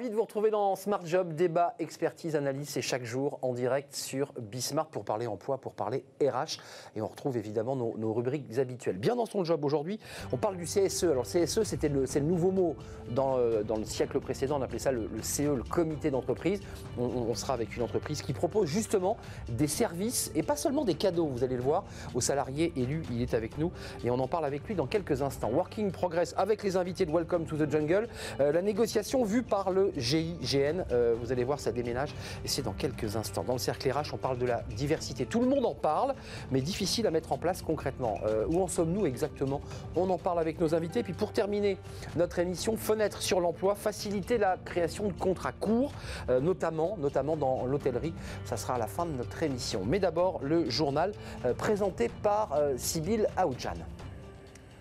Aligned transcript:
Ravi 0.00 0.08
de 0.08 0.14
vous 0.14 0.22
retrouver 0.22 0.50
dans 0.50 0.76
Smart 0.76 1.04
Job, 1.04 1.34
débat, 1.34 1.74
expertise, 1.78 2.34
analyse, 2.34 2.70
c'est 2.70 2.80
chaque 2.80 3.04
jour 3.04 3.38
en 3.42 3.52
direct 3.52 3.94
sur 3.94 4.32
Bismart 4.40 4.86
pour 4.86 5.04
parler 5.04 5.26
emploi, 5.26 5.58
pour 5.58 5.74
parler 5.74 6.06
RH. 6.22 6.56
Et 6.96 7.02
on 7.02 7.06
retrouve 7.06 7.36
évidemment 7.36 7.76
nos, 7.76 8.14
rubriques 8.14 8.56
habituelles. 8.56 8.96
Bien 8.96 9.14
dans 9.14 9.26
son 9.26 9.44
job 9.44 9.62
aujourd'hui, 9.62 10.00
on 10.32 10.38
parle 10.38 10.56
du 10.56 10.64
CSE. 10.64 11.04
Alors 11.04 11.24
CSE, 11.24 11.64
c'était 11.64 11.90
le, 11.90 12.06
c'est 12.06 12.20
le 12.20 12.24
nouveau 12.24 12.50
mot 12.50 12.76
dans, 13.10 13.36
euh, 13.36 13.62
dans, 13.62 13.76
le 13.76 13.84
siècle 13.84 14.18
précédent, 14.20 14.58
on 14.58 14.62
appelait 14.62 14.78
ça 14.78 14.90
le, 14.90 15.06
CE, 15.20 15.42
le 15.42 15.62
comité 15.62 16.10
d'entreprise. 16.10 16.60
On, 16.98 17.34
sera 17.34 17.52
avec 17.52 17.76
une 17.76 17.82
entreprise 17.82 18.22
qui 18.22 18.32
propose 18.32 18.68
justement 18.68 19.18
des 19.50 19.68
services 19.68 20.32
et 20.34 20.42
pas 20.42 20.56
seulement 20.56 20.86
des 20.86 20.94
cadeaux, 20.94 21.26
vous 21.26 21.44
allez 21.44 21.56
le 21.56 21.62
voir, 21.62 21.84
aux 22.14 22.22
salariés 22.22 22.72
élus. 22.74 23.02
Il 23.10 23.20
est 23.20 23.34
avec 23.34 23.58
nous 23.58 23.70
et 24.02 24.10
on 24.10 24.18
en 24.18 24.28
parle 24.28 24.46
avec 24.46 24.66
lui 24.66 24.74
dans 24.74 24.86
quelques 24.86 25.20
instants. 25.20 25.50
Working 25.50 25.92
Progress 25.92 26.32
avec 26.38 26.62
les 26.62 26.78
invités 26.78 27.04
de 27.04 27.12
Welcome 27.12 27.44
to 27.44 27.58
the 27.58 27.70
Jungle. 27.70 28.08
Euh, 28.40 28.50
la 28.50 28.62
négociation 28.62 29.24
vue 29.24 29.42
par 29.42 29.70
le 29.70 29.89
GIGN. 29.96 30.84
Euh, 30.92 31.14
vous 31.20 31.32
allez 31.32 31.44
voir, 31.44 31.60
ça 31.60 31.72
déménage 31.72 32.14
et 32.44 32.48
c'est 32.48 32.62
dans 32.62 32.72
quelques 32.72 33.16
instants. 33.16 33.44
Dans 33.44 33.54
le 33.54 33.58
cercle 33.58 33.90
RH, 33.90 34.12
on 34.12 34.16
parle 34.16 34.38
de 34.38 34.46
la 34.46 34.62
diversité. 34.76 35.26
Tout 35.26 35.40
le 35.40 35.46
monde 35.46 35.66
en 35.66 35.74
parle, 35.74 36.14
mais 36.50 36.60
difficile 36.60 37.06
à 37.06 37.10
mettre 37.10 37.32
en 37.32 37.38
place 37.38 37.62
concrètement. 37.62 38.18
Euh, 38.24 38.46
où 38.48 38.62
en 38.62 38.68
sommes-nous 38.68 39.06
exactement? 39.06 39.60
On 39.96 40.08
en 40.10 40.18
parle 40.18 40.38
avec 40.38 40.60
nos 40.60 40.74
invités. 40.74 41.02
Puis 41.02 41.12
pour 41.12 41.32
terminer 41.32 41.78
notre 42.16 42.38
émission, 42.38 42.76
fenêtre 42.76 43.22
sur 43.22 43.40
l'emploi, 43.40 43.74
faciliter 43.74 44.38
la 44.38 44.56
création 44.64 45.08
de 45.08 45.12
contrats 45.12 45.52
courts, 45.52 45.92
euh, 46.28 46.40
notamment, 46.40 46.96
notamment 46.98 47.36
dans 47.36 47.66
l'hôtellerie. 47.66 48.14
Ça 48.44 48.56
sera 48.56 48.74
à 48.74 48.78
la 48.78 48.86
fin 48.86 49.06
de 49.06 49.12
notre 49.12 49.42
émission. 49.42 49.82
Mais 49.86 49.98
d'abord, 49.98 50.40
le 50.42 50.68
journal 50.68 51.12
présenté 51.56 52.10
par 52.22 52.58
Sybille 52.76 53.26
Aoudjan. 53.36 53.74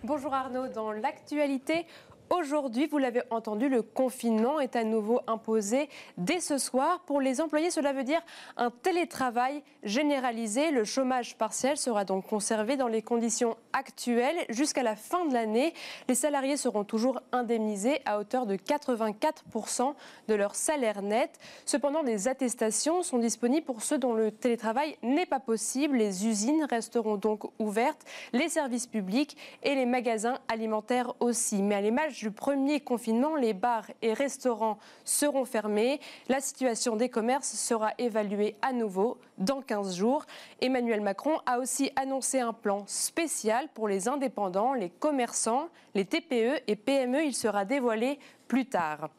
Bonjour 0.05 0.34
Arnaud, 0.34 0.70
dans 0.70 0.94
l'actualité, 0.94 1.86
Aujourd'hui, 2.30 2.85
vous 2.85 2.99
l'avez 2.99 3.23
entendu, 3.31 3.69
le 3.69 3.81
confinement 3.81 4.59
est 4.59 4.75
à 4.75 4.83
nouveau 4.83 5.19
imposé 5.25 5.89
dès 6.17 6.39
ce 6.39 6.59
soir. 6.59 6.99
Pour 7.08 7.21
les 7.21 7.41
employés, 7.41 7.71
cela 7.71 7.91
veut 7.91 8.03
dire 8.03 8.21
un 8.55 8.69
télétravail 8.69 9.63
généralisé. 9.81 10.69
Le 10.69 10.83
chômage 10.83 11.38
partiel 11.38 11.75
sera 11.75 12.05
donc 12.05 12.27
conservé 12.27 12.77
dans 12.77 12.88
les 12.88 13.02
conditions 13.02 13.58
actuelles 13.73 14.45
jusqu'à 14.49 14.83
la 14.83 14.95
fin 14.95 15.25
de 15.25 15.33
l'année. 15.33 15.73
Les 16.08 16.13
salariés 16.13 16.55
seront 16.55 16.83
toujours 16.83 17.19
indemnisés 17.31 17.99
à 18.05 18.19
hauteur 18.19 18.45
de 18.45 18.58
84% 18.58 19.95
de 20.27 20.33
leur 20.36 20.53
salaire 20.53 21.02
net. 21.02 21.31
Cependant, 21.66 22.03
des 22.03 22.27
attestations 22.27 23.02
sont 23.02 23.17
disponibles 23.17 23.66
pour 23.66 23.81
ceux 23.81 23.97
dont 23.97 24.14
le 24.14 24.31
télétravail 24.31 24.97
n'est 25.02 25.25
pas 25.25 25.39
possible. 25.39 25.97
Les 25.97 26.27
usines 26.27 26.67
resteront 26.69 27.17
donc 27.17 27.49
ouvertes, 27.58 28.05
les 28.33 28.49
services 28.49 28.86
publics 28.86 29.36
et 29.64 29.73
les 29.73 29.88
magasins 29.88 30.38
alimentaires 30.47 31.16
aussi. 31.19 31.64
Mais 31.64 31.75
à 31.75 31.81
l'image 31.81 32.19
du 32.20 32.31
premier 32.31 32.81
confinement, 32.81 33.38
les 33.38 33.53
bars 33.53 33.86
et 34.02 34.14
restaurants 34.14 34.78
seront 35.06 35.45
fermés. 35.45 36.02
La 36.28 36.42
situation 36.42 36.98
des 36.98 37.08
commerces 37.08 37.53
sera 37.53 37.94
évaluée 37.98 38.58
à 38.61 38.73
nouveau 38.73 39.17
dans 39.38 39.61
15 39.61 39.95
jours. 39.95 40.26
Emmanuel 40.59 41.00
Macron 41.00 41.39
a 41.45 41.59
aussi 41.59 41.92
annoncé 41.95 42.42
un 42.42 42.52
plan 42.52 42.84
spécial 42.88 43.70
pour 43.73 43.88
les 43.88 44.09
indépendants, 44.09 44.73
les 44.73 44.89
commerçants, 44.89 45.70
les 45.95 46.03
TPE 46.03 46.61
et 46.67 46.76
PME. 46.76 47.23
Il 47.23 47.34
sera 47.34 47.64
dévoilé 47.64 48.20
plus 48.50 48.66
tard. 48.66 49.09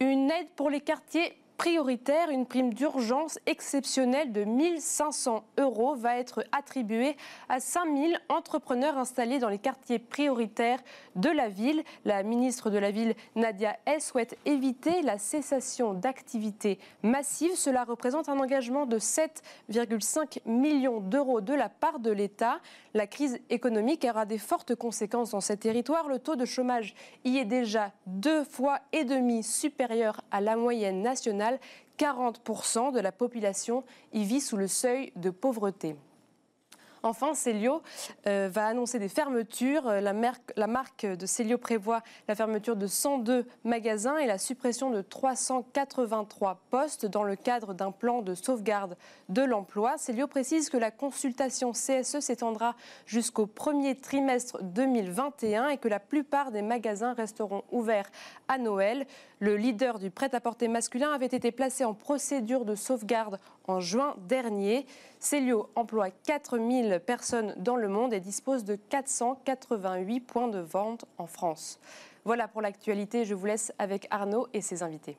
Une 0.00 0.30
aide 0.30 0.48
pour 0.54 0.68
les 0.68 0.80
quartiers 0.80 1.32
prioritaire, 1.56 2.30
une 2.30 2.46
prime 2.46 2.74
d'urgence 2.74 3.38
exceptionnelle 3.46 4.32
de 4.32 4.44
1500 4.44 5.44
euros 5.58 5.94
va 5.94 6.18
être 6.18 6.44
attribuée 6.52 7.16
à 7.48 7.60
5000 7.60 8.18
entrepreneurs 8.28 8.98
installés 8.98 9.38
dans 9.38 9.48
les 9.48 9.58
quartiers 9.58 9.98
prioritaires 9.98 10.80
de 11.16 11.30
la 11.30 11.48
ville. 11.48 11.82
La 12.04 12.22
ministre 12.22 12.70
de 12.70 12.78
la 12.78 12.90
Ville, 12.90 13.14
Nadia 13.36 13.76
S, 13.86 14.08
souhaite 14.08 14.36
éviter 14.44 15.02
la 15.02 15.18
cessation 15.18 15.94
d'activités 15.94 16.78
massives. 17.02 17.56
Cela 17.56 17.84
représente 17.84 18.28
un 18.28 18.38
engagement 18.38 18.86
de 18.86 18.98
7,5 18.98 20.38
millions 20.46 21.00
d'euros 21.00 21.40
de 21.40 21.54
la 21.54 21.68
part 21.68 21.98
de 21.98 22.10
l'État. 22.10 22.60
La 22.94 23.06
crise 23.06 23.38
économique 23.50 24.06
aura 24.08 24.26
des 24.26 24.38
fortes 24.38 24.74
conséquences 24.74 25.30
dans 25.30 25.40
ces 25.40 25.56
territoires. 25.56 26.08
Le 26.08 26.18
taux 26.18 26.36
de 26.36 26.44
chômage 26.44 26.94
y 27.24 27.38
est 27.38 27.44
déjà 27.44 27.92
deux 28.06 28.44
fois 28.44 28.80
et 28.92 29.04
demi 29.04 29.42
supérieur 29.42 30.20
à 30.30 30.40
la 30.40 30.56
moyenne 30.56 31.02
nationale 31.02 31.43
40% 31.98 32.92
de 32.92 33.00
la 33.00 33.12
population 33.12 33.84
y 34.12 34.24
vit 34.24 34.40
sous 34.40 34.56
le 34.56 34.68
seuil 34.68 35.12
de 35.16 35.30
pauvreté. 35.30 35.96
Enfin, 37.04 37.34
Célio 37.34 37.82
euh, 38.26 38.48
va 38.50 38.66
annoncer 38.66 38.98
des 38.98 39.10
fermetures. 39.10 39.86
Euh, 39.86 40.00
la, 40.00 40.66
marque, 40.66 41.04
de 41.04 41.26
Célio 41.26 41.58
prévoit 41.58 42.02
la 42.28 42.34
fermeture 42.34 42.76
de 42.76 42.86
102 42.86 43.46
magasins 43.62 44.16
et 44.16 44.26
la 44.26 44.38
suppression 44.38 44.90
de 44.90 45.02
383 45.02 46.60
postes 46.70 47.04
dans 47.04 47.22
le 47.22 47.36
cadre 47.36 47.74
d'un 47.74 47.90
plan 47.90 48.22
de 48.22 48.34
sauvegarde 48.34 48.96
de 49.28 49.42
l'emploi. 49.42 49.98
Célio 49.98 50.26
précise 50.26 50.70
que 50.70 50.78
la 50.78 50.90
consultation 50.90 51.72
CSE 51.72 52.20
s'étendra 52.20 52.74
jusqu'au 53.04 53.44
premier 53.44 53.96
trimestre 53.96 54.62
2021 54.62 55.68
et 55.68 55.76
que 55.76 55.88
la 55.88 56.00
plupart 56.00 56.52
des 56.52 56.62
magasins 56.62 57.12
resteront 57.12 57.64
ouverts 57.70 58.10
à 58.48 58.56
Noël. 58.56 59.06
Le 59.40 59.56
leader 59.56 59.98
du 59.98 60.10
prêt-à-porter 60.10 60.68
masculin 60.68 61.12
avait 61.12 61.26
été 61.26 61.52
placé 61.52 61.84
en 61.84 61.92
procédure 61.92 62.64
de 62.64 62.74
sauvegarde 62.74 63.38
en 63.66 63.80
juin 63.80 64.14
dernier. 64.28 64.86
Célio 65.18 65.68
emploie 65.74 66.10
4000 66.10 67.00
personnes 67.04 67.54
dans 67.56 67.76
le 67.76 67.88
monde 67.88 68.12
et 68.12 68.20
dispose 68.20 68.64
de 68.64 68.76
488 68.76 70.20
points 70.20 70.48
de 70.48 70.60
vente 70.60 71.04
en 71.18 71.26
France. 71.26 71.78
Voilà 72.24 72.48
pour 72.48 72.62
l'actualité, 72.62 73.24
je 73.24 73.34
vous 73.34 73.46
laisse 73.46 73.72
avec 73.78 74.06
Arnaud 74.10 74.48
et 74.52 74.60
ses 74.60 74.82
invités. 74.82 75.16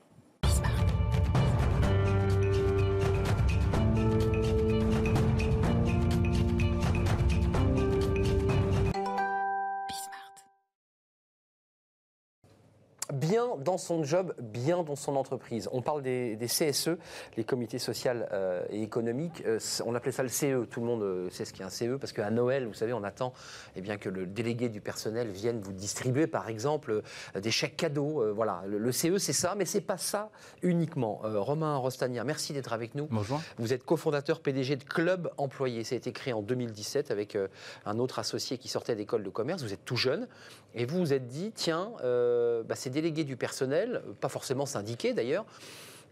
Bien 13.15 13.55
dans 13.57 13.77
son 13.77 14.03
job, 14.03 14.33
bien 14.39 14.83
dans 14.83 14.95
son 14.95 15.15
entreprise. 15.15 15.69
On 15.71 15.81
parle 15.81 16.01
des, 16.03 16.37
CSE, 16.47 16.91
les 17.37 17.43
comités 17.43 17.79
sociaux 17.79 18.11
euh, 18.31 18.65
et 18.69 18.83
économiques. 18.83 19.43
Euh, 19.45 19.59
on 19.85 19.95
appelait 19.95 20.11
ça 20.11 20.23
le 20.23 20.29
CE. 20.29 20.65
Tout 20.65 20.81
le 20.81 20.85
monde 20.85 21.01
euh, 21.01 21.29
sait 21.29 21.45
ce 21.45 21.53
qu'est 21.53 21.63
un 21.63 21.69
CE 21.69 21.97
parce 21.97 22.11
qu'à 22.11 22.29
Noël, 22.29 22.67
vous 22.67 22.73
savez, 22.73 22.93
on 22.93 23.03
attend 23.03 23.33
eh 23.75 23.81
bien, 23.81 23.97
que 23.97 24.09
le 24.09 24.25
délégué 24.25 24.69
du 24.69 24.81
personnel 24.81 25.29
vienne 25.29 25.61
vous 25.61 25.73
distribuer, 25.73 26.27
par 26.27 26.49
exemple, 26.49 27.01
des 27.35 27.51
chèques 27.51 27.77
cadeaux. 27.77 28.23
voilà, 28.33 28.63
le, 28.67 28.91
CE, 28.91 29.17
c'est 29.17 29.33
ça, 29.33 29.55
mais 29.55 29.65
c'est 29.65 29.81
pas 29.81 29.97
ça 29.97 30.29
uniquement. 30.61 31.21
Romain 31.23 31.77
Rostania, 31.77 32.23
merci 32.23 32.53
d'être 32.53 32.73
avec 32.73 32.95
nous. 32.95 33.07
Bonjour. 33.09 33.41
Vous 33.57 33.73
êtes 33.73 33.83
cofondateur 33.83 34.41
PDG 34.41 34.75
de 34.75 34.83
Club 34.83 35.31
Employé. 35.37 35.83
Ça 35.83 35.95
a 35.95 35.97
été 35.97 36.11
créé 36.11 36.33
en 36.33 36.41
2017 36.41 37.11
avec 37.11 37.37
un 37.85 37.99
autre 37.99 38.19
associé 38.19 38.57
qui 38.57 38.67
sortait 38.67 38.95
d'école 38.95 39.23
de 39.23 39.29
commerce. 39.29 39.63
Vous 39.63 39.73
êtes 39.73 39.85
tout 39.85 39.95
jeune 39.95 40.27
et 40.75 40.85
vous 40.85 40.99
vous 40.99 41.13
êtes 41.13 41.27
dit, 41.27 41.51
tiens, 41.55 41.91
bah, 42.01 42.75
c'est 42.75 42.89
délégués 42.89 43.23
du 43.23 43.37
personnel, 43.37 44.03
pas 44.21 44.29
forcément 44.29 44.65
syndiqués 44.65 45.13
d'ailleurs, 45.13 45.45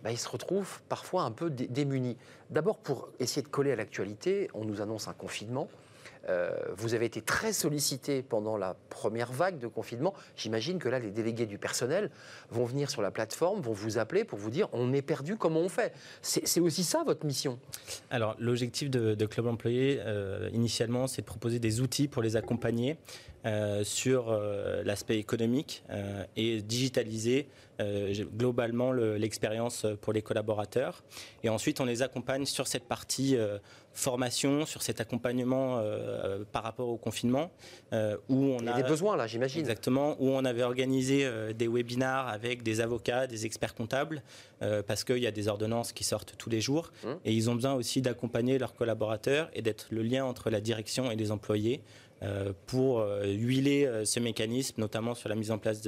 bah, 0.03 0.11
ils 0.11 0.17
se 0.17 0.27
retrouvent 0.27 0.81
parfois 0.89 1.23
un 1.23 1.31
peu 1.31 1.49
démunis. 1.49 2.17
D'abord, 2.49 2.77
pour 2.77 3.09
essayer 3.19 3.41
de 3.41 3.47
coller 3.47 3.71
à 3.71 3.75
l'actualité, 3.75 4.49
on 4.53 4.65
nous 4.65 4.81
annonce 4.81 5.07
un 5.07 5.13
confinement. 5.13 5.69
Euh, 6.29 6.51
vous 6.77 6.93
avez 6.93 7.05
été 7.05 7.21
très 7.21 7.51
sollicité 7.51 8.21
pendant 8.21 8.55
la 8.55 8.75
première 8.89 9.31
vague 9.31 9.59
de 9.59 9.67
confinement. 9.67 10.13
J'imagine 10.35 10.79
que 10.79 10.87
là, 10.87 10.99
les 10.99 11.11
délégués 11.11 11.45
du 11.45 11.57
personnel 11.57 12.11
vont 12.49 12.65
venir 12.65 12.89
sur 12.89 13.01
la 13.01 13.11
plateforme, 13.11 13.61
vont 13.61 13.73
vous 13.73 13.97
appeler 13.97 14.23
pour 14.23 14.39
vous 14.39 14.49
dire 14.49 14.69
on 14.71 14.93
est 14.93 15.01
perdu, 15.01 15.35
comment 15.35 15.59
on 15.59 15.69
fait? 15.69 15.93
C'est 16.21 16.59
aussi 16.59 16.83
ça 16.83 17.03
votre 17.05 17.25
mission? 17.25 17.59
Alors, 18.09 18.35
l'objectif 18.39 18.89
de, 18.89 19.25
Club 19.25 19.47
Employé, 19.47 19.99
euh, 20.01 20.49
initialement, 20.53 21.07
c'est 21.07 21.21
de 21.21 21.27
proposer 21.27 21.59
des 21.59 21.81
outils 21.81 22.07
pour 22.07 22.21
les 22.21 22.35
accompagner 22.35 22.91
euh, 22.91 23.32
sur 23.83 24.29
euh, 24.29 24.83
l'aspect 24.83 25.17
économique 25.17 25.83
euh, 25.89 26.23
et 26.35 26.61
digitaliser 26.61 27.47
globalement 28.37 28.93
l'expérience 28.93 29.85
pour 29.99 30.13
les 30.13 30.21
collaborateurs. 30.21 31.03
Et 31.43 31.49
ensuite, 31.49 31.81
on 31.81 31.85
les 31.85 32.01
accompagne 32.01 32.45
sur 32.45 32.65
cette 32.65 32.85
partie 32.85 33.35
formation, 33.91 34.65
sur 34.65 34.81
cet 34.81 35.01
accompagnement 35.01 35.83
par 36.53 36.63
rapport 36.63 36.87
au 36.87 36.95
confinement, 36.95 37.51
où 37.91 38.35
on 38.35 38.59
Il 38.59 38.65
y 38.67 38.69
a, 38.69 38.81
des 38.81 38.87
besoins 38.87 39.17
là, 39.17 39.27
j'imagine. 39.27 39.59
Exactement, 39.59 40.15
où 40.21 40.29
on 40.29 40.45
avait 40.45 40.63
organisé 40.63 41.27
des 41.55 41.67
webinars 41.67 42.29
avec 42.29 42.63
des 42.63 42.79
avocats, 42.79 43.27
des 43.27 43.45
experts 43.45 43.75
comptables, 43.75 44.23
parce 44.87 45.03
qu'il 45.03 45.17
y 45.17 45.27
a 45.27 45.31
des 45.31 45.49
ordonnances 45.49 45.91
qui 45.91 46.05
sortent 46.05 46.35
tous 46.37 46.51
les 46.51 46.61
jours, 46.61 46.93
mmh. 47.03 47.07
et 47.25 47.33
ils 47.33 47.49
ont 47.49 47.55
besoin 47.55 47.73
aussi 47.73 48.01
d'accompagner 48.01 48.59
leurs 48.59 48.75
collaborateurs 48.75 49.49
et 49.53 49.61
d'être 49.61 49.87
le 49.89 50.03
lien 50.03 50.23
entre 50.23 50.51
la 50.51 50.61
direction 50.61 51.11
et 51.11 51.17
les 51.17 51.31
employés 51.31 51.81
euh, 52.12 52.12
pour 52.67 52.99
euh, 52.99 53.25
huiler 53.25 53.85
euh, 53.85 54.05
ce 54.05 54.19
mécanisme, 54.19 54.79
notamment 54.79 55.15
sur 55.15 55.29
la 55.29 55.35
mise 55.35 55.51
en 55.51 55.57
place 55.57 55.81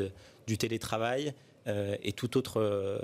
du 0.48 0.58
télétravail 0.58 1.34
euh, 1.68 1.96
et 2.04 2.12
toute 2.12 2.36
autre 2.36 2.62
euh, 2.62 3.00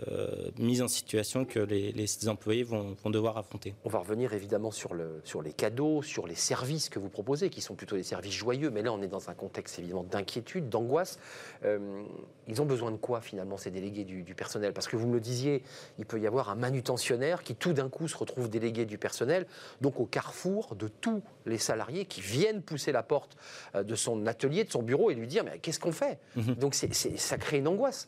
mise 0.60 0.84
en 0.84 0.88
situation 0.88 1.46
que 1.46 1.60
les, 1.60 2.28
employés 2.28 2.64
vont, 2.64 2.96
devoir 3.06 3.38
affronter. 3.38 3.74
On 3.86 3.90
va 3.90 4.00
revenir 4.00 4.34
évidemment 4.34 4.70
sur, 4.70 4.94
le, 4.94 5.20
sur 5.24 5.42
les 5.42 5.52
cadeaux, 5.52 6.04
sur 6.04 6.28
les 6.28 6.36
services 6.36 6.90
que 6.90 7.00
vous 7.00 7.10
proposez, 7.10 7.50
qui 7.50 7.62
sont 7.62 7.74
plutôt 7.74 7.96
des 7.96 8.04
services 8.04 8.34
joyeux, 8.34 8.70
mais 8.70 8.84
là 8.84 8.94
on 8.94 9.02
est 9.02 9.08
dans 9.08 9.30
un 9.30 9.34
contexte 9.34 9.80
évidemment 9.80 10.04
d'inquiétude, 10.04 10.70
d'angoisse. 10.70 11.20
ils 11.64 12.62
ont 12.62 12.66
besoin 12.66 12.92
de 12.92 12.98
quoi 12.98 13.22
finalement 13.22 13.58
ces 13.58 13.72
délégués 13.72 14.04
du, 14.04 14.22
du 14.22 14.36
personnel? 14.36 14.74
Parce 14.74 14.88
que 14.88 14.96
vous 14.96 15.08
me 15.08 15.16
le 15.16 15.20
disiez, 15.20 15.64
il 15.98 16.06
peut 16.06 16.20
y 16.20 16.28
avoir 16.28 16.50
un 16.50 16.56
manutentionnaire 16.56 17.44
qui 17.44 17.56
tout 17.56 17.74
d'un 17.74 17.90
coup 17.90 18.08
se 18.08 18.18
retrouve 18.18 18.50
délégué 18.50 18.86
du 18.86 18.98
personnel, 18.98 19.48
donc 19.82 20.00
au 20.00 20.06
carrefour 20.06 20.76
de 20.76 20.88
tous 20.88 21.24
les 21.46 21.58
salariés 21.58 22.06
qui 22.06 22.22
viennent 22.22 22.62
pousser 22.62 22.92
la 22.92 23.04
porte 23.04 23.36
de 23.74 23.96
son 23.96 24.28
atelier, 24.28 24.64
de 24.64 24.72
son 24.72 24.84
bureau 24.84 25.10
et 25.10 25.16
lui 25.16 25.28
dire 25.28 25.44
mais 25.44 25.58
qu'est-ce 25.60 25.80
qu'on 25.80 25.92
fait? 25.92 26.20
Mhm. 26.36 26.56
Donc 26.56 26.76
ça 26.76 27.38
crée 27.38 27.58
une 27.58 27.68
angoisse. 27.68 28.08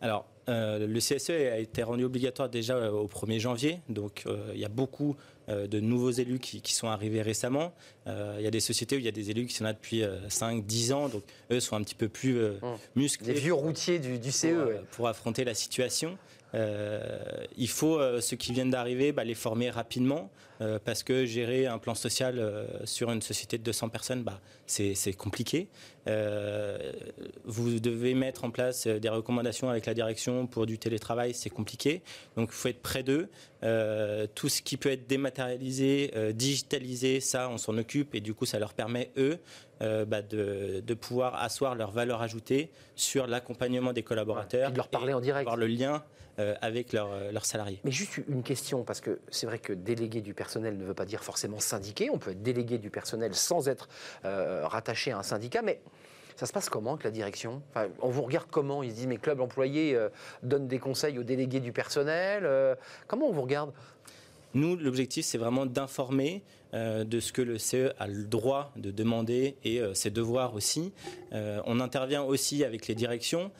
Alors, 0.00 0.26
euh, 0.48 0.86
le 0.86 0.98
CSE 0.98 1.30
a 1.30 1.58
été 1.58 1.82
rendu 1.82 2.04
obligatoire 2.04 2.48
déjà 2.48 2.74
euh, 2.74 2.90
au 2.90 3.06
1er 3.06 3.38
janvier, 3.38 3.80
donc 3.88 4.24
euh, 4.26 4.50
il 4.54 4.60
y 4.60 4.64
a 4.64 4.68
beaucoup 4.68 5.16
de 5.48 5.80
nouveaux 5.80 6.12
élus 6.12 6.38
qui, 6.38 6.72
sont 6.72 6.86
arrivés 6.86 7.20
récemment. 7.20 7.74
il 8.06 8.42
y 8.42 8.46
a 8.46 8.50
des 8.50 8.60
sociétés 8.60 8.94
où 8.96 9.00
il 9.00 9.04
y 9.04 9.08
a 9.08 9.12
des 9.12 9.30
élus 9.30 9.46
qui 9.46 9.54
sont 9.54 9.64
là 9.64 9.72
depuis 9.72 10.02
5-10 10.28 10.92
ans, 10.94 11.08
donc 11.08 11.24
eux 11.50 11.58
sont 11.58 11.76
un 11.76 11.82
petit 11.82 11.96
peu 11.96 12.08
plus 12.08 12.40
mmh. 12.40 12.60
musclés. 12.94 13.34
Les 13.34 13.40
vieux 13.40 13.52
routiers 13.52 13.98
du, 13.98 14.30
CE. 14.30 14.78
pour 14.92 15.08
affronter 15.08 15.44
la 15.44 15.52
situation. 15.52 16.16
Euh, 16.54 17.00
il 17.56 17.68
faut, 17.68 17.98
euh, 17.98 18.20
ceux 18.20 18.36
qui 18.36 18.52
viennent 18.52 18.70
d'arriver, 18.70 19.12
bah, 19.12 19.24
les 19.24 19.34
former 19.34 19.70
rapidement, 19.70 20.30
euh, 20.60 20.78
parce 20.84 21.02
que 21.02 21.24
gérer 21.24 21.66
un 21.66 21.78
plan 21.78 21.94
social 21.94 22.66
sur 22.84 23.10
une 23.10 23.22
société 23.22 23.58
de 23.58 23.62
200 23.62 23.88
personnes, 23.88 24.22
bah, 24.22 24.40
c'est 24.66 25.12
compliqué. 25.16 25.68
vous 27.44 27.78
devez 27.80 28.14
mettre 28.14 28.44
en 28.44 28.50
place 28.50 28.86
des 28.86 29.08
recommandations 29.08 29.68
avec 29.68 29.86
la 29.86 29.94
direction 29.94 30.46
pour 30.46 30.66
du 30.66 30.78
télétravail, 30.78 31.34
c'est 31.34 31.50
compliqué. 31.50 32.02
Donc 32.36 32.50
il 32.50 32.54
faut 32.54 32.68
être 32.68 32.82
près 32.82 33.02
d'eux. 33.02 33.28
tout 34.34 34.48
ce 34.48 34.62
qui 34.62 34.76
peut 34.76 34.90
être 34.90 35.06
dématérialisé, 35.06 36.12
digitalisé, 36.32 37.20
ça, 37.20 37.48
on 37.48 37.58
s'en 37.58 37.76
occupe 37.76 38.14
et 38.14 38.20
du 38.20 38.34
coup, 38.34 38.46
ça 38.46 38.58
leur 38.58 38.72
permet, 38.74 39.10
eux, 39.16 39.38
bah, 39.80 40.22
de, 40.22 40.94
pouvoir 40.94 41.42
asseoir 41.42 41.74
leur 41.74 41.90
valeur 41.90 42.22
ajoutée 42.22 42.70
sur 42.94 43.26
l'accompagnement 43.26 43.92
des 43.92 44.02
collaborateurs. 44.02 44.68
et 44.68 44.72
de 44.72 44.76
leur 44.76 44.88
parler 44.88 45.12
en 45.12 45.20
direct. 45.20 45.44
Voir 45.44 45.56
le 45.56 45.66
lien 45.66 46.02
euh, 46.38 46.54
avec 46.62 46.94
euh, 46.94 47.30
leurs 47.30 47.44
salariés. 47.44 47.80
Mais 47.84 47.90
juste 47.90 48.20
une 48.28 48.42
question, 48.42 48.84
parce 48.84 49.00
que 49.00 49.20
c'est 49.28 49.46
vrai 49.46 49.58
que 49.58 49.72
délégué 49.72 50.22
du 50.22 50.32
personnel 50.32 50.78
ne 50.78 50.84
veut 50.84 50.94
pas 50.94 51.04
dire 51.04 51.22
forcément 51.22 51.60
syndiqué. 51.60 52.08
On 52.10 52.18
peut 52.18 52.30
être 52.30 52.42
délégué 52.42 52.78
du 52.78 52.90
personnel 52.90 53.34
sans 53.34 53.68
être 53.68 53.88
euh, 54.24 54.66
rattaché 54.66 55.12
à 55.12 55.18
un 55.18 55.22
syndicat, 55.22 55.62
mais 55.62 55.80
ça 56.36 56.46
se 56.46 56.52
passe 56.52 56.70
comment 56.70 56.92
avec 56.92 57.04
la 57.04 57.10
direction? 57.10 57.62
On 58.00 58.08
vous 58.08 58.22
regarde 58.22 58.46
comment? 58.50 58.82
Ils 58.82 58.90
se 58.90 58.96
disent, 58.96 59.06
mes 59.06 59.18
clubs 59.18 59.40
employés 59.40 59.96
donnent 60.42 60.66
des 60.66 60.78
conseils 60.78 61.18
aux 61.18 61.22
délégués 61.22 61.60
du 61.60 61.72
personnel. 61.72 62.48
comment 63.06 63.28
on 63.28 63.32
vous 63.32 63.42
regarde? 63.42 63.72
Nous, 64.54 64.76
l'objectif, 64.76 65.24
c'est 65.24 65.38
vraiment 65.38 65.64
d'informer, 65.64 66.42
euh, 66.42 66.61
de 66.72 67.20
ce 67.20 67.32
que 67.32 67.42
le 67.42 67.58
CE 67.58 67.92
a 67.98 68.06
le 68.06 68.24
droit 68.24 68.72
de 68.76 68.90
demander 68.90 69.56
et 69.64 69.80
euh, 69.80 69.94
ses 69.94 70.10
devoirs 70.10 70.54
aussi. 70.54 70.92
Euh, 71.32 71.60
on 71.66 71.80
intervient 71.80 72.22
aussi 72.22 72.64
avec 72.64 72.86
les 72.88 72.94
directions 72.94 73.50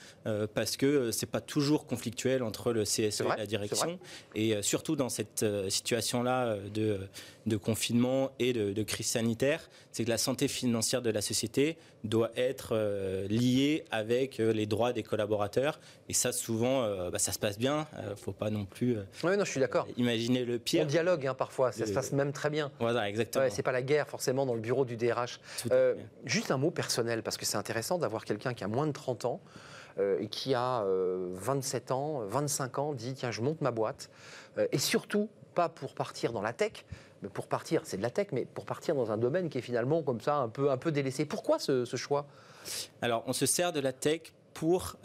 parce 0.55 0.77
que 0.77 1.11
c'est 1.11 1.27
pas 1.27 1.41
toujours 1.41 1.87
conflictuel 1.87 2.43
entre 2.43 2.73
le 2.73 2.85
CSE 2.85 3.23
et 3.23 3.37
la 3.37 3.47
direction. 3.47 3.99
Et 4.35 4.63
surtout 4.63 4.95
dans 4.95 5.09
cette 5.09 5.45
situation-là 5.69 6.59
de, 6.73 7.01
de, 7.47 7.57
confinement 7.57 8.31
et 8.39 8.53
de, 8.53 8.83
crise 8.83 9.09
sanitaire, 9.09 9.69
c'est 9.91 10.05
que 10.05 10.11
la 10.11 10.19
santé 10.19 10.47
financière 10.49 11.03
de 11.03 11.11
la 11.11 11.21
société 11.23 11.77
doit 12.05 12.31
être 12.37 12.77
liée 13.29 13.85
avec 13.91 14.39
les 14.39 14.67
droits 14.67 14.93
des 14.93 15.03
collaborateurs. 15.03 15.81
Et 16.09 16.13
ça, 16.13 16.31
souvent, 16.31 16.87
bah, 17.11 17.19
ça 17.19 17.33
se 17.33 17.39
passe 17.39 17.59
bien. 17.59 17.89
faut 18.17 18.33
pas 18.33 18.51
non 18.51 18.65
plus 18.65 18.99
oui, 19.25 19.37
non, 19.37 19.45
je 19.45 19.51
suis 19.51 19.61
d'accord. 19.61 19.87
imaginer 19.97 20.45
le 20.45 20.59
pire. 20.59 20.83
On 20.83 20.87
dialogue 20.87 21.27
hein, 21.27 21.35
parfois, 21.35 21.73
ça 21.73 21.87
se 21.87 21.93
passe 21.93 22.13
même 22.13 22.33
très 22.33 22.51
bien. 22.51 22.71
Voilà, 22.81 23.02
exactement. 23.09 23.47
c'est 23.51 23.63
pas 23.63 23.73
la 23.73 23.83
guerre 23.83 24.09
forcément 24.09 24.47
dans 24.47 24.55
le 24.55 24.61
bureau 24.61 24.85
du 24.85 24.97
DRH. 24.97 25.41
Euh, 25.71 25.95
juste 26.25 26.51
un 26.51 26.57
mot 26.57 26.71
personnel, 26.71 27.23
parce 27.23 27.37
que 27.37 27.45
c'est 27.45 27.57
intéressant 27.57 27.99
d'avoir 27.99 28.25
quelqu'un 28.25 28.55
qui 28.55 28.65
a 28.65 28.69
moins 28.69 28.87
de 28.87 28.93
30 28.93 29.25
ans 29.25 29.41
euh, 29.99 30.19
et 30.21 30.29
qui 30.29 30.55
a 30.55 30.85
27 30.85 31.91
euh, 31.91 31.95
ans, 31.95 32.21
25 32.27 32.79
ans, 32.79 32.93
dit 32.93 33.15
tiens, 33.15 33.31
je 33.31 33.41
monte 33.43 33.61
ma 33.61 33.71
boîte. 33.71 34.11
et 34.71 34.79
surtout, 34.79 35.29
pas 35.55 35.69
pour 35.69 35.95
partir 35.95 36.33
dans 36.33 36.43
la 36.43 36.53
tech, 36.53 36.85
mais 37.23 37.29
pour 37.29 37.47
partir, 37.47 37.83
c'est 37.85 37.97
de 37.97 38.03
la 38.03 38.11
tech, 38.11 38.29
mais 38.33 38.45
pour 38.45 38.65
partir 38.65 38.95
dans 38.95 39.13
un 39.13 39.19
domaine 39.19 39.49
qui 39.49 39.59
est 39.59 39.63
finalement 39.63 40.03
comme 40.03 40.21
ça 40.21 40.37
un 40.37 40.49
peu, 40.49 40.71
un 40.71 40.77
peu 40.77 40.91
délaissé. 40.91 41.25
Pourquoi 41.25 41.59
ce, 41.59 41.85
choix? 41.97 42.27
Alors, 43.01 43.23
on 43.27 43.33
se 43.33 43.47
sert 43.47 43.73
de 43.73 43.81
la 43.81 43.93
tech 43.93 44.33
pour 44.55 44.97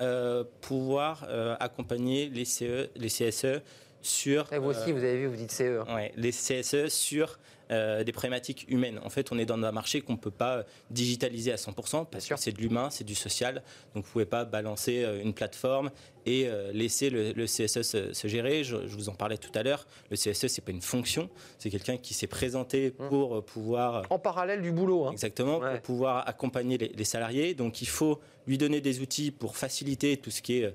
pouvoir 0.62 1.28
accompagner 1.60 2.30
les, 2.30 2.46
CE, 2.46 2.90
les 2.96 3.10
CSE 3.10 3.62
sur. 4.02 4.52
Et 4.54 4.60
vous 4.60 4.70
aussi, 4.70 4.92
vous 4.92 5.00
avez 5.00 5.18
vu, 5.18 5.28
vous 5.28 5.36
dites 5.36 5.52
CE. 5.52 5.82
Hein. 5.88 6.08
les 6.16 6.32
CSE 6.32 6.88
sur 6.88 7.40
euh, 7.72 8.04
des 8.04 8.12
problématiques 8.12 8.66
humaines. 8.70 9.00
En 9.04 9.10
fait, 9.10 9.32
on 9.32 9.38
est 9.38 9.46
dans 9.46 9.62
un 9.62 9.72
marché 9.72 10.02
qu'on 10.02 10.14
ne 10.14 10.18
peut 10.18 10.32
pas 10.32 10.64
digitaliser 10.90 11.52
à 11.52 11.56
100% 11.56 12.06
parce 12.10 12.28
que 12.28 12.36
c'est 12.38 12.52
de 12.52 12.62
l'humain, 12.62 12.90
c'est 12.90 13.04
du 13.04 13.16
social. 13.16 13.56
Donc, 13.94 14.04
vous 14.06 14.10
ne 14.10 14.14
pouvez 14.14 14.26
pas 14.26 14.46
balancer 14.46 15.04
euh, 15.04 15.22
une 15.22 15.34
plateforme 15.34 15.92
et 16.26 16.48
euh, 16.48 16.72
laisser 16.72 17.10
le, 17.10 17.46
CSE 17.46 17.82
se, 17.82 18.28
gérer. 18.28 18.64
Je, 18.64 18.76
vous 18.76 19.10
en 19.10 19.16
parlais 19.16 19.38
tout 19.38 19.52
à 19.54 19.64
l'heure. 19.64 19.86
Le 20.10 20.16
CSE, 20.18 20.48
c'est 20.48 20.64
pas 20.64 20.72
une 20.72 20.82
fonction, 20.82 21.30
c'est 21.58 21.70
quelqu'un 21.70 21.98
qui 21.98 22.14
s'est 22.14 22.28
présenté 22.28 22.94
mmh. 22.98 23.08
pour 23.10 23.44
pouvoir 23.46 24.04
en 24.10 24.20
parallèle 24.20 24.62
du 24.62 24.72
boulot. 24.72 25.08
Hein. 25.08 25.12
Exactement, 25.12 25.60
pour 25.60 25.82
pouvoir 25.82 26.28
accompagner 26.28 26.78
les, 26.78 26.90
les, 26.90 27.06
salariés. 27.06 27.54
Donc, 27.54 27.82
il 27.82 27.88
faut 27.88 28.20
lui 28.46 28.58
donner 28.58 28.82
des 28.82 29.02
outils 29.02 29.32
pour 29.32 29.58
faciliter 29.58 30.18
tout 30.18 30.32
ce 30.32 30.42
qui 30.42 30.60
est 30.60 30.74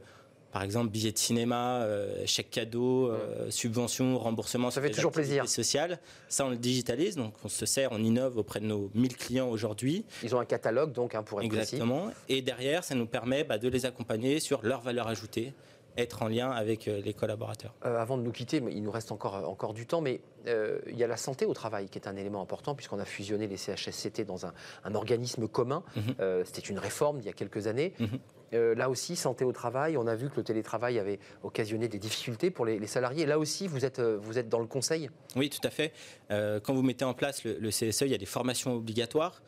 par 0.53 0.63
exemple, 0.63 0.91
billets 0.91 1.13
de 1.13 1.19
cinéma, 1.19 1.83
euh, 1.83 2.27
chèques 2.27 2.51
cadeaux, 2.51 3.09
euh, 3.09 3.51
subventions, 3.51 4.19
remboursements. 4.19 4.71
Ça 4.71 4.83
fait 4.83 4.91
toujours 4.91 5.11
plaisir. 5.11 5.49
Social. 5.49 5.99
Ça, 6.29 6.45
on 6.45 6.51
le 6.51 6.57
digitalise, 6.57 7.17
donc 7.17 7.33
on 7.43 7.49
se 7.49 7.65
sert, 7.65 7.91
on 7.93 8.03
innove 8.03 8.37
auprès 8.37 8.61
de 8.61 8.67
nos 8.67 8.91
1000 8.95 9.17
clients 9.17 9.49
aujourd'hui. 9.49 10.05
Ils 10.23 10.37
ont 10.37 10.41
un 10.41 10.45
catalogue, 10.45 10.93
donc, 10.93 11.15
hein, 11.15 11.23
pour 11.23 11.41
être 11.41 11.47
Exactement. 11.47 12.11
Et 12.29 12.43
derrière, 12.43 12.85
ça 12.85 12.95
nous 12.95 13.07
permet 13.07 13.45
bah, 13.45 13.57
de 13.57 13.69
les 13.69 13.87
accompagner 13.87 14.41
sur 14.41 14.63
leur 14.63 14.83
valeur 14.83 15.09
ajoutée 15.09 15.55
être 15.99 16.23
en 16.23 16.29
lien 16.29 16.51
avec 16.51 16.89
euh, 16.89 17.03
les 17.03 17.13
collaborateurs. 17.13 17.75
Euh, 17.85 18.01
avant 18.01 18.17
de 18.17 18.23
nous 18.23 18.33
quitter, 18.33 18.63
il 18.71 18.83
nous 18.83 18.91
reste 18.91 19.13
encore, 19.13 19.35
encore 19.47 19.75
du 19.75 19.87
temps, 19.87 20.01
mais 20.01 20.23
il 20.47 20.97
y 20.97 21.05
a 21.05 21.07
la 21.07 21.17
santé 21.17 21.45
au 21.45 21.55
travail 21.55 21.89
qui 21.89 21.99
est 21.99 22.09
un 22.09 22.17
élément 22.17 22.43
important 22.43 22.75
puisqu'on 22.75 22.99
a 22.99 23.05
fusionné 23.05 23.47
les 23.47 23.57
CHSCT 23.57 24.25
dans 24.25 24.45
un, 24.47 24.95
organisme 24.95 25.47
commun. 25.47 25.85
Mhm. 25.95 26.45
C'était 26.45 26.63
une 26.63 26.79
réforme 26.79 27.21
il 27.21 27.27
y 27.27 27.29
a 27.29 27.33
quelques 27.33 27.69
années. 27.69 27.93
Mhm. 28.01 28.19
Euh, 28.55 28.75
là 28.75 28.91
aussi, 28.91 29.17
santé 29.17 29.45
au 29.45 29.53
travail, 29.53 29.97
on 29.97 30.07
a 30.07 30.15
vu 30.15 30.29
que 30.29 30.37
le 30.37 30.43
télétravail 30.43 30.99
avait 30.99 31.19
occasionné 31.43 31.89
des 31.89 31.99
difficultés 31.99 32.51
pour 32.51 32.67
les, 32.67 32.87
salariés. 32.87 33.27
Là 33.27 33.39
aussi, 33.39 33.67
vous 33.67 33.85
êtes, 33.85 33.99
euh, 33.99 34.21
dans 34.49 34.61
le 34.61 34.67
conseil? 34.67 35.11
Oui, 35.37 35.49
tout 35.49 35.67
à 35.67 35.71
fait. 35.71 35.93
Euh, 36.31 36.61
quand 36.61 36.75
vous 36.75 36.83
mettez 36.83 37.05
en 37.05 37.15
place 37.15 37.45
le, 37.45 37.71
CSE, 37.71 38.03
il 38.03 38.09
y 38.09 38.15
a 38.15 38.19
des 38.19 38.27
formations 38.27 38.75
obligatoires 38.75 39.43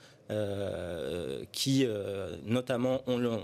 qui, 1.53 1.87
notamment, 2.45 3.03
ont, 3.07 3.41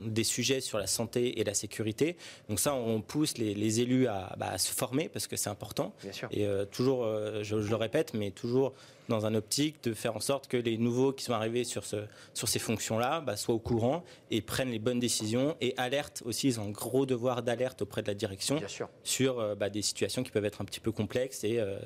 des 0.00 0.24
sujets 0.24 0.60
sur 0.60 0.78
la 0.78 0.86
santé 0.86 1.40
et 1.40 1.44
la 1.44 1.54
sécurité. 1.54 2.16
Donc 2.48 2.60
ça, 2.60 2.74
on 2.74 3.00
pousse 3.00 3.38
les, 3.38 3.80
élus 3.80 4.06
bah, 4.06 4.50
à, 4.50 4.58
se 4.58 4.72
former 4.72 5.08
parce 5.08 5.26
que 5.26 5.36
c'est 5.36 5.50
important. 5.50 5.94
Bien 6.02 6.12
sûr. 6.12 6.28
Et 6.32 6.46
toujours, 6.70 7.06
je, 7.42 7.56
le 7.56 7.76
répète, 7.76 8.14
mais 8.14 8.30
toujours 8.30 8.72
dans 9.08 9.26
un 9.26 9.34
optique 9.34 9.82
de 9.84 9.94
faire 9.94 10.16
en 10.16 10.20
sorte 10.20 10.48
que 10.48 10.56
les 10.56 10.78
nouveaux 10.78 11.12
qui 11.12 11.24
sont 11.24 11.32
arrivés 11.32 11.64
sur, 11.64 11.84
ce, 11.84 11.96
sur 12.34 12.48
ces 12.48 12.58
fonctions-là 12.58 13.20
bah, 13.20 13.36
soient 13.36 13.54
au 13.54 13.58
courant 13.58 14.04
et 14.30 14.40
prennent 14.40 14.70
les 14.70 14.78
bonnes 14.78 15.00
décisions 15.00 15.56
et 15.60 15.74
alertent 15.76 16.22
aussi, 16.24 16.48
ils 16.48 16.60
ont 16.60 16.64
un 16.64 16.70
gros 16.70 17.06
devoir 17.06 17.42
d'alerte 17.42 17.82
auprès 17.82 18.02
de 18.02 18.08
la 18.08 18.14
direction 18.14 18.60
sur 19.02 19.38
euh, 19.38 19.54
bah, 19.54 19.70
des 19.70 19.82
situations 19.82 20.22
qui 20.22 20.30
peuvent 20.30 20.44
être 20.44 20.60
un 20.60 20.64
petit 20.64 20.80
peu 20.80 20.92
complexes 20.92 21.44
et 21.44 21.58
euh, 21.58 21.78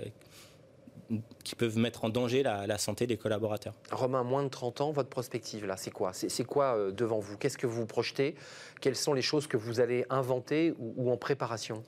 qui 1.45 1.55
peuvent 1.55 1.79
mettre 1.79 2.05
en 2.05 2.09
danger 2.09 2.43
la, 2.43 2.79
santé 2.79 3.07
des 3.07 3.17
collaborateurs. 3.17 3.75
Romain, 3.91 4.23
moins 4.23 4.43
de 4.43 4.49
30 4.49 4.81
ans, 4.81 4.93
votre 4.93 5.09
prospective 5.09 5.67
là, 5.67 5.77
c'est 5.77 5.91
quoi? 5.91 6.13
C'est 6.13 6.45
quoi 6.45 6.77
euh, 6.77 6.91
devant 6.91 7.19
vous? 7.19 7.37
Qu'est-ce 7.37 7.59
que 7.59 7.67
vous 7.67 7.87
projetez? 7.87 8.35
Quelles 8.81 8.97
sont 8.97 9.15
les 9.15 9.23
choses 9.23 9.47
que 9.47 9.57
vous 9.57 9.81
allez 9.81 10.05
inventer 10.11 10.75
ou, 10.79 11.11
en 11.11 11.17
préparation? 11.17 11.83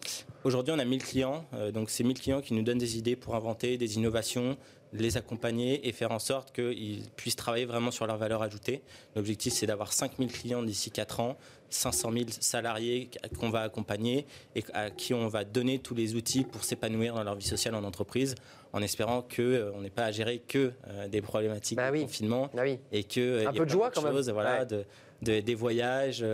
Aujourd'hui, 0.48 0.72
on 0.74 0.78
a 0.78 0.84
1000 0.86 1.04
clients, 1.04 1.44
donc 1.74 1.90
c'est 1.90 2.02
1000 2.02 2.18
clients 2.18 2.40
qui 2.40 2.54
nous 2.54 2.62
donnent 2.62 2.78
des 2.78 2.96
idées 2.96 3.16
pour 3.16 3.34
inventer 3.34 3.76
des 3.76 3.96
innovations, 3.96 4.56
les 4.94 5.18
accompagner 5.18 5.86
et 5.86 5.92
faire 5.92 6.10
en 6.10 6.18
sorte 6.18 6.54
qu'ils 6.54 7.02
puissent 7.16 7.36
travailler 7.36 7.66
vraiment 7.66 7.90
sur 7.90 8.06
leur 8.06 8.16
valeur 8.16 8.40
ajoutée. 8.40 8.80
L'objectif, 9.14 9.52
c'est 9.52 9.66
d'avoir 9.66 9.92
5000 9.92 10.32
clients 10.32 10.62
d'ici 10.62 10.90
4 10.90 11.20
ans, 11.20 11.36
500 11.68 12.12
000 12.12 12.24
salariés 12.40 13.10
qu'on 13.38 13.50
va 13.50 13.60
accompagner 13.60 14.24
et 14.54 14.64
à 14.72 14.88
qui 14.88 15.12
on 15.12 15.28
va 15.28 15.44
donner 15.44 15.80
tous 15.80 15.94
les 15.94 16.14
outils 16.14 16.44
pour 16.44 16.64
s'épanouir 16.64 17.14
dans 17.14 17.24
leur 17.24 17.34
vie 17.34 17.46
sociale 17.46 17.74
en 17.74 17.84
entreprise, 17.84 18.34
en 18.72 18.80
espérant 18.80 19.20
qu'on 19.20 19.42
euh, 19.42 19.72
on 19.74 19.82
n'ait 19.82 19.90
pas 19.90 20.06
à 20.06 20.12
gérer 20.12 20.38
que 20.38 20.72
euh, 20.88 21.08
des 21.08 21.20
problématiques 21.20 21.76
bah 21.76 21.90
de 21.90 22.00
confinement 22.00 22.48
bah 22.54 22.64
et 22.66 23.04
que 23.04 23.46
un 23.46 23.52
peu 23.52 23.66
de 23.66 23.70
joie 23.70 23.90
quand 23.90 24.00
même. 24.00 24.18
voilà, 24.32 24.64
de, 24.64 24.86
des 25.22 25.54
voyages, 25.54 26.24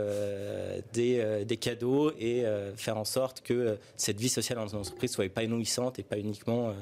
des, 0.92 1.44
des, 1.44 1.56
cadeaux 1.56 2.12
et 2.18 2.44
faire 2.76 2.98
en 2.98 3.04
sorte 3.04 3.40
que 3.40 3.78
cette 3.96 4.20
vie 4.20 4.28
sociale 4.28 4.58
dans 4.58 4.76
l'entreprise 4.76 5.10
soit 5.12 5.24
épanouissante 5.24 5.98
et 5.98 6.02
pas 6.02 6.18
uniquement 6.18 6.74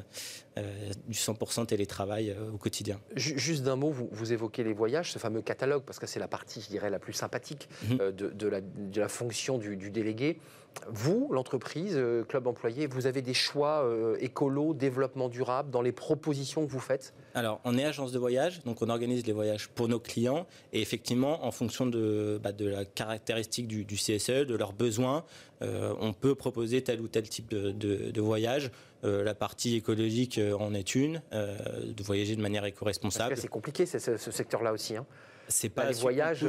du 0.56 1.16
100% 1.16 1.66
télétravail 1.66 2.36
au 2.52 2.56
quotidien. 2.56 3.00
Juste 3.14 3.62
d'un 3.62 3.76
mot, 3.76 3.90
vous, 3.90 4.08
vous, 4.10 4.32
évoquez 4.32 4.64
les 4.64 4.72
voyages, 4.72 5.12
ce 5.12 5.18
fameux 5.18 5.42
catalogue, 5.42 5.84
parce 5.84 5.98
que 5.98 6.06
c'est 6.06 6.20
la 6.20 6.28
partie, 6.28 6.60
je 6.60 6.68
dirais, 6.68 6.90
la 6.90 6.98
plus 6.98 7.12
sympathique 7.12 7.68
mhm. 7.88 7.98
de, 8.12 8.30
de, 8.30 8.48
la, 8.48 8.60
de, 8.60 9.00
la, 9.00 9.08
fonction 9.08 9.58
du, 9.58 9.76
du 9.76 9.90
délégué. 9.90 10.38
Vous, 10.88 11.28
l'entreprise, 11.32 11.94
euh, 11.96 12.24
Club 12.24 12.46
Employé, 12.46 12.86
vous 12.86 13.06
avez 13.06 13.22
des 13.22 13.34
choix 13.34 13.84
euh, 13.84 14.16
écolo, 14.20 14.74
développement 14.74 15.28
durable 15.28 15.70
dans 15.70 15.82
les 15.82 15.92
propositions 15.92 16.66
que 16.66 16.70
vous 16.70 16.80
faites? 16.80 17.14
Alors, 17.34 17.60
on 17.64 17.78
est 17.78 17.84
agence 17.84 18.12
de 18.12 18.18
voyage, 18.18 18.62
donc 18.64 18.82
on 18.82 18.88
organise 18.88 19.24
les 19.26 19.32
voyages 19.32 19.68
pour 19.68 19.88
nos 19.88 20.00
clients. 20.00 20.46
Et 20.72 20.80
effectivement, 20.80 21.44
en 21.44 21.50
fonction 21.50 21.86
de, 21.86 22.40
bah, 22.42 22.52
de 22.52 22.66
la 22.66 22.84
caractéristique 22.84 23.68
du, 23.68 23.96
CSE, 23.96 24.46
de 24.46 24.54
leurs 24.54 24.72
besoins, 24.72 25.24
euh, 25.62 25.94
on 26.00 26.12
peut 26.12 26.34
proposer 26.34 26.82
tel 26.82 27.00
ou 27.00 27.08
tel 27.08 27.28
type 27.28 27.48
de, 27.48 28.20
voyage. 28.20 28.70
la 29.02 29.34
partie 29.34 29.76
écologique 29.76 30.40
en 30.58 30.74
est 30.74 30.94
une, 30.94 31.22
de 31.32 32.02
voyager 32.02 32.36
de 32.36 32.42
manière 32.42 32.64
éco-responsable. 32.64 33.36
C'est 33.36 33.48
compliqué 33.48 33.86
ce, 33.86 34.16
secteur-là 34.16 34.72
aussi. 34.72 34.96
Hein. 34.96 35.06
C'est 35.48 35.68
pas, 35.68 35.90
les 35.90 35.94
voyages. 35.94 36.46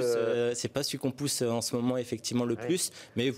C'est 0.53 0.71
pas 0.71 0.83
celui 0.83 0.99
qu'on 0.99 1.11
pousse 1.11 1.41
en 1.41 1.61
ce 1.61 1.75
moment 1.75 1.97
effectivement 1.97 2.45
le 2.45 2.55
plus, 2.55 2.91
mais 3.15 3.33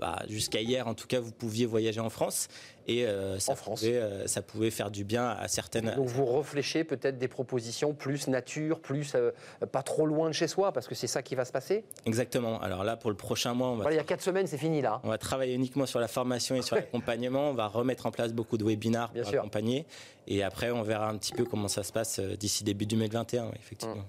bah, 0.00 0.22
jusqu'à 0.28 0.60
hier, 0.62 0.88
en 0.88 0.94
tout 0.94 1.06
cas, 1.06 1.20
vous 1.20 1.30
pouviez 1.30 1.66
voyager 1.66 2.00
en 2.00 2.08
France. 2.08 2.48
Et 2.86 3.06
euh, 3.06 3.38
ça, 3.38 3.54
Pouvait, 3.54 3.96
euh, 3.96 4.26
ça 4.26 4.42
pouvait 4.42 4.70
faire 4.70 4.90
du 4.90 5.04
bien 5.04 5.28
à 5.28 5.46
certaines. 5.46 5.94
Donc 5.94 6.08
vous 6.08 6.24
réfléchissez 6.24 6.82
peut-être 6.82 7.18
des 7.18 7.28
propositions 7.28 7.92
plus 7.92 8.26
nature, 8.26 8.80
plus 8.80 9.12
euh, 9.14 9.30
pas 9.70 9.82
trop 9.82 10.06
loin 10.06 10.28
de 10.28 10.34
chez 10.34 10.48
soi, 10.48 10.72
parce 10.72 10.88
que 10.88 10.94
c'est 10.94 11.06
ça 11.06 11.22
qui 11.22 11.34
va 11.34 11.44
se 11.44 11.52
passer? 11.52 11.84
Exactement. 12.06 12.60
Alors 12.60 12.82
là, 12.82 12.96
pour 12.96 13.10
le 13.10 13.16
prochain 13.16 13.54
mois, 13.54 13.68
on 13.68 13.76
va. 13.76 13.92
il 13.92 13.96
y 13.96 14.00
a 14.00 14.04
quatre 14.04 14.22
semaines, 14.22 14.46
c'est 14.46 14.58
fini 14.58 14.80
là. 14.80 15.00
On 15.04 15.08
va 15.08 15.18
travailler 15.18 15.54
uniquement 15.54 15.86
sur 15.86 16.00
la 16.00 16.08
formation 16.08 16.56
et 16.56 16.62
sur 16.62 16.74
l'accompagnement. 16.74 17.50
On 17.50 17.54
va 17.54 17.68
remettre 17.68 18.06
en 18.06 18.10
place 18.10 18.32
beaucoup 18.32 18.56
de 18.56 18.64
webinars 18.64 19.12
pour 19.12 19.28
accompagner. 19.28 19.86
Et 20.26 20.42
après, 20.42 20.70
on 20.70 20.82
verra 20.82 21.08
un 21.08 21.16
petit 21.18 21.32
peu 21.32 21.44
comment 21.44 21.68
ça 21.68 21.82
se 21.82 21.92
passe 21.92 22.18
d'ici 22.18 22.64
début 22.64 22.86
2021, 22.86 23.50
effectivement. 23.56 23.94
Hum. 23.94 24.04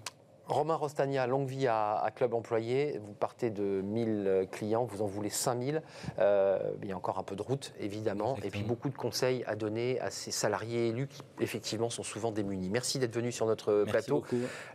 Romain 0.51 0.75
Rostagna, 0.75 1.27
longue 1.27 1.48
vie 1.48 1.67
à, 1.67 2.12
Club 2.13 2.34
Employé. 2.34 3.00
Vous 3.05 3.13
partez 3.13 3.50
de 3.50 3.81
1000 3.81 4.48
clients, 4.51 4.84
vous 4.84 5.01
en 5.01 5.05
voulez 5.05 5.29
5000. 5.29 5.81
Euh, 6.20 6.60
il 6.84 6.89
y 6.89 6.91
a 6.91 6.98
encore 6.98 7.20
un 7.20 7.24
peu 7.24 7.38
de 7.38 7.41
route, 7.41 7.74
évidemment. 7.79 8.36
Et 8.43 8.50
puis 8.50 8.62
beaucoup 8.62 8.89
de 8.89 8.98
conseils 8.98 9.46
à 9.48 9.55
donner 9.55 10.00
à 10.01 10.12
ces 10.12 10.31
salariés 10.31 10.89
élus 10.89 11.08
qui, 11.08 11.22
effectivement, 11.39 11.89
sont 11.89 12.03
souvent 12.03 12.31
démunis. 12.31 12.70
Merci 12.70 13.00
d'être 13.00 13.15
venu 13.15 13.31
sur 13.31 13.46
notre 13.46 13.86
plateau. 13.86 14.24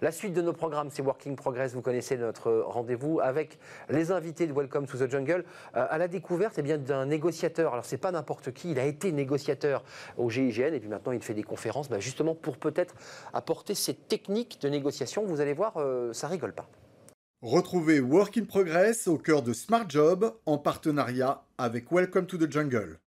La 0.00 0.12
suite 0.12 0.32
de 0.32 0.40
nos 0.40 0.54
programmes, 0.54 0.88
c'est 0.90 1.02
Working 1.02 1.36
Progress. 1.36 1.74
Vous 1.74 1.82
connaissez 1.82 2.16
notre 2.16 2.52
rendez-vous 2.66 3.20
avec 3.20 3.58
les 3.90 4.12
invités 4.12 4.46
de 4.46 4.54
Welcome 4.54 4.86
to 4.86 4.96
the 4.96 5.10
Jungle 5.10 5.44
euh, 5.76 5.86
à 5.90 5.98
la 5.98 6.08
découverte 6.08 6.54
eh 6.56 6.62
bien, 6.62 6.78
d'un 6.78 7.04
négociateur. 7.04 7.74
Alors, 7.74 7.84
c'est 7.84 7.98
pas 7.98 8.12
n'importe 8.12 8.50
qui. 8.52 8.70
Il 8.70 8.78
a 8.78 8.86
été 8.86 9.12
négociateur 9.12 9.84
au 10.16 10.30
GIGN 10.30 10.72
et 10.72 10.80
puis 10.80 10.88
maintenant, 10.88 11.12
il 11.12 11.22
fait 11.22 11.34
des 11.34 11.42
conférences 11.42 11.90
bah, 11.90 12.00
justement 12.00 12.34
pour 12.34 12.56
peut-être 12.56 12.94
apporter 13.34 13.74
ces 13.74 13.92
techniques 13.92 14.58
de 14.62 14.70
négociation. 14.70 15.26
Vous 15.26 15.42
allez 15.42 15.52
voir 15.52 15.65
euh, 15.76 16.12
ça 16.12 16.28
rigole 16.28 16.54
pas. 16.54 16.68
Retrouvez 17.42 18.00
Work 18.00 18.38
in 18.38 18.44
Progress 18.44 19.08
au 19.08 19.18
cœur 19.18 19.42
de 19.42 19.52
Smart 19.52 19.84
Job 19.88 20.34
en 20.46 20.58
partenariat 20.58 21.44
avec 21.58 21.92
Welcome 21.92 22.26
to 22.26 22.38
the 22.38 22.50
Jungle. 22.50 22.98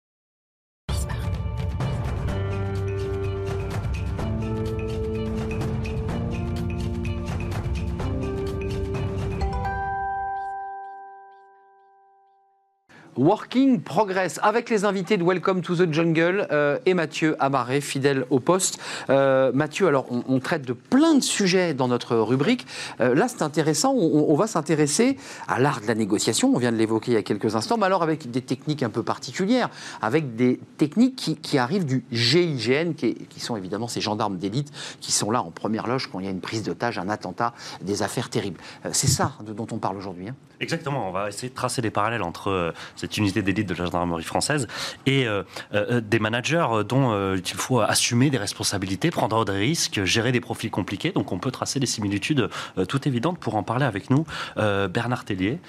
Working 13.20 13.82
Progress 13.82 14.40
avec 14.44 14.70
les 14.70 14.86
invités 14.86 15.18
de 15.18 15.26
Welcome 15.26 15.62
to 15.62 15.76
the 15.76 15.92
Jungle 15.92 16.48
euh, 16.54 16.80
et 16.86 16.94
Mathieu 16.94 17.36
Amaré, 17.40 17.82
fidèle 17.82 18.26
au 18.30 18.40
poste. 18.40 18.80
Euh, 19.10 19.52
Mathieu, 19.54 19.88
alors 19.88 20.06
on, 20.10 20.40
traite 20.40 20.66
de 20.66 20.72
plein 20.72 21.16
de 21.16 21.20
sujets 21.20 21.74
dans 21.74 21.90
notre 21.90 22.16
rubrique. 22.16 22.66
Euh, 23.02 23.14
là, 23.14 23.28
c'est 23.28 23.42
intéressant. 23.42 23.94
On, 23.94 24.34
va 24.36 24.48
s'intéresser 24.48 25.18
à 25.50 25.60
l'art 25.60 25.82
de 25.82 25.88
la 25.88 25.96
négociation. 25.96 26.50
On 26.56 26.58
vient 26.58 26.72
de 26.72 26.78
l'évoquer 26.78 27.12
il 27.12 27.16
y 27.16 27.18
a 27.18 27.22
quelques 27.22 27.58
instants, 27.58 27.76
mais 27.76 27.88
alors 27.88 28.04
avec 28.04 28.32
des 28.32 28.42
techniques 28.42 28.84
un 28.84 28.90
peu 28.90 29.04
particulières, 29.04 29.70
avec 30.02 30.38
des 30.38 30.58
techniques 30.78 31.38
qui, 31.42 31.58
arrivent 31.58 31.86
du 31.86 32.06
GIGN, 32.14 32.94
qui, 32.94 33.40
sont 33.42 33.58
évidemment 33.58 33.90
ces 33.90 34.00
gendarmes 34.00 34.38
d'élite 34.38 34.72
qui 35.02 35.12
sont 35.12 35.30
là 35.30 35.42
en 35.42 35.52
première 35.52 35.88
loge 35.88 36.08
quand 36.10 36.22
il 36.22 36.26
y 36.26 36.30
a 36.30 36.32
une 36.32 36.40
prise 36.40 36.64
d'otage, 36.64 36.98
un 36.98 37.10
attentat, 37.10 37.54
des 37.82 38.02
affaires 38.02 38.30
terribles. 38.30 38.62
c'est 38.94 39.08
ça 39.08 39.34
dont 39.46 39.68
on 39.72 39.78
parle 39.78 39.98
aujourd'hui. 39.98 40.30
Hein? 40.30 40.36
Exactement. 40.60 41.08
On 41.08 41.12
va 41.12 41.30
essayer 41.30 41.50
de 41.50 41.54
tracer 41.54 41.82
des 41.82 41.92
parallèles 41.92 42.24
entre 42.24 42.74
cette 42.96 43.18
unité 43.18 43.42
d'élite 43.42 43.68
de 43.68 43.74
la 43.74 43.86
gendarmerie 43.86 44.24
française 44.24 44.68
et 45.06 45.26
euh, 45.26 45.44
euh, 45.74 46.02
des 46.02 46.20
managers 46.20 46.68
dont 46.88 47.12
euh, 47.12 47.38
il 47.38 47.58
faut 47.58 47.80
assumer 47.80 48.30
des 48.30 48.38
responsabilités, 48.38 49.10
prendre 49.10 49.46
des 49.46 49.54
risques, 49.54 50.04
gérer 50.04 50.32
des 50.32 50.42
profils 50.42 50.72
compliqués. 50.72 51.12
Donc 51.12 51.32
on 51.32 51.40
peut 51.40 51.52
tracer 51.52 51.80
des 51.80 51.86
similitudes 51.86 52.50
tout 52.88 53.08
évidentes 53.08 53.40
pour 53.40 53.56
en 53.56 53.64
parler 53.64 53.86
avec 53.86 54.10
nous. 54.10 54.26
Bernard 54.56 55.26
Tellier. 55.26 55.60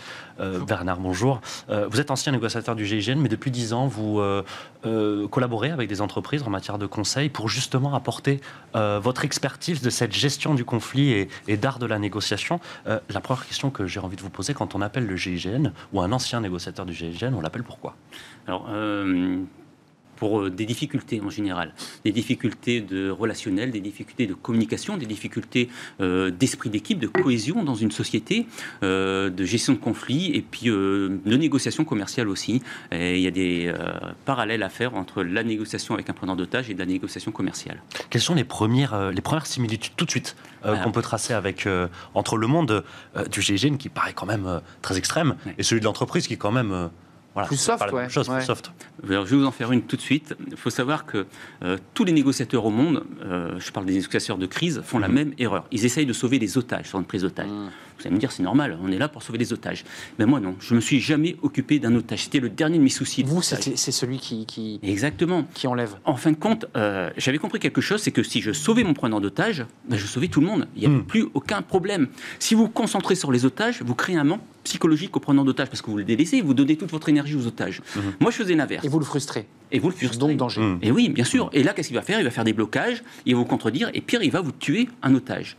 Bernard, 0.67 0.99
bonjour. 0.99 1.41
vous 1.69 2.01
êtes 2.01 2.11
ancien 2.11 2.33
négociateur 2.33 2.75
du 2.75 2.87
GIGN, 2.87 3.19
mais 3.19 3.29
depuis 3.29 3.51
dix 3.51 3.73
ans, 3.73 3.87
vous 3.87 4.21
collaborez 5.31 5.71
avec 5.71 5.89
des 5.89 6.01
entreprises 6.01 6.43
en 6.43 6.51
matière 6.51 6.79
de 6.79 6.87
conseil 6.87 7.29
pour 7.29 7.49
justement 7.49 7.95
apporter 7.95 8.41
votre 8.75 9.25
expertise 9.25 9.83
de 9.83 9.91
cette 9.91 10.13
gestion 10.13 10.55
du 10.55 10.65
conflit 10.65 11.13
et, 11.13 11.29
et 11.49 11.57
d'art 11.57 11.79
de 11.79 11.87
la 11.87 11.99
négociation. 11.99 12.61
la 12.87 13.21
première 13.21 13.47
question 13.47 13.71
que 13.71 13.87
j'ai 13.87 14.01
envie 14.01 14.17
de 14.17 14.23
vous 14.23 14.31
poser, 14.31 14.55
quand 14.55 14.75
on 14.75 14.81
appelle 14.81 15.07
le 15.07 15.17
GIGN 15.17 15.73
ou 15.93 16.01
un 16.01 16.13
ancien 16.13 16.41
négociateur 16.41 16.87
du 16.87 16.95
GIGN, 16.95 17.35
on 17.35 17.41
l'appelle 17.41 17.65
pourquoi? 17.65 17.95
Alors, 18.47 18.67
euh, 18.71 19.39
pour 20.21 20.43
euh, 20.43 20.51
des 20.51 20.67
difficultés 20.67 21.21
en 21.21 21.31
général, 21.31 21.75
des 22.05 22.13
difficultés 22.13 22.81
de 22.81 23.11
relationnel, 23.11 23.73
des 23.73 23.81
difficultés 23.81 24.29
de 24.29 24.35
communication, 24.35 24.97
des 24.97 25.07
difficultés 25.07 25.69
euh, 26.01 26.31
d'esprit 26.31 26.71
d'équipe, 26.71 27.01
de 27.01 27.09
cohésion 27.09 27.65
dans 27.65 27.75
une 27.75 27.91
société, 27.91 28.47
de 28.83 29.45
gestion 29.45 29.73
de 29.73 29.79
conflits 29.79 30.31
et 30.35 30.43
puis 30.43 30.67
de 30.67 31.37
négociation 31.47 31.85
commerciale 31.85 32.29
aussi. 32.29 32.63
Et 32.93 33.17
il 33.17 33.23
y 33.23 33.27
a 33.27 33.31
des 33.31 33.73
parallèles 34.27 34.63
à 34.63 34.69
faire 34.69 34.95
entre 34.95 35.23
la 35.23 35.43
négociation 35.43 35.95
avec 35.95 36.11
un 36.11 36.13
preneur 36.13 36.37
d'otage 36.37 36.69
et 36.69 36.75
de 36.75 36.79
la 36.79 36.87
négociation 36.87 37.33
commerciale. 37.33 37.83
Quelles 38.11 38.21
sont 38.21 38.35
les 38.35 38.45
premières, 38.45 39.11
les 39.11 39.23
premières 39.23 39.47
similitudes 39.47 39.95
tout 39.97 40.05
de 40.05 40.11
suite 40.11 40.37
qu'on 40.63 40.93
peut 40.93 41.03
tracer 41.03 41.33
avec, 41.33 41.67
entre 42.15 42.37
le 42.37 42.47
monde 42.47 42.85
du 43.31 43.41
GIGN 43.41 43.77
qui 43.77 43.89
paraît 43.89 44.13
quand 44.13 44.27
même 44.27 44.61
très 44.83 44.99
extrême 44.99 45.37
et 45.57 45.63
celui 45.63 45.81
de 45.81 45.87
l'entreprise 45.87 46.27
qui 46.27 46.35
est 46.35 46.43
quand 46.45 46.53
même 46.53 46.91
plus 47.47 47.57
soft, 47.57 47.93
ouais. 47.93 48.09
Chose, 48.09 48.29
Plus 48.29 48.43
soft. 48.43 48.73
je 49.03 49.09
vais 49.09 49.37
vous 49.37 49.45
en 49.45 49.51
faire 49.51 49.73
une 49.73 49.83
tout 49.83 49.97
de 49.97 50.01
suite. 50.01 50.35
Il 50.51 50.57
faut 50.57 50.71
savoir 50.71 51.07
que 51.07 51.27
euh, 51.63 51.79
tous 51.95 52.05
les 52.05 52.13
négociateurs 52.13 52.65
au 52.65 52.71
monde, 52.71 53.05
euh, 53.25 53.59
je 53.59 53.71
parle 53.71 53.87
des 53.87 53.95
négociateurs 53.95 54.39
de 54.39 54.47
crise, 54.47 54.83
font 54.85 54.99
la 54.99 55.09
mhm. 55.09 55.15
même 55.15 55.35
erreur. 55.39 55.65
Ils 55.71 55.85
essayent 55.85 56.07
de 56.07 56.13
sauver 56.13 56.39
des 56.39 56.59
otages 56.59 56.87
sur 56.87 56.99
une 56.99 57.05
prise 57.05 57.23
d'otage. 57.23 57.49
Mhm. 57.49 57.71
Vous 58.01 58.07
allez 58.07 58.15
me 58.15 58.21
dire, 58.21 58.33
c'est 58.33 58.43
normal, 58.43 58.79
on 58.83 58.91
est 58.91 58.99
là 58.99 59.09
pour 59.09 59.23
sauver 59.23 59.37
des 59.37 59.53
otages. 59.53 59.85
Mais 60.19 60.25
moi, 60.25 60.41
non, 60.41 60.57
je 60.59 60.75
me 60.75 60.81
suis 60.81 61.01
jamais 61.01 61.37
occupé 61.43 61.79
d'un 61.79 61.95
otage. 61.95 62.25
C'était 62.25 62.41
le 62.41 62.49
dernier 62.49 62.79
de 62.79 62.83
mes 62.83 62.89
soucis. 62.89 63.23
Vous, 63.23 63.43
c'est 63.43 63.77
celui 63.77 64.19
qui, 64.19 64.47
qui, 64.47 64.81
Exactement. 64.83 65.45
qui 65.53 65.67
enlève. 65.67 65.97
En 66.07 66.17
fin 66.17 66.31
de 66.31 66.37
compte, 66.37 66.65
euh, 66.77 67.11
j'avais 67.19 67.37
compris 67.37 67.61
quelque 67.61 67.83
chose, 67.83 68.01
c'est 68.01 68.11
que 68.11 68.23
si 68.23 68.41
je 68.41 68.53
sauvais 68.53 68.85
mon 68.85 68.95
preneur 68.95 69.21
d'otage, 69.21 69.67
ben, 69.87 69.99
je 69.99 70.07
sauvais 70.07 70.29
tout 70.29 70.41
le 70.41 70.47
monde. 70.47 70.67
Il 70.77 70.81
n'y 70.81 70.87
a 70.87 70.91
mhm. 70.91 71.05
plus 71.05 71.27
aucun 71.35 71.61
problème. 71.61 72.09
Si 72.39 72.55
vous 72.55 72.65
vous 72.65 72.69
concentrez 72.69 73.15
sur 73.15 73.33
les 73.33 73.45
otages, 73.45 73.83
vous 73.83 73.95
créez 73.95 74.17
un 74.17 74.25
manque 74.25 74.43
psychologique 74.65 75.17
au 75.17 75.21
preneur 75.21 75.45
d'otages 75.45 75.69
parce 75.69 75.83
que 75.83 75.91
vous 75.91 75.97
le 75.97 76.05
délaissez, 76.05 76.43
vous 76.43 76.55
donnez 76.55 76.77
toute 76.77 76.91
votre 76.91 77.09
énergie 77.09 77.35
aux 77.35 77.47
otages. 77.47 77.81
Mhm. 77.97 78.03
Moi, 78.21 78.31
je 78.31 78.37
faisais 78.37 78.55
l'inverse. 78.55 78.85
Et 78.85 78.89
vous 78.89 78.99
le 78.99 79.05
frustrez. 79.05 79.47
Et 79.73 79.79
vous 79.79 79.89
le 79.89 79.95
frustrez. 79.95 80.19
Donc 80.19 80.37
danger. 80.37 80.61
Mhm. 80.61 80.79
Et 80.83 80.91
oui, 80.91 81.09
bien 81.09 81.25
sûr. 81.25 81.51
Et 81.53 81.63
là, 81.63 81.73
qu'est-ce 81.73 81.89
qu'il 81.89 81.97
va 81.97 82.03
faire? 82.03 82.19
Il 82.19 82.25
va 82.25 82.31
faire 82.31 82.45
des 82.45 82.53
blocages, 82.53 83.03
il 83.27 83.35
va 83.35 83.41
vous 83.41 83.47
contredire, 83.47 83.91
et 83.95 84.01
pire, 84.01 84.23
il 84.23 84.31
va 84.31 84.41
vous 84.41 84.53
tuer 84.53 84.89
un 85.03 85.15
otage. 85.15 85.57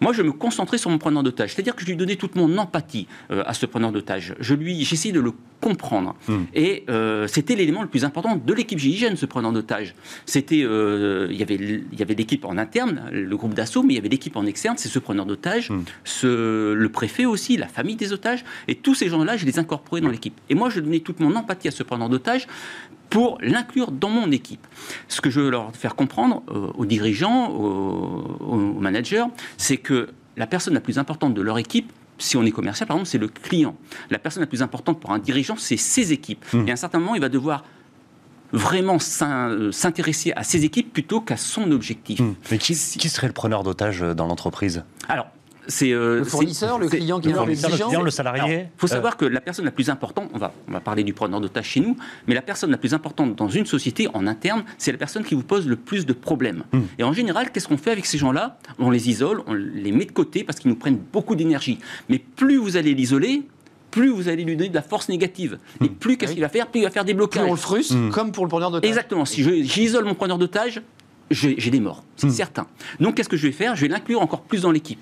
Moi, 0.00 0.12
je 0.12 0.22
me 0.22 0.32
concentrais 0.32 0.78
sur 0.78 0.90
mon 0.90 0.98
preneur 0.98 1.22
d'otage, 1.22 1.54
c'est-à-dire 1.54 1.76
que 1.76 1.79
je 1.80 1.86
lui 1.86 1.96
donnais 1.96 2.16
toute 2.16 2.36
mon 2.36 2.58
empathie 2.58 3.06
euh, 3.30 3.42
à 3.46 3.54
ce 3.54 3.66
preneur 3.66 3.92
d'otage. 3.92 4.34
Je 4.38 4.54
lui, 4.54 4.84
j'essayais 4.84 5.14
de 5.14 5.20
le 5.20 5.32
comprendre. 5.60 6.14
Mhm. 6.28 6.46
Et 6.54 6.84
euh, 6.88 7.26
c'était 7.26 7.54
l'élément 7.54 7.82
le 7.82 7.88
plus 7.88 8.04
important 8.04 8.36
de 8.36 8.54
l'équipe 8.54 8.78
GIGN, 8.78 9.16
ce 9.16 9.26
preneur 9.26 9.52
d'otage. 9.52 9.94
C'était, 10.26 10.62
euh, 10.62 11.28
il 11.30 11.36
y 11.36 11.42
avait, 11.42 11.56
il 11.56 11.98
y 11.98 12.02
avait 12.02 12.14
l'équipe 12.14 12.44
en 12.44 12.56
interne, 12.58 13.02
le 13.12 13.36
groupe 13.36 13.54
d'assaut, 13.54 13.82
mais 13.82 13.94
il 13.94 13.96
y 13.96 14.00
avait 14.00 14.08
l'équipe 14.08 14.36
en 14.36 14.46
externe, 14.46 14.76
c'est 14.78 14.88
ce 14.88 14.98
preneur 14.98 15.26
d'otage, 15.26 15.70
ce, 16.04 16.72
le 16.72 16.88
préfet 16.88 17.26
aussi, 17.26 17.56
la 17.56 17.68
famille 17.68 17.96
des 17.96 18.12
otages, 18.12 18.44
et 18.68 18.74
tous 18.74 18.94
ces 18.94 19.08
gens 19.08 19.24
là 19.24 19.36
je 19.36 19.46
les 19.46 19.58
incorporais 19.58 20.00
dans 20.00 20.08
l'équipe. 20.08 20.38
Et 20.48 20.54
moi, 20.54 20.70
je 20.70 20.80
donnais 20.80 21.00
toute 21.00 21.20
mon 21.20 21.34
empathie 21.36 21.68
à 21.68 21.70
ce 21.70 21.82
preneur 21.82 22.08
d'otage 22.08 22.46
pour 23.10 23.38
l'inclure 23.42 23.90
dans 23.90 24.08
mon 24.08 24.30
équipe. 24.30 24.66
Ce 25.08 25.20
que 25.20 25.28
je 25.28 25.40
veux 25.40 25.50
leur 25.50 25.74
faire 25.74 25.96
comprendre 25.96 26.42
euh, 26.48 26.68
aux 26.76 26.86
dirigeants, 26.86 27.50
aux, 27.50 28.80
managers, 28.80 29.26
c'est 29.58 29.76
que 29.76 30.08
la 30.40 30.46
personne 30.46 30.72
la 30.72 30.80
plus 30.80 30.98
importante 30.98 31.34
de 31.34 31.42
leur 31.42 31.58
équipe, 31.58 31.92
si 32.16 32.38
on 32.38 32.44
est 32.44 32.50
commercial, 32.50 32.86
par 32.86 32.96
exemple, 32.96 33.10
c'est 33.10 33.18
le 33.18 33.28
client. 33.28 33.76
La 34.08 34.18
personne 34.18 34.40
la 34.40 34.46
plus 34.46 34.62
importante 34.62 34.98
pour 34.98 35.12
un 35.12 35.18
dirigeant, 35.18 35.56
c'est 35.56 35.76
ses 35.76 36.12
équipes. 36.12 36.42
Mmh. 36.54 36.66
Et 36.66 36.70
à 36.70 36.72
un 36.72 36.76
certain 36.76 36.98
moment, 36.98 37.14
il 37.14 37.20
va 37.20 37.28
devoir 37.28 37.62
vraiment 38.50 38.96
euh, 38.96 39.70
s'intéresser 39.70 40.32
à 40.34 40.42
ses 40.42 40.64
équipes 40.64 40.94
plutôt 40.94 41.20
qu'à 41.20 41.36
son 41.36 41.70
objectif. 41.72 42.20
Mmh. 42.20 42.34
Mais 42.50 42.56
qui, 42.56 42.72
qui, 42.74 43.08
serait 43.10 43.26
le 43.26 43.34
preneur 43.34 43.62
d'otage 43.62 44.00
dans 44.00 44.26
l'entreprise? 44.26 44.82
Alors, 45.08 45.26
c'est 45.70 45.90
Le 45.90 46.22
c'est- 46.24 46.30
fournisseur, 46.30 46.78
le 46.78 46.88
client 46.88 47.18
qui 47.20 47.28
est 47.28 47.32
Le 47.32 47.44
le 47.44 47.50
exigeant. 47.52 47.86
client, 47.88 48.02
le 48.02 48.10
salarié. 48.10 48.54
Il 48.64 48.68
faut 48.80 48.86
savoir 48.86 49.16
que 49.16 49.24
la 49.24 49.40
personne 49.40 49.64
la 49.64 49.70
plus 49.70 49.88
importante, 49.88 50.28
on 50.34 50.38
va, 50.38 50.52
on 50.68 50.72
va 50.72 50.80
parler 50.80 51.02
du 51.04 51.12
preneur 51.14 51.40
d'otage 51.40 51.64
chez 51.66 51.80
nous, 51.80 51.96
mais 52.26 52.34
la 52.34 52.42
personne 52.42 52.70
la 52.70 52.76
plus 52.78 52.92
importante 52.92 53.36
dans 53.36 53.48
une 53.48 53.64
société 53.66 54.08
en 54.12 54.26
interne, 54.26 54.64
c'est 54.76 54.92
la 54.92 54.98
personne 54.98 55.24
qui 55.24 55.34
vous 55.34 55.42
pose 55.42 55.66
le 55.66 55.76
plus 55.76 56.04
de 56.04 56.12
problèmes. 56.12 56.64
Hmm. 56.72 56.80
Et 56.98 57.04
en 57.04 57.12
général, 57.12 57.50
qu'est-ce 57.52 57.68
qu'on 57.68 57.78
fait 57.78 57.92
avec 57.92 58.04
ces 58.06 58.18
gens-là? 58.18 58.58
On 58.78 58.90
les 58.90 59.08
isole, 59.08 59.42
on 59.46 59.54
les 59.54 59.92
met 59.92 60.04
de 60.04 60.12
côté 60.12 60.44
parce 60.44 60.58
qu'ils 60.58 60.70
nous 60.70 60.76
prennent 60.76 60.98
beaucoup 61.12 61.34
d'énergie. 61.36 61.78
Mais 62.08 62.18
plus 62.18 62.56
vous 62.58 62.76
allez 62.76 62.92
l'isoler, 62.94 63.42
plus 63.90 64.10
vous 64.10 64.28
allez 64.28 64.44
lui 64.44 64.56
donner 64.56 64.68
de 64.68 64.74
la 64.74 64.82
force 64.82 65.08
négative. 65.08 65.58
Et 65.82 65.88
plus 65.88 66.16
qu'est-ce 66.16 66.30
Oui. 66.30 66.34
qu'il 66.36 66.42
va 66.44 66.48
faire? 66.48 66.66
Plus 66.68 66.80
il 66.80 66.84
va 66.84 66.90
faire 66.90 67.04
des 67.04 67.12
Plus 67.12 67.18
blocages. 67.18 67.44
on 67.48 67.52
le 67.52 67.56
frustre, 67.58 67.96
Mm. 67.96 68.10
comme 68.10 68.32
pour 68.32 68.44
le 68.44 68.48
preneur 68.48 68.70
de 68.70 68.84
Exactement. 68.86 69.24
Si 69.24 69.42
je- 69.42 69.62
j'isole 69.62 70.04
mon 70.04 70.14
preneur 70.14 70.38
d'otage, 70.38 70.80
j'ai 71.30 71.54
j'ai 71.58 71.70
des 71.70 71.80
morts, 71.80 72.04
c'est 72.16 72.26
Hmm. 72.28 72.30
certain. 72.30 72.66
Donc 73.00 73.14
qu'est-ce 73.16 73.28
que 73.28 73.36
je 73.36 73.46
vais 73.46 73.52
faire? 73.52 73.76
Je 73.76 73.82
vais 73.82 73.88
l'inclure 73.88 74.20
encore 74.20 74.42
plus 74.42 74.62
dans 74.62 74.70
l'équipe. 74.72 74.98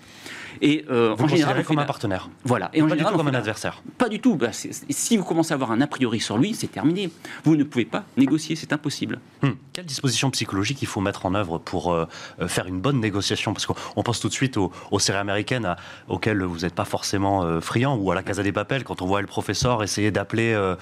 Et 0.62 0.84
euh, 0.90 1.14
Vous 1.16 1.24
en 1.24 1.28
général, 1.28 1.64
comme 1.64 1.78
un 1.78 1.84
partenaire. 1.84 2.28
Voilà. 2.44 2.70
Et 2.72 2.82
en 2.82 2.86
Pas 2.86 2.92
du 2.92 2.98
général, 2.98 3.12
tout 3.14 3.20
on 3.20 3.24
comme 3.24 3.34
un 3.34 3.38
adversaire. 3.38 3.82
Pas 3.96 4.08
du 4.08 4.20
tout. 4.20 4.36
Bah, 4.36 4.48
si 4.52 5.16
vous 5.16 5.24
commencez 5.24 5.52
à 5.52 5.54
avoir 5.54 5.70
un 5.70 5.80
a 5.80 5.86
priori 5.86 6.20
sur 6.20 6.38
lui, 6.38 6.54
c'est 6.54 6.68
terminé. 6.70 7.10
Vous 7.44 7.56
ne 7.56 7.64
pouvez 7.64 7.84
pas 7.84 8.04
négocier, 8.16 8.56
c'est 8.56 8.72
impossible. 8.72 9.20
Hmm. 9.42 9.50
Quelle 9.72 9.86
disposition 9.86 10.30
psychologique 10.30 10.82
il 10.82 10.86
faut 10.88 11.00
mettre 11.00 11.26
en 11.26 11.34
œuvre 11.34 11.58
pour 11.58 11.92
euh, 11.92 12.06
euh, 12.40 12.48
faire 12.48 12.66
une 12.66 12.80
bonne 12.80 13.00
négociation? 13.00 13.52
Parce 13.52 13.66
qu'on 13.66 13.74
on 13.96 14.02
pense 14.02 14.20
tout 14.20 14.28
de 14.28 14.32
suite 14.32 14.56
aux, 14.56 14.72
aux 14.90 14.98
séries 14.98 15.18
américaines 15.18 15.64
à- 15.64 15.76
auxquelles 16.08 16.42
vous 16.42 16.60
n'êtes 16.60 16.74
pas 16.74 16.84
forcément 16.84 17.42
euh, 17.44 17.60
friand, 17.60 17.96
ou 17.96 18.10
à 18.10 18.14
la 18.14 18.22
Casa 18.22 18.42
des 18.42 18.52
Papels, 18.52 18.84
quand 18.84 19.02
on 19.02 19.06
voit 19.06 19.20
le 19.20 19.26
professeur 19.26 19.82
essayer 19.82 20.10
d'appeler, 20.10 20.52
euh, 20.54 20.76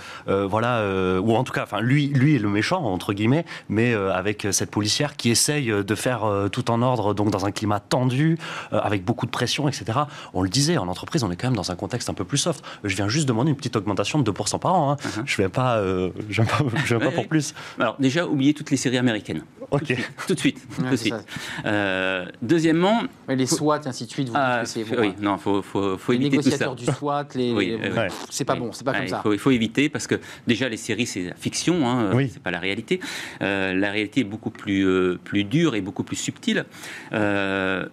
voilà, 0.47 0.83
ou 1.21 1.35
en 1.37 1.45
tout 1.45 1.53
cas, 1.53 1.63
enfin, 1.65 1.81
lui, 1.81 2.09
lui 2.09 2.37
est 2.37 2.39
le 2.39 2.49
méchant, 2.49 2.83
entre 2.83 3.13
guillemets, 3.13 3.45
mais 3.69 3.95
avec 3.95 4.47
cette 4.51 4.71
policière 4.71 5.17
qui 5.17 5.31
essaye 5.31 5.67
de 5.69 5.95
faire 5.95 6.25
tout 6.53 6.71
en 6.71 6.83
ordre, 6.83 7.15
donc 7.15 7.31
dans 7.31 7.47
un 7.47 7.51
climat 7.53 7.81
tendu, 7.81 8.39
avec 8.73 9.05
beaucoup 9.05 9.27
de 9.27 9.31
pression, 9.31 9.56
etc. 9.69 9.85
On 10.35 10.43
le 10.43 10.49
disait, 10.49 10.77
en 10.79 10.89
entreprise, 10.89 11.23
on 11.25 11.31
est 11.31 11.37
quand 11.37 11.47
même 11.49 11.57
dans 11.57 11.71
un 11.71 11.77
contexte 11.77 12.09
un 12.11 12.15
peu 12.15 12.25
plus 12.25 12.39
soft. 12.39 12.65
Je 12.85 12.95
viens 12.95 13.09
juste 13.09 13.27
demander 13.27 13.51
une 13.51 13.57
petite 13.57 13.77
augmentation 13.77 14.19
de 14.19 14.31
2% 14.31 14.59
par 14.59 14.75
an. 14.75 14.93
hein. 14.93 14.97
Mhm. 15.05 15.23
Je 15.27 15.33
ne 15.33 15.37
viens 15.37 15.51
pas, 15.51 15.79
euh, 15.79 16.11
je 16.29 16.43
viens 16.43 16.45
pas, 16.45 16.59
je 16.85 16.87
viens 16.87 16.99
pas 16.99 17.07
Ouais, 17.07 17.11
pour 17.13 17.23
ouais. 17.25 17.29
plus. 17.29 17.55
Alors 17.81 17.97
déjà, 17.99 18.27
oubliez 18.27 18.55
toutes 18.55 18.71
les 18.71 18.77
séries 18.77 18.99
américaines. 18.99 19.43
Ok. 19.73 19.97
Tout 20.29 20.35
de 20.35 20.39
suite. 20.39 20.61
tout 20.77 20.83
Ouais, 20.83 20.91
de 20.91 20.97
suite. 20.97 21.15
Euh, 21.65 22.27
deuxièment, 22.43 23.03
Ouais, 23.29 23.35
les 23.37 23.47
SWAT, 23.47 23.81
et 23.85 23.89
ainsi 23.89 24.07
de 24.07 24.11
suite, 24.11 24.29
vous 24.29 24.35
ah, 24.37 24.63
dites 24.65 24.89
que 24.89 25.01
oui, 25.01 25.15
non, 25.21 25.39
faut, 25.39 25.61
faut, 25.63 25.99
faut 25.99 26.13
les 26.13 26.19
éviter 26.19 26.37
tout 26.37 26.43
ça. 26.45 26.49
négociateurs 26.51 26.77
du 26.77 26.85
SWAT, 26.87 27.27
les, 27.35 27.53
Oui, 27.53 27.67
les- 27.81 27.89
euh, 27.91 27.95
Ouais. 27.95 28.09
c'est 28.31 28.45
pas 28.45 28.55
bon, 28.55 28.71
c'est 28.73 28.85
pas 28.85 28.93
Ouais, 28.93 28.99
comme 28.99 29.07
il 29.07 29.11
ça. 29.11 29.21
faut, 29.23 29.33
il 29.33 29.39
faut 29.39 29.51
éviter 29.51 29.89
parce 29.89 30.07
que 30.07 30.21
déjà 30.47 30.69
les 30.69 30.77
séries 30.77 31.07
c'est 31.07 31.23
la 31.25 31.35
fiction, 31.35 31.89
hein, 31.89 32.11
Oui. 32.15 32.31
c'est 32.33 32.43
pas 32.43 32.51
la 32.53 32.59
réalité. 32.61 33.01
Euh, 33.43 33.73
la 33.75 33.91
réalité 33.91 34.21
est 34.21 34.25
beaucoup 34.25 34.51
plus 34.51 34.87
euh, 34.87 35.19
plus 35.25 35.43
dure 35.45 35.75
et 35.75 35.81
beaucoup 35.81 36.05
plus 36.05 36.17
subtile. 36.17 36.65
Euh, 37.13 37.87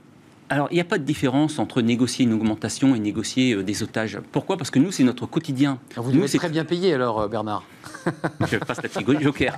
alors, 0.54 0.68
il 0.70 0.76
n'y 0.76 0.82
a 0.82 0.84
pas 0.84 1.00
de 1.00 1.04
différence 1.04 1.58
entre 1.58 1.82
négocier 1.82 2.26
une 2.26 2.34
augmentation 2.34 2.94
et 2.94 3.00
négocier 3.00 3.56
euh, 3.56 3.64
des 3.64 3.82
otages. 3.82 4.20
Pourquoi? 4.32 4.56
Parce 4.56 4.70
que 4.70 4.78
nous, 4.78 4.92
c'est 4.92 5.04
notre 5.04 5.26
quotidien. 5.26 5.80
Alors, 5.94 6.06
Vous 6.06 6.12
nous, 6.12 6.28
c'est 6.28 6.38
très 6.38 6.48
bien 6.48 6.64
payé 6.64 6.94
alors, 6.94 7.22
euh, 7.22 7.28
Bernard. 7.28 7.64
je 8.52 8.58
passe 8.58 8.84
la 8.84 8.88
petite 8.88 9.20
joker. 9.20 9.58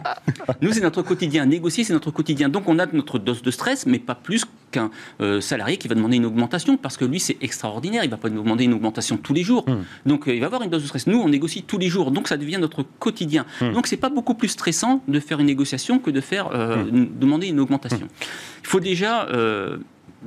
Nous, 0.61 0.71
c'est 0.71 0.79
notre 0.79 1.01
quotidien. 1.01 1.45
Négocier, 1.45 1.83
c'est 1.83 1.91
notre 1.91 2.11
quotidien. 2.11 2.47
Donc, 2.47 2.69
on 2.69 2.79
a 2.79 2.85
notre 2.85 3.19
dose 3.19 3.41
de 3.41 3.51
stress, 3.51 3.85
mais 3.85 3.99
pas 3.99 4.15
plus 4.15 4.45
qu'un 4.71 4.89
euh, 5.19 5.41
salarié 5.41 5.75
qui 5.75 5.89
va 5.89 5.95
demander 5.95 6.15
une 6.15 6.25
augmentation, 6.27 6.77
parce 6.77 6.95
que 6.95 7.03
lui, 7.03 7.19
c'est 7.19 7.35
extraordinaire. 7.41 8.05
Il 8.05 8.07
ne 8.07 8.11
va 8.11 8.17
pas 8.17 8.29
nous 8.29 8.41
demander 8.41 8.63
une 8.63 8.73
augmentation 8.73 9.17
tous 9.17 9.33
les 9.33 9.43
jours. 9.43 9.65
Hmm. 9.67 9.83
Donc, 10.05 10.23
il 10.27 10.39
va 10.39 10.45
avoir 10.45 10.61
une 10.61 10.69
dose 10.69 10.81
de 10.83 10.87
stress. 10.87 11.07
Nous, 11.07 11.19
on 11.19 11.27
négocie 11.27 11.63
tous 11.63 11.77
les 11.77 11.89
jours. 11.89 12.11
Donc, 12.11 12.29
ça 12.29 12.37
devient 12.37 12.57
notre 12.57 12.83
quotidien. 12.99 13.45
Hmm. 13.59 13.73
Donc, 13.73 13.87
c'est 13.87 13.97
pas 13.97 14.09
beaucoup 14.09 14.35
plus 14.35 14.47
stressant 14.47 15.01
de 15.09 15.19
faire 15.19 15.41
une 15.41 15.47
négociation 15.47 15.99
que 15.99 16.09
de 16.09 16.21
faire 16.21 16.53
une- 16.53 17.19
demander 17.19 17.47
une 17.47 17.59
augmentation. 17.59 18.07
Il 18.61 18.67
faut 18.67 18.79
déjà. 18.79 19.27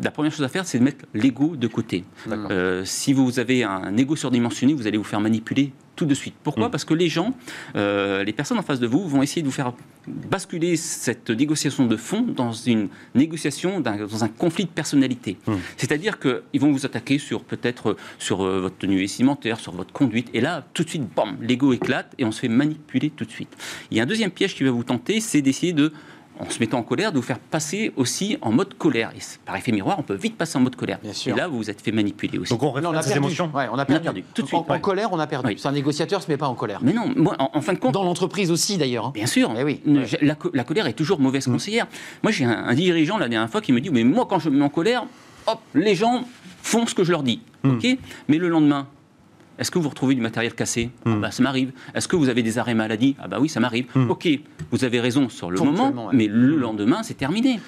La 0.02 0.10
première 0.10 0.32
chose 0.32 0.44
à 0.44 0.48
faire, 0.48 0.66
c'est 0.66 0.78
de 0.78 0.84
mettre 0.84 1.04
l'ego 1.14 1.56
de 1.56 1.66
côté. 1.66 2.04
Euh, 2.28 2.84
si 2.84 3.12
vous 3.12 3.38
avez 3.38 3.64
un 3.64 3.96
ego 3.96 4.16
surdimensionné, 4.16 4.74
vous 4.74 4.86
allez 4.86 4.98
vous 4.98 5.04
faire 5.04 5.20
manipuler 5.20 5.72
tout 5.98 6.06
de 6.06 6.14
suite. 6.14 6.34
Pourquoi 6.44 6.68
Mm. 6.68 6.70
Parce 6.70 6.84
que 6.84 6.94
les 6.94 7.08
gens, 7.08 7.34
euh, 7.74 8.22
les 8.22 8.32
personnes 8.32 8.58
en 8.58 8.62
face 8.62 8.78
de 8.78 8.86
vous, 8.86 9.06
vont 9.08 9.20
essayer 9.20 9.42
de 9.42 9.46
vous 9.46 9.52
faire 9.52 9.72
basculer 10.06 10.76
cette 10.76 11.28
négociation 11.28 11.86
de 11.86 11.96
fond 11.96 12.22
dans 12.22 12.52
une 12.52 12.88
négociation, 13.14 13.80
dans 13.80 14.24
un 14.24 14.28
conflit 14.28 14.64
de 14.64 14.70
personnalité. 14.70 15.36
Mm. 15.46 15.54
C'est-à-dire 15.76 16.18
qu'ils 16.20 16.60
vont 16.60 16.70
vous 16.70 16.86
attaquer 16.86 17.18
sur 17.18 17.42
peut-être 17.42 17.90
euh, 17.90 17.96
sur 18.18 18.42
euh, 18.42 18.60
votre 18.60 18.78
tenue 18.78 18.98
vestimentaire, 18.98 19.58
sur 19.58 19.72
votre 19.72 19.92
conduite, 19.92 20.28
et 20.32 20.40
là, 20.40 20.64
tout 20.72 20.84
de 20.84 20.88
suite, 20.88 21.08
bam, 21.16 21.36
l'ego 21.40 21.72
éclate 21.72 22.14
et 22.16 22.24
on 22.24 22.30
se 22.30 22.40
fait 22.40 22.48
manipuler 22.48 23.10
tout 23.10 23.24
de 23.24 23.30
suite. 23.30 23.54
Il 23.90 23.96
y 23.96 24.00
a 24.00 24.04
un 24.04 24.06
deuxième 24.06 24.30
piège 24.30 24.54
qui 24.54 24.62
va 24.62 24.70
vous 24.70 24.84
tenter, 24.84 25.20
c'est 25.20 25.42
d'essayer 25.42 25.72
de 25.72 25.92
en 26.40 26.48
se 26.50 26.58
mettant 26.60 26.78
en 26.78 26.82
colère, 26.82 27.10
de 27.12 27.16
vous 27.16 27.22
faire 27.22 27.38
passer 27.38 27.92
aussi 27.96 28.38
en 28.42 28.52
mode 28.52 28.74
colère. 28.74 29.10
Et 29.16 29.20
par 29.44 29.56
effet 29.56 29.72
miroir, 29.72 29.98
on 29.98 30.02
peut 30.02 30.14
vite 30.14 30.36
passer 30.36 30.56
en 30.58 30.60
mode 30.60 30.76
colère. 30.76 30.98
Bien 31.02 31.12
sûr. 31.12 31.34
Et 31.34 31.38
là, 31.38 31.48
vous 31.48 31.56
vous 31.58 31.70
êtes 31.70 31.80
fait 31.80 31.92
manipuler 31.92 32.38
aussi. 32.38 32.52
Donc 32.52 32.62
on 32.62 32.74
Là, 32.76 32.88
on 32.90 32.94
a 32.94 33.00
perdu. 33.02 33.16
émotions. 33.18 33.50
Ouais, 33.54 33.66
on 33.72 33.78
a 33.78 33.84
perdu. 33.84 34.02
perdu, 34.04 34.24
tout 34.34 34.42
de 34.42 34.46
En, 34.46 34.48
suite, 34.48 34.60
en 34.68 34.72
ouais. 34.72 34.80
colère, 34.80 35.08
on 35.12 35.18
a 35.18 35.26
perdu. 35.26 35.48
Oui. 35.48 35.54
C'est 35.58 35.68
un 35.68 35.72
négociateur, 35.72 36.22
se 36.22 36.30
met 36.30 36.36
pas 36.36 36.48
en 36.48 36.54
colère. 36.54 36.78
Mais 36.82 36.92
non, 36.92 37.12
moi, 37.16 37.34
en, 37.38 37.50
en 37.54 37.60
fin 37.60 37.72
de 37.72 37.78
compte, 37.78 37.92
Dans 37.94 38.04
l'entreprise 38.04 38.50
aussi, 38.50 38.76
d'ailleurs. 38.78 39.06
hein. 39.06 39.10
Bien 39.14 39.26
sûr. 39.26 39.52
Eh 39.58 39.64
oui. 39.64 39.80
Ne- 39.84 40.00
Ouais. 40.00 40.06
j'ai- 40.06 40.18
La, 40.22 40.34
co- 40.34 40.50
la 40.54 40.64
colère 40.64 40.86
est 40.86 40.92
toujours 40.92 41.18
mauvaise 41.20 41.46
conseillère. 41.46 41.86
Moi, 42.22 42.30
j'ai 42.32 42.44
un, 42.44 42.50
un 42.66 42.74
dirigeant 42.74 43.18
la 43.18 43.28
dernière 43.28 43.50
fois 43.50 43.60
qui 43.60 43.72
me 43.72 43.80
dit 43.80 43.90
Mais 43.90 44.04
moi, 44.04 44.26
quand 44.28 44.38
je 44.38 44.48
me 44.50 44.58
mets 44.58 44.64
en 44.64 44.68
colère, 44.68 45.04
hop, 45.46 45.58
les 45.74 45.94
gens 45.94 46.24
font 46.62 46.86
ce 46.86 46.94
que 46.94 47.04
je 47.04 47.10
leur 47.12 47.22
dis. 47.22 47.40
Mm. 47.64 47.70
ok? 47.70 47.86
Mais 48.28 48.36
le 48.38 48.48
lendemain, 48.48 48.86
est-ce 49.58 49.70
que 49.70 49.78
vous 49.78 49.88
retrouvez 49.88 50.14
du 50.14 50.20
matériel 50.20 50.54
cassé 50.54 50.90
Ah 51.04 51.08
Mm. 51.10 51.20
bah, 51.20 51.30
Ça 51.30 51.42
m'arrive. 51.42 51.72
Est-ce 51.94 52.08
que 52.08 52.16
vous 52.16 52.28
avez 52.28 52.42
des 52.42 52.58
arrêts 52.58 52.74
maladie 52.74 53.16
Ah, 53.20 53.28
bah 53.28 53.38
oui, 53.40 53.48
ça 53.48 53.60
m'arrive. 53.60 53.86
Mm. 53.94 54.10
Ok, 54.10 54.28
vous 54.70 54.84
avez 54.84 55.00
raison 55.00 55.28
sur 55.28 55.50
le 55.50 55.58
moment, 55.60 56.06
ouais. 56.06 56.12
mais 56.14 56.26
le 56.26 56.56
lendemain, 56.56 57.02
c'est 57.02 57.14
terminé. 57.16 57.60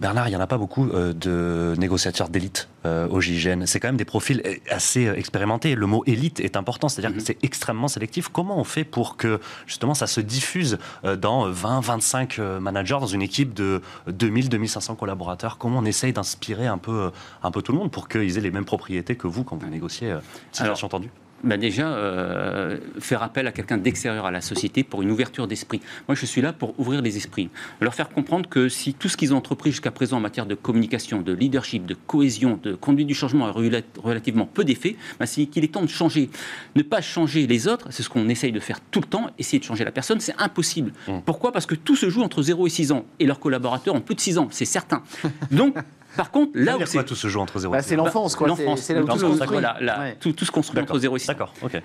Bernard, 0.00 0.28
il 0.28 0.30
n'y 0.30 0.36
en 0.36 0.40
a 0.40 0.46
pas 0.46 0.58
beaucoup 0.58 0.88
euh, 0.90 1.12
de 1.12 1.74
négociateurs 1.78 2.28
d'élite 2.28 2.68
euh, 2.86 3.08
au 3.08 3.20
GIGN. 3.20 3.66
C'est 3.66 3.80
quand 3.80 3.88
même 3.88 3.96
des 3.96 4.04
profils 4.04 4.40
euh, 4.46 4.54
assez 4.70 5.06
euh, 5.08 5.16
expérimentés. 5.16 5.74
Le 5.74 5.86
mot 5.86 6.04
élite 6.06 6.38
est 6.38 6.56
important, 6.56 6.88
c'est-à-dire 6.88 7.16
que 7.16 7.20
c'est 7.20 7.36
extrêmement 7.42 7.88
sélectif. 7.88 8.28
Comment 8.28 8.58
on 8.60 8.64
fait 8.64 8.84
pour 8.84 9.16
que 9.16 9.40
justement 9.66 9.94
ça 9.94 10.06
se 10.06 10.20
diffuse 10.20 10.78
euh, 11.04 11.16
dans 11.16 11.50
20, 11.50 11.80
25 11.80 12.38
euh, 12.38 12.60
managers 12.60 12.98
dans 13.00 13.06
une 13.08 13.22
équipe 13.22 13.54
de 13.54 13.82
2000, 14.06 14.48
2500 14.48 14.94
collaborateurs? 14.94 15.58
Comment 15.58 15.80
on 15.80 15.84
essaye 15.84 16.12
d'inspirer 16.12 16.68
un 16.68 16.78
peu, 16.78 16.92
euh, 17.06 17.10
un 17.42 17.50
peu 17.50 17.60
tout 17.62 17.72
le 17.72 17.78
monde 17.78 17.90
pour 17.90 18.08
qu'ils 18.08 18.38
aient 18.38 18.40
les 18.40 18.52
mêmes 18.52 18.64
propriétés 18.64 19.16
que 19.16 19.26
vous 19.26 19.42
quand 19.42 19.56
vous 19.56 19.68
négociez 19.68 20.12
euh, 20.12 20.18
situation 20.52 20.88
tendue 20.88 21.10
bah 21.44 21.56
déjà, 21.56 21.88
euh, 21.88 22.78
faire 22.98 23.22
appel 23.22 23.46
à 23.46 23.52
quelqu'un 23.52 23.78
d'extérieur 23.78 24.26
à 24.26 24.30
la 24.30 24.40
société 24.40 24.82
pour 24.82 25.02
une 25.02 25.10
ouverture 25.10 25.46
d'esprit. 25.46 25.80
Moi, 26.08 26.14
je 26.14 26.26
suis 26.26 26.40
là 26.40 26.52
pour 26.52 26.78
ouvrir 26.78 27.00
les 27.02 27.16
esprits. 27.16 27.48
Leur 27.80 27.94
faire 27.94 28.08
comprendre 28.08 28.48
que 28.48 28.68
si 28.68 28.94
tout 28.94 29.08
ce 29.08 29.16
qu'ils 29.16 29.32
ont 29.34 29.36
entrepris 29.36 29.70
jusqu'à 29.70 29.90
présent 29.90 30.16
en 30.16 30.20
matière 30.20 30.46
de 30.46 30.54
communication, 30.54 31.22
de 31.22 31.32
leadership, 31.32 31.86
de 31.86 31.94
cohésion, 32.06 32.58
de 32.62 32.74
conduite 32.74 33.06
du 33.06 33.14
changement 33.14 33.46
a 33.46 33.52
rela- 33.52 33.82
relativement 34.02 34.46
peu 34.46 34.64
d'effet, 34.64 34.96
bah, 35.18 35.26
c'est 35.26 35.46
qu'il 35.46 35.64
est 35.64 35.68
temps 35.68 35.82
de 35.82 35.88
changer. 35.88 36.30
Ne 36.74 36.82
pas 36.82 37.00
changer 37.00 37.46
les 37.46 37.68
autres, 37.68 37.88
c'est 37.90 38.02
ce 38.02 38.08
qu'on 38.08 38.28
essaye 38.28 38.52
de 38.52 38.60
faire 38.60 38.80
tout 38.90 39.00
le 39.00 39.06
temps. 39.06 39.30
Essayer 39.38 39.58
de 39.60 39.64
changer 39.64 39.84
la 39.84 39.92
personne, 39.92 40.20
c'est 40.20 40.34
impossible. 40.38 40.92
Mm. 41.06 41.18
Pourquoi? 41.24 41.52
Parce 41.52 41.66
que 41.66 41.74
tout 41.74 41.96
se 41.96 42.10
joue 42.10 42.22
entre 42.22 42.42
0 42.42 42.66
et 42.66 42.70
6 42.70 42.92
ans. 42.92 43.04
Et 43.20 43.26
leurs 43.26 43.40
collaborateurs 43.40 43.94
ont 43.94 44.00
plus 44.00 44.14
de 44.14 44.20
6 44.20 44.38
ans, 44.38 44.48
c'est 44.50 44.64
certain. 44.64 45.02
Donc, 45.50 45.76
par 46.18 46.30
contre, 46.32 46.50
là 46.54 46.76
où 46.76 46.80
c'est 46.84 47.04
tout 47.04 47.14
se 47.14 47.28
joue 47.28 47.40
entre 47.40 47.58
0 47.60 47.72
Bah, 47.72 47.78
et 47.78 47.82
c'est 47.82 47.90
6 47.90 47.94
l'enfance, 47.96 48.34
quoi. 48.36 48.48
L'enfance, 48.48 48.80
C'est 48.82 48.92
là 48.92 49.02
où 49.02 49.06
tout 49.06 49.16
se 49.16 49.22
l'enfance, 49.22 49.38
construit. 49.38 49.60
voilà, 49.60 49.76
là, 49.80 50.00
Ouais. 50.00 50.16
tout, 50.20 50.32
tout 50.32 50.44
se 50.44 50.50
construit 50.50 50.82
entre 50.82 50.98
0 50.98 51.14
et 51.16 51.18
6 51.20 51.30
ans. 51.30 51.32
D'accord, 51.32 51.54
ok. 51.62 51.80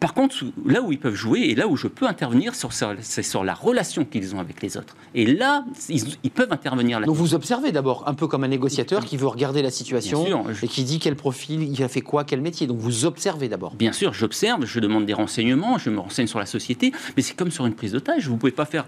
Par 0.00 0.14
contre, 0.14 0.36
là 0.64 0.80
où 0.80 0.92
ils 0.92 0.98
peuvent 1.00 1.16
jouer 1.16 1.40
et 1.40 1.54
là 1.56 1.66
où 1.66 1.74
je 1.76 1.88
peux 1.88 2.06
intervenir, 2.06 2.52
c'est 2.54 3.22
sur 3.24 3.42
la 3.42 3.52
relation 3.52 4.04
qu'ils 4.04 4.34
ont 4.36 4.38
avec 4.38 4.62
les 4.62 4.76
autres. 4.76 4.96
Et 5.14 5.26
là, 5.26 5.64
ils, 5.88 6.04
ils 6.22 6.30
peuvent 6.30 6.52
intervenir 6.52 7.00
là. 7.00 7.06
Donc 7.06 7.16
vous 7.16 7.34
observez 7.34 7.72
d'abord, 7.72 8.04
un 8.06 8.14
peu 8.14 8.28
comme 8.28 8.44
un 8.44 8.48
négociateur 8.48 9.04
qui 9.04 9.16
veut 9.16 9.26
regarder 9.26 9.60
la 9.60 9.72
situation 9.72 10.18
Bien 10.24 10.28
sûr, 10.44 10.54
je- 10.54 10.64
et 10.64 10.68
qui 10.68 10.84
dit 10.84 11.00
quel 11.00 11.16
profil, 11.16 11.64
il 11.64 11.82
a 11.82 11.88
fait 11.88 12.00
quoi, 12.00 12.22
quel 12.22 12.40
métier. 12.40 12.68
Donc 12.68 12.78
vous 12.78 13.06
observez 13.06 13.48
d'abord. 13.48 13.74
Bien 13.74 13.92
sûr, 13.92 14.14
j'observe, 14.14 14.64
je 14.66 14.78
demande 14.78 15.04
des 15.04 15.14
renseignements, 15.14 15.78
je 15.78 15.90
me 15.90 15.98
renseigne 15.98 16.28
sur 16.28 16.38
la 16.38 16.46
société, 16.46 16.92
mais 17.16 17.22
c'est 17.24 17.34
comme 17.36 17.50
sur 17.50 17.66
une 17.66 17.74
prise 17.74 17.90
d'otage. 17.90 18.28
Vous 18.28 18.34
ne 18.34 18.38
pouvez 18.38 18.52
pas 18.52 18.66
faire 18.66 18.86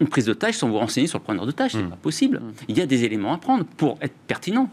une 0.00 0.08
prise 0.08 0.26
d'otage 0.26 0.54
sans 0.54 0.68
vous 0.68 0.78
renseigner 0.78 1.06
sur 1.06 1.18
le 1.18 1.24
preneur 1.24 1.46
d'otage, 1.46 1.72
c'est 1.72 1.82
Mm. 1.82 1.90
pas 1.90 1.96
possible. 1.96 2.42
Il 2.68 2.76
y 2.76 2.80
a 2.82 2.86
des 2.86 3.04
éléments 3.04 3.32
à 3.32 3.38
prendre 3.38 3.64
pour 3.64 3.96
être 4.00 4.14
pertinent. 4.26 4.68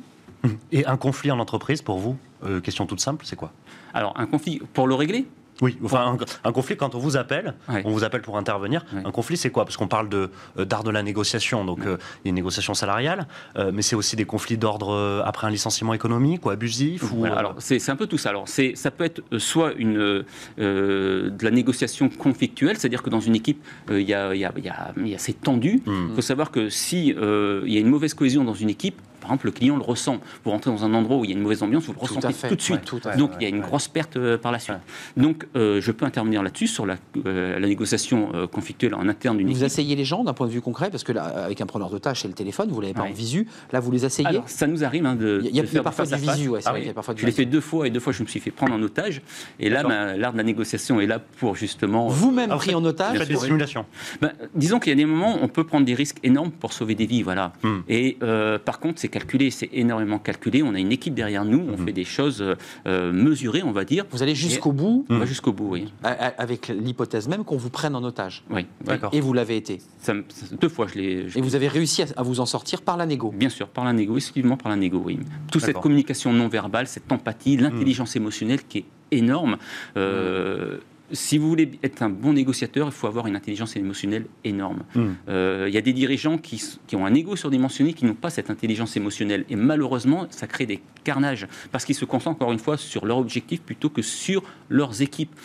Et 0.74 0.86
un 0.86 0.98
conflit 0.98 1.32
en 1.32 1.40
entreprise 1.40 1.82
pour 1.82 2.00
vous 2.00 2.18
euh, 2.46 2.60
Question 2.60 2.86
toute 2.86 3.00
simple, 3.00 3.26
c'est 3.26 3.38
quoi? 3.38 3.54
Alors, 3.94 4.14
un 4.20 4.26
conflit, 4.26 4.60
pour 4.74 4.88
le 4.88 4.96
régler, 4.96 5.26
Oui, 5.64 5.78
enfin, 5.84 6.18
un, 6.44 6.50
un 6.50 6.52
conflit, 6.52 6.76
quand 6.76 6.94
on 6.94 7.00
vous 7.00 7.16
appelle, 7.16 7.54
on 7.86 7.92
vous 7.92 8.04
appelle 8.04 8.22
pour 8.22 8.38
intervenir. 8.38 8.86
Un 8.94 9.12
conflit, 9.12 9.38
c'est 9.38 9.50
quoi? 9.50 9.64
Parce 9.66 9.78
qu'on 9.78 9.88
parle 9.88 10.10
de, 10.10 10.30
euh, 10.60 10.66
d'art 10.66 10.84
de 10.84 10.92
la 10.92 11.02
négociation, 11.04 11.64
donc 11.64 11.86
euh, 11.86 11.98
il 12.24 12.28
y 12.28 12.28
a 12.28 12.30
une 12.30 12.36
négociation 12.36 12.74
salariale, 12.74 13.28
euh, 13.58 13.72
mais 13.74 13.82
c'est 13.82 13.96
aussi 13.96 14.16
des 14.18 14.26
conflits 14.26 14.58
d'ordre 14.58 14.90
euh, 14.94 15.22
après 15.26 15.48
un 15.48 15.50
licenciement 15.50 15.94
économique 15.94 16.46
ou 16.46 16.50
abusif 16.50 17.12
ou, 17.12 17.18
Voilà, 17.20 17.36
euh, 17.36 17.40
alors 17.40 17.56
c'est 17.60 17.90
un 17.90 17.96
peu 17.96 18.08
tout 18.08 18.18
ça. 18.18 18.30
Alors 18.30 18.48
c'est 18.48 18.76
ça 18.76 18.92
peut 18.92 19.06
être 19.06 19.22
euh, 19.32 19.40
soit 19.40 19.74
une 19.78 19.98
euh, 19.98 20.26
euh, 20.60 21.30
de 21.30 21.44
la 21.46 21.52
négociation 21.52 22.10
conflictuelle, 22.10 22.78
c'est-à-dire 22.78 23.02
que 23.04 23.10
dans 23.10 23.20
une 23.20 23.36
équipe 23.36 23.64
euh, 23.90 24.02
il 24.02 24.08
y 24.08 24.14
a 24.14 24.36
y 24.36 24.44
a- 24.46 24.52
il 24.58 24.64
y 24.66 24.70
a- 24.70 24.94
il 24.98 25.08
y 25.08 25.16
a- 25.16 25.18
c'est 25.18 25.40
tendu. 25.42 25.82
hmm. 25.86 26.08
Il 26.10 26.16
faut 26.16 26.22
savoir 26.22 26.52
que 26.52 26.70
si 26.70 27.14
euh, 27.18 27.62
il 27.66 27.74
y 27.74 27.78
a 27.78 27.80
une 27.80 27.88
mauvaise 27.90 28.14
cohésion 28.14 28.44
dans 28.44 28.54
une 28.54 28.70
équipe, 28.70 29.00
par 29.24 29.32
exemple, 29.32 29.46
le 29.48 29.52
client 29.54 29.76
le 29.78 29.82
ressent. 29.82 30.20
Vous 30.44 30.52
rentrez 30.52 30.70
dans 30.70 30.84
un 30.86 30.94
endroit 30.94 31.18
où 31.18 31.24
il 31.26 31.32
y 31.32 31.34
a 31.34 31.36
une 31.38 31.42
mauvaise 31.42 31.64
ambiance, 31.64 31.86
vous 31.86 31.94
le 31.94 32.00
ressentez 32.00 32.34
fait. 32.34 32.50
tout 32.50 32.56
de 32.56 32.62
suite. 32.62 32.92
Ouais, 32.94 33.00
tout 33.00 33.18
Donc 33.18 33.32
il 33.40 33.44
y 33.44 33.46
a 33.46 33.50
une 33.50 33.56
ouais. 33.56 33.62
grosse 33.62 33.88
perte 33.88 34.18
euh, 34.18 34.38
par 34.38 34.52
la 34.52 34.60
suite. 34.60 34.76
Donc 35.18 35.48
euh, 35.56 35.80
je 35.82 35.92
peux 35.92 36.06
intervenir 36.06 36.44
là-dessus 36.44 36.68
sur 36.68 36.86
la, 36.86 36.98
euh, 37.26 37.58
la 37.60 37.68
négociation 37.68 38.30
euh, 38.34 38.48
conflictuelle 38.48 38.94
en 38.96 39.08
interne 39.08 39.38
d'une 39.38 39.48
Vous 39.48 39.54
équipe. 39.54 39.66
asseyez 39.66 39.96
les 39.96 40.06
gens 40.06 40.24
d'un 40.24 40.34
point 40.34 40.48
de 40.48 40.52
vue 40.52 40.62
concret, 40.62 40.90
parce 40.92 41.04
que 41.04 41.12
là, 41.14 41.24
avec 41.24 41.62
un 41.62 41.66
preneur 41.66 41.90
de 41.90 41.98
tâche 41.98 42.26
et 42.26 42.28
le 42.28 42.34
téléphone, 42.34 42.70
vous 42.70 42.82
l'avez 42.82 42.94
pas 42.94 43.04
Ouais. 43.04 43.10
en 43.10 43.14
visu. 43.14 43.48
Là, 43.72 43.80
vous 43.80 43.92
les 43.92 44.06
asseyez. 44.06 44.28
Alors, 44.28 44.48
ça 44.50 44.68
nous 44.68 44.84
arrive 44.84 45.06
hein, 45.06 45.16
de, 45.16 45.42
il 45.44 45.56
y 45.56 45.60
a, 45.60 45.64
y 45.64 45.80
parfois 45.82 46.06
du 46.06 46.16
visu, 46.16 46.50
ouais, 46.50 46.62
c'est 46.62 46.68
Ah 46.68 46.72
vrai 46.72 46.80
oui. 46.80 46.84
qu'il 46.84 46.88
y 46.88 46.92
a 46.92 46.94
parfois 46.94 47.14
du 47.14 47.22
Je 47.22 47.26
l'ai 47.26 47.32
fait 47.32 47.46
deux 47.46 47.62
fois 47.62 47.88
et 47.88 47.90
deux 47.90 48.00
fois 48.00 48.14
je 48.14 48.22
me 48.24 48.28
suis 48.28 48.40
fait 48.40 48.52
prendre 48.52 48.74
en 48.74 48.82
otage. 48.82 49.22
Et 49.60 49.70
là, 49.70 49.84
l'art 50.18 50.34
de 50.34 50.38
la 50.38 50.44
négociation 50.44 51.00
est 51.02 51.08
là 51.08 51.20
pour 51.20 51.56
justement. 51.56 52.08
Vous-même 52.08 52.52
vous 52.52 52.58
pris 52.58 52.76
en 52.76 52.82
Vous 52.82 52.88
otage. 52.88 53.18
faites 53.18 53.28
des 53.28 53.36
simulations. 53.38 53.86
Ben, 54.22 54.32
disons 54.56 54.80
qu'il 54.80 54.90
y 54.90 54.94
a 54.94 54.96
des 54.98 55.06
moments 55.06 55.36
où 55.36 55.40
on 55.42 55.48
peut 55.48 55.64
prendre 55.64 55.86
des 55.86 55.94
risques 55.96 56.18
énormes 56.24 56.52
pour 56.52 56.74
sauver 56.74 56.96
des 56.96 57.06
vies, 57.06 57.22
voilà. 57.24 57.54
Hmm. 57.64 57.80
Et 57.90 58.18
par 58.66 58.80
contre, 58.80 59.00
c'est 59.00 59.08
calculé, 59.14 59.52
c'est 59.52 59.70
énormément 59.74 60.18
calculé. 60.18 60.64
On 60.64 60.74
a 60.74 60.80
une 60.80 60.92
équipe 60.92 61.14
derrière 61.14 61.46
nous, 61.46 61.64
on 61.72 61.78
Hmm. 61.78 61.86
fait 61.86 61.92
des 61.94 62.04
choses 62.04 62.42
euh, 62.42 62.56
euh, 62.88 63.12
mesurées, 63.14 63.62
on 63.64 63.72
va 63.72 63.86
dire. 63.86 64.06
Vous 64.12 64.24
allez 64.24 64.34
jusqu'au 64.36 64.72
bout, 64.72 65.06
On 65.10 65.20
va 65.20 65.26
jusqu'au 65.26 65.54
bout, 65.54 65.70
oui. 65.70 65.94
avec 66.04 66.68
l'hypothèse 66.70 67.28
même 67.28 67.44
qu'on 67.44 67.58
vous 67.58 67.70
prenne 67.70 67.96
en 67.96 68.04
otage. 68.04 68.44
oui, 68.50 68.56
oui. 68.62 68.66
D'accord. 68.86 69.12
Et 69.14 69.22
vous 69.22 69.34
l'avez 69.34 69.56
été. 69.58 69.80
Ça 70.00 70.14
me- 70.16 70.24
ça- 70.30 70.56
deux 70.60 70.70
fois, 70.70 70.88
je 70.92 70.96
l'ai. 71.00 71.30
je 71.30 71.38
Et 71.38 71.42
vous 71.42 71.54
avez 71.56 71.68
réussi 71.68 72.02
à, 72.02 72.06
à 72.18 72.24
vous 72.24 72.40
en 72.40 72.46
sortir 72.48 72.82
par 72.82 72.98
la 72.98 73.06
négo. 73.06 73.32
Bien 73.32 73.50
sûr, 73.50 73.68
par 73.68 73.86
la 73.86 73.94
négo, 73.94 74.16
exclusivement 74.18 74.58
par 74.58 74.70
la 74.72 74.76
négo, 74.78 75.02
oui. 75.06 75.20
Toute 75.52 75.62
cette 75.62 75.78
communication 75.80 76.34
non 76.34 76.48
verbale, 76.48 76.88
cette 76.88 77.12
empathie, 77.12 77.56
l'intelligence 77.58 78.16
émotionnelle 78.16 78.64
qui 78.68 78.80
est 78.80 78.86
énorme. 79.12 79.58
Euh, 79.98 80.80
Si 81.12 81.38
vous 81.38 81.48
voulez 81.50 81.70
être 81.84 82.02
un 82.02 82.10
bon 82.10 82.34
négociateur, 82.34 82.88
il 82.88 82.94
faut 82.94 83.08
avoir 83.08 83.28
une 83.28 83.36
intelligence 83.36 83.76
émotionnelle 83.76 84.26
énorme. 84.44 84.84
Mm. 84.96 85.02
Euh, 85.30 85.66
Il 85.68 85.74
y 85.74 85.78
a 85.78 85.82
des 85.82 85.94
dirigeants 85.94 86.38
qui, 86.38 86.64
qui 86.88 86.96
ont 86.96 87.06
un 87.06 87.14
ego 87.14 87.36
surdimensionné, 87.36 87.94
qui 87.94 88.06
n'ont 88.06 88.14
pas 88.16 88.30
cette 88.30 88.50
intelligence 88.50 88.96
émotionnelle. 88.96 89.46
Et 89.50 89.56
malheureusement, 89.56 90.28
ça 90.30 90.48
crée 90.48 90.66
des 90.66 90.82
carnages, 91.04 91.48
parce 91.72 91.86
qu'ils 91.86 91.96
se 91.96 92.06
concentrent 92.06 92.42
encore 92.42 92.54
une 92.54 92.60
fois 92.60 92.78
sur 92.78 93.06
leur 93.06 93.18
objectif 93.18 93.62
plutôt 93.62 93.90
que 93.90 94.02
sur 94.02 94.44
leurs 94.70 95.02
équipes. 95.02 95.36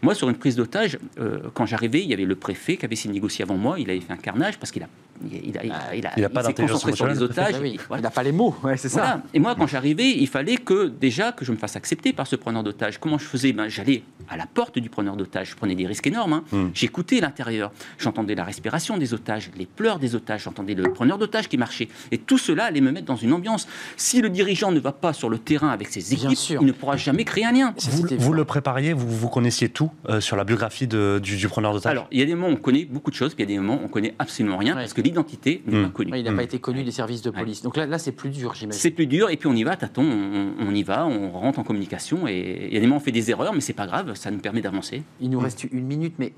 Moi, 0.00 0.14
sur 0.14 0.28
une 0.28 0.36
prise 0.36 0.56
d'otage, 0.56 0.98
euh, 1.18 1.40
quand 1.54 1.66
j'arrivais, 1.66 2.02
il 2.02 2.08
y 2.08 2.14
avait 2.14 2.24
le 2.24 2.36
préfet 2.36 2.76
qui 2.76 2.84
avait 2.84 2.94
essayé 2.94 3.08
de 3.08 3.14
négocier 3.14 3.42
avant 3.42 3.56
moi, 3.56 3.78
il 3.78 3.90
avait 3.90 4.00
fait 4.00 4.12
un 4.12 4.16
carnage, 4.16 4.58
parce 4.58 4.72
qu'il 4.72 4.82
a, 4.82 4.88
il 5.30 5.56
a, 5.58 5.64
il 5.64 5.70
a, 5.72 5.94
il 5.94 6.06
a, 6.06 6.12
Il 6.16 6.24
a 6.24 6.28
pas 6.28 6.42
concentré 6.52 6.92
sur 6.92 7.06
les 7.06 7.22
otages. 7.22 7.54
Ah 7.56 7.60
oui, 7.60 7.74
et 7.76 7.80
voilà. 7.88 8.00
Il 8.00 8.04
n'a 8.04 8.10
pas 8.10 8.22
les 8.22 8.32
mots, 8.32 8.54
ouais, 8.64 8.76
c'est 8.76 8.88
ça. 8.88 9.22
Et 9.34 9.38
moi, 9.38 9.54
quand 9.56 9.66
j'arrivais, 9.66 10.10
il 10.10 10.26
fallait 10.28 10.56
que 10.56 10.86
déjà 10.88 11.32
que 11.32 11.44
je 11.44 11.52
me 11.52 11.56
fasse 11.56 11.76
accepter 11.76 12.12
par 12.12 12.26
ce 12.26 12.36
preneur 12.36 12.62
d'otage. 12.62 12.98
Comment 12.98 13.18
je 13.18 13.24
faisais? 13.24 13.52
Ben, 13.52 13.68
J'allais 13.68 14.02
à 14.28 14.36
la 14.36 14.46
porte 14.46 14.78
du 14.78 14.88
preneur 14.88 15.16
d'otage. 15.16 15.50
Je 15.50 15.56
prenais 15.56 15.74
des 15.74 15.86
risques 15.86 16.06
énormes. 16.06 16.32
hein. 16.32 16.44
Mm. 16.52 16.66
J'écoutais 16.74 17.20
l'intérieur. 17.20 17.72
J'entendais 17.98 18.34
la 18.34 18.44
respiration 18.44 18.98
des 18.98 19.14
otages, 19.14 19.50
les 19.56 19.66
pleurs 19.66 19.98
des 19.98 20.14
otages. 20.14 20.42
J'entendais 20.44 20.74
le 20.74 20.92
preneur 20.92 21.18
d'otage 21.18 21.48
qui 21.48 21.58
marchait. 21.58 21.88
Et 22.10 22.18
tout 22.18 22.38
cela 22.38 22.64
allait 22.64 22.80
me 22.80 22.90
mettre 22.90 23.06
dans 23.06 23.16
une 23.16 23.32
ambiance. 23.32 23.68
Si 23.96 24.20
le 24.20 24.30
dirigeant 24.30 24.72
ne 24.72 24.80
va 24.80 24.92
pas 24.92 25.12
sur 25.12 25.28
le 25.30 25.38
terrain 25.38 25.68
avec 25.68 25.88
ses 25.88 26.12
équipes, 26.14 26.38
il 26.60 26.66
ne 26.66 26.72
pourra 26.72 26.96
jamais 26.96 27.24
créer 27.24 27.44
un 27.44 27.52
lien. 27.52 27.74
Ça, 27.76 27.90
Vous, 28.18 28.32
le 28.32 28.44
prépariez, 28.44 28.92
vous, 28.92 29.08
vous 29.08 29.28
connaissiez 29.28 29.68
tout 29.68 29.90
euh, 30.08 30.20
sur 30.20 30.36
la 30.36 30.44
biographie 30.44 30.86
de- 30.86 31.20
du, 31.22 31.36
du 31.36 31.48
preneur 31.48 31.72
d'otage 31.72 31.90
Alors, 31.92 32.08
il 32.10 32.18
y 32.18 32.22
a 32.22 32.26
des 32.26 32.34
moments 32.34 32.48
où 32.48 32.52
on 32.52 32.56
connaît 32.56 32.84
beaucoup 32.84 33.10
de 33.10 33.16
choses, 33.16 33.34
puis 33.34 33.44
il 33.44 33.50
y 33.50 33.52
a 33.52 33.56
des 33.56 33.60
moments 33.60 33.80
où 33.80 33.84
on 33.84 33.88
connaît 33.88 34.14
absolument 34.18 34.56
rien, 34.56 34.74
Ouais. 34.74 34.82
parce 34.82 34.94
que 34.94 35.01
l'identité 35.02 35.62
n'est 35.66 35.82
pas 35.82 35.88
connue. 35.90 36.12
Ouais, 36.12 36.20
il 36.20 36.24
n'a 36.24 36.32
pas 36.32 36.42
été 36.42 36.58
connu 36.58 36.84
des 36.84 36.90
services 36.90 37.22
de 37.22 37.30
police. 37.30 37.62
Donc 37.62 37.76
là, 37.76 37.86
là 37.86 37.98
c'est 37.98 38.12
plus 38.12 38.30
dur, 38.30 38.54
j'imagine. 38.54 38.80
C'est 38.80 38.90
plus 38.90 39.06
dur, 39.06 39.30
et 39.30 39.36
puis 39.36 39.48
on 39.48 39.54
y 39.54 39.64
va, 39.64 39.76
tâton, 39.76 40.02
on, 40.02 40.54
on 40.58 40.74
y 40.74 40.82
va, 40.82 41.06
on 41.06 41.30
rentre 41.30 41.58
en 41.58 41.64
communication, 41.64 42.26
et 42.26 42.68
il 42.68 42.74
y 42.74 42.76
a 42.76 42.80
des 42.80 42.86
moments 42.86 42.96
où 42.96 43.00
on 43.00 43.04
fait 43.04 43.12
des 43.12 43.30
erreurs, 43.30 43.52
mais 43.52 43.60
c'est 43.60 43.72
pas 43.72 43.86
grave, 43.86 44.14
ça 44.14 44.30
nous 44.30 44.38
permet 44.38 44.60
d'avancer. 44.60 45.02
Il 45.20 45.30
nous 45.30 45.40
reste 45.40 45.64
une 45.64 45.86
minute, 45.86 46.14
mais 46.18 46.32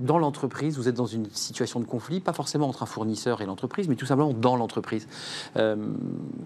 dans 0.00 0.18
l'entreprise, 0.18 0.76
vous 0.76 0.88
êtes 0.88 0.94
dans 0.94 1.06
une 1.06 1.26
situation 1.30 1.80
de 1.80 1.84
conflit, 1.84 2.20
pas 2.20 2.32
forcément 2.32 2.68
entre 2.68 2.82
un 2.82 2.86
fournisseur 2.86 3.40
et 3.42 3.46
l'entreprise, 3.46 3.88
mais 3.88 3.96
tout 3.96 4.06
simplement 4.06 4.32
dans 4.32 4.56
l'entreprise. 4.56 5.06
Euh, 5.56 5.76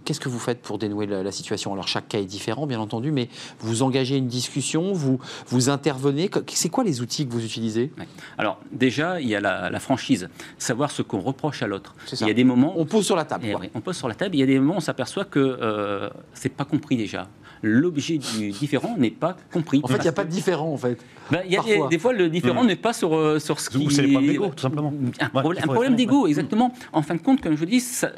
Qu'est-ce 0.04 0.20
que 0.20 0.28
vous 0.28 0.38
faites 0.38 0.60
pour 0.60 0.78
dénouer 0.78 1.06
la, 1.06 1.22
la 1.22 1.32
situation? 1.32 1.72
Alors 1.72 1.88
chaque 1.88 2.08
cas 2.08 2.18
est 2.18 2.24
différent, 2.26 2.66
bien 2.66 2.80
entendu, 2.80 3.10
mais 3.12 3.28
vous 3.60 3.82
engagez 3.82 4.16
une 4.16 4.28
discussion, 4.28 4.92
vous, 4.92 5.18
vous 5.46 5.68
intervenez. 5.70 6.30
C'est 6.48 6.68
quoi 6.68 6.84
les 6.84 7.00
outils 7.00 7.26
que 7.26 7.32
vous 7.32 7.44
utilisez? 7.44 7.92
Alors, 8.38 8.58
déjà, 8.72 9.20
il 9.20 9.28
y 9.28 9.34
a 9.34 9.40
la, 9.40 9.70
la 9.70 9.80
franchise, 9.80 10.28
savoir 10.58 10.90
ce 10.90 11.02
qu'on 11.02 11.20
reproche 11.20 11.62
à 11.62 11.66
l'autre. 11.66 11.94
Il 12.20 12.26
y 12.26 12.30
a 12.30 12.34
des 12.34 12.44
moments, 12.44 12.74
On 12.76 12.84
pose 12.86 13.06
sur 13.06 13.16
la 13.16 13.24
table. 13.24 13.44
Eh 13.48 13.52
quoi. 13.52 13.60
on 13.74 13.80
pose 13.80 13.96
sur 13.96 14.08
la 14.08 14.14
table, 14.14 14.34
il 14.36 14.40
y 14.40 14.42
a 14.42 14.46
des 14.46 14.58
moments 14.58 14.74
où 14.74 14.78
on 14.78 14.80
s'aperçoit 14.80 15.24
que 15.24 15.38
euh, 15.38 16.10
c'est 16.34 16.48
pas 16.50 16.64
compris 16.64 16.96
déjà. 16.96 17.28
L'objet 17.66 18.18
du 18.18 18.50
différent 18.50 18.94
n'est 18.98 19.10
pas 19.10 19.36
compris. 19.52 19.80
En 19.82 19.88
fait, 19.88 19.96
il 19.96 20.02
n'y 20.02 20.08
a 20.08 20.12
pas 20.12 20.24
de 20.24 20.28
différent, 20.30 20.70
en 20.72 20.76
fait. 20.76 20.98
Ben, 21.30 21.40
il 21.46 21.52
y 21.52 21.56
a 21.56 21.62
des, 21.62 21.70
Parfois. 21.70 21.88
des 21.88 21.98
fois, 21.98 22.12
le 22.12 22.28
différent 22.28 22.62
Mm. 22.62 22.66
n'est 22.66 22.76
pas 22.76 22.92
sur, 22.92 23.14
euh, 23.16 23.38
sur 23.38 23.58
ce 23.58 23.70
qui 23.70 23.78
Ou 23.86 23.90
c'est 23.90 24.02
les 24.02 24.12
problèmes 24.12 24.30
d'ego, 24.32 24.48
tout 24.54 24.60
simplement. 24.62 24.92
Un, 25.18 25.24
Ouais, 25.42 25.54
problème- 25.62 25.96
d'ego, 25.96 26.18
honnête. 26.24 26.28
exactement. 26.28 26.74
En 26.92 27.00
fin 27.00 27.14
de 27.14 27.20
compte, 27.20 27.40
comme 27.40 27.54
je 27.54 27.58
vous 27.58 27.64
dis, 27.64 27.80
ça- 27.80 28.12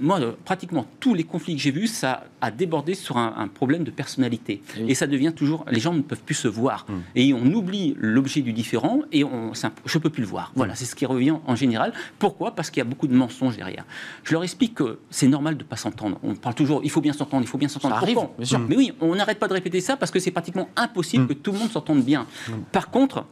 moi, 0.00 0.20
euh, 0.20 0.32
pratiquement 0.44 0.86
tous 1.00 1.14
les 1.14 1.24
conflits 1.24 1.54
que 1.56 1.60
j'ai 1.62 1.70
vus, 1.70 1.86
ça 1.86 2.24
a 2.40 2.50
débordé 2.50 2.94
sur 2.94 3.16
un, 3.16 3.34
un 3.36 3.48
problème 3.48 3.84
de 3.84 3.90
personnalité. 3.90 4.62
Oui. 4.76 4.84
Et 4.88 4.94
ça 4.94 5.06
devient 5.06 5.32
toujours, 5.34 5.64
les 5.70 5.80
gens 5.80 5.92
ne 5.94 6.02
peuvent 6.02 6.22
plus 6.22 6.34
se 6.34 6.48
voir. 6.48 6.86
Mm. 6.88 6.92
Et 7.16 7.34
on 7.34 7.44
oublie 7.52 7.94
l'objet 7.98 8.42
du 8.42 8.52
différent 8.52 9.00
et 9.12 9.24
on, 9.24 9.52
je 9.86 9.98
peux 9.98 10.10
plus 10.10 10.20
le 10.22 10.26
voir. 10.28 10.52
Voilà, 10.54 10.74
c'est 10.74 10.84
ce 10.84 10.94
qui 10.94 11.06
revient 11.06 11.36
en 11.46 11.56
général. 11.56 11.92
Pourquoi? 12.18 12.54
Parce 12.54 12.70
qu'il 12.70 12.78
y 12.78 12.86
a 12.86 12.88
beaucoup 12.88 13.06
de 13.06 13.14
mensonges 13.14 13.56
derrière. 13.56 13.84
Je 14.24 14.32
leur 14.32 14.42
explique 14.44 14.74
que 14.74 14.98
c'est 15.10 15.28
normal 15.28 15.56
de 15.56 15.62
ne 15.62 15.68
pas 15.68 15.76
s'entendre. 15.76 16.18
On 16.22 16.34
parle 16.34 16.54
toujours, 16.54 16.80
il 16.84 16.90
faut 16.90 17.00
bien 17.00 17.12
s'entendre, 17.12 17.42
il 17.42 17.48
faut 17.48 17.58
bien 17.58 17.68
s'entendre. 17.68 17.94
Ça 17.94 18.00
arrive, 18.02 18.18
bien 18.38 18.46
sûr. 18.46 18.58
Mais 18.58 18.76
oui, 18.76 18.92
on 19.00 19.14
n'arrête 19.14 19.38
pas 19.38 19.48
de 19.48 19.54
répéter 19.54 19.80
ça 19.80 19.96
parce 19.96 20.10
que 20.10 20.18
c'est 20.18 20.30
pratiquement 20.30 20.68
impossible 20.76 21.24
Mm. 21.24 21.28
que 21.28 21.32
tout 21.34 21.52
le 21.52 21.58
monde 21.58 21.70
s'entende 21.70 22.02
bien. 22.02 22.26
Par 22.72 22.90
contre, 22.90 23.24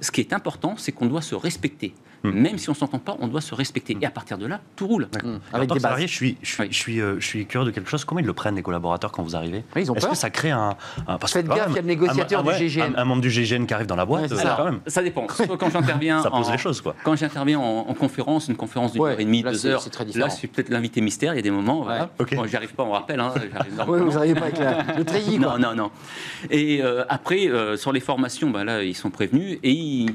ce 0.00 0.10
qui 0.10 0.20
est 0.20 0.32
important, 0.32 0.74
c'est 0.76 0.92
qu'on 0.92 1.06
doit 1.06 1.22
se 1.22 1.34
respecter. 1.34 1.94
Mm. 2.24 2.30
Même 2.30 2.58
si 2.58 2.68
on 2.68 2.72
ne 2.72 2.76
s'entend 2.76 2.98
pas, 2.98 3.16
on 3.20 3.26
doit 3.28 3.40
se 3.40 3.54
respecter. 3.54 3.96
Et 4.00 4.06
à 4.06 4.10
partir 4.10 4.38
de 4.38 4.46
là, 4.46 4.60
tout 4.76 4.86
roule. 4.86 5.08
Mm. 5.24 5.28
En 5.28 5.30
Avec 5.30 5.40
tant 5.52 5.58
des 5.60 5.66
que 5.66 5.68
bases. 5.74 5.82
salarié, 5.82 6.06
je 6.06 6.14
suis, 6.14 6.36
je 6.42 6.48
suis, 6.52 6.62
Oui. 6.62 6.68
je 6.70 6.76
suis, 6.76 7.00
euh, 7.00 7.16
je 7.20 7.26
suis 7.26 7.46
curieux 7.46 7.66
de 7.66 7.70
quelque 7.72 7.90
chose. 7.90 8.04
Comment 8.04 8.20
ils 8.20 8.26
le 8.26 8.32
prennent, 8.32 8.54
les 8.56 8.62
collaborateurs, 8.62 9.10
quand 9.12 9.22
vous 9.22 9.34
arrivez 9.36 9.64
Oui, 9.74 9.82
ils 9.82 9.90
ont 9.90 9.94
Est-ce 9.94 10.06
que 10.06 10.14
ça 10.16 10.30
crée 10.30 10.50
un. 10.50 10.76
un 11.08 11.18
parce 11.18 11.32
que, 11.32 11.38
Faites 11.40 11.48
gaffe, 11.48 11.66
il 11.70 11.74
y 11.74 11.78
a 11.78 11.82
le 11.82 11.86
négociateur 11.88 12.40
un- 12.40 12.42
du 12.44 12.48
ouais, 12.50 12.58
GGN. 12.58 12.94
Un, 12.96 12.98
un 12.98 13.04
membre 13.04 13.22
du 13.22 13.30
GGN 13.30 13.66
qui 13.66 13.74
arrive 13.74 13.86
dans 13.86 13.96
la 13.96 14.04
boîte, 14.04 14.30
Ouais, 14.30 14.36
euh, 14.38 14.42
ça. 14.42 14.54
quand 14.56 14.64
même. 14.66 14.80
Ça 14.86 15.02
dépend. 15.02 15.26
Soit 15.28 15.56
quand 15.58 15.70
j'interviens 15.70 16.22
Ça 16.22 16.30
pose 16.30 16.48
en- 16.48 16.52
les 16.52 16.58
choses, 16.58 16.80
quoi. 16.80 16.94
Quand 17.04 17.16
j'interviens 17.16 17.58
en, 17.58 17.86
en 17.88 17.94
conférence, 17.94 18.48
une 18.48 18.56
conférence 18.56 18.92
d'une 18.92 19.02
Ouais, 19.02 19.12
heure 19.12 19.20
et 19.20 19.24
demie, 19.24 19.42
là, 19.42 19.50
deux 19.52 19.66
heures, 19.66 19.82
c'est 19.82 19.90
très 19.90 20.04
là, 20.04 20.28
je 20.28 20.34
suis 20.36 20.48
peut-être 20.48 20.68
l'invité 20.68 21.00
mystère. 21.00 21.32
Il 21.34 21.36
y 21.36 21.40
a 21.40 21.42
des 21.42 21.50
moments, 21.50 21.82
voilà. 21.82 22.10
ok. 22.18 22.34
Bon, 22.36 22.46
j'y 22.46 22.56
arrive 22.56 22.74
pas, 22.74 22.82
on 22.84 22.92
rappelle. 22.92 23.18
Hein, 23.20 23.32
vous 23.86 24.10
n'arrivez 24.12 24.34
pas 24.38 24.46
avec 24.46 24.58
la- 24.58 24.82
le 24.96 25.04
treillis, 25.04 25.38
quoi. 25.38 25.58
Non, 25.58 25.70
non, 25.70 25.74
non. 25.74 25.90
Et 26.50 26.82
euh, 26.82 27.04
après, 27.08 27.48
sur 27.76 27.92
les 27.92 28.00
formations, 28.00 28.50
bah, 28.50 28.64
là, 28.64 28.82
ils 28.82 28.94
sont 28.96 29.10
prévenus. 29.10 29.58
Et 29.62 30.06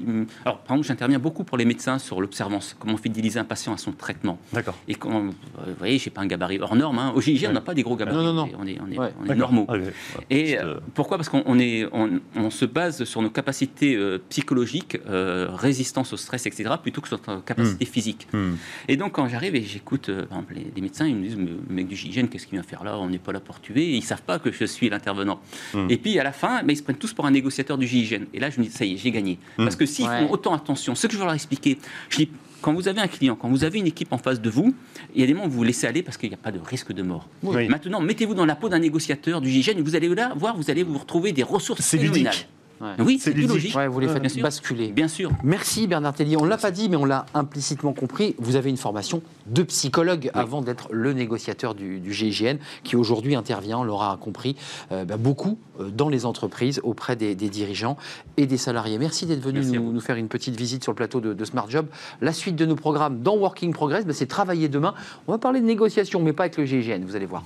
alors, 0.46 0.60
par 0.60 0.76
exemple, 0.78 0.88
j'interviens 0.88 1.20
beaucoup 1.20 1.44
pour 1.44 1.58
les 1.58 1.66
médecins 1.66 1.97
sur 2.00 2.22
l'observance, 2.22 2.76
comment 2.80 2.98
fidéliser 2.98 3.40
un 3.40 3.44
patient 3.44 3.74
à 3.74 3.78
son 3.78 3.92
traitement. 3.92 4.38
D'accord. 4.54 4.76
Et 4.88 4.96
quand, 4.96 5.16
euh, 5.26 5.30
vous 5.68 5.74
voyez, 5.78 5.98
j'ai 5.98 6.10
pas 6.10 6.22
un 6.22 6.28
gabarit 6.28 6.60
hors 6.60 6.76
norme. 6.76 7.00
hein. 7.00 7.12
Au 7.16 7.22
GIG, 7.22 7.46
on 7.50 7.54
n'a 7.54 7.62
pas 7.62 7.74
des 7.74 7.84
gros 7.84 7.96
gabarits. 7.96 8.18
Non, 8.18 8.24
non, 8.24 8.34
non. 8.34 8.50
On 8.60 8.66
est, 8.68 8.78
on 8.82 8.92
est, 8.92 8.98
Ouais. 9.00 9.14
on 9.20 9.26
est 9.26 9.28
D'accord. 9.30 9.38
normaux. 9.54 9.66
Ouais. 9.70 9.84
Et 10.30 10.58
euh, 10.58 10.64
euh, 10.76 10.80
pourquoi? 10.94 11.18
Parce 11.18 11.30
qu'on 11.30 11.44
on 11.46 11.60
est, 11.60 11.86
on, 11.94 12.20
on 12.36 12.50
se 12.50 12.66
base 12.66 13.04
sur 13.04 13.22
nos 13.22 13.30
capacités 13.30 13.96
euh, 13.96 14.20
psychologiques, 14.30 14.98
euh, 15.08 15.48
résistance 15.52 16.14
au 16.14 16.18
stress, 16.18 16.46
etc., 16.46 16.70
plutôt 16.82 17.02
que 17.02 17.08
sur 17.08 17.18
notre 17.28 17.44
capacité 17.44 17.86
physique. 17.86 18.28
hmm. 18.34 18.54
Et 18.88 18.98
donc, 18.98 19.14
quand 19.14 19.28
j'arrive 19.28 19.56
et 19.56 19.64
j'écoute, 19.64 20.10
euh, 20.10 20.26
par 20.26 20.38
exemple, 20.40 20.54
les, 20.56 20.68
les 20.76 20.82
médecins, 20.82 21.06
ils 21.08 21.16
me 21.16 21.24
disent, 21.24 21.36
mais 21.38 21.46
le 21.70 21.74
mec 21.76 21.88
du 21.88 21.96
GIGN, 21.96 22.28
qu'est-ce 22.28 22.46
qu'il 22.48 22.58
vient 22.58 22.64
faire 22.64 22.84
là? 22.84 22.98
On 22.98 23.10
n'est 23.10 23.18
pas 23.20 23.32
là 23.32 23.40
pour 23.40 23.60
tuer. 23.62 23.84
Et 23.84 23.96
ils 23.96 24.04
savent 24.04 24.22
pas 24.24 24.40
que 24.40 24.52
je 24.52 24.66
suis 24.66 24.90
l'intervenant. 24.90 25.40
Mm. 25.74 25.88
Et 25.90 25.98
puis, 25.98 26.20
à 26.20 26.24
la 26.24 26.32
fin, 26.32 26.64
ben, 26.64 26.72
ils 26.72 26.78
se 26.78 26.84
prennent 26.84 26.98
tous 26.98 27.14
pour 27.14 27.26
un 27.26 27.32
négociateur 27.32 27.78
du 27.78 27.88
GIGN. 27.88 28.26
Et 28.34 28.40
là, 28.40 28.50
je 28.50 28.60
me 28.60 28.66
dis, 28.66 28.72
ça 28.72 28.86
y 28.86 28.94
est, 28.94 28.98
j'ai 28.98 29.12
gagné. 29.12 29.38
Parce 29.58 29.76
que 29.76 29.86
s'ils 29.86 30.08
Ouais. 30.08 30.20
font 30.26 30.32
autant 30.32 30.54
attention, 30.54 30.96
ce 30.96 31.08
que 31.08 31.14
je 31.14 31.18
veux 31.18 31.26
leur 31.26 31.34
expliquer, 31.34 31.78
je 32.10 32.18
dis, 32.18 32.30
quand 32.62 32.74
vous 32.74 32.88
avez 32.88 33.00
un 33.00 33.08
client, 33.08 33.36
quand 33.36 33.50
vous 33.50 33.64
avez 33.64 33.78
une 33.80 33.88
équipe 33.88 34.12
en 34.12 34.18
face 34.18 34.42
de 34.42 34.50
vous, 34.50 34.74
il 35.14 35.22
y 35.22 35.24
a 35.24 35.28
des 35.28 35.34
moments 35.34 35.46
où 35.48 35.50
vous 35.52 35.58
vous 35.58 35.64
laissez 35.64 35.86
aller 35.88 36.02
parce 36.04 36.18
qu'il 36.18 36.30
n'y 36.30 36.36
a 36.36 36.40
pas 36.40 36.52
de 36.52 36.60
risque 36.60 36.92
de 36.92 37.04
mort. 37.04 37.28
Oui. 37.44 37.68
Maintenant, 37.68 38.02
mettez-vous 38.02 38.34
dans 38.34 38.46
la 38.46 38.56
peau 38.56 38.68
d'un 38.68 38.80
négociateur 38.80 39.42
du 39.42 39.50
GIGN 39.50 39.78
et 39.78 39.82
vous 39.82 39.96
allez 39.96 40.10
là 40.10 40.34
voir, 40.36 40.58
vous 40.58 40.70
allez 40.72 40.84
vous 40.84 40.98
retrouver 40.98 41.32
des 41.34 41.44
ressources 41.44 41.82
C'est 41.82 41.98
phénoménales. 41.98 42.34
ludique. 42.34 42.48
Ouais. 42.80 42.94
Oui, 43.00 43.20
C'est 43.20 43.34
logique. 43.34 43.76
Ouais, 43.76 43.88
vous 43.88 44.00
les 44.00 44.08
Bien 44.08 44.16
faites 44.22 44.32
sûr. 44.32 44.44
basculer. 44.44 44.88
Bien 44.92 45.08
sûr. 45.08 45.32
Merci 45.44 45.88
Bernard 45.88 46.14
Tellier. 46.14 46.38
On 46.38 46.46
ne 46.46 46.50
l'a 46.50 46.58
pas 46.58 46.72
dit, 46.72 46.90
mais 46.90 46.96
on 46.96 47.06
l'a 47.06 47.26
implicitement 47.34 47.94
compris. 47.94 48.36
Vous 48.38 48.56
avez 48.56 48.70
une 48.70 48.78
formation 48.78 49.22
de 49.48 49.64
psychologue 49.64 50.30
avant 50.34 50.62
d'être 50.62 50.88
le 50.92 51.14
négociateur 51.14 51.74
du, 51.76 52.00
du 52.00 52.14
GIGN, 52.14 52.58
qui 52.84 52.96
aujourd'hui 52.96 53.36
intervient, 53.36 53.80
on 53.80 53.84
l'aura 53.84 54.18
compris, 54.22 54.56
euh, 54.92 55.06
bah, 55.06 55.18
beaucoup 55.18 55.58
euh, 55.80 55.90
dans 55.90 56.10
les 56.10 56.26
entreprises, 56.26 56.80
auprès 56.84 57.16
des, 57.16 57.34
des 57.36 57.50
dirigeants 57.50 57.98
et 58.38 58.46
des 58.46 58.58
salariés. 58.58 58.98
Merci 59.00 59.26
d'être 59.26 59.42
venu 59.42 59.60
Merci 59.60 59.78
nous 59.80 60.00
faire 60.02 60.16
une 60.18 60.28
petite 60.28 60.56
visite 60.56 60.84
sur 60.84 60.92
le 60.92 60.98
plateau 60.98 61.20
de, 61.22 61.34
de 61.34 61.46
Smart 61.46 61.70
Job. 61.70 61.88
La 62.22 62.34
suite 62.34 62.56
de 62.56 62.66
nos 62.66 62.76
programmes 62.76 63.22
dans 63.22 63.38
Working 63.38 63.74
Progress, 63.74 64.06
bah, 64.06 64.14
c'est 64.14 64.28
travailler 64.28 64.70
demain. 64.70 64.94
On 65.28 65.32
va 65.32 65.38
parler 65.38 65.62
de 65.62 65.66
négociation, 65.66 66.22
mais 66.22 66.34
pas 66.34 66.44
avec 66.44 66.58
le 66.58 66.66
GIGN, 66.66 67.04
vous 67.06 67.16
allez 67.16 67.26
voir. 67.26 67.44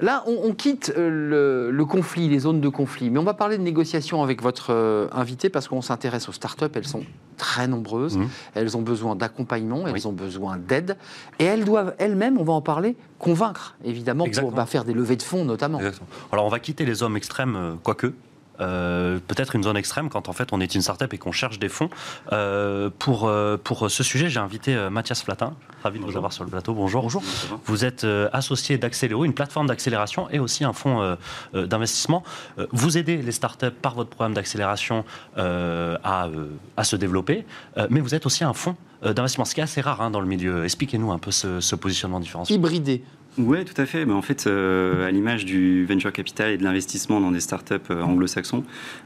Là, 0.00 0.22
on, 0.26 0.36
on 0.50 0.52
quitte 0.54 0.92
euh, 0.96 1.08
le, 1.08 1.70
le 1.70 1.84
conflit, 1.86 2.28
les 2.28 2.40
zones 2.40 2.60
de 2.60 2.68
conflit, 2.68 3.08
mais 3.10 3.18
on 3.18 3.24
va 3.24 3.32
parler 3.34 3.56
de 3.56 3.62
négociations 3.62 4.22
avec 4.22 4.42
votre 4.42 4.66
euh, 4.70 5.08
invité 5.12 5.48
parce 5.48 5.68
qu'on 5.68 5.80
s'intéresse 5.80 6.28
aux 6.28 6.32
startups. 6.32 6.66
Elles 6.74 6.86
sont 6.86 7.02
très 7.38 7.66
nombreuses, 7.66 8.16
Mhm. 8.18 8.28
elles 8.54 8.76
ont 8.76 8.82
besoin 8.82 9.14
d'accompagnement, 9.16 9.86
elles 9.86 9.92
Oui. 9.94 10.06
ont 10.06 10.12
besoin 10.12 10.56
d'aide, 10.58 10.96
et 11.38 11.44
elles 11.44 11.64
doivent 11.64 11.94
elles-mêmes, 11.98 12.38
on 12.38 12.44
va 12.44 12.52
en 12.54 12.62
parler, 12.62 12.96
convaincre, 13.18 13.76
évidemment, 13.84 14.26
pour 14.40 14.52
bah, 14.52 14.66
faire 14.66 14.84
des 14.84 14.94
levées 14.94 15.16
de 15.16 15.22
fonds 15.22 15.44
notamment. 15.44 15.78
Exactement. 15.78 16.08
Alors 16.32 16.46
on 16.46 16.50
va 16.50 16.58
quitter 16.60 16.84
les 16.84 16.94
zones 16.94 17.16
extrêmes, 17.16 17.56
euh, 17.56 17.74
quoique. 17.82 18.12
Euh, 18.60 19.18
peut-être 19.26 19.54
une 19.56 19.62
zone 19.62 19.76
extrême 19.76 20.08
quand 20.08 20.28
en 20.28 20.32
fait 20.32 20.48
on 20.52 20.60
est 20.60 20.74
une 20.74 20.82
startup 20.82 21.12
et 21.12 21.18
qu'on 21.18 21.32
cherche 21.32 21.58
des 21.58 21.68
fonds. 21.68 21.90
Euh, 22.32 22.90
pour, 22.98 23.26
euh, 23.26 23.56
pour 23.62 23.90
ce 23.90 24.02
sujet, 24.02 24.28
j'ai 24.28 24.40
invité 24.40 24.74
euh, 24.74 24.90
Mathias 24.90 25.22
Flatin, 25.22 25.54
ravi 25.82 25.98
de 25.98 26.04
vous 26.04 26.16
avoir 26.16 26.32
sur 26.32 26.44
le 26.44 26.50
plateau. 26.50 26.74
Bonjour. 26.74 27.02
Bonjour. 27.02 27.22
Vous 27.64 27.84
êtes 27.84 28.04
euh, 28.04 28.28
associé 28.32 28.78
d'Accéléo, 28.78 29.24
une 29.24 29.34
plateforme 29.34 29.66
d'accélération 29.66 30.28
et 30.30 30.38
aussi 30.38 30.64
un 30.64 30.72
fonds 30.72 31.02
euh, 31.02 31.16
euh, 31.54 31.66
d'investissement. 31.66 32.22
Euh, 32.58 32.66
vous 32.72 32.98
aidez 32.98 33.18
les 33.18 33.32
startups 33.32 33.70
par 33.70 33.94
votre 33.94 34.10
programme 34.10 34.34
d'accélération 34.34 35.04
euh, 35.38 35.96
à, 36.02 36.26
euh, 36.26 36.48
à 36.76 36.84
se 36.84 36.96
développer, 36.96 37.44
euh, 37.76 37.86
mais 37.90 38.00
vous 38.00 38.14
êtes 38.14 38.26
aussi 38.26 38.44
un 38.44 38.52
fonds 38.52 38.76
d'investissement, 39.02 39.44
ce 39.44 39.54
qui 39.54 39.60
est 39.60 39.64
assez 39.64 39.82
rare 39.82 40.00
hein, 40.00 40.10
dans 40.10 40.20
le 40.20 40.26
milieu. 40.26 40.64
Expliquez-nous 40.64 41.12
un 41.12 41.18
peu 41.18 41.30
ce, 41.30 41.60
ce 41.60 41.76
positionnement 41.76 42.18
différencié. 42.18 42.56
Hybridé. 42.56 43.04
Oui, 43.38 43.64
tout 43.64 43.80
à 43.80 43.86
fait. 43.86 44.06
Mais 44.06 44.12
en 44.14 44.22
fait, 44.22 44.46
euh, 44.46 45.06
à 45.06 45.10
l'image 45.10 45.44
du 45.44 45.84
venture 45.84 46.12
capital 46.12 46.50
et 46.52 46.56
de 46.58 46.64
l'investissement 46.64 47.20
dans 47.20 47.30
des 47.30 47.40
startups 47.40 47.74
euh, 47.90 48.02
anglo-saxons, 48.02 48.64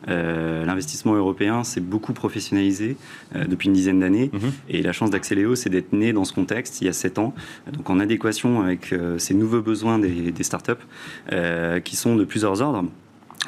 euh, 0.08 0.64
l'investissement 0.64 1.14
européen 1.14 1.64
s'est 1.64 1.80
beaucoup 1.80 2.12
professionnalisé 2.12 2.96
euh, 3.34 3.44
depuis 3.46 3.66
une 3.68 3.74
dizaine 3.74 4.00
d'années. 4.00 4.30
Mhm. 4.32 4.52
Et 4.68 4.82
la 4.82 4.92
chance 4.92 5.10
d'Axeléo, 5.10 5.54
c'est 5.56 5.70
d'être 5.70 5.92
né 5.92 6.12
dans 6.12 6.24
ce 6.24 6.32
contexte 6.32 6.80
il 6.80 6.84
y 6.86 6.88
a 6.88 6.92
sept 6.92 7.18
ans, 7.18 7.34
donc 7.72 7.90
en 7.90 7.98
adéquation 7.98 8.62
avec 8.62 8.92
euh, 8.92 9.18
ces 9.18 9.34
nouveaux 9.34 9.62
besoins 9.62 9.98
des, 9.98 10.30
des 10.30 10.42
startups 10.44 10.72
euh, 11.32 11.80
qui 11.80 11.96
sont 11.96 12.14
de 12.16 12.24
plusieurs 12.24 12.60
ordres. 12.62 12.84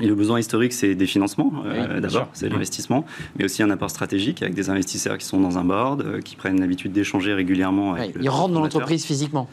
Et 0.01 0.07
le 0.07 0.15
besoin 0.15 0.41
historique, 0.41 0.73
c'est 0.73 0.95
des 0.95 1.07
financements, 1.07 1.53
euh, 1.67 1.97
Oui, 1.97 2.01
d'abord, 2.01 2.29
c'est 2.33 2.47
Mhm. 2.47 2.53
l'investissement, 2.55 3.05
mais 3.39 3.45
aussi 3.45 3.63
un 3.63 3.69
apport 3.71 3.91
stratégique 3.91 4.43
avec 4.43 4.55
des 4.55 4.71
investisseurs 4.71 5.19
qui 5.19 5.27
sont 5.27 5.39
dans 5.39 5.59
un 5.59 5.65
board, 5.65 6.01
euh, 6.01 6.21
qui 6.23 6.35
prennent 6.35 6.59
l'habitude 6.61 6.93
d'échanger 6.93 7.35
régulièrement 7.35 7.93
avec 7.93 8.15
le 8.15 8.23
ils 8.25 8.29
rentrent 8.31 8.55
dans 8.55 8.61
l'entreprise 8.63 9.05
physiquement. 9.05 9.49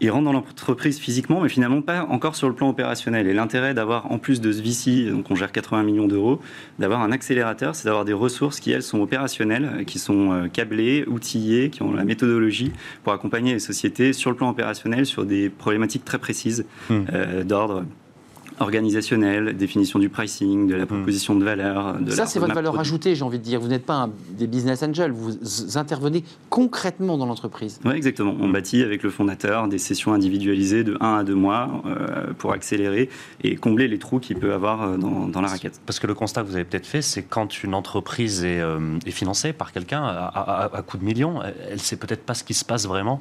Ils 0.00 0.10
rentrent 0.10 0.24
dans 0.24 0.32
l'entreprise 0.32 0.98
physiquement, 0.98 1.40
mais 1.40 1.48
finalement 1.48 1.82
pas 1.82 2.04
encore 2.10 2.36
sur 2.36 2.48
le 2.48 2.54
plan 2.54 2.68
opérationnel. 2.68 3.26
Et 3.26 3.34
l'intérêt 3.34 3.74
d'avoir, 3.74 4.10
en 4.12 4.18
plus 4.18 4.40
de 4.40 4.52
ce 4.52 4.60
VC, 4.62 5.10
donc 5.10 5.30
on 5.30 5.34
gère 5.34 5.52
80 5.52 5.82
millions 5.82 6.06
d'euros, 6.06 6.40
d'avoir 6.78 7.00
un 7.00 7.12
accélérateur, 7.12 7.74
c'est 7.74 7.86
d'avoir 7.86 8.04
des 8.04 8.12
ressources 8.12 8.60
qui, 8.60 8.72
elles, 8.72 8.82
sont 8.82 9.00
opérationnelles, 9.00 9.84
qui 9.86 9.98
sont 9.98 10.32
euh, 10.32 10.48
câblées, 10.48 11.04
outillées, 11.06 11.70
qui 11.70 11.82
ont 11.82 11.92
la 11.92 12.04
méthodologie 12.04 12.72
pour 13.04 13.12
accompagner 13.12 13.52
les 13.54 13.58
sociétés 13.58 14.12
sur 14.12 14.30
le 14.30 14.36
plan 14.36 14.50
opérationnel 14.50 15.06
sur 15.06 15.24
des 15.24 15.48
problématiques 15.48 16.04
très 16.04 16.18
précises 16.18 16.66
Hmm. 16.88 17.04
euh, 17.12 17.44
d'ordre 17.44 17.84
organisationnel, 18.60 19.56
définition 19.56 19.98
du 19.98 20.08
pricing, 20.08 20.66
de 20.68 20.74
la 20.74 20.86
proposition 20.86 21.34
de 21.34 21.44
valeur. 21.44 21.98
De 22.00 22.10
Ça, 22.10 22.22
la 22.22 22.26
c'est 22.26 22.38
votre 22.38 22.54
valeur 22.54 22.72
produit. 22.72 22.88
ajoutée, 22.88 23.14
j'ai 23.14 23.22
envie 23.22 23.38
de 23.38 23.44
dire. 23.44 23.60
Vous 23.60 23.68
n'êtes 23.68 23.84
pas 23.86 23.94
un- 24.04 24.10
des 24.30 24.46
business 24.46 24.82
angels, 24.82 25.10
vous 25.12 25.36
intervenez 25.78 26.24
concrètement 26.50 27.18
dans 27.18 27.26
l'entreprise. 27.26 27.80
Oui, 27.84 27.92
exactement. 27.94 28.34
On 28.40 28.48
bâtit 28.48 28.82
avec 28.82 29.02
le 29.02 29.10
fondateur 29.10 29.68
des 29.68 29.78
sessions 29.78 30.12
individualisées 30.12 30.84
de 30.84 30.96
1 31.00 31.16
à 31.18 31.24
2 31.24 31.34
mois 31.34 31.82
euh, 31.86 32.32
pour 32.38 32.52
accélérer 32.52 33.08
et 33.42 33.56
combler 33.56 33.88
les 33.88 33.98
trous 33.98 34.18
qu'il 34.20 34.38
peut 34.38 34.52
avoir 34.52 34.82
euh, 34.82 34.96
dans, 34.96 35.28
dans 35.28 35.40
la 35.40 35.48
raquette. 35.48 35.80
Parce 35.86 35.98
que 35.98 36.06
le 36.06 36.14
constat 36.14 36.42
que 36.42 36.48
vous 36.48 36.54
avez 36.56 36.64
peut-être 36.64 36.86
fait, 36.86 37.02
c'est 37.02 37.22
quand 37.22 37.62
une 37.62 37.74
entreprise 37.74 38.44
est, 38.44 38.60
euh, 38.60 38.98
est 39.06 39.10
financée 39.10 39.52
par 39.52 39.72
quelqu'un 39.72 40.02
à, 40.02 40.26
à, 40.26 40.76
à 40.76 40.82
coup 40.82 40.98
de 40.98 41.04
millions, 41.04 41.40
elle 41.42 41.74
ne 41.74 41.78
sait 41.78 41.96
peut-être 41.96 42.24
pas 42.24 42.34
ce 42.34 42.44
qui 42.44 42.54
se 42.54 42.64
passe 42.64 42.86
vraiment. 42.86 43.20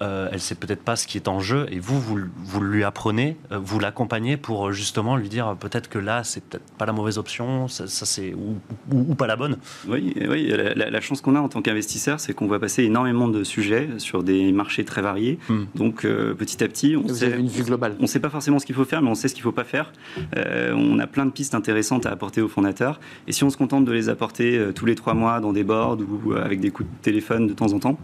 Euh, 0.00 0.28
elle 0.30 0.38
sait 0.40 0.54
peut-être 0.54 0.82
pas 0.82 0.94
ce 0.94 1.08
qui 1.08 1.18
est 1.18 1.26
en 1.26 1.40
jeu 1.40 1.66
et 1.70 1.80
vous, 1.80 2.00
vous, 2.00 2.18
vous 2.36 2.60
lui 2.60 2.84
apprenez, 2.84 3.36
euh, 3.50 3.58
vous 3.60 3.80
l'accompagnez 3.80 4.36
pour 4.36 4.68
euh, 4.68 4.72
justement 4.72 5.16
lui 5.16 5.28
dire 5.28 5.48
euh, 5.48 5.54
peut-être 5.54 5.88
que 5.88 5.98
là, 5.98 6.22
c'est 6.22 6.42
peut-être 6.44 6.62
pas 6.78 6.86
la 6.86 6.92
mauvaise 6.92 7.18
option, 7.18 7.66
ça, 7.66 7.88
ça, 7.88 8.06
c'est 8.06 8.32
ou, 8.32 8.58
ou- 8.92 9.06
ou 9.10 9.14
pas 9.16 9.26
la 9.26 9.34
bonne. 9.34 9.56
Oui, 9.88 10.14
oui 10.30 10.46
la, 10.48 10.74
la- 10.74 10.90
la 10.90 11.00
chance 11.00 11.20
qu'on 11.20 11.34
a 11.34 11.40
en 11.40 11.48
tant 11.48 11.62
qu'investisseur, 11.62 12.20
c'est 12.20 12.32
qu'on 12.32 12.46
va 12.46 12.60
passer 12.60 12.84
énormément 12.84 13.26
de 13.26 13.42
sujets 13.42 13.88
sur 13.98 14.22
des 14.22 14.52
marchés 14.52 14.84
très 14.84 15.02
variés. 15.02 15.38
Hmm. 15.48 15.64
Donc 15.74 16.04
euh, 16.04 16.32
petit 16.34 16.62
à 16.62 16.68
petit, 16.68 16.94
on 16.96 17.02
Vous 17.02 17.14
sait, 17.16 17.26
avez 17.32 17.40
une 17.40 17.48
vue 17.48 17.64
globale. 17.64 17.96
On 17.98 18.02
ne 18.02 18.06
sait 18.06 18.20
pas 18.20 18.30
forcément 18.30 18.58
ce 18.60 18.66
qu'il 18.66 18.76
faut 18.76 18.84
faire, 18.84 19.02
mais 19.02 19.10
on 19.10 19.16
sait 19.16 19.26
ce 19.26 19.34
qu'il 19.34 19.42
ne 19.42 19.50
faut 19.50 19.52
pas 19.52 19.64
faire. 19.64 19.92
Euh, 20.36 20.72
on 20.76 21.00
a 21.00 21.06
plein 21.08 21.26
de 21.26 21.32
pistes 21.32 21.56
intéressantes 21.56 22.06
à 22.06 22.10
apporter 22.12 22.40
aux 22.40 22.48
fondateurs. 22.48 23.00
Et 23.26 23.32
si 23.32 23.42
on 23.42 23.50
se 23.50 23.56
contente 23.56 23.84
de 23.84 23.92
les 23.92 24.08
apporter 24.08 24.56
euh, 24.58 24.72
tous 24.72 24.86
les 24.86 24.94
trois 24.94 25.14
mois 25.14 25.40
dans 25.40 25.52
des 25.52 25.64
boards 25.64 25.98
ou 25.98 26.34
euh, 26.34 26.44
avec 26.44 26.60
des 26.60 26.70
coups 26.70 26.88
de 26.88 27.02
téléphone 27.02 27.48
de 27.48 27.52
temps 27.52 27.72
en 27.72 27.80
temps, 27.80 27.98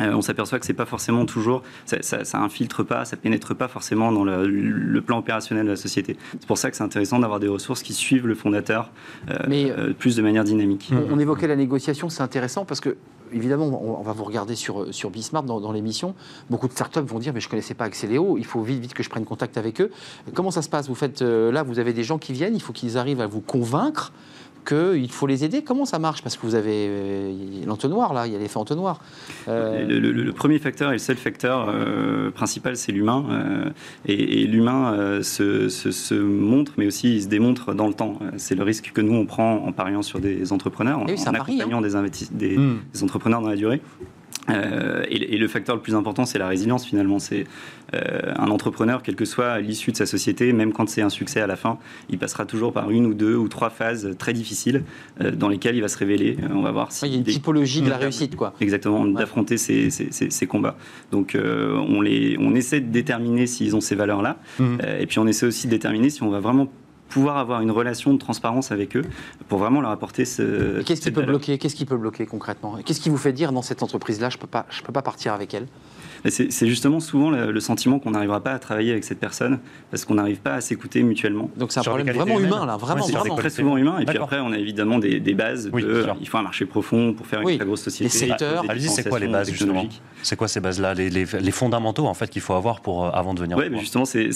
euh, 0.00 0.12
on 0.14 0.22
s'aperçoit 0.22 0.58
que 0.58 0.66
c'est 0.66 0.72
pas 0.72 0.86
forcément 0.86 1.26
toujours, 1.26 1.62
ça, 1.84 1.98
ça, 2.02 2.24
ça 2.24 2.38
infiltre 2.38 2.82
pas, 2.82 3.04
ça 3.04 3.16
pénètre 3.16 3.54
pas 3.54 3.68
forcément 3.68 4.12
dans 4.12 4.24
le, 4.24 4.46
le 4.46 5.00
plan 5.02 5.18
opérationnel 5.18 5.64
de 5.66 5.70
la 5.70 5.76
société. 5.76 6.16
C'est 6.32 6.46
pour 6.46 6.58
ça 6.58 6.70
que 6.70 6.76
c'est 6.76 6.82
intéressant 6.84 7.18
d'avoir 7.18 7.40
des 7.40 7.48
ressources 7.48 7.82
qui 7.82 7.92
suivent 7.94 8.26
le 8.26 8.34
fondateur 8.34 8.90
euh, 9.30 9.36
Mais- 9.48 9.70
euh, 9.70 9.92
plus 9.92 10.16
de 10.16 10.22
manière 10.22 10.44
dynamique. 10.44 10.90
On, 10.92 11.14
on 11.14 11.18
évoquait 11.18 11.46
la 11.46 11.56
négociation, 11.56 12.08
c'est 12.08 12.22
intéressant 12.22 12.64
parce 12.64 12.80
que, 12.80 12.96
évidemment, 13.32 13.66
on, 13.66 14.02
va 14.02 14.12
vous 14.12 14.24
regarder 14.24 14.54
sur, 14.56 14.92
sur 14.94 15.10
Bismart 15.10 15.42
dans, 15.42 15.60
dans 15.60 15.72
l'émission. 15.72 16.14
Beaucoup 16.48 16.66
de 16.68 16.72
startups 16.72 17.00
vont 17.00 17.18
dire 17.18 17.32
Mais 17.34 17.40
je 17.40 17.46
ne 17.46 17.50
connaissais 17.50 17.74
pas 17.74 17.84
Axeléo, 17.84 18.36
il 18.38 18.46
faut 18.46 18.62
vite, 18.62 18.80
vite 18.80 18.94
que 18.94 19.02
je 19.02 19.10
prenne 19.10 19.24
contact 19.24 19.56
avec 19.58 19.80
eux. 19.80 19.90
Comment 20.34 20.50
ça 20.50 20.62
se 20.62 20.68
passe? 20.68 20.88
Vous 20.88 20.94
faites 20.94 21.20
là, 21.22 21.62
vous 21.62 21.78
avez 21.78 21.92
des 21.92 22.04
gens 22.04 22.18
qui 22.18 22.32
viennent, 22.32 22.54
il 22.54 22.62
faut 22.62 22.72
qu'ils 22.72 22.96
arrivent 22.98 23.20
à 23.20 23.26
vous 23.26 23.40
convaincre 23.40 24.12
qu'il 24.66 25.10
faut 25.10 25.26
les 25.26 25.44
aider. 25.44 25.62
Comment 25.62 25.84
ça 25.84 25.98
marche? 25.98 26.22
Parce 26.22 26.36
que 26.36 26.42
vous 26.42 26.54
avez 26.54 26.86
euh, 26.88 27.32
l'entonnoir, 27.66 28.12
là, 28.14 28.26
il 28.26 28.32
y 28.32 28.36
a 28.36 28.38
l'effet 28.38 28.58
entonnoir. 28.58 29.00
Euh, 29.48 29.86
Le, 29.86 29.98
le- 29.98 30.12
le 30.12 30.32
premier 30.32 30.58
facteur 30.58 30.90
et 30.90 30.94
le 30.94 30.98
seul 30.98 31.16
facteur 31.16 31.68
euh, 31.68 32.30
principal, 32.30 32.76
c'est 32.76 32.92
l'humain. 32.92 33.24
euh, 33.30 33.70
et 34.06 34.42
et 34.42 34.46
l'humain 34.46 34.92
euh, 34.94 35.22
se, 35.22 35.68
se- 35.68 35.90
se 35.90 36.14
montre, 36.14 36.72
mais 36.78 36.86
aussi 36.86 37.16
il 37.16 37.22
se 37.22 37.28
démontre 37.28 37.74
dans 37.74 37.88
le 37.88 37.94
temps. 37.94 38.18
C'est 38.36 38.54
le 38.54 38.62
risque 38.62 38.92
que 38.94 39.00
nous, 39.00 39.14
on 39.14 39.26
prend 39.26 39.56
en 39.66 39.72
pariant 39.72 40.02
sur 40.02 40.20
des 40.20 40.52
entrepreneurs, 40.52 40.98
en, 41.00 41.06
Eh 41.08 41.12
oui, 41.12 41.18
c'est 41.18 41.28
un 41.28 41.32
en 41.32 41.38
pari, 41.38 41.60
accompagnant 41.60 41.80
des, 41.80 42.56
Hmm. 42.56 42.78
des 42.92 43.02
entrepreneurs 43.02 43.40
dans 43.42 43.48
la 43.48 43.56
durée. 43.56 43.80
Euh, 44.50 45.04
et, 45.08 45.34
et 45.34 45.38
le 45.38 45.48
facteur 45.48 45.76
le 45.76 45.82
plus 45.82 45.94
important, 45.94 46.24
c'est 46.24 46.38
la 46.38 46.48
résilience 46.48 46.84
finalement. 46.84 47.18
C'est 47.18 47.44
euh, 47.94 48.32
un 48.36 48.48
entrepreneur, 48.48 49.02
quelle 49.02 49.16
que 49.16 49.24
soit 49.24 49.60
l'issue 49.60 49.92
de 49.92 49.96
sa 49.96 50.06
société, 50.06 50.52
même 50.52 50.72
quand 50.72 50.88
c'est 50.88 51.02
un 51.02 51.08
succès 51.08 51.40
à 51.40 51.46
la 51.46 51.56
fin, 51.56 51.78
il 52.08 52.18
passera 52.18 52.44
toujours 52.46 52.72
par 52.72 52.90
une 52.90 53.06
ou 53.06 53.14
deux 53.14 53.34
ou 53.36 53.48
trois 53.48 53.70
phases 53.70 54.14
très 54.18 54.32
difficiles 54.32 54.82
euh, 55.20 55.30
dans 55.30 55.48
lesquelles 55.48 55.76
il 55.76 55.80
va 55.82 55.88
se 55.88 55.98
révéler. 55.98 56.36
On 56.54 56.62
va 56.62 56.70
voir 56.72 56.92
si 56.92 57.06
il 57.06 57.12
y 57.12 57.14
a 57.14 57.18
une 57.18 57.22
des- 57.24 57.32
typologie 57.32 57.82
de 57.82 57.90
la 57.90 57.96
réussite, 57.96 58.36
quoi. 58.36 58.54
Exactement, 58.60 59.04
d'affronter 59.06 59.56
ces, 59.56 59.90
ces- 59.90 60.08
ces- 60.10 60.30
ces 60.30 60.46
combats. 60.46 60.76
Donc 61.12 61.36
on, 61.36 62.00
les, 62.00 62.36
on 62.38 62.54
essaie 62.54 62.80
de 62.80 62.90
déterminer 62.90 63.46
s'ils 63.46 63.74
ont 63.76 63.80
ces 63.80 63.94
valeurs-là. 63.94 64.38
Euh, 64.60 64.98
et 65.00 65.06
puis 65.06 65.18
on 65.18 65.26
essaie 65.26 65.46
aussi 65.46 65.66
de 65.66 65.70
déterminer 65.72 66.10
si 66.10 66.22
on 66.22 66.30
va 66.30 66.40
vraiment 66.40 66.68
pouvoir 67.10 67.36
avoir 67.36 67.60
une 67.60 67.70
relation 67.70 68.14
de 68.14 68.18
transparence 68.18 68.72
avec 68.72 68.96
eux 68.96 69.04
pour 69.48 69.58
vraiment 69.58 69.80
leur 69.80 69.90
apporter 69.90 70.24
ce... 70.24 70.80
Qu'est-ce 70.82 71.02
qui 71.02 71.10
peut 71.10 71.20
valeur. 71.20 71.36
bloquer 71.36 71.58
Qu'est-ce 71.58 71.76
qui 71.76 71.84
peut 71.84 71.96
bloquer 71.98 72.24
concrètement? 72.24 72.78
Qu'est-ce 72.84 73.00
qui 73.00 73.10
vous 73.10 73.18
fait 73.18 73.32
dire 73.32 73.52
dans 73.52 73.62
cette 73.62 73.82
entreprise-là, 73.82 74.30
je 74.30 74.38
peux 74.38 74.46
pas, 74.46 74.64
je 74.70 74.82
peux 74.82 74.92
pas 74.92 75.02
partir 75.02 75.34
avec 75.34 75.52
elle? 75.52 75.66
C'est 76.28 76.66
justement 76.68 77.00
souvent 77.00 77.30
le, 77.30 77.50
le 77.52 77.60
sentiment 77.60 77.98
qu'on 77.98 78.10
n'arrivera 78.10 78.40
pas 78.40 78.52
à 78.52 78.58
travailler 78.58 78.92
avec 78.92 79.04
cette 79.04 79.20
personne 79.20 79.58
parce 79.90 80.04
qu'on 80.04 80.14
n'arrive 80.14 80.40
pas 80.40 80.54
à 80.54 80.60
s'écouter 80.60 81.02
mutuellement. 81.02 81.50
Donc 81.56 81.72
c'est 81.72 81.80
un 81.80 81.82
problème 81.82 82.10
vraiment 82.14 82.38
humain 82.40 82.66
là, 82.66 82.76
vraiment, 82.76 83.04
Ouais, 83.06 83.12
vraiment. 83.12 83.36
Très 83.36 83.50
souvent 83.50 83.76
humain. 83.76 83.98
Et 84.00 84.04
puis 84.04 84.18
après, 84.18 84.40
on 84.40 84.52
a 84.52 84.58
évidemment 84.58 84.98
des, 84.98 85.20
des 85.20 85.34
bases. 85.34 85.70
Oui, 85.72 85.82
de, 85.82 86.04
il 86.20 86.28
faut 86.28 86.38
un 86.38 86.42
marché 86.42 86.66
profond 86.66 87.12
pour 87.14 87.26
faire 87.26 87.40
une 87.40 87.46
Oui, 87.46 87.56
très 87.56 87.66
grosse 87.66 87.82
société. 87.82 88.04
les 88.04 88.10
secteurs. 88.28 88.64
Allez-y, 88.68 88.88
c'est 88.88 89.08
quoi 89.08 89.18
les 89.18 89.28
bases 89.28 89.48
justement 89.50 89.72
technologiques. 89.72 90.02
C'est 90.22 90.36
quoi 90.36 90.48
ces 90.48 90.60
bases-là, 90.60 90.94
les, 90.94 91.08
les- 91.10 91.24
les 91.40 91.50
fondamentaux 91.50 92.06
en 92.06 92.14
fait 92.14 92.28
qu'il 92.28 92.42
faut 92.42 92.52
avoir 92.54 92.80
pour 92.80 93.06
euh, 93.06 93.10
avant 93.12 93.32
de 93.34 93.40
venir. 93.40 93.56
Oui, 93.56 93.64
mais 93.70 93.78
justement, 93.78 94.04
c'est 94.04 94.30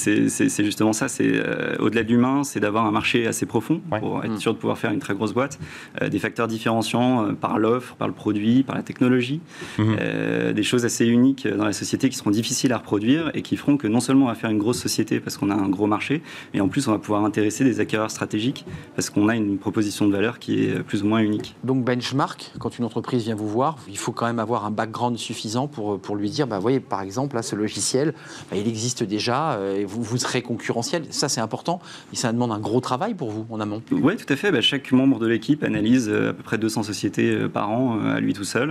justement 0.65 0.93
ça. 0.93 1.09
C'est 1.09 1.31
euh, 1.31 1.77
au-delà 1.79 2.03
de 2.03 2.09
l'humain, 2.09 2.45
c'est 2.45 2.61
d'avoir 2.61 2.87
un 2.87 2.91
marché 2.91 3.27
assez 3.27 3.47
profond 3.47 3.81
Ouais. 3.93 4.01
pour 4.01 4.25
être 4.25 4.33
Mm. 4.33 4.39
sûr 4.39 4.55
de 4.55 4.59
pouvoir 4.59 4.79
faire 4.79 4.91
une 4.93 4.99
très 5.01 5.15
grosse 5.15 5.33
boîte. 5.35 5.59
Euh, 6.03 6.09
des 6.09 6.19
facteurs 6.19 6.49
différenciants 6.49 7.27
euh, 7.27 7.33
par 7.33 7.59
l'offre, 7.59 7.95
par 7.97 8.09
le 8.09 8.15
produit, 8.15 8.63
par 8.63 8.75
la 8.77 8.83
technologie. 8.83 9.41
Mhm. 9.79 9.97
Euh, 10.01 10.53
des 10.53 10.63
choses 10.63 10.85
assez 10.85 11.07
uniques 11.07 11.47
dans 11.47 11.65
la 11.65 11.73
société 11.75 12.09
qui 12.09 12.17
seront 12.17 12.31
difficiles 12.31 12.73
à 12.73 12.79
reproduire 12.79 13.31
et 13.35 13.43
qui 13.43 13.57
feront 13.57 13.77
que 13.77 13.87
non 13.87 14.01
seulement 14.01 14.25
on 14.27 14.29
va 14.29 14.35
faire 14.35 14.49
une 14.51 14.59
grosse 14.59 14.79
société 14.79 15.21
parce 15.21 15.37
qu'on 15.37 15.51
a 15.51 15.55
un 15.55 15.69
gros 15.69 15.87
marché, 15.87 16.23
mais 16.55 16.61
en 16.61 16.69
plus 16.69 16.89
on 16.89 16.93
va 16.93 16.99
pouvoir 16.99 17.25
intéresser 17.25 17.65
des 17.65 17.81
acquéreurs 17.81 18.11
stratégiques 18.11 18.65
parce 18.97 19.11
qu'on 19.11 19.29
a 19.29 19.37
une 19.37 19.59
proposition 19.59 20.07
de 20.07 20.13
valeur 20.13 20.39
qui 20.39 20.65
est 20.65 20.83
plus 20.83 21.03
ou 21.03 21.07
moins 21.07 21.19
unique. 21.21 21.55
Donc 21.65 21.85
benchmark, 21.85 22.53
quand 22.59 22.79
une 22.79 22.85
entreprise 22.87 23.25
vient 23.25 23.35
vous 23.35 23.49
voir, 23.49 23.77
il 23.89 23.99
faut 23.99 24.13
quand 24.13 24.27
même 24.27 24.39
avoir 24.39 24.65
un 24.65 24.71
background 24.71 25.19
suffisant 25.19 25.67
pour, 25.69 25.99
pour 26.01 26.17
lui 26.17 26.31
dire, 26.31 26.47
bah, 26.47 26.59
voyez, 26.59 26.81
par 26.81 27.03
exemple, 27.03 27.35
là, 27.37 27.43
ce 27.43 27.57
logiciel, 27.57 28.15
bah, 28.51 28.57
il 28.57 28.69
existe 28.69 29.03
déjà, 29.03 29.53
euh, 29.55 29.81
et 29.81 29.85
vous, 29.85 30.03
vous 30.03 30.17
serez 30.19 30.43
concurrentiel. 30.43 31.05
Ça, 31.11 31.29
c'est 31.29 31.41
important. 31.41 31.81
Et 32.13 32.17
ça 32.17 32.33
demande 32.33 32.53
un 32.53 32.61
gros 32.61 32.81
travail 32.81 33.15
pour 33.15 33.31
vous 33.31 33.47
en 33.51 33.61
amont. 33.61 33.83
Oui, 33.91 34.17
tout 34.17 34.31
à 34.33 34.37
fait. 34.37 34.53
Bah, 34.53 34.61
chaque 34.61 34.93
membre 34.93 35.19
de 35.19 35.27
l'équipe 35.27 35.63
analyse 35.65 36.09
euh, 36.09 36.31
à 36.31 36.33
peu 36.33 36.43
près 36.43 36.59
200 36.59 36.83
sociétés 36.85 37.31
euh, 37.33 37.49
par 37.49 37.71
an 37.71 37.99
euh, 38.01 38.17
à 38.17 38.21
lui 38.21 38.33
tout 38.35 38.45
seul. 38.45 38.71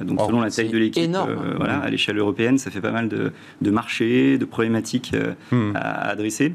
Euh, 0.00 0.04
Donc, 0.04 0.20
selon 0.20 0.40
la 0.40 0.50
taille 0.50 0.68
de 0.70 0.78
l'équipe, 0.78 1.02
énorme. 1.04 1.30
euh, 1.30 1.54
voilà, 1.56 1.78
à 1.78 1.90
l'échelle 1.90 2.18
européenne, 2.18 2.37
ça 2.58 2.70
fait 2.70 2.80
pas 2.80 2.92
mal 2.92 3.08
de, 3.08 3.32
de 3.60 3.70
marchés, 3.70 4.38
de 4.38 4.44
problématiques 4.44 5.12
euh, 5.14 5.34
Hmm. 5.50 5.72
à, 5.74 5.78
à 5.78 6.08
adresser. 6.10 6.54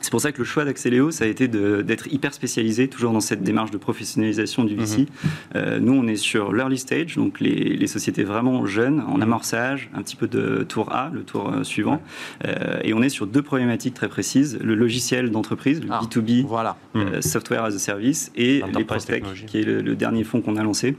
C'est 0.00 0.10
pour 0.10 0.20
ça 0.20 0.32
que 0.32 0.38
le 0.38 0.44
choix 0.44 0.64
d'Axeléo, 0.64 1.10
ça 1.12 1.24
a 1.24 1.28
été 1.28 1.46
d'être 1.48 2.12
hyper 2.12 2.34
spécialisé, 2.34 2.88
toujours 2.88 3.12
dans 3.12 3.20
cette 3.20 3.42
démarche 3.42 3.70
de 3.70 3.76
professionnalisation 3.78 4.64
du 4.64 4.74
VC. 4.74 5.06
Euh, 5.54 5.78
nous, 5.78 5.92
on 5.92 6.08
est 6.08 6.16
sur 6.16 6.52
l'early 6.52 6.78
stage, 6.78 7.16
donc 7.16 7.38
les, 7.40 7.76
les, 7.76 7.86
sociétés 7.86 8.24
vraiment 8.24 8.66
jeunes, 8.66 9.00
en 9.00 9.20
amorçage, 9.20 9.90
un 9.94 10.02
petit 10.02 10.16
peu 10.16 10.26
de 10.26 10.64
tour 10.64 10.92
A, 10.92 11.10
le 11.12 11.22
tour 11.22 11.52
euh, 11.52 11.62
suivant. 11.62 12.02
Euh, 12.44 12.80
et 12.82 12.94
on 12.94 13.02
est 13.02 13.10
sur 13.10 13.26
deux 13.28 13.42
problématiques 13.42 13.94
très 13.94 14.08
précises 14.08 14.58
le 14.60 14.74
logiciel 14.74 15.30
d'entreprise, 15.30 15.80
le 15.80 15.88
B2B, 15.88 16.46
ah. 16.52 16.76
Software 17.20 17.64
as 17.64 17.74
a 17.74 17.78
Service, 17.78 18.32
et 18.34 18.62
les 18.76 18.84
prospects, 18.84 19.22
qui 19.46 19.58
est 19.58 19.64
le, 19.64 19.82
le 19.82 19.94
dernier 19.94 20.24
fonds 20.24 20.40
qu'on 20.40 20.56
a 20.56 20.62
lancé 20.64 20.96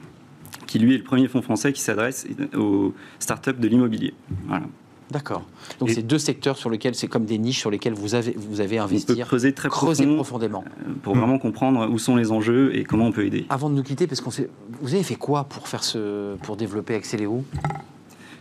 qui 0.67 0.79
lui 0.79 0.95
est 0.95 0.97
le 0.97 1.03
premier 1.03 1.27
fonds 1.27 1.41
français 1.41 1.73
qui 1.73 1.81
s'adresse 1.81 2.27
aux 2.55 2.93
startups 3.19 3.53
de 3.53 3.67
l'immobilier. 3.67 4.13
Voilà. 4.47 4.65
D'accord. 5.11 5.43
Donc 5.79 5.91
c'est 5.91 6.01
deux 6.01 6.17
secteurs 6.17 6.57
sur 6.57 6.69
lesquels 6.71 6.95
c'est 6.95 7.07
comme 7.07 7.25
des 7.25 7.37
niches 7.37 7.59
sur 7.59 7.69
lesquelles 7.69 7.93
vous 7.93 8.15
avez 8.15 8.33
vous 8.35 8.61
avez 8.61 8.79
investi. 8.79 9.11
On 9.11 9.15
peut 9.15 9.21
creuser 9.21 9.53
très 9.53 9.69
profondément 9.69 10.63
euh, 10.65 10.93
pour 11.03 11.15
vraiment 11.15 11.37
comprendre 11.37 11.87
où 11.87 11.99
sont 11.99 12.15
les 12.15 12.31
enjeux 12.31 12.75
et 12.75 12.83
comment 12.83 13.05
on 13.05 13.11
peut 13.11 13.25
aider. 13.25 13.45
Avant 13.49 13.69
de 13.69 13.75
nous 13.75 13.83
quitter, 13.83 14.07
parce 14.07 14.21
qu'on 14.21 14.31
vous 14.81 14.93
avez 14.93 15.03
fait 15.03 15.15
quoi 15.15 15.43
pour 15.43 15.67
faire 15.67 15.83
ce 15.83 16.35
pour 16.37 16.55
développer 16.57 16.95
Accéléo 16.95 17.43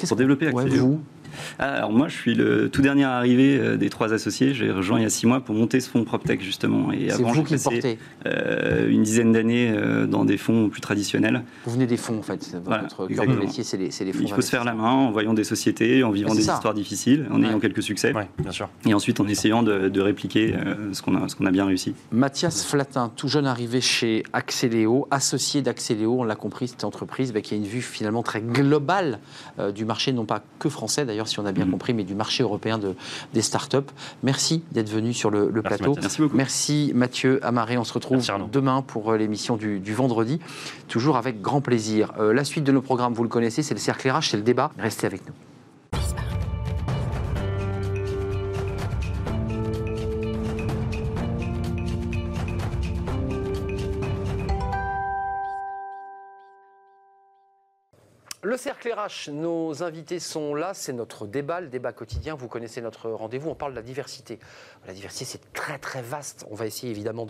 Pour 0.09 0.17
développer 0.17 0.47
Accéléo. 0.47 0.99
Ah, 0.99 1.12
alors 1.59 1.93
moi, 1.93 2.09
je 2.09 2.15
suis 2.15 2.35
le 2.35 2.69
tout 2.69 2.83
dernier 2.83 3.05
arrivé 3.05 3.59
euh, 3.59 3.77
des 3.77 3.91
trois 3.91 4.13
associés. 4.13 4.55
J'ai 4.55 4.71
rejoint 4.71 4.99
il 4.99 5.03
y 5.03 5.07
a 5.07 5.11
six 5.11 5.27
mois 5.27 5.41
pour 5.41 5.55
monter 5.55 5.81
ce 5.81 5.89
fonds 5.89 6.05
PropTech 6.05 6.43
justement. 6.43 6.93
Et 6.93 7.11
avant, 7.11 7.33
j'ai 7.35 7.43
passé 7.43 7.99
euh, 8.27 8.89
une 8.89 9.03
dizaine 9.03 9.33
d'années 9.33 9.71
euh, 9.71 10.07
dans 10.07 10.25
des 10.25 10.37
fonds 10.37 10.69
plus 10.69 10.81
traditionnels. 10.81 11.43
Vous 11.65 11.73
venez 11.73 11.87
des 11.87 11.97
fonds 11.97 12.19
en 12.19 12.23
fait. 12.23 12.57
Votre 12.65 13.07
cœur 13.09 13.27
de 13.27 13.35
métier, 13.35 13.65
c'est 13.65 13.77
les, 13.77 13.87
les, 13.87 14.13
fonds. 14.13 14.21
Il 14.23 14.33
faut 14.33 14.41
se 14.41 14.51
faire 14.51 14.65
la 14.65 14.75
main 14.75 14.91
en 14.91 15.11
voyant 15.11 15.35
des 15.35 15.45
sociétés, 15.45 16.03
en 16.03 16.11
vivant 16.11 16.35
des 16.35 16.41
histoires 16.41 16.75
difficiles, 16.75 17.27
en 17.31 17.43
ayant 17.43 17.61
quelques 17.61 17.83
succès. 17.83 18.13
bien 18.39 18.53
sûr. 18.53 18.69
Et 18.87 18.95
ensuite 18.95 19.21
en 19.21 19.27
essayant 19.27 19.63
de, 19.63 20.03
répliquer 20.03 20.57
ce 20.93 21.01
qu'on 21.01 21.15
a, 21.15 21.29
ce 21.29 21.37
qu'on 21.37 21.47
a 21.47 21.53
bien 21.53 21.65
réussi. 21.65 21.95
Mathias 22.11 22.65
Flatin, 22.65 23.13
tout 23.15 23.29
jeune 23.29 23.47
arrivé 23.47 23.81
chez 23.81 24.25
Axeléo, 24.33 25.07
associé 25.13 25.63
d'Axeléo, 25.63 26.21
on 26.21 26.25
l'a 26.25 26.35
compris, 26.35 26.67
cette 26.67 26.83
entreprise 26.83 27.33
bah, 27.33 27.41
qui 27.41 27.55
a 27.55 27.57
une 27.57 27.67
vue 27.67 27.83
finalement 27.83 28.25
très 28.25 28.41
globale 28.41 29.21
du 29.75 29.85
marché, 29.85 30.13
non 30.13 30.25
pas 30.25 30.43
que 30.59 30.69
français 30.69 31.07
d'ailleurs 31.07 31.22
si 31.29 31.41
on 31.41 31.47
a 31.47 31.53
bien 31.53 31.67
mm. 31.67 31.71
compris, 31.71 31.95
mais 31.95 32.05
du 32.05 32.15
marché 32.15 32.43
européen 32.43 32.79
de, 32.79 32.95
des 33.35 33.43
startups. 33.43 33.79
Merci 34.23 34.63
d'être 34.73 34.91
venu 34.91 35.13
sur 35.13 35.31
le, 35.31 35.51
plateau. 35.63 35.95
Merci 36.01 36.21
beaucoup. 36.21 36.37
Merci 36.37 36.93
Mathieu 36.95 37.41
Amaré. 37.45 37.79
On 37.79 37.85
se 37.85 37.93
retrouve 37.93 38.25
demain 38.51 38.83
pour 38.83 39.13
euh, 39.13 39.17
l'émission 39.17 39.57
du, 39.57 39.95
vendredi, 39.95 40.41
toujours 40.89 41.17
avec 41.17 41.41
grand 41.41 41.61
plaisir. 41.61 42.13
Euh, 42.19 42.33
la 42.33 42.45
suite 42.45 42.65
de 42.65 42.73
nos 42.73 42.83
programmes, 42.83 43.13
vous 43.13 43.23
le 43.23 43.29
connaissez, 43.29 43.63
c'est 43.63 43.75
le 43.75 43.81
cercle 43.81 44.11
RH, 44.11 44.31
c'est 44.31 44.37
le 44.37 44.43
débat. 44.43 44.73
Restez 44.79 45.07
avec 45.07 45.27
nous. 45.27 45.35
Le 58.53 58.59
cercle 58.59 58.93
RH, 58.93 59.31
nos 59.31 59.83
invités 59.83 60.19
sont 60.19 60.55
là, 60.55 60.75
c'est 60.75 60.93
notre 60.93 61.27
débat, 61.27 61.63
le 61.63 61.69
débat 61.69 61.95
quotidien. 61.95 62.35
Vous 62.35 62.49
connaissez 62.49 62.83
notre 62.83 63.09
rendez-vous, 63.09 63.49
on 63.49 63.55
parle 63.55 63.73
de 63.73 63.77
la 63.77 63.83
diversité. 63.83 64.39
La 64.87 64.93
diversité, 64.93 65.25
c'est 65.25 65.53
très 65.55 65.79
très 65.79 66.03
vaste. 66.03 66.45
On 66.51 66.55
va 66.55 66.67
essayer 66.67 66.91
évidemment 66.91 67.27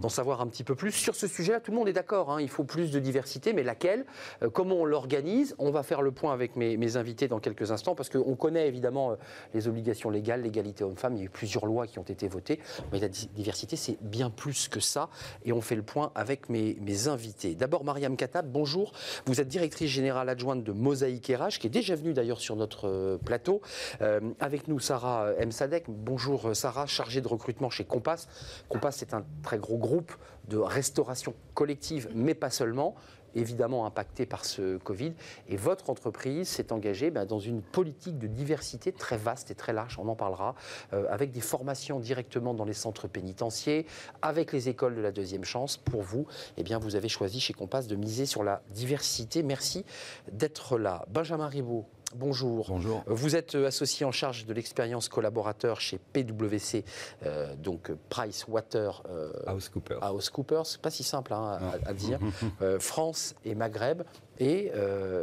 d'en 0.00 0.08
savoir 0.08 0.40
un 0.40 0.46
petit 0.46 0.62
peu 0.62 0.76
plus. 0.76 0.92
Sur 0.92 1.16
ce 1.16 1.26
sujet-là, 1.26 1.58
tout 1.58 1.72
le 1.72 1.76
monde 1.76 1.88
est 1.88 1.92
d'accord. 1.92 2.30
Hein. 2.30 2.40
Il 2.40 2.48
faut 2.48 2.62
plus 2.62 2.92
de 2.92 3.00
diversité, 3.00 3.52
mais 3.52 3.64
laquelle? 3.64 4.06
Euh, 4.44 4.48
Comment 4.48 4.76
on 4.76 4.84
l'organise? 4.84 5.56
On 5.58 5.72
va 5.72 5.82
faire 5.82 6.02
le 6.02 6.12
point 6.12 6.32
avec 6.32 6.54
mes, 6.54 6.96
invités 6.96 7.26
dans 7.26 7.40
quelques 7.40 7.72
instants, 7.72 7.96
parce 7.96 8.08
qu'on 8.08 8.36
connaît 8.36 8.68
évidemment 8.68 9.10
euh, 9.10 9.16
les 9.54 9.66
obligations 9.66 10.08
légales, 10.08 10.42
l'égalité 10.42 10.84
homme-femme. 10.84 11.16
Il 11.16 11.18
y 11.18 11.22
a 11.22 11.24
eu 11.24 11.30
plusieurs 11.30 11.66
lois 11.66 11.88
qui 11.88 11.98
ont 11.98 12.04
été 12.04 12.28
votées, 12.28 12.60
mais 12.92 13.00
la 13.00 13.08
diversité, 13.08 13.74
c'est 13.74 13.98
bien 14.02 14.30
plus 14.30 14.68
que 14.68 14.78
ça. 14.78 15.08
Et 15.44 15.52
on 15.52 15.60
fait 15.60 15.74
le 15.74 15.82
point 15.82 16.12
avec 16.14 16.48
mes, 16.48 16.76
mes 16.80 17.08
invités. 17.08 17.56
D'abord, 17.56 17.82
Mariam 17.82 18.16
Katab, 18.16 18.46
bonjour. 18.48 18.92
Vous 19.26 19.40
êtes 19.40 19.48
directrice 19.48 19.90
générale 19.90 20.28
adjointe 20.28 20.59
de 20.62 20.72
Mosaïque 20.72 21.32
RH, 21.34 21.58
qui 21.58 21.66
est 21.66 21.70
déjà 21.70 21.94
venue 21.94 22.12
d'ailleurs 22.12 22.40
sur 22.40 22.56
notre 22.56 22.88
euh, 22.88 23.18
plateau. 23.18 23.60
Euh, 24.00 24.20
avec 24.40 24.68
nous, 24.68 24.78
Sarah 24.78 25.24
euh, 25.24 25.38
M. 25.38 25.52
Sadek. 25.52 25.84
Bonjour 25.88 26.54
Sarah, 26.54 26.86
chargée 26.86 27.20
de 27.20 27.28
recrutement 27.28 27.70
chez 27.70 27.84
Compass. 27.84 28.28
Compass, 28.68 28.96
c'est 28.98 29.14
un 29.14 29.24
très 29.42 29.58
gros 29.58 29.78
groupe 29.78 30.12
de 30.48 30.56
restauration 30.56 31.34
collective, 31.54 32.08
mais 32.14 32.34
pas 32.34 32.50
seulement 32.50 32.94
évidemment 33.34 33.86
impacté 33.86 34.26
par 34.26 34.44
ce 34.44 34.78
Covid. 34.78 35.12
Et 35.48 35.56
votre 35.56 35.90
entreprise 35.90 36.48
s'est 36.48 36.72
engagée 36.72 37.10
ben, 37.10 37.24
dans 37.24 37.38
une 37.38 37.62
politique 37.62 38.18
de 38.18 38.26
diversité 38.26 38.92
très 38.92 39.16
vaste 39.16 39.50
et 39.50 39.54
très 39.54 39.72
large, 39.72 39.98
on 39.98 40.08
en 40.08 40.14
parlera, 40.14 40.54
euh, 40.92 41.06
avec 41.10 41.32
des 41.32 41.40
formations 41.40 42.00
directement 42.00 42.54
dans 42.54 42.64
les 42.64 42.72
centres 42.72 43.08
pénitentiaires, 43.08 43.84
avec 44.22 44.52
les 44.52 44.68
écoles 44.68 44.96
de 44.96 45.00
la 45.00 45.12
deuxième 45.12 45.44
chance. 45.44 45.76
Pour 45.76 46.02
vous, 46.02 46.26
eh 46.56 46.62
bien, 46.62 46.78
vous 46.78 46.96
avez 46.96 47.08
choisi 47.08 47.40
chez 47.40 47.52
Compass 47.52 47.86
de 47.86 47.96
miser 47.96 48.26
sur 48.26 48.42
la 48.44 48.62
diversité. 48.70 49.42
Merci 49.42 49.84
d'être 50.32 50.78
là. 50.78 51.04
Benjamin 51.08 51.46
Ribaud, 51.46 51.86
Bonjour. 52.16 52.66
Bonjour. 52.68 53.04
Vous 53.06 53.36
êtes 53.36 53.54
euh, 53.54 53.68
associé 53.68 54.04
en 54.04 54.10
charge 54.10 54.44
de 54.44 54.52
l'expérience 54.52 55.08
collaborateur 55.08 55.80
chez 55.80 55.98
PwC, 56.12 56.84
euh, 57.24 57.54
donc 57.54 57.92
Price 58.08 58.48
Water 58.48 59.04
euh, 59.08 59.30
Coopers. 59.72 60.02
House 60.02 60.28
Coopers. 60.28 60.78
pas 60.82 60.90
si 60.90 61.04
simple 61.04 61.32
hein, 61.32 61.60
à, 61.86 61.92
dire. 61.92 62.18
France 62.80 63.36
et 63.44 63.54
Maghreb. 63.54 64.02
Et 64.40 64.72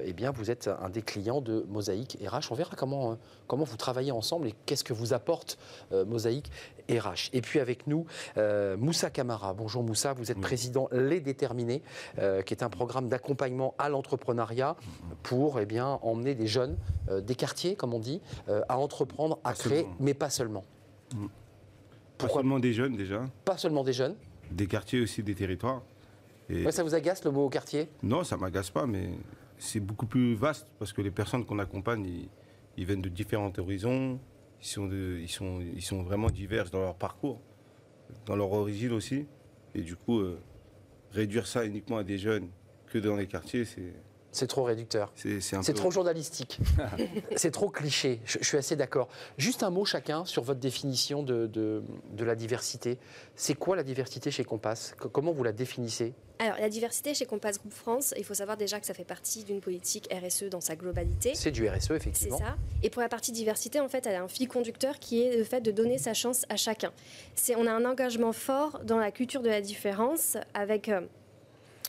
eh 0.05 0.13
bien, 0.13 0.29
vous 0.29 0.51
êtes 0.51 0.67
un 0.67 0.89
des 0.89 1.01
clients 1.01 1.41
de 1.41 1.65
Mosaïque 1.69 2.19
RH. 2.23 2.51
On 2.51 2.55
verra 2.55 2.75
comment, 2.77 3.17
comment 3.47 3.63
vous 3.63 3.75
travaillez 3.75 4.11
ensemble 4.11 4.47
et 4.47 4.53
qu'est-ce 4.67 4.83
que 4.83 4.93
vous 4.93 5.11
apporte 5.11 5.57
Mosaïque 5.91 6.51
RH. 6.89 7.29
Et 7.33 7.41
puis 7.41 7.59
avec 7.59 7.87
nous, 7.87 8.05
euh, 8.37 8.77
Moussa 8.77 9.09
Kamara. 9.09 9.53
Bonjour 9.53 9.83
Moussa, 9.83 10.13
vous 10.13 10.31
êtes 10.31 10.39
président 10.39 10.89
Les 10.91 11.19
Déterminés, 11.19 11.81
euh, 12.19 12.41
qui 12.41 12.53
est 12.53 12.63
un 12.63 12.69
programme 12.69 13.07
d'accompagnement 13.07 13.75
à 13.77 13.89
l'entrepreneuriat 13.89 14.75
pour 15.23 15.59
eh 15.59 15.65
bien, 15.65 15.99
emmener 16.01 16.35
des 16.35 16.47
jeunes 16.47 16.77
euh, 17.09 17.21
des 17.21 17.35
quartiers, 17.35 17.75
comme 17.75 17.93
on 17.93 17.99
dit, 17.99 18.21
à 18.69 18.77
entreprendre, 18.77 19.39
à 19.43 19.53
créer, 19.53 19.87
mais 19.99 20.13
pas 20.13 20.29
seulement. 20.29 20.63
Pas 22.17 22.29
seulement 22.29 22.59
des 22.59 22.73
jeunes 22.73 22.95
déjà. 22.95 23.25
Pas 23.45 23.57
seulement 23.57 23.83
des 23.83 23.93
jeunes. 23.93 24.15
Des 24.51 24.67
quartiers 24.67 25.01
aussi, 25.01 25.23
des 25.23 25.35
territoires. 25.35 25.81
Et... 26.49 26.69
ça 26.71 26.83
vous 26.83 26.95
agace 26.95 27.23
le 27.25 27.31
mot 27.31 27.49
quartier? 27.49 27.89
Non, 28.01 28.23
ça 28.23 28.37
m'agace 28.37 28.69
pas, 28.69 28.85
mais 28.85 29.09
c'est 29.57 29.79
beaucoup 29.79 30.05
plus 30.05 30.35
vaste 30.35 30.67
parce 30.79 30.93
que 30.93 31.01
les 31.01 31.11
personnes 31.11 31.45
qu'on 31.45 31.59
accompagne, 31.59 32.27
ils, 32.77 32.85
viennent 32.85 33.01
de 33.01 33.09
différents 33.09 33.51
horizons, 33.57 34.19
ils 34.61 34.67
sont, 34.67 34.89
ils, 34.91 35.29
sont, 35.29 35.59
ils 35.61 35.81
sont 35.81 36.03
vraiment 36.03 36.29
divers 36.29 36.69
dans 36.69 36.81
leur 36.81 36.95
parcours, 36.95 37.41
dans 38.25 38.35
leur 38.35 38.51
origine 38.51 38.93
aussi. 38.93 39.25
Et 39.75 39.81
du 39.81 39.95
coup, 39.95 40.19
euh, 40.19 40.39
réduire 41.11 41.47
ça 41.47 41.65
uniquement 41.65 41.97
à 41.97 42.03
des 42.03 42.17
jeunes 42.17 42.49
que 42.87 42.97
dans 42.97 43.15
les 43.15 43.27
quartiers, 43.27 43.65
c'est 43.65 43.93
c'est 44.37 44.45
trop 44.45 44.63
réducteur. 44.63 45.11
C'est 45.15 45.73
trop 45.73 45.89
journalistique. 45.89 46.59
c'est 47.35 47.49
trop 47.49 47.69
cliché. 47.69 48.19
Je, 48.25 48.37
suis 48.43 48.57
assez 48.57 48.75
d'accord. 48.75 49.07
Juste 49.39 49.63
un 49.63 49.71
mot 49.71 49.83
chacun 49.83 50.25
sur 50.25 50.43
votre 50.43 50.59
définition 50.59 51.23
de, 51.23 51.47
de, 51.47 52.23
la 52.23 52.35
diversité. 52.35 52.99
C'est 53.35 53.55
quoi 53.55 53.75
la 53.75 53.83
diversité 53.83 54.29
chez 54.29 54.43
Compass? 54.43 54.95
Comment 54.99 55.31
vous 55.31 55.43
la 55.43 55.53
définissez? 55.53 56.13
Alors, 56.39 56.57
la 56.59 56.69
diversité 56.69 57.13
chez 57.13 57.25
Compass 57.25 57.59
Group 57.59 57.73
France, 57.73 58.13
il 58.17 58.23
faut 58.23 58.35
savoir 58.35 58.57
déjà 58.57 58.79
que 58.79 58.85
ça 58.85 58.93
fait 58.93 59.03
partie 59.03 59.43
d'une 59.43 59.59
politique 59.59 60.07
RSE 60.11 60.45
dans 60.45 60.61
sa 60.61 60.75
globalité. 60.75 61.33
C'est 61.33 61.51
du 61.51 61.67
RSE, 61.67 61.91
effectivement. 61.91 62.37
C'est 62.37 62.43
ça. 62.43 62.55
Et 62.83 62.89
pour 62.89 63.01
la 63.01 63.09
partie 63.09 63.31
diversité, 63.31 63.79
en 63.79 63.89
fait, 63.89 64.05
elle 64.05 64.15
a 64.15 64.21
un 64.21 64.27
fil 64.27 64.47
conducteur 64.47 64.99
qui 64.99 65.23
est 65.23 65.35
le 65.35 65.43
fait 65.43 65.61
de 65.61 65.71
donner 65.71 65.97
sa 65.97 66.13
chance 66.13 66.45
à 66.49 66.55
chacun. 66.55 66.91
On 67.57 67.65
a 67.65 67.71
un 67.71 67.85
engagement 67.85 68.33
fort 68.33 68.81
dans 68.83 68.97
la 68.97 69.11
culture 69.11 69.41
de 69.41 69.49
la 69.49 69.61
différence 69.61 70.37
avec... 70.53 70.89
Euh, 70.89 71.01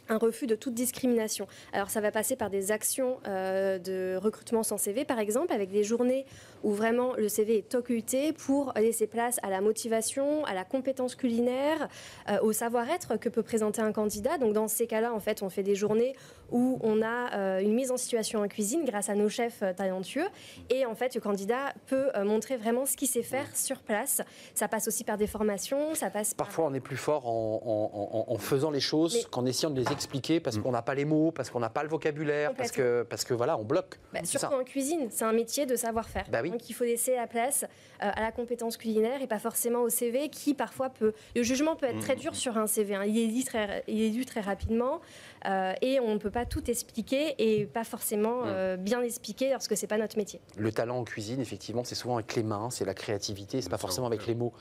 un 0.08 0.18
refus 0.18 0.46
de 0.46 0.54
toute 0.54 0.74
discrimination. 0.74 1.46
Alors 1.72 1.90
ça 1.90 2.00
va 2.00 2.10
passer 2.10 2.36
par 2.36 2.50
des 2.50 2.72
actions 2.72 3.18
euh, 3.26 3.78
de 3.78 4.16
recrutement 4.16 4.62
sans 4.62 4.78
CV, 4.78 5.04
par 5.04 5.18
exemple, 5.18 5.52
avec 5.52 5.70
des 5.70 5.84
journées 5.84 6.24
où 6.62 6.72
vraiment 6.72 7.14
le 7.14 7.28
CV 7.28 7.58
est 7.58 7.74
occulté 7.74 8.32
pour 8.32 8.72
laisser 8.76 9.06
place 9.06 9.38
à 9.42 9.50
la 9.50 9.60
motivation, 9.60 10.44
à 10.44 10.54
la 10.54 10.64
compétence 10.64 11.14
culinaire, 11.14 11.88
euh, 12.28 12.38
au 12.42 12.52
savoir-être 12.52 13.16
que 13.16 13.28
peut 13.28 13.42
présenter 13.42 13.80
un 13.80 13.92
candidat. 13.92 14.38
Donc 14.38 14.52
dans 14.52 14.68
ces 14.68 14.86
cas-là, 14.86 15.12
en 15.12 15.20
fait, 15.20 15.42
on 15.42 15.50
fait 15.50 15.62
des 15.62 15.74
journées 15.74 16.14
où 16.50 16.78
on 16.82 17.02
a 17.02 17.34
euh, 17.34 17.60
une 17.60 17.74
mise 17.74 17.90
en 17.90 17.96
situation 17.96 18.40
en 18.40 18.48
cuisine 18.48 18.84
grâce 18.84 19.08
à 19.08 19.14
nos 19.14 19.28
chefs 19.28 19.62
talentueux. 19.76 20.26
Et 20.70 20.86
en 20.86 20.94
fait, 20.94 21.14
le 21.14 21.20
candidat 21.20 21.74
peut 21.86 22.08
montrer 22.24 22.56
vraiment 22.56 22.86
ce 22.86 22.96
qu'il 22.96 23.08
sait 23.08 23.22
faire 23.22 23.54
sur 23.56 23.80
place. 23.80 24.22
Ça 24.54 24.68
passe 24.68 24.88
aussi 24.88 25.04
par 25.04 25.18
des 25.18 25.26
formations, 25.26 25.94
ça 25.94 26.10
passe 26.10 26.34
Parfois, 26.34 26.66
on 26.66 26.74
est 26.74 26.80
plus 26.80 26.96
fort 26.96 27.26
en, 27.26 28.38
faisant 28.38 28.70
les 28.70 28.80
choses 28.80 29.26
qu'en 29.30 29.46
essayant 29.46 29.70
de 29.70 29.80
les 29.80 29.92
expliquer 29.98 30.40
parce 30.40 30.56
mm. 30.56 30.62
qu'on 30.62 30.70
n'a 30.70 30.82
pas 30.82 30.94
les 30.94 31.04
mots, 31.04 31.30
parce 31.30 31.50
qu'on 31.50 31.60
n'a 31.60 31.68
pas 31.68 31.82
le 31.82 31.88
vocabulaire, 31.88 32.54
parce 32.54 32.70
que, 32.70 33.02
parce 33.08 33.24
que 33.24 33.34
voilà, 33.34 33.58
on 33.58 33.64
bloque. 33.64 33.98
Bah, 34.12 34.20
surtout 34.24 34.54
en 34.54 34.64
cuisine, 34.64 35.08
c'est 35.10 35.24
un 35.24 35.32
métier 35.32 35.66
de 35.66 35.76
savoir-faire. 35.76 36.26
Bah 36.30 36.42
Donc 36.42 36.68
il 36.68 36.72
faut 36.72 36.84
laisser 36.84 37.14
la 37.14 37.26
place 37.26 37.64
euh, 38.02 38.10
à 38.14 38.20
la 38.20 38.32
compétence 38.32 38.76
culinaire 38.76 39.20
et 39.22 39.26
pas 39.26 39.38
forcément 39.38 39.80
au 39.82 39.88
CV 39.88 40.28
qui 40.28 40.54
parfois 40.54 40.90
peut. 40.90 41.12
Le 41.34 41.42
jugement 41.42 41.76
peut 41.76 41.86
être 41.86 42.00
très 42.00 42.16
mm. 42.16 42.20
dur 42.20 42.34
sur 42.34 42.56
un 42.56 42.66
CV. 42.66 42.94
Hein. 42.94 43.04
Il, 43.04 43.18
est 43.18 43.26
dit 43.26 43.44
très, 43.44 43.84
il 43.88 44.02
est 44.02 44.28
très 44.28 44.40
rapidement 44.40 45.00
euh, 45.46 45.72
et 45.82 46.00
on 46.00 46.14
ne 46.14 46.18
peut 46.18 46.30
pas 46.30 46.46
tout 46.46 46.70
expliquer 46.70 47.34
et 47.38 47.66
pas 47.66 47.84
forcément 47.84 48.42
mm. 48.42 48.46
euh, 48.46 48.76
bien 48.76 49.02
expliquer 49.02 49.50
lorsque 49.50 49.76
c'est 49.76 49.86
pas 49.86 49.98
notre 49.98 50.16
métier. 50.16 50.40
Le 50.56 50.72
talent 50.72 50.98
en 50.98 51.04
cuisine, 51.04 51.40
effectivement, 51.40 51.84
c'est 51.84 51.94
souvent 51.94 52.14
avec 52.14 52.34
les 52.36 52.42
mains, 52.42 52.70
c'est 52.70 52.84
la 52.84 52.94
créativité, 52.94 53.60
c'est 53.60 53.70
pas 53.70 53.78
forcément 53.78 54.06
avec 54.06 54.26
les 54.26 54.34
mots. 54.34 54.52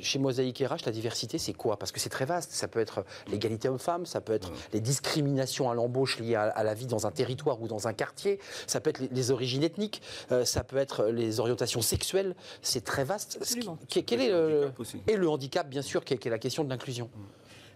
Chez 0.00 0.18
Mosaïque 0.18 0.58
RH, 0.66 0.84
la 0.86 0.92
diversité, 0.92 1.38
c'est 1.38 1.52
quoi? 1.52 1.78
Parce 1.78 1.92
que 1.92 2.00
c'est 2.00 2.08
très 2.08 2.24
vaste. 2.24 2.52
Ça 2.52 2.68
peut 2.68 2.80
être 2.80 3.04
l'égalité 3.30 3.68
homme-femme, 3.68 4.06
ça 4.06 4.20
peut 4.20 4.32
être 4.32 4.50
les 4.72 4.80
discriminations 4.80 5.70
à 5.70 5.74
l'embauche 5.74 6.18
liées 6.18 6.34
à, 6.34 6.42
à 6.42 6.62
la 6.64 6.74
vie 6.74 6.86
dans 6.86 7.06
un 7.06 7.10
territoire 7.10 7.60
ou 7.62 7.68
dans 7.68 7.88
un 7.88 7.92
quartier, 7.92 8.38
ça 8.66 8.80
peut 8.80 8.90
être 8.90 8.98
les, 9.00 9.08
les 9.08 9.30
origines 9.30 9.62
ethniques, 9.62 10.02
euh, 10.32 10.44
ça 10.44 10.64
peut 10.64 10.76
être 10.76 11.06
les 11.06 11.40
orientations 11.40 11.82
sexuelles. 11.82 12.34
C'est 12.62 12.84
très 12.84 13.04
vaste. 13.04 13.38
Absolument. 13.40 13.78
qui- 13.88 14.04
quel 14.04 14.20
est 14.20 14.30
le, 14.30 14.70
et 15.06 15.16
le 15.16 15.28
handicap, 15.28 15.68
bien 15.68 15.82
sûr, 15.82 16.04
qui 16.04 16.14
est, 16.14 16.18
qui 16.18 16.28
est 16.28 16.30
la 16.30 16.38
question 16.38 16.64
de 16.64 16.68
l'inclusion. 16.70 17.10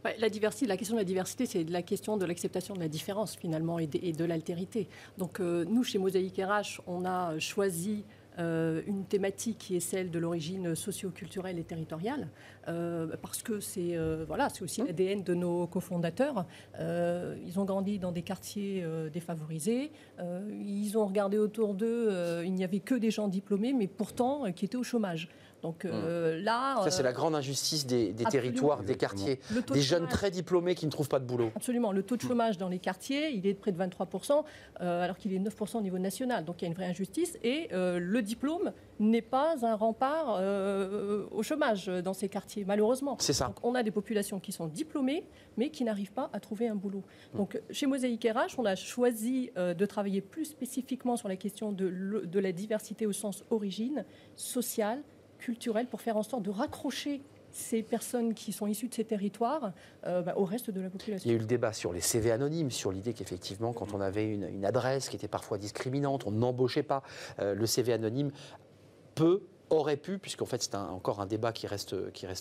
Ouais, 0.04 0.16
la, 0.18 0.28
diversité, 0.28 0.66
la 0.66 0.76
question 0.76 0.96
de 0.96 1.00
la 1.00 1.04
diversité, 1.07 1.46
c'est 1.46 1.64
la 1.64 1.80
question 1.80 2.18
de 2.18 2.26
l'acceptation 2.26 2.74
de 2.74 2.80
la 2.80 2.88
différence 2.88 3.37
finalement 3.37 3.78
et 3.78 3.87
de, 3.87 3.98
et 4.02 4.12
de 4.12 4.24
l'altérité. 4.26 4.87
Donc 5.16 5.40
euh, 5.40 5.64
nous, 5.66 5.83
chez 5.83 5.96
Mosaïque 5.98 6.37
RH, 6.38 6.81
on 6.87 7.06
a 7.06 7.38
choisi 7.38 8.04
euh, 8.38 8.82
une 8.87 9.04
thématique 9.04 9.58
qui 9.58 9.76
est 9.76 9.80
celle 9.80 10.10
de 10.10 10.18
l'origine 10.18 10.74
socio-culturelle 10.74 11.58
et 11.58 11.62
territoriale, 11.62 12.28
euh, 12.66 13.16
parce 13.22 13.42
que 13.42 13.60
c'est 13.60 13.96
euh, 13.96 14.24
voilà, 14.26 14.48
c'est 14.48 14.62
aussi 14.62 14.82
l'ADN 14.82 15.22
de 15.22 15.35
nos 15.35 15.66
cofondateurs. 15.68 16.44
Ils 16.80 17.58
ont 17.58 17.64
grandi 17.64 17.98
dans 17.98 18.12
des 18.12 18.22
quartiers 18.22 18.85
défavorisés, 19.12 19.92
ils 20.18 20.98
ont 20.98 21.06
regardé 21.06 21.38
autour 21.38 21.74
d'eux, 21.74 22.42
il 22.44 22.52
n'y 22.52 22.64
avait 22.64 22.80
que 22.80 22.94
des 22.94 23.10
gens 23.10 23.28
diplômés, 23.28 23.72
mais 23.72 23.87
pourtant 23.87 24.50
qui 24.52 24.64
étaient 24.64 24.76
au 24.76 24.82
chômage. 24.82 25.28
Donc 25.65 25.87
euh, 25.87 26.38
là, 26.42 26.77
Ça, 26.85 26.90
c'est 26.90 27.00
euh, 27.00 27.04
la 27.04 27.15
grande 27.15 27.35
injustice 27.35 27.87
des, 27.87 28.12
territoires, 28.31 28.83
des 28.83 28.96
quartiers. 28.96 29.40
de 29.50 29.73
Des 29.73 29.81
jeunes 29.81 30.00
chômage- 30.00 30.12
très 30.12 30.31
diplômés 30.31 30.75
qui 30.75 30.85
ne 30.85 30.90
trouvent 30.90 31.08
pas 31.08 31.19
de 31.19 31.25
boulot. 31.25 31.52
Absolument. 31.56 31.90
Le 31.90 32.02
taux 32.02 32.19
de 32.19 32.21
chômage 32.21 32.58
dans 32.58 32.69
les 32.69 32.79
quartiers, 32.79 33.31
il 33.31 33.46
est 33.46 33.54
de 33.54 33.58
près 33.58 33.73
de 33.73 33.79
23%, 33.79 34.44
euh, 34.83 35.02
alors 35.02 35.17
qu'il 35.17 35.33
est 35.33 35.38
9% 35.38 35.79
au 35.79 35.81
niveau 35.81 35.98
national. 35.98 36.44
Donc 36.44 36.60
il 36.60 36.67
y 36.67 36.67
a 36.67 36.69
une 36.69 36.75
vraie 36.75 36.85
injustice. 36.85 37.38
Et 37.42 37.69
euh, 37.73 37.98
le 37.98 38.21
diplôme 38.21 38.73
n'est 39.00 39.23
pas 39.23 39.54
un 39.65 39.75
rempart 39.75 40.37
euh, 40.38 41.25
au 41.31 41.42
chômage 41.42 41.87
dans 41.87 42.12
ces 42.12 42.29
quartiers, 42.29 42.67
malheureusement. 42.67 43.17
C'est 43.19 43.33
ça. 43.33 43.46
Donc 43.46 43.56
on 43.62 43.75
a 43.75 43.83
des 43.83 43.90
populations 43.90 44.40
qui 44.40 44.52
sont 44.52 44.67
diplômées, 44.67 45.25
mais 45.56 45.71
qui 45.71 45.85
n'arrivent 45.85 46.12
pas 46.12 46.29
à 46.35 46.40
trouver 46.40 46.69
un 46.69 46.75
boulot. 46.75 47.02
Mmh. 47.33 47.37
Donc 47.38 47.60
chez 47.71 47.87
Mosaïque 47.87 48.29
RH, 48.31 48.58
on 48.58 48.67
a 48.67 48.77
choisi 48.77 49.50
euh, 49.56 49.73
de 49.73 49.87
travailler 49.87 50.21
plus 50.21 50.44
spécifiquement 50.44 51.17
sur 51.17 51.29
la 51.29 51.37
question 51.37 51.73
de 51.73 52.38
la 52.38 52.52
diversité 52.52 53.06
au 53.06 53.12
sens 53.12 53.44
origine, 53.50 54.04
sociale, 54.37 55.02
culturelle, 55.45 55.87
pour 55.87 56.01
faire 56.01 56.17
en 56.17 56.23
sorte 56.23 56.42
de 56.42 56.51
raccrocher 56.51 57.21
ces 57.53 57.83
personnes 57.83 58.33
qui 58.33 58.53
sont 58.53 58.67
issues 58.67 58.88
de 58.88 58.95
ces 58.95 59.05
territoires 59.05 59.73
euh, 60.07 60.23
bah, 60.23 60.33
au 60.37 60.45
reste 60.45 60.71
de 60.71 60.81
la 60.81 60.88
population. 60.88 61.29
Il 61.29 61.33
y 61.33 61.35
a 61.35 61.37
eu 61.37 61.40
le 61.40 61.47
débat 61.47 61.75
sur 61.75 61.92
les 61.92 62.01
CV 62.01 62.33
anonymes, 62.33 62.71
sur 62.71 62.90
l'idée 62.90 63.13
qu'effectivement, 63.13 63.75
quand 63.75 63.92
on 63.92 64.01
avait 64.01 64.27
une, 64.27 64.65
adresse 64.65 65.11
qui 65.11 65.17
était 65.17 65.29
parfois 65.29 65.59
discriminante, 65.59 66.27
on 66.27 66.31
n'embauchait 66.31 66.83
pas. 66.83 67.03
Euh, 67.40 67.55
le 67.55 67.67
CV 67.67 67.92
anonyme 67.92 68.33
peut, 69.15 69.42
aurait 69.69 69.99
pu, 69.99 70.19
puisqu'en 70.19 70.47
fait 70.47 70.63
c'est 70.63 70.75
encore 70.75 71.21
un 71.21 71.27
débat 71.27 71.53
qui 71.53 71.67
reste, 71.67 71.95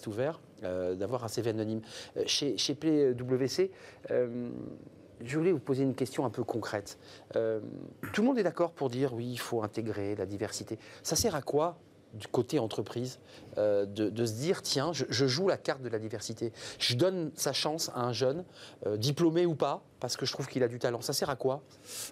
ouvert, 0.07 0.39
euh, 0.63 0.95
d'avoir 0.95 1.25
un 1.25 1.27
CV 1.27 1.49
anonyme. 1.49 1.81
Chez, 2.25 2.55
PWC, 2.73 3.69
je 4.09 5.37
voulais 5.37 5.51
vous 5.51 5.59
poser 5.59 5.83
une 5.83 5.95
question 5.95 6.25
un 6.25 6.29
peu 6.29 6.45
concrète. 6.45 6.97
Tout 7.33 8.21
le 8.21 8.23
monde 8.23 8.39
est 8.39 8.43
d'accord 8.43 8.71
pour 8.71 8.89
dire 8.89 9.13
oui, 9.13 9.27
il 9.29 9.39
faut 9.39 9.61
intégrer 9.61 10.15
la 10.15 10.25
diversité. 10.25 10.79
Ça 11.03 11.17
sert 11.17 11.35
à 11.35 11.41
quoi 11.41 11.77
du 12.13 12.27
côté 12.27 12.59
entreprise 12.59 13.19
euh, 13.57 13.85
de, 13.85 14.25
se 14.25 14.33
dire 14.33 14.61
tiens, 14.61 14.91
je, 14.93 15.27
joue 15.27 15.47
la 15.47 15.57
carte 15.57 15.81
de 15.81 15.89
la 15.89 15.99
diversité. 15.99 16.51
Je 16.79 16.95
donne 16.95 17.31
sa 17.35 17.53
chance 17.53 17.89
à 17.95 18.01
un 18.01 18.13
jeune, 18.13 18.43
euh, 18.85 18.97
diplômé 18.97 19.45
ou 19.45 19.55
pas, 19.55 19.83
parce 19.99 20.15
que 20.15 20.25
je 20.25 20.31
trouve 20.31 20.47
qu'il 20.47 20.63
a 20.63 20.67
du 20.67 20.79
talent. 20.79 21.01
Ça 21.01 21.13
sert 21.13 21.29
à 21.29 21.35
quoi? 21.35 21.63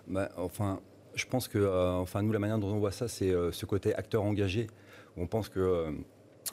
Bah, 0.08 0.30
enfin, 0.38 0.80
je 1.16 1.26
pense 1.26 1.48
que, 1.48 1.58
euh, 1.58 2.22
nous, 2.22 2.32
la 2.32 2.40
manière 2.40 2.58
dont 2.58 2.70
on 2.70 2.80
voit 2.80 2.92
ça, 2.92 3.08
c'est 3.08 3.32
ce 3.52 3.66
côté 3.66 3.96
acteur 3.96 4.24
engagé. 4.24 4.68
On 5.18 5.28
pense 5.28 5.50
que 5.50 5.94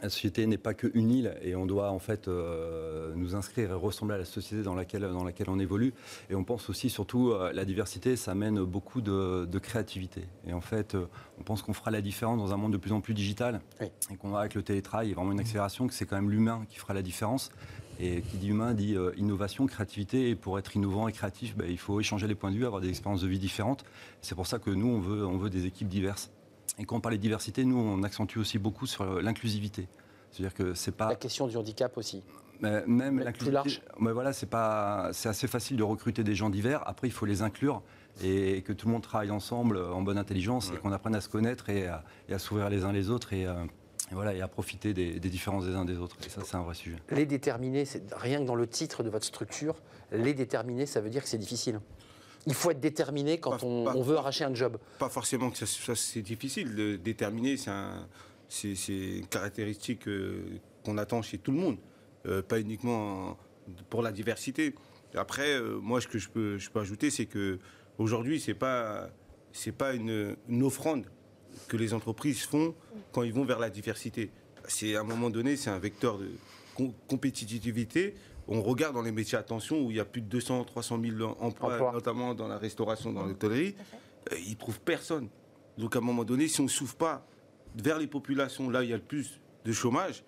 la 0.03 0.11
société 0.11 0.47
n'est 0.47 0.59
pas 0.59 0.75
qu'une 0.75 1.11
île 1.11 1.35
et 1.43 1.57
on 1.57 1.67
doit 1.67 1.91
en 1.91 1.99
fait 1.99 2.29
euh, 2.29 3.13
nous 3.17 3.35
inscrire 3.35 3.71
et 3.71 3.75
ressembler 3.75 4.15
à 4.15 4.19
la 4.19 4.25
société 4.25 4.63
dans 4.63 4.75
laquelle, 4.75 5.03
dans 5.03 5.25
laquelle 5.25 5.51
on 5.51 5.59
évolue. 5.59 5.93
Et 6.31 6.35
on 6.35 6.45
pense 6.45 6.71
aussi, 6.71 6.91
surtout, 6.91 7.31
euh, 7.31 7.53
la 7.53 7.65
diversité, 7.65 8.17
ça 8.17 8.33
amène 8.33 8.63
beaucoup 8.65 9.01
de, 9.01 9.47
de 9.47 9.59
créativité. 9.59 10.25
Et 10.47 10.53
en 10.53 10.61
fait, 10.61 10.95
euh, 10.95 11.07
on 11.41 11.43
pense 11.43 11.63
qu'on 11.63 11.73
fera 11.73 11.91
la 11.91 12.01
différence 12.01 12.39
dans 12.39 12.53
un 12.53 12.57
monde 12.57 12.73
de 12.73 12.79
plus 12.79 12.93
en 12.93 13.01
plus 13.01 13.15
digital 13.15 13.61
Oui. 13.81 13.89
et 14.11 14.17
qu'on 14.17 14.31
aura 14.31 14.41
avec 14.41 14.55
le 14.55 14.63
télétravail, 14.63 15.09
il 15.09 15.11
y 15.11 15.13
a 15.13 15.17
vraiment 15.17 15.33
une 15.33 15.41
accélération, 15.41 15.87
que 15.87 15.95
c'est 15.95 16.07
quand 16.07 16.17
même 16.17 16.31
l'humain 16.31 16.65
qui 16.69 16.79
fera 16.79 16.95
la 16.95 17.03
différence. 17.03 17.51
Et 18.01 18.23
qui 18.23 18.37
dit 18.37 18.49
humain 18.49 18.75
dit 18.75 18.95
euh, 18.95 19.11
innovation, 19.17 19.67
créativité. 19.67 20.31
Et 20.31 20.37
pour 20.37 20.59
être 20.59 20.77
innovant 20.77 21.09
et 21.09 21.13
créatif, 21.13 21.57
ben, 21.57 21.69
il 21.69 21.79
faut 21.79 21.99
échanger 21.99 22.29
les 22.29 22.37
points 22.37 22.53
de 22.53 22.57
vue, 22.57 22.65
avoir 22.65 22.81
des 22.81 22.89
expériences 22.89 23.23
de 23.23 23.27
vie 23.27 23.41
différentes. 23.41 23.85
C'est 24.23 24.37
pour 24.37 24.47
ça 24.47 24.61
que 24.61 24.71
nous, 24.71 24.87
on 24.87 25.01
veut, 25.01 25.27
on 25.27 25.37
veut 25.37 25.51
des 25.51 25.67
équipes 25.67 25.89
diverses. 25.89 26.31
Et 26.79 26.85
quand 26.85 26.97
on 26.97 27.01
parle 27.01 27.17
de 27.17 27.21
diversité, 27.21 27.65
nous, 27.65 27.79
on 27.79 28.03
accentue 28.03 28.39
aussi 28.39 28.59
beaucoup 28.59 28.87
sur 28.87 29.03
euh, 29.03 29.21
l'inclusivité. 29.21 29.89
C'est-à-dire 30.31 30.55
que 30.55 30.75
c'est 30.75 30.93
pas 30.93 31.09
La 31.09 31.17
question 31.17 31.47
du 31.47 31.57
handicap 31.57 31.97
aussi. 31.97 32.23
mais 32.61 32.85
même 32.87 33.17
plus 33.33 33.51
large. 33.51 33.67
l'inclusivité. 33.67 33.83
Mais 34.01 34.13
voilà, 34.13 34.33
c'est 34.33 34.47
pas, 34.47 35.11
c'est 35.13 35.29
assez 35.29 35.49
facile 35.49 35.77
de 35.77 35.83
recruter 35.83 36.23
des 36.23 36.35
gens 36.35 36.51
divers. 36.51 36.83
Après, 36.87 37.09
il 37.09 37.13
faut 37.13 37.27
les 37.27 37.43
inclure 37.43 37.83
et 38.23 38.63
que 38.63 38.73
tout 38.73 38.87
le 38.89 38.93
monde 38.93 39.03
travaille 39.03 39.31
ensemble 39.31 39.77
euh, 39.77 39.93
en 39.93 40.03
bonne 40.03 40.19
intelligence 40.19 40.73
et 40.75 40.79
qu'on 40.79 40.93
apprenne 40.93 41.15
à 41.15 41.21
se 41.21 41.29
connaître 41.29 41.71
et 41.71 41.87
à, 41.87 42.05
et 42.29 42.35
à 42.35 42.39
s'ouvrir 42.39 42.69
les 42.69 42.85
uns 42.85 42.93
les 42.93 43.11
autres 43.11 43.33
et, 43.33 43.47
euh, 43.47 43.55
et 44.11 44.15
voilà 44.15 44.35
et 44.35 44.41
à 44.41 44.49
profiter 44.49 44.93
des, 44.93 45.21
des 45.21 45.29
différences 45.31 45.65
des 45.67 45.75
uns 45.75 45.85
des 45.85 45.99
autres. 45.99 46.17
Et 46.27 46.29
ça, 46.29 46.43
c'est 46.45 46.57
un 46.57 46.63
vrai 46.63 46.75
sujet. 46.75 46.97
Les 47.11 47.27
déterminés, 47.27 47.85
c'est 47.85 48.03
rien 48.15 48.41
que 48.41 48.45
dans 48.47 48.55
le 48.57 48.67
titre 48.67 49.03
de 49.03 49.11
votre 49.11 49.25
structure, 49.25 49.77
les 50.13 50.35
déterminés, 50.35 50.87
ça 50.87 51.01
veut 51.01 51.11
dire 51.11 51.23
que 51.23 51.29
c'est 51.29 51.39
difficile. 51.39 51.81
Il 52.47 52.55
faut 52.55 52.71
être 52.71 52.81
déterminé 52.81 53.39
quand 53.39 53.51
Pas- 53.59 53.67
on, 53.67 53.85
pas- 53.85 53.95
on 53.97 54.03
veut 54.03 54.17
arracher 54.17 54.45
un 54.45 54.55
job. 54.55 54.79
Pas 54.99 55.09
forcément 55.09 55.51
que 55.51 55.59
ça, 55.59 55.67
ça, 55.67 55.95
c'est 55.95 56.23
difficile 56.23 56.75
de 56.75 56.97
déterminer, 56.97 57.57
c'est 57.57 57.71
un- 57.71 58.07
c'est 58.49 58.75
c'est 58.75 59.19
une 59.19 59.27
caractéristique 59.27 60.09
euh, 60.09 60.43
qu'on 60.85 60.97
attend 60.99 61.21
chez 61.23 61.39
tout 61.39 61.51
le 61.53 61.59
monde, 61.59 61.77
euh, 62.27 62.41
pas 62.43 62.59
uniquement 62.61 63.37
pour 63.91 64.03
la 64.03 64.13
diversité. 64.13 64.75
Après, 65.15 65.55
euh, 65.55 65.79
moi, 65.83 66.01
ce 66.01 66.09
que 66.09 66.19
je 66.19 66.29
peux, 66.31 66.59
je 66.59 66.71
peux 66.71 66.81
ajouter, 66.81 67.11
c'est 67.11 67.27
que 67.27 67.59
aujourd'hui, 67.99 68.41
c'est 68.41 68.55
pas, 68.55 69.11
c'est 69.53 69.73
pas 69.73 69.93
une, 69.95 70.37
une 70.49 70.63
offrande 70.63 71.05
que 71.67 71.77
les 71.77 71.93
entreprises 71.93 72.43
font 72.43 72.75
quand 73.13 73.23
ils 73.25 73.33
vont 73.35 73.45
vers 73.45 73.59
la 73.59 73.69
diversité. 73.71 74.31
C'est 74.69 74.97
à 74.97 75.01
un 75.01 75.05
moment 75.05 75.29
donné, 75.31 75.57
c'est 75.57 75.71
un 75.71 75.79
vecteur 75.79 76.19
de 76.19 76.31
com- 76.75 76.93
compétitivité. 77.09 78.15
On 78.49 78.63
regarde 78.63 78.95
dans 78.95 79.03
les 79.03 79.13
métiers 79.13 79.37
à 79.39 79.43
tension 79.43 79.81
où 79.85 79.91
il 79.91 79.99
y 79.99 80.01
a 80.01 80.05
plus 80.05 80.23
de 80.23 80.27
200, 80.27 80.65
300 80.65 80.99
000 81.03 81.37
emplois, 81.41 81.77
notamment 81.93 82.35
dans 82.35 82.49
la 82.49 82.57
restauration, 82.59 83.13
dans 83.13 83.25
l'hôtellerie. 83.27 83.75
Euh, 84.33 84.37
ils 84.47 84.57
trouvent 84.57 84.81
personne. 84.81 85.29
Donc 85.77 85.95
à 85.95 85.99
un 85.99 86.03
moment 86.03 86.25
donné, 86.25 86.49
si 86.49 86.61
on 86.61 86.65
ne 86.65 86.69
s'ouvre 86.69 86.97
pas 86.97 87.27
vers 87.77 87.99
les 87.99 88.07
populations, 88.07 88.71
là 88.71 88.81
où 88.81 88.83
il 88.83 88.89
y 88.91 88.93
a 88.93 88.97
le 88.97 89.03
plus 89.03 89.39
de 89.65 89.73
chômage, 89.73 90.25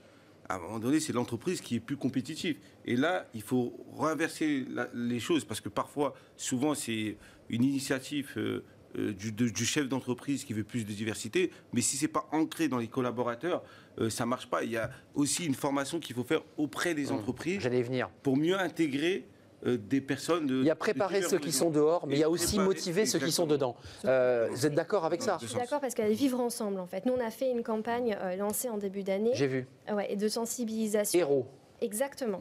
à 0.48 0.56
un 0.56 0.58
moment 0.58 0.78
donné, 0.80 1.00
c'est 1.00 1.12
l'entreprise 1.12 1.60
qui 1.60 1.76
est 1.76 1.80
plus 1.80 1.96
compétitive. 1.96 2.56
Et 2.84 2.96
là, 2.96 3.26
il 3.34 3.42
faut 3.42 3.72
renverser 3.92 4.66
la- 4.68 4.88
les 4.94 5.20
choses 5.20 5.44
parce 5.44 5.60
que 5.60 5.68
parfois, 5.68 6.14
souvent, 6.36 6.74
c'est 6.74 7.16
une 7.48 7.62
initiative 7.64 8.32
euh, 8.36 8.64
euh, 8.98 9.12
du, 9.12 9.30
de- 9.30 9.48
du 9.48 9.64
chef 9.64 9.88
d'entreprise 9.88 10.44
qui 10.44 10.52
veut 10.52 10.64
plus 10.64 10.84
de 10.84 10.92
diversité. 10.92 11.52
Mais 11.72 11.80
si 11.80 11.96
c'est 11.96 12.08
pas 12.08 12.28
ancré 12.32 12.66
dans 12.68 12.78
les 12.78 12.88
collaborateurs, 12.88 13.62
euh, 14.00 14.10
ça 14.10 14.26
marche 14.26 14.48
pas. 14.48 14.62
Il 14.64 14.70
y 14.70 14.76
a 14.76 14.90
aussi 15.14 15.46
une 15.46 15.54
formation 15.54 16.00
qu'il 16.00 16.16
faut 16.16 16.24
faire 16.24 16.42
auprès 16.56 16.94
des 16.94 17.12
entreprises 17.12 17.60
J'allais 17.60 17.82
venir. 17.82 18.08
pour 18.22 18.36
mieux 18.36 18.58
intégrer 18.58 19.26
euh, 19.66 19.76
des 19.76 20.00
personnes. 20.00 20.46
De, 20.46 20.60
Il 20.60 20.64
y 20.66 20.70
a 20.70 20.74
préparer 20.74 21.22
ceux 21.22 21.38
qui 21.38 21.52
sont 21.52 21.70
dehors, 21.70 22.06
mais 22.06 22.16
il 22.16 22.20
y 22.20 22.24
a 22.24 22.30
aussi 22.30 22.58
motiver 22.58 23.04
ceux 23.06 23.18
qui 23.18 23.32
sont 23.32 23.46
dedans. 23.46 23.76
Euh, 24.06 24.48
vous 24.50 24.64
êtes 24.66 24.74
d'accord 24.74 25.04
avec 25.04 25.20
ça 25.22 25.38
Je 25.40 25.46
suis 25.46 25.58
d'accord 25.58 25.80
parce 25.80 25.94
qu'elle 25.94 26.12
vivre 26.12 26.40
ensemble 26.40 26.80
en 26.80 26.86
fait. 26.86 27.04
Nous 27.06 27.12
on 27.12 27.20
a 27.20 27.30
fait 27.30 27.50
une 27.50 27.62
campagne 27.62 28.16
euh, 28.20 28.36
lancée 28.36 28.70
en 28.70 28.78
début 28.78 29.02
d'année 29.02 29.32
J'ai 29.34 29.46
vu. 29.46 29.66
ouais, 29.92 30.10
et 30.12 30.16
de 30.16 30.28
sensibilisation. 30.28 31.18
Héros. 31.18 31.46
Exactement. 31.82 32.40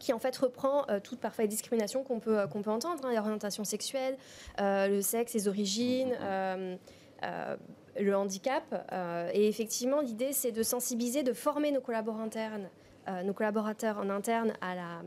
Qui 0.00 0.12
en 0.12 0.18
fait 0.18 0.36
reprend 0.36 0.84
euh, 0.90 0.98
toutes 0.98 1.20
parfois 1.20 1.44
les 1.44 1.48
discriminations 1.48 2.02
qu'on 2.02 2.18
peut, 2.18 2.40
euh, 2.40 2.46
qu'on 2.48 2.60
peut 2.62 2.70
entendre, 2.72 3.04
hein, 3.04 3.12
l'orientation 3.14 3.62
sexuelle, 3.62 4.16
euh, 4.60 4.88
le 4.88 5.00
sexe, 5.00 5.32
les 5.34 5.46
origines, 5.46 6.12
euh, 6.20 6.74
euh, 7.22 7.56
le 8.00 8.16
handicap. 8.16 8.86
euh, 8.92 9.30
et 9.34 9.48
effectivement, 9.48 10.00
l'idée 10.00 10.32
c'est 10.32 10.52
de 10.52 10.62
sensibiliser, 10.62 11.22
de 11.22 11.32
former 11.32 11.70
nos 11.72 11.80
collaborateurs, 11.80 12.52
euh, 13.08 13.22
nos 13.22 13.32
collaborateurs 13.34 13.98
en 13.98 14.10
interne 14.10 14.52
à 14.60 14.74
la 14.74 15.02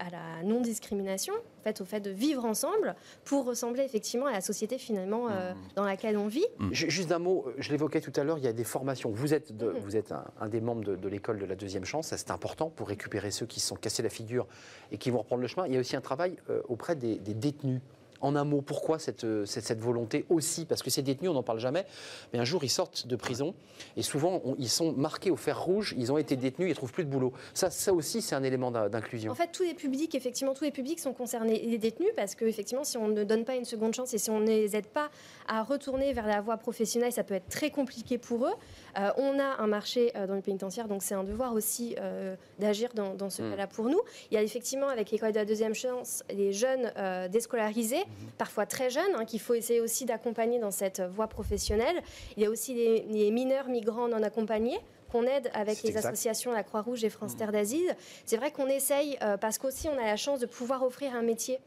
à 0.00 0.10
la 0.10 0.42
non-discrimination, 0.42 1.34
en 1.34 1.62
fait, 1.62 1.80
au 1.80 1.84
fait 1.84 2.00
de 2.00 2.10
vivre 2.10 2.44
ensemble 2.44 2.96
pour 3.24 3.44
ressembler 3.44 3.84
effectivement 3.84 4.26
à 4.26 4.32
la 4.32 4.40
société 4.40 4.76
finalement 4.76 5.28
euh, 5.30 5.52
dans 5.76 5.84
laquelle 5.84 6.18
on 6.18 6.26
vit. 6.26 6.44
Ju- 6.72 6.90
Juste 6.90 7.12
un 7.12 7.20
mot, 7.20 7.46
je 7.58 7.70
l'évoquais 7.70 8.00
tout 8.00 8.10
à 8.16 8.24
l'heure, 8.24 8.38
il 8.38 8.44
y 8.44 8.48
a 8.48 8.52
des 8.52 8.64
formations. 8.64 9.10
Vous 9.12 9.34
êtes, 9.34 9.56
de- 9.56 9.70
Mhm. 9.70 9.78
vous 9.78 9.94
êtes 9.96 10.10
un, 10.10 10.24
un 10.40 10.48
des 10.48 10.60
membres 10.60 10.82
de, 10.82 10.96
de 10.96 11.08
l'école 11.08 11.38
de 11.38 11.44
la 11.46 11.54
deuxième 11.54 11.84
chance, 11.84 12.08
c'est 12.16 12.30
important 12.32 12.70
pour 12.70 12.88
récupérer 12.88 13.30
ceux 13.30 13.46
qui 13.46 13.60
se 13.60 13.68
sont 13.68 13.76
cassés 13.76 14.02
la 14.02 14.08
figure 14.08 14.48
et 14.90 14.98
qui 14.98 15.10
vont 15.12 15.18
reprendre 15.18 15.42
le 15.42 15.46
chemin. 15.48 15.64
Il 15.68 15.74
y 15.74 15.76
a 15.76 15.80
aussi 15.80 15.94
un 15.94 16.00
travail 16.00 16.36
euh, 16.50 16.60
auprès 16.68 16.96
des, 16.96 17.14
des 17.20 17.34
détenus. 17.34 17.80
En 18.20 18.34
un 18.36 18.44
mot, 18.44 18.60
pourquoi 18.62 18.98
cette, 18.98 19.24
euh, 19.24 19.44
cette, 19.46 19.64
cette 19.64 19.80
volonté 19.80 20.24
aussi 20.28 20.64
Parce 20.66 20.82
que 20.82 20.90
ces 20.90 21.02
détenus, 21.02 21.30
on 21.30 21.34
n'en 21.34 21.42
parle 21.42 21.60
jamais, 21.60 21.86
mais 22.32 22.38
un 22.40 22.44
jour 22.44 22.64
ils 22.64 22.68
sortent 22.68 23.06
de 23.06 23.16
prison 23.16 23.54
et 23.96 24.02
souvent 24.02 24.42
on- 24.44 24.56
ils 24.58 24.68
sont 24.68 24.92
marqués 24.92 25.30
au 25.30 25.36
fer 25.36 25.60
rouge, 25.62 25.94
ils 25.96 26.10
ont 26.10 26.18
été 26.18 26.34
détenus, 26.36 26.66
ils 26.66 26.70
ne 26.70 26.74
trouvent 26.74 26.92
plus 26.92 27.04
de 27.04 27.10
boulot. 27.10 27.32
Ça, 27.54 27.70
ça 27.70 27.92
aussi, 27.92 28.20
c'est 28.22 28.34
un 28.34 28.42
élément 28.42 28.70
d'in- 28.70 28.88
d'inclusion. 28.88 29.30
En 29.30 29.34
fait, 29.36 29.50
tous 29.52 29.62
les 29.62 29.74
publics, 29.74 30.14
effectivement, 30.14 30.52
tous 30.54 30.64
les 30.64 30.70
publics 30.72 30.98
sont 30.98 31.12
concernés. 31.12 31.60
Les 31.64 31.78
détenus, 31.78 32.10
parce 32.16 32.34
que 32.34 32.44
effectivement, 32.44 32.84
si 32.84 32.96
on 32.98 33.08
ne 33.08 33.22
donne 33.24 33.44
pas 33.44 33.54
une 33.54 33.64
seconde 33.64 33.94
chance 33.94 34.12
et 34.14 34.18
si 34.18 34.30
on 34.30 34.40
ne 34.40 34.46
les 34.46 34.74
aide 34.74 34.86
pas 34.88 35.10
à 35.46 35.62
retourner 35.62 36.12
vers 36.12 36.26
la 36.26 36.40
voie 36.40 36.56
professionnelle, 36.56 37.12
ça 37.12 37.22
peut 37.24 37.34
être 37.34 37.48
très 37.48 37.70
compliqué 37.70 38.18
pour 38.18 38.46
eux. 38.46 38.52
Euh, 38.98 39.10
on 39.16 39.38
a 39.38 39.62
un 39.62 39.66
marché 39.68 40.10
euh, 40.16 40.26
dans 40.26 40.34
le 40.34 40.40
pénitentiaire, 40.42 40.88
donc 40.88 41.02
c'est 41.04 41.14
un 41.14 41.24
devoir 41.24 41.52
aussi 41.54 41.94
euh, 42.00 42.34
d'agir 42.58 42.90
dans, 42.94 43.14
dans 43.14 43.30
ce 43.30 43.42
Mm. 43.42 43.50
cas-là 43.50 43.66
pour 43.68 43.88
nous. 43.88 44.00
Il 44.30 44.34
y 44.34 44.36
a 44.38 44.42
effectivement, 44.42 44.88
avec 44.88 45.10
l'école 45.12 45.30
de 45.32 45.38
la 45.38 45.44
deuxième 45.44 45.74
chance, 45.74 46.24
les 46.34 46.52
jeunes 46.52 46.90
déscolarisés, 47.30 48.04
parfois 48.36 48.66
très 48.66 48.90
jeunes, 48.90 49.14
hein, 49.16 49.24
qu'il 49.24 49.40
faut 49.40 49.54
essayer 49.54 49.80
aussi 49.80 50.04
d'accompagner 50.04 50.58
dans 50.58 50.70
cette 50.70 51.00
voie 51.00 51.26
professionnelle. 51.26 52.02
Il 52.36 52.42
y 52.42 52.46
a 52.46 52.50
aussi 52.50 52.74
les, 52.74 53.02
les 53.02 53.30
mineurs 53.30 53.68
migrants 53.68 54.08
non 54.08 54.22
accompagnés 54.22 54.78
qu'on 55.10 55.24
aide 55.24 55.50
avec 55.54 55.82
les 55.82 55.90
exact. 55.90 56.06
associations 56.06 56.52
La 56.52 56.62
Croix-Rouge 56.62 57.02
et 57.02 57.10
France 57.10 57.36
Terre 57.36 57.50
d'Asile. 57.50 57.96
C'est 58.26 58.36
vrai 58.36 58.50
qu'on 58.52 58.68
essaye, 58.68 59.18
euh, 59.22 59.36
parce 59.36 59.58
qu'aussi 59.58 59.88
on 59.88 59.98
a 59.98 60.04
la 60.04 60.16
chance 60.16 60.38
de 60.38 60.46
pouvoir 60.46 60.82
offrir 60.82 61.14
un 61.14 61.22
métier 61.22 61.58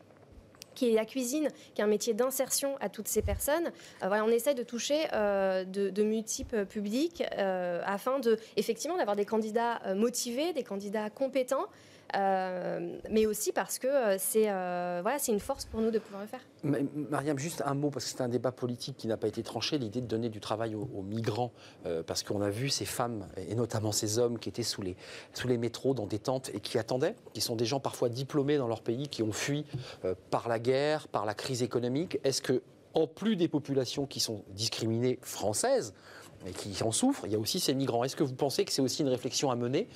qui 0.76 0.90
est 0.90 0.94
la 0.94 1.06
cuisine, 1.06 1.50
qui 1.74 1.82
est 1.82 1.84
un 1.84 1.88
métier 1.88 2.14
d'insertion 2.14 2.78
à 2.80 2.88
toutes 2.88 3.10
ces 3.10 3.22
personnes. 3.22 3.68
Euh, 4.04 4.08
voilà, 4.08 4.24
on 4.24 4.30
essaie 4.30 4.54
de 4.54 4.64
toucher 4.64 5.08
euh, 5.12 5.66
de, 5.66 5.90
de 5.90 6.04
multiples 6.04 6.66
publics 6.66 7.24
afin 7.84 8.20
de, 8.20 8.38
effectivement, 8.56 8.98
d'avoir 8.98 9.16
des 9.16 9.26
candidats 9.26 9.82
motivés, 9.96 10.54
des 10.54 10.64
candidats 10.64 11.10
compétents, 11.10 11.66
euh, 12.16 12.98
mais 13.10 13.26
aussi 13.26 13.52
parce 13.52 13.80
que 13.80 13.88
euh, 13.88 14.16
c'est 14.20 14.50
euh, 14.50 15.00
voilà, 15.02 15.18
une 15.28 15.40
force 15.40 15.66
pour 15.66 15.82
nous 15.82 15.92
de 15.92 16.00
pouvoir 16.00 16.22
le 16.22 16.28
faire. 16.28 16.42
Ma- 16.64 16.78
Mariam, 17.10 17.38
juste 17.38 17.64
un 17.66 17.74
mot, 17.74 17.90
parce 17.90 18.06
que 18.06 18.12
c'est 18.12 18.22
un 18.22 18.30
débat 18.30 18.52
politique 18.52 18.98
qui 18.98 19.08
n'a 19.08 19.18
pas 19.18 19.28
été 19.28 19.44
tranché, 19.44 19.78
l'idée 19.78 20.02
de 20.02 20.08
donner 20.08 20.30
du 20.30 20.40
travail 20.40 20.76
aux, 20.76 21.02
migrants, 21.02 21.52
parce 22.06 22.24
qu'on 22.24 22.42
a 22.42 22.50
vu 22.50 22.70
ces 22.70 22.86
femmes, 22.86 23.28
et 23.38 23.56
notamment 23.56 23.92
ces 23.92 24.20
hommes 24.20 24.40
qui 24.40 24.50
étaient 24.50 24.64
sous 24.64 24.82
les, 24.82 24.96
sous 25.34 25.48
les 25.48 25.58
métros, 25.58 25.94
dans 25.94 26.06
des 26.06 26.20
tentes, 26.20 26.50
et 26.54 26.60
qui 26.60 26.78
attendaient, 26.78 27.16
qui 27.34 27.42
sont 27.42 27.56
des 27.56 27.66
gens 27.66 27.80
parfois 27.80 28.10
diplômés 28.10 28.58
dans 28.58 28.68
leur 28.68 28.82
pays, 28.82 29.08
qui 29.08 29.24
ont 29.24 29.32
fui 29.32 29.66
par 30.30 30.48
la 30.50 30.60
guerre, 30.60 31.08
par 31.08 31.26
la 31.26 31.34
crise 31.34 31.64
économique. 31.64 32.20
Est-ce 32.24 32.42
que, 32.42 32.62
en 32.94 33.08
plus 33.08 33.36
des 33.36 33.48
populations 33.48 34.06
qui 34.06 34.20
sont 34.20 34.44
discriminées 34.50 35.18
françaises, 35.22 35.94
et 36.48 36.52
qui 36.52 36.82
en 36.84 36.92
souffrent, 36.92 37.26
il 37.26 37.32
y 37.32 37.36
a 37.36 37.40
aussi 37.40 37.60
ces 37.60 37.74
migrants. 37.74 38.04
Est-ce 38.04 38.16
que 38.16 38.24
vous 38.24 38.34
pensez 38.34 38.66
que 38.66 38.72
c'est 38.72 38.82
aussi 38.82 39.02
une 39.02 39.10
réflexion 39.10 39.52
à 39.52 39.56
mener 39.56 39.88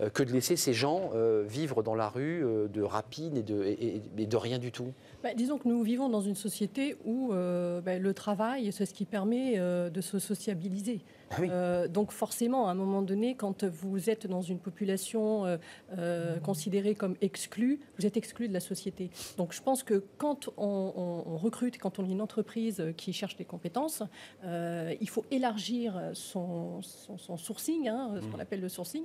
euh, 0.00 0.10
que 0.10 0.22
de 0.22 0.32
laisser 0.32 0.56
ces 0.56 0.74
gens 0.74 1.10
euh, 1.14 1.44
vivre 1.46 1.82
dans 1.82 1.94
la 1.94 2.08
rue 2.08 2.44
euh, 2.44 2.68
de 2.68 2.82
rapines 2.82 3.36
et 3.36 3.42
de, 3.42 4.36
rien 4.36 4.58
du 4.58 4.72
tout? 4.72 4.92
Bah, 5.22 5.30
disons 5.34 5.58
que 5.58 5.68
nous 5.68 5.82
vivons 5.82 6.08
dans 6.08 6.20
une 6.20 6.34
société 6.34 6.96
où 7.04 7.28
bah, 7.30 7.98
le 7.98 8.14
travail, 8.14 8.72
c'est 8.72 8.86
ce 8.86 8.94
qui 8.94 9.04
permet 9.04 9.58
de 9.58 10.00
se 10.00 10.18
sociabiliser. 10.18 11.00
Ah 11.30 11.36
oui. 11.40 11.48
Euh, 11.50 11.88
donc 11.88 12.10
forcément, 12.12 12.68
à 12.68 12.72
un 12.72 12.74
moment 12.74 13.02
donné, 13.02 13.34
quand 13.34 13.64
vous 13.64 14.10
êtes 14.10 14.26
dans 14.26 14.42
une 14.42 14.58
population 14.58 15.46
euh, 15.46 15.56
euh, 15.98 16.38
considérée 16.40 16.94
comme 16.94 17.16
exclue, 17.20 17.80
vous 17.98 18.06
êtes 18.06 18.16
exclu 18.16 18.48
de 18.48 18.52
la 18.52 18.60
société. 18.60 19.10
Donc 19.36 19.52
je 19.52 19.62
pense 19.62 19.82
que 19.82 20.04
quand 20.18 20.48
on, 20.56 20.92
on- 20.96 21.32
on 21.32 21.36
recrute, 21.36 21.78
quand 21.78 21.98
on 21.98 22.04
est 22.04 22.12
une 22.12 22.20
entreprise 22.22 22.82
qui 22.96 23.12
cherche 23.12 23.36
des 23.36 23.44
compétences, 23.44 24.02
il 24.44 25.08
faut 25.08 25.24
élargir 25.30 26.00
son, 26.12 26.80
son- 26.82 27.18
son 27.18 27.36
sourcing, 27.36 27.88
hein, 27.88 28.14
ce 28.20 28.26
qu'on 28.28 28.38
appelle 28.38 28.60
le 28.60 28.68
sourcing, 28.68 29.04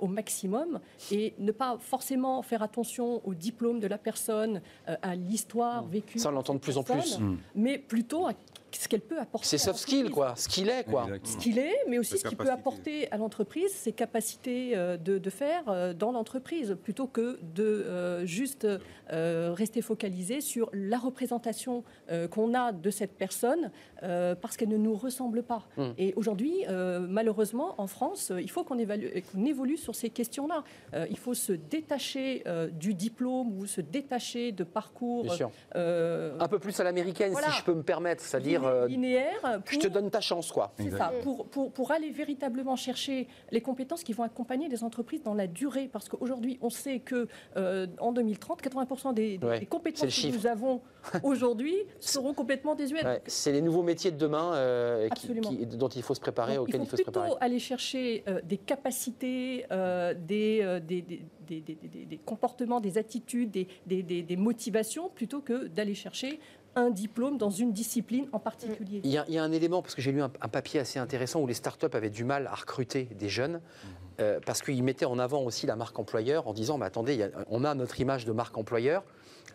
au 0.00 0.06
maximum 0.06 0.80
et 1.12 1.34
ne 1.38 1.52
pas 1.52 1.76
forcément 1.78 2.42
faire 2.42 2.62
attention 2.62 3.20
au 3.26 3.34
diplôme 3.34 3.80
de 3.80 3.86
la 3.86 3.98
personne, 3.98 4.60
à 4.86 5.14
l'histoire 5.14 5.84
vécue. 5.86 6.18
Ça, 6.18 6.28
on 6.30 6.32
l'entend 6.32 6.54
de 6.54 6.58
plus 6.60 6.76
en 6.78 6.82
plus. 6.82 6.94
personne, 6.94 7.38
Mais 7.54 7.78
plutôt 7.78 8.26
à 8.26 8.32
ce 8.80 8.88
qu'elle 8.88 9.00
peut 9.00 9.18
apporter. 9.18 9.46
C'est 9.46 9.58
soft 9.58 9.78
skill, 9.78 10.10
quoi. 10.10 10.34
Ce 10.36 10.48
qu'il 10.48 10.68
est, 10.68 10.84
quoi. 10.84 11.06
Ce 11.24 11.36
qu'il 11.36 11.58
est, 11.58 11.74
mais 11.88 11.98
aussi 11.98 12.18
ce 12.18 12.24
qu'il 12.24 12.36
peut 12.36 12.50
apporter 12.50 13.10
à 13.12 13.16
l'entreprise, 13.16 13.72
ses 13.72 13.92
capacités 13.92 14.76
euh, 14.76 14.96
de, 14.96 15.18
de 15.18 15.30
faire 15.30 15.62
euh, 15.68 15.92
dans 15.94 16.12
l'entreprise, 16.12 16.76
plutôt 16.82 17.06
que 17.06 17.38
de 17.42 17.64
euh, 17.64 18.26
juste 18.26 18.66
euh, 19.12 19.52
rester 19.56 19.82
focalisé 19.82 20.40
sur 20.40 20.70
la 20.72 20.98
représentation 20.98 21.84
euh, 22.10 22.28
qu'on 22.28 22.54
a 22.54 22.72
de 22.72 22.90
cette 22.90 23.12
personne 23.16 23.70
euh, 24.02 24.34
parce 24.34 24.56
qu'elle 24.56 24.68
ne 24.68 24.76
nous 24.76 24.94
ressemble 24.94 25.42
pas. 25.42 25.66
Mm. 25.76 25.82
Et 25.98 26.14
aujourd'hui, 26.16 26.64
euh, 26.68 27.00
malheureusement, 27.08 27.74
en 27.78 27.86
France, 27.86 28.32
il 28.38 28.50
faut 28.50 28.64
qu'on 28.64 28.78
évolue 28.78 29.76
sur 29.76 29.94
ces 29.94 30.10
questions-là. 30.10 30.64
Euh, 30.94 31.06
il 31.10 31.18
faut 31.18 31.34
se 31.34 31.52
détacher 31.52 32.42
euh, 32.46 32.68
du 32.68 32.94
diplôme 32.94 33.58
ou 33.58 33.66
se 33.66 33.80
détacher 33.80 34.52
de 34.52 34.64
parcours 34.64 35.24
Bien 35.24 35.34
sûr. 35.36 35.50
euh, 35.76 36.36
Un 36.40 36.48
peu 36.48 36.58
plus 36.58 36.78
à 36.80 36.84
l'américaine, 36.84 37.32
Voilà. 37.32 37.50
si 37.50 37.58
je 37.58 37.64
peux 37.64 37.74
me 37.74 37.82
permettre. 37.82 38.22
C'est-à-dire, 38.22 38.63
euh, 38.66 38.88
je 39.70 39.78
te 39.78 39.88
donne 39.88 40.10
ta 40.10 40.20
chance, 40.20 40.50
quoi. 40.52 40.72
C'est 40.78 40.90
ça, 40.90 41.12
pour, 41.22 41.46
pour, 41.46 41.72
pour 41.72 41.90
aller 41.92 42.10
véritablement 42.10 42.76
chercher 42.76 43.26
les 43.50 43.60
compétences 43.60 44.02
qui 44.02 44.12
vont 44.12 44.22
accompagner 44.24 44.68
les 44.68 44.82
entreprises 44.84 45.22
dans 45.22 45.34
la 45.34 45.46
durée. 45.46 45.88
Parce 45.92 46.08
qu'aujourd'hui, 46.08 46.58
on 46.62 46.70
sait 46.70 47.00
que 47.00 47.28
euh, 47.56 47.86
en 48.00 48.12
2030, 48.12 48.62
80% 48.62 49.14
des, 49.14 49.38
des 49.38 49.46
Ouais, 49.46 49.58
c'est 49.60 49.66
compétences 49.66 50.22
que 50.22 50.28
nous 50.28 50.46
avons 50.46 50.80
aujourd'hui 51.22 51.74
seront 52.00 52.34
complètement 52.34 52.74
désuètes. 52.74 53.04
Ouais, 53.04 53.22
c'est 53.26 53.52
les 53.52 53.60
nouveaux 53.60 53.82
métiers 53.82 54.10
de 54.10 54.16
demain 54.16 54.54
euh, 54.54 55.06
qui- 55.08 55.12
Absolument. 55.12 55.48
qui- 55.50 55.66
dont 55.66 55.88
il 55.88 56.02
faut 56.02 56.14
se 56.14 56.20
préparer, 56.20 56.56
Donc, 56.56 56.68
auxquels 56.68 56.80
il 56.80 56.84
il 56.84 56.88
faut 56.88 56.96
se 56.96 57.02
plutôt 57.02 57.20
préparer. 57.20 57.38
aller 57.40 57.58
chercher 57.58 58.24
euh, 58.28 58.40
des 58.42 58.56
capacités, 58.58 59.66
euh, 59.72 60.14
des, 60.14 60.60
euh, 60.62 60.80
des, 60.80 61.02
des- 61.02 61.22
des- 61.46 61.60
des- 61.60 61.74
des- 61.82 62.04
des 62.06 62.18
comportements, 62.18 62.80
des 62.80 62.96
attitudes, 62.98 63.50
des, 63.50 63.68
des- 63.86 64.02
des- 64.02 64.22
des 64.22 64.36
motivations, 64.36 65.10
plutôt 65.10 65.40
que 65.40 65.66
d'aller 65.66 65.94
chercher 65.94 66.40
un 66.76 66.90
diplôme 66.90 67.38
dans 67.38 67.50
une 67.50 67.72
discipline 67.72 68.26
en 68.32 68.38
particulier. 68.38 69.00
Il 69.04 69.10
y, 69.10 69.18
a, 69.18 69.24
il 69.28 69.34
y 69.34 69.38
a 69.38 69.42
un 69.44 69.52
élément, 69.52 69.82
parce 69.82 69.94
que 69.94 70.02
j'ai 70.02 70.12
lu 70.12 70.22
un, 70.22 70.30
un 70.40 70.48
papier 70.48 70.80
assez 70.80 70.98
intéressant 70.98 71.40
où 71.40 71.46
les 71.46 71.54
startups 71.54 71.86
avaient 71.92 72.10
du 72.10 72.24
mal 72.24 72.46
à 72.46 72.54
recruter 72.54 73.04
des 73.18 73.28
jeunes, 73.28 73.60
euh, 74.20 74.40
parce 74.44 74.62
qu'ils 74.62 74.82
mettaient 74.82 75.04
en 75.04 75.18
avant 75.18 75.42
aussi 75.42 75.66
la 75.66 75.76
marque 75.76 75.98
employeur 75.98 76.46
en 76.46 76.52
disant, 76.52 76.78
mais 76.78 76.86
attendez, 76.86 77.22
a- 77.22 77.28
on 77.50 77.64
a 77.64 77.74
notre 77.74 78.00
image 78.00 78.24
de 78.24 78.32
marque 78.32 78.56
employeur, 78.56 79.02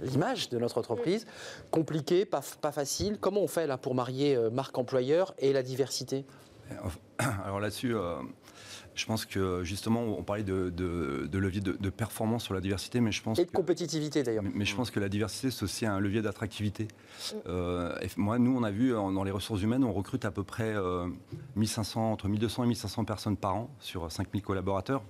l'image 0.02 0.50
de 0.50 0.58
notre 0.58 0.78
entreprise, 0.78 1.26
compliquée, 1.72 2.26
pas 2.26 2.42
facile. 2.72 3.18
Comment 3.20 3.42
on 3.42 3.48
fait 3.48 3.68
là 3.68 3.78
pour 3.78 3.96
marier 3.96 4.36
euh, 4.36 4.50
marque 4.50 4.78
employeur 4.78 5.34
et 5.40 5.52
la 5.54 5.64
diversité? 5.64 6.26
Alors 7.44 7.60
là-dessus, 7.60 7.96
euh, 7.96 8.16
je 9.00 9.06
pense 9.06 9.26
que 9.26 9.64
justement, 9.64 10.02
on 10.04 10.24
parlait 10.24 10.44
de, 10.44 10.70
de, 10.76 11.28
de 11.32 11.38
levier 11.40 11.62
de, 11.62 11.72
de 11.80 11.90
performance 11.90 12.44
sur 12.44 12.54
la 12.54 12.60
diversité, 12.60 13.00
mais 13.00 13.12
je 13.14 13.22
pense 13.24 13.40
Et 13.40 13.46
de 13.46 13.50
que- 13.50 13.56
compétitivité 13.56 14.24
d'ailleurs. 14.24 14.44
mais- 14.44 14.52
Mais 14.54 14.66
je 14.66 14.76
pense 14.76 14.92
que 14.92 15.00
la 15.00 15.08
diversité, 15.08 15.52
c'est 15.52 15.64
aussi 15.64 15.86
un 15.86 16.00
levier 16.00 16.22
d'attractivité. 16.22 16.88
Euh, 17.48 17.96
moi, 18.18 18.38
nous, 18.40 18.56
on 18.56 18.64
a 18.64 18.72
vu 18.72 18.94
euh, 18.94 18.98
dans 19.12 19.24
les 19.24 19.32
ressources 19.32 19.62
humaines, 19.62 19.84
on 19.86 19.94
recrute 19.94 20.26
à 20.26 20.32
peu 20.32 20.44
près 20.44 20.74
euh, 20.76 21.08
1500, 21.56 22.12
entre 22.12 22.28
1200 22.28 22.66
et 22.66 22.68
1500 22.68 23.06
personnes 23.06 23.38
par 23.38 23.56
an 23.56 23.70
sur 23.80 24.12
5000 24.12 24.42
collaborateurs 24.42 25.02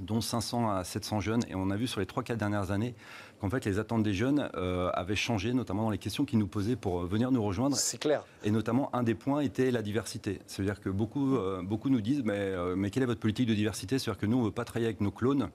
dont 0.00 0.20
500 0.20 0.70
à 0.70 0.84
700 0.84 1.20
jeunes. 1.20 1.42
Et 1.48 1.54
on 1.54 1.70
a 1.70 1.76
vu 1.76 1.86
sur 1.86 2.00
les 2.00 2.06
3-4 2.06 2.36
dernières 2.36 2.70
années 2.70 2.94
qu'en 3.40 3.50
fait, 3.50 3.64
les 3.64 3.78
attentes 3.78 4.02
des 4.02 4.14
jeunes 4.14 4.50
euh, 4.54 4.90
avaient 4.92 5.16
changé, 5.16 5.52
notamment 5.52 5.84
dans 5.84 5.90
les 5.90 5.98
questions 5.98 6.24
qu'ils 6.24 6.38
nous 6.38 6.46
posaient 6.46 6.76
pour 6.76 7.00
euh, 7.00 7.06
venir 7.06 7.30
nous 7.32 7.42
rejoindre. 7.42 7.76
C'est 7.76 7.98
clair. 7.98 8.24
Et 8.44 8.50
notamment, 8.50 8.94
un 8.94 9.02
des 9.02 9.14
points 9.14 9.40
était 9.40 9.70
la 9.70 9.82
diversité. 9.82 10.40
C'est-à-dire 10.46 10.80
que 10.80 10.90
beaucoup, 10.90 11.36
euh, 11.36 11.62
beaucoup 11.62 11.88
nous 11.88 12.00
disent 12.00 12.22
mais, 12.24 12.38
euh, 12.38 12.74
mais 12.76 12.90
quelle 12.90 13.02
est 13.02 13.06
votre 13.06 13.20
politique 13.20 13.48
de 13.48 13.54
diversité? 13.54 13.98
C'est-à-dire 13.98 14.20
que 14.20 14.26
nous, 14.26 14.36
on 14.36 14.40
ne 14.40 14.46
veut 14.46 14.52
pas 14.52 14.64
travailler 14.64 14.86
avec 14.86 15.00
nos 15.00 15.10
clones. 15.10 15.50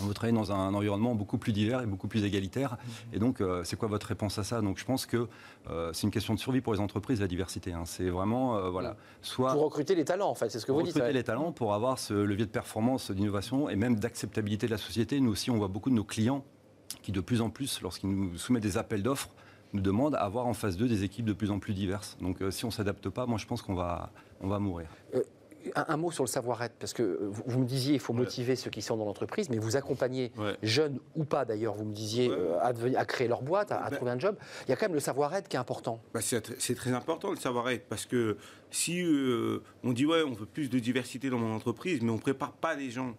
On 0.00 0.06
veut 0.06 0.14
travailler 0.14 0.36
dans 0.36 0.52
un 0.52 0.74
environnement 0.74 1.14
beaucoup 1.14 1.38
plus 1.38 1.52
divers 1.52 1.80
et 1.82 1.86
beaucoup 1.86 2.08
plus 2.08 2.24
égalitaire. 2.24 2.76
Et 3.12 3.18
donc, 3.18 3.40
euh, 3.40 3.64
c'est 3.64 3.76
quoi 3.76 3.88
votre 3.88 4.06
réponse 4.06 4.38
à 4.38 4.44
ça? 4.44 4.60
Donc, 4.60 4.78
je 4.78 4.84
pense 4.84 5.06
que 5.06 5.28
euh, 5.70 5.92
c'est 5.92 6.04
une 6.04 6.10
question 6.12 6.34
de 6.34 6.38
survie 6.38 6.60
pour 6.60 6.72
les 6.72 6.80
entreprises, 6.80 7.20
la 7.20 7.26
diversité. 7.26 7.72
hein. 7.72 7.82
C'est 7.84 8.08
vraiment, 8.08 8.56
euh, 8.56 8.70
voilà, 8.70 8.96
soit 9.22 9.52
Pour 9.52 9.62
recruter 9.62 9.94
les 9.94 10.04
talents, 10.04 10.30
en 10.30 10.34
fait, 10.34 10.50
c'est 10.50 10.60
ce 10.60 10.66
que 10.66 10.72
vous 10.72 10.82
dites. 10.82 10.94
recruter 10.94 11.12
les 11.12 11.24
talents 11.24 11.52
pour 11.52 11.74
avoir 11.74 11.98
ce 11.98 12.14
levier 12.14 12.46
de 12.46 12.50
performance, 12.50 13.10
d'innovation 13.10 13.68
et 13.68 13.76
même 13.76 13.96
d'acceptabilité 13.96 14.66
de 14.66 14.72
la 14.72 14.78
société. 14.78 15.20
Nous 15.20 15.32
aussi, 15.32 15.50
on 15.50 15.56
voit 15.56 15.68
beaucoup 15.68 15.90
de 15.90 15.94
nos 15.94 16.04
clients 16.04 16.44
qui, 17.02 17.12
de 17.12 17.20
plus 17.20 17.40
en 17.40 17.50
plus, 17.50 17.80
lorsqu'ils 17.82 18.10
nous 18.10 18.38
soumettent 18.38 18.62
des 18.62 18.78
appels 18.78 19.02
d'offres, 19.02 19.30
nous 19.72 19.82
demandent 19.82 20.14
à 20.14 20.20
avoir 20.20 20.46
en 20.46 20.54
face 20.54 20.76
d'eux 20.76 20.88
des 20.88 21.04
équipes 21.04 21.26
de 21.26 21.34
plus 21.34 21.50
en 21.50 21.58
plus 21.58 21.74
diverses. 21.74 22.16
Donc, 22.22 22.38
si 22.50 22.64
on 22.64 22.68
ne 22.68 22.72
s'adapte 22.72 23.08
pas, 23.10 23.26
moi, 23.26 23.36
je 23.36 23.46
pense 23.46 23.60
qu'on 23.60 23.74
va, 23.74 24.10
on 24.40 24.48
va 24.48 24.58
mourir. 24.58 24.86
Un, 25.76 25.84
un 25.88 25.96
mot 25.96 26.10
sur 26.10 26.24
le 26.24 26.28
savoir-être, 26.28 26.74
parce 26.78 26.92
que 26.92 27.02
euh, 27.02 27.18
vous, 27.30 27.42
vous 27.46 27.58
me 27.60 27.64
disiez 27.66 27.94
il 27.94 28.00
faut 28.00 28.12
motiver 28.12 28.56
ceux 28.56 28.70
qui 28.70 28.82
sont 28.82 28.96
dans 28.96 29.04
l'entreprise, 29.04 29.48
mais 29.50 29.58
vous 29.58 29.76
accompagnez, 29.76 30.32
Ouais. 30.36 30.56
jeunes 30.62 30.98
ou 31.16 31.24
pas 31.24 31.44
d'ailleurs, 31.44 31.74
vous 31.74 31.84
me 31.84 31.92
disiez, 31.94 32.28
Ouais. 32.28 32.36
euh, 32.38 32.96
à, 32.96 33.04
créer 33.04 33.28
leur 33.28 33.42
boîte, 33.42 33.72
à, 33.72 33.78
à 33.84 33.90
Ben- 33.90 33.96
trouver 33.96 34.10
un 34.12 34.18
job. 34.18 34.36
Il 34.66 34.70
y 34.70 34.72
a 34.72 34.76
quand 34.76 34.86
même 34.86 34.94
le 34.94 35.00
savoir-être 35.00 35.48
qui 35.48 35.56
est 35.56 35.60
important. 35.60 36.00
Bah, 36.14 36.20
c'est 36.20 36.38
tr- 36.48 36.54
c'est 36.58 36.74
très 36.74 36.92
important 36.92 37.30
le 37.30 37.36
savoir-être 37.36 37.86
parce 37.88 38.06
que 38.06 38.36
si 38.70 39.02
euh, 39.02 39.62
on 39.84 39.92
dit 39.92 40.04
ouais 40.06 40.22
on 40.22 40.32
veut 40.32 40.46
plus 40.46 40.68
de 40.68 40.78
diversité 40.78 41.30
dans 41.30 41.38
mon 41.38 41.54
entreprise 41.54 42.00
mais 42.02 42.10
on 42.10 42.18
prépare 42.18 42.52
pas 42.52 42.74
les 42.74 42.90
gens 42.90 43.14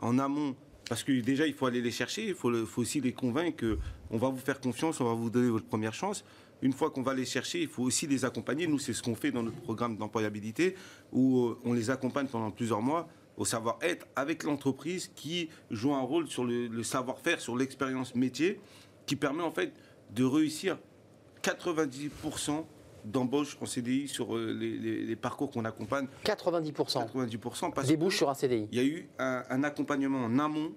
en 0.00 0.18
amont 0.18 0.54
parce 0.88 1.02
que 1.04 1.12
déjà 1.20 1.46
il 1.46 1.52
faut 1.54 1.66
aller 1.66 1.80
les 1.82 1.90
chercher 1.90 2.26
il 2.28 2.34
faut, 2.34 2.50
le- 2.50 2.64
faut 2.64 2.80
aussi 2.82 3.00
les 3.00 3.12
convaincre 3.12 3.56
que 3.56 3.78
on 4.10 4.18
va 4.18 4.28
vous 4.28 4.38
faire 4.38 4.60
confiance 4.60 5.00
on 5.00 5.04
va 5.04 5.14
vous 5.14 5.30
donner 5.30 5.50
votre 5.50 5.66
première 5.66 5.92
chance 5.94 6.24
une 6.62 6.72
fois 6.72 6.90
qu'on 6.90 7.02
va 7.02 7.14
les 7.14 7.24
chercher 7.26 7.60
il 7.62 7.68
faut 7.68 7.82
aussi 7.82 8.06
les 8.06 8.24
accompagner 8.24 8.66
nous 8.66 8.78
c'est 8.78 8.92
ce 8.94 9.02
qu'on 9.02 9.14
fait 9.14 9.30
dans 9.30 9.42
notre 9.42 9.60
programme 9.60 9.96
d'employabilité 9.96 10.74
où 11.12 11.46
euh, 11.46 11.58
on 11.64 11.72
les 11.74 11.90
accompagne 11.90 12.26
pendant 12.28 12.50
plusieurs 12.50 12.80
mois 12.82 13.08
au 13.36 13.44
savoir-être 13.44 14.06
avec 14.16 14.42
l'entreprise 14.44 15.10
qui 15.14 15.50
joue 15.70 15.92
un 15.94 16.00
rôle 16.00 16.26
sur 16.28 16.44
le, 16.44 16.68
le 16.68 16.82
savoir-faire 16.82 17.40
sur 17.40 17.56
l'expérience 17.56 18.14
métier 18.14 18.58
qui 19.04 19.16
permet 19.16 19.42
en 19.42 19.50
fait 19.50 19.72
de 20.14 20.24
réussir 20.24 20.78
90% 21.42 22.64
d'embauches 23.04 23.56
en 23.60 23.66
CDI 23.66 24.08
sur 24.08 24.34
euh, 24.36 24.52
les, 24.52 24.76
les- 24.78 25.04
les 25.04 25.16
parcours 25.16 25.50
qu'on 25.50 25.64
accompagne. 25.64 26.08
90%. 26.24 27.08
90% 27.12 27.72
parce 27.72 27.86
Débouche 27.86 28.16
sur 28.16 28.28
un 28.30 28.34
CDI. 28.34 28.66
Il 28.72 28.78
y 28.78 28.80
a 28.80 28.84
eu 28.84 29.08
un, 29.18 29.44
un 29.48 29.62
accompagnement 29.64 30.24
en 30.24 30.38
amont. 30.38 30.72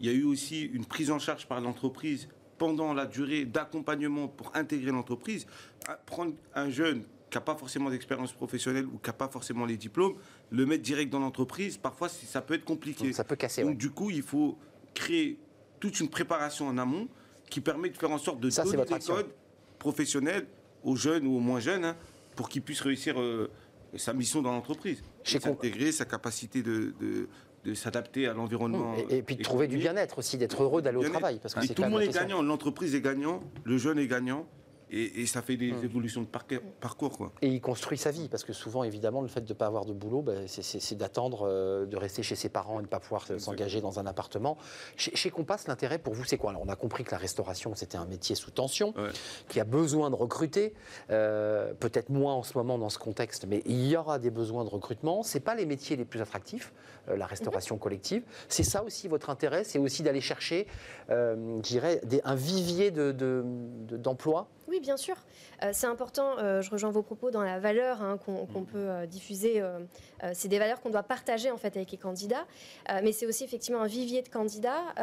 Il 0.00 0.06
y 0.06 0.08
a 0.08 0.12
eu 0.12 0.24
aussi 0.24 0.62
une 0.62 0.84
prise 0.84 1.10
en 1.10 1.18
charge 1.18 1.46
par 1.46 1.60
l'entreprise 1.60 2.28
pendant 2.60 2.92
la 2.92 3.06
durée 3.06 3.46
d'accompagnement 3.46 4.28
pour 4.28 4.54
intégrer 4.54 4.90
l'entreprise. 4.92 5.46
À- 5.88 5.94
Prendre 5.96 6.34
un 6.54 6.68
jeune 6.68 7.04
qui 7.30 7.38
n'a 7.38 7.40
pas 7.40 7.54
forcément 7.56 7.88
d'expérience 7.88 8.34
professionnelle 8.34 8.84
ou 8.84 8.98
qui 8.98 9.08
n'a 9.08 9.14
pas 9.14 9.28
forcément 9.28 9.64
les 9.64 9.78
diplômes, 9.78 10.14
le 10.50 10.66
mettre 10.66 10.82
direct 10.82 11.10
dans 11.10 11.20
l'entreprise, 11.20 11.78
parfois 11.78 12.10
ça 12.10 12.42
peut 12.42 12.52
être 12.54 12.66
compliqué. 12.66 13.14
Ça 13.14 13.24
peut 13.24 13.34
casser. 13.36 13.62
Donc 13.62 13.70
ouais. 13.70 13.76
du 13.76 13.90
coup, 13.90 14.10
il 14.10 14.22
faut 14.22 14.58
créer 14.92 15.38
toute 15.80 15.98
une 16.00 16.10
préparation 16.10 16.68
en 16.68 16.76
amont 16.76 17.08
qui 17.48 17.62
permet 17.62 17.88
de 17.88 17.96
faire 17.96 18.10
en 18.10 18.18
sorte 18.18 18.40
de 18.40 18.50
Ça, 18.50 18.62
donner 18.64 18.84
des 18.84 18.92
action. 18.92 19.14
codes 19.14 19.30
professionnels 19.78 20.46
aux 20.84 20.96
jeunes 20.96 21.26
ou 21.26 21.36
aux 21.36 21.40
moins 21.40 21.60
jeunes 21.60 21.84
hein, 21.86 21.96
pour 22.36 22.50
qu'ils 22.50 22.60
puissent 22.62 22.82
réussir 22.82 23.18
euh, 23.18 23.50
sa 23.96 24.12
mission 24.12 24.42
dans 24.42 24.52
l'entreprise. 24.52 25.02
Chez 25.24 25.40
S'intégrer, 25.40 25.92
sa 25.92 26.04
capacité 26.04 26.62
de, 26.62 26.92
de- 27.00 27.26
de 27.64 27.74
s'adapter 27.74 28.26
à 28.26 28.32
l'environnement. 28.32 28.94
Et, 29.10 29.18
et 29.18 29.22
puis 29.22 29.36
de 29.36 29.42
trouver 29.42 29.68
du 29.68 29.76
bien-être 29.76 30.18
aussi, 30.18 30.38
d'être 30.38 30.62
heureux 30.62 30.82
d'aller 30.82 30.96
au 30.98 31.08
travail. 31.08 31.38
Parce 31.42 31.54
que 31.54 31.64
Et 31.64 31.68
tout 31.68 31.82
le 31.82 31.90
monde 31.90 32.02
est 32.02 32.08
gagnant, 32.08 32.42
l'entreprise 32.42 32.94
est 32.94 33.00
gagnant, 33.02 33.40
le 33.64 33.76
jeune 33.76 33.98
est 33.98 34.06
gagnant, 34.06 34.46
et, 34.90 35.22
et 35.22 35.26
ça 35.26 35.42
fait 35.42 35.56
des 35.56 35.72
Hum. 35.72 35.84
évolutions 35.84 36.20
de 36.22 36.26
parcours. 36.26 36.58
parcours, 36.80 37.16
quoi. 37.18 37.32
Et 37.42 37.48
il 37.48 37.60
construit 37.60 37.98
sa 37.98 38.10
vie, 38.10 38.28
parce 38.28 38.44
que 38.44 38.52
souvent, 38.52 38.82
évidemment, 38.84 39.20
le 39.22 39.28
fait 39.28 39.40
de 39.42 39.48
ne 39.52 39.54
pas 39.56 39.66
avoir 39.66 39.84
de 39.84 39.92
boulot, 39.92 40.22
ben, 40.22 40.46
c'est- 40.48 40.94
d'attendre 40.94 41.46
euh, 41.48 41.86
de 41.86 41.96
rester 41.96 42.22
chez 42.22 42.36
ses 42.36 42.48
parents 42.48 42.74
et 42.74 42.82
de 42.82 42.86
ne 42.86 42.90
pas 42.90 43.00
pouvoir 43.00 43.26
s'engager 43.38 43.80
dans 43.80 43.98
un 43.98 44.06
appartement. 44.06 44.56
Chez, 44.96 45.14
chez 45.14 45.30
Compass, 45.30 45.66
l'intérêt 45.68 45.98
pour 45.98 46.14
vous, 46.14 46.24
c'est 46.24 46.36
quoi? 46.38 46.50
Alors, 46.50 46.62
On 46.62 46.68
a 46.68 46.76
compris 46.76 47.04
que 47.04 47.10
la 47.12 47.18
restauration, 47.18 47.74
c'était 47.74 47.96
un 47.98 48.04
métier 48.06 48.34
sous 48.36 48.50
tension, 48.50 48.92
Ouais. 48.96 49.10
qui 49.48 49.60
a 49.60 49.64
besoin 49.64 50.10
de 50.10 50.14
recruter, 50.16 50.74
euh, 51.10 51.72
peut-être 51.74 52.08
moins 52.10 52.34
en 52.34 52.42
ce 52.42 52.56
moment 52.56 52.78
dans 52.78 52.90
ce 52.90 52.98
contexte, 52.98 53.46
mais 53.46 53.62
il 53.66 53.86
y 53.86 53.96
aura 53.96 54.18
des 54.18 54.30
besoins 54.30 54.64
de 54.64 54.70
recrutement. 54.70 55.22
Ce 55.22 55.38
pas 55.38 55.54
les 55.54 55.64
métiers 55.66 55.96
les 55.96 56.04
plus 56.04 56.20
attractifs, 56.20 56.72
euh, 57.08 57.16
la 57.16 57.24
restauration 57.26 57.78
collective. 57.78 58.22
C'est 58.48 58.62
ça 58.62 58.84
aussi 58.84 59.08
votre 59.08 59.30
intérêt, 59.30 59.64
c'est 59.64 59.78
aussi 59.78 60.02
d'aller 60.02 60.20
chercher, 60.20 60.66
euh, 61.08 61.56
je 61.62 61.68
dirais, 61.68 62.00
un 62.24 62.34
vivier 62.34 62.90
de- 62.90 63.12
de- 63.12 63.42
de- 63.88 63.96
d'emplois 63.96 64.48
Oui, 64.70 64.78
bien 64.78 64.96
sûr. 64.96 65.16
Euh, 65.64 65.70
c'est 65.72 65.88
important, 65.88 66.38
euh, 66.38 66.62
je 66.62 66.70
rejoins 66.70 66.90
vos 66.90 67.02
propos 67.02 67.32
dans 67.32 67.42
la 67.42 67.58
valeur 67.58 68.02
hein, 68.02 68.18
qu'on 68.24 68.46
qu'on 68.46 68.62
peut 68.62 68.78
euh, 68.78 69.06
diffuser. 69.06 69.62
c'est 70.32 70.48
des 70.48 70.58
valeurs 70.58 70.80
qu'on 70.80 70.90
doit 70.90 71.02
partager 71.02 71.50
en 71.50 71.56
fait 71.56 71.76
avec 71.76 71.90
les 71.90 71.98
candidats. 71.98 72.46
Mais 73.02 73.12
c'est 73.12 73.26
aussi 73.26 73.44
effectivement 73.44 73.80
un 73.80 73.86
vivier 73.86 74.22
de 74.22 74.28
candidats. 74.28 74.94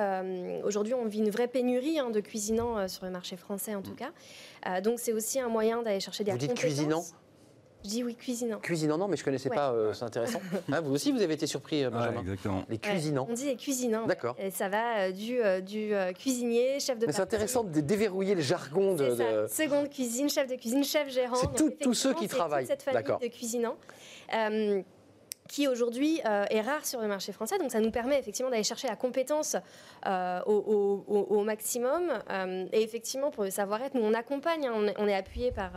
Aujourd'hui, 0.64 0.94
on 0.94 1.06
vit 1.06 1.20
une 1.20 1.30
vraie 1.30 1.48
pénurie 1.48 2.00
hein, 2.00 2.10
de 2.10 2.20
cuisinants 2.20 2.88
sur 2.88 3.06
le 3.06 3.12
marché 3.12 3.36
français 3.36 3.76
en 3.76 3.82
tout 3.82 3.96
cas. 3.96 4.12
Euh, 4.68 4.82
donc 4.82 5.00
c'est 5.00 5.14
aussi 5.14 5.40
un 5.40 5.50
moyen 5.50 5.82
d'aller 5.84 6.00
chercher 6.00 6.24
des 6.24 6.32
Vous 6.32 6.38
dites 6.38 6.50
compétences. 6.50 6.76
cuisinant 6.76 7.04
Je 7.84 7.90
dis 7.90 8.04
oui, 8.04 8.16
cuisinant. 8.16 8.60
Cuisinant, 8.60 8.98
non, 8.98 9.08
mais 9.08 9.16
je 9.18 9.24
connaissais 9.24 9.50
Ouais. 9.50 9.56
pas, 9.56 9.72
euh, 9.72 9.94
c'est 9.94 10.04
intéressant. 10.04 10.42
Hein, 10.72 10.82
vous 10.84 10.94
aussi, 10.94 11.12
vous 11.12 11.22
avez 11.22 11.36
été 11.36 11.48
surpris, 11.48 11.84
euh, 11.84 11.90
Ouais, 11.90 11.94
Benjamin 11.96 12.22
exactement. 12.22 12.64
Les 12.68 12.74
Ouais, 12.76 12.80
cuisinants. 12.80 13.28
on 13.30 13.34
dit 13.34 13.46
les 13.46 13.56
cuisinants. 13.56 14.06
D'accord. 14.08 14.36
Et 14.40 14.52
ça 14.52 14.68
va 14.68 14.98
euh, 15.08 15.12
du, 15.12 15.40
euh, 15.42 15.62
du 15.62 15.94
euh, 15.94 16.12
cuisinier, 16.12 16.80
chef 16.80 17.00
de 17.00 17.06
Mais 17.06 17.14
c'est 17.14 17.22
intéressant 17.22 17.64
de 17.64 17.80
déverrouiller 17.80 18.36
le 18.36 18.42
jargon 18.42 18.96
de. 18.96 19.10
C'est 19.12 19.16
ça. 19.16 19.42
de- 19.44 19.48
Seconde 19.48 19.90
cuisine, 19.90 20.30
chef 20.30 20.48
de 20.50 20.56
cuisine, 20.56 20.84
chef 20.84 21.10
gérant. 21.10 21.36
C'est 21.36 21.80
tous 21.80 21.94
ceux 21.94 22.14
qui 22.14 22.24
c'est 22.24 22.28
toute 22.30 22.38
travaillent. 22.38 22.66
cette 22.66 22.82
famille 22.84 22.98
D'accord. 23.02 23.20
de 23.20 23.28
cuisinants. 23.28 23.78
euh, 24.34 24.82
qui 25.48 25.68
aujourd'hui 25.68 26.22
euh, 26.26 26.46
est 26.50 26.62
rare 26.62 26.86
sur 26.86 27.00
le 27.02 27.08
marché 27.08 27.32
français. 27.32 27.58
Donc 27.58 27.72
ça 27.72 27.80
nous 27.80 27.92
permet 27.92 28.20
effectivement 28.20 28.50
d'aller 28.52 28.64
chercher 28.64 28.88
la 28.88 28.96
compétence 28.96 29.56
euh, 30.06 30.40
au, 30.46 30.54
au- 30.54 31.06
au- 31.08 31.38
au 31.40 31.44
maximum. 31.44 32.12
Euh, 32.30 32.66
et 32.72 32.82
effectivement, 32.84 33.32
pour 33.32 33.44
le 33.44 33.50
savoir-être, 33.50 33.94
nous 33.96 34.04
on 34.04 34.14
accompagne, 34.14 34.68
hein, 34.68 34.74
on, 34.76 34.88
est, 34.88 34.96
on 34.98 35.08
est 35.08 35.16
appuyé 35.16 35.52
par, 35.52 35.72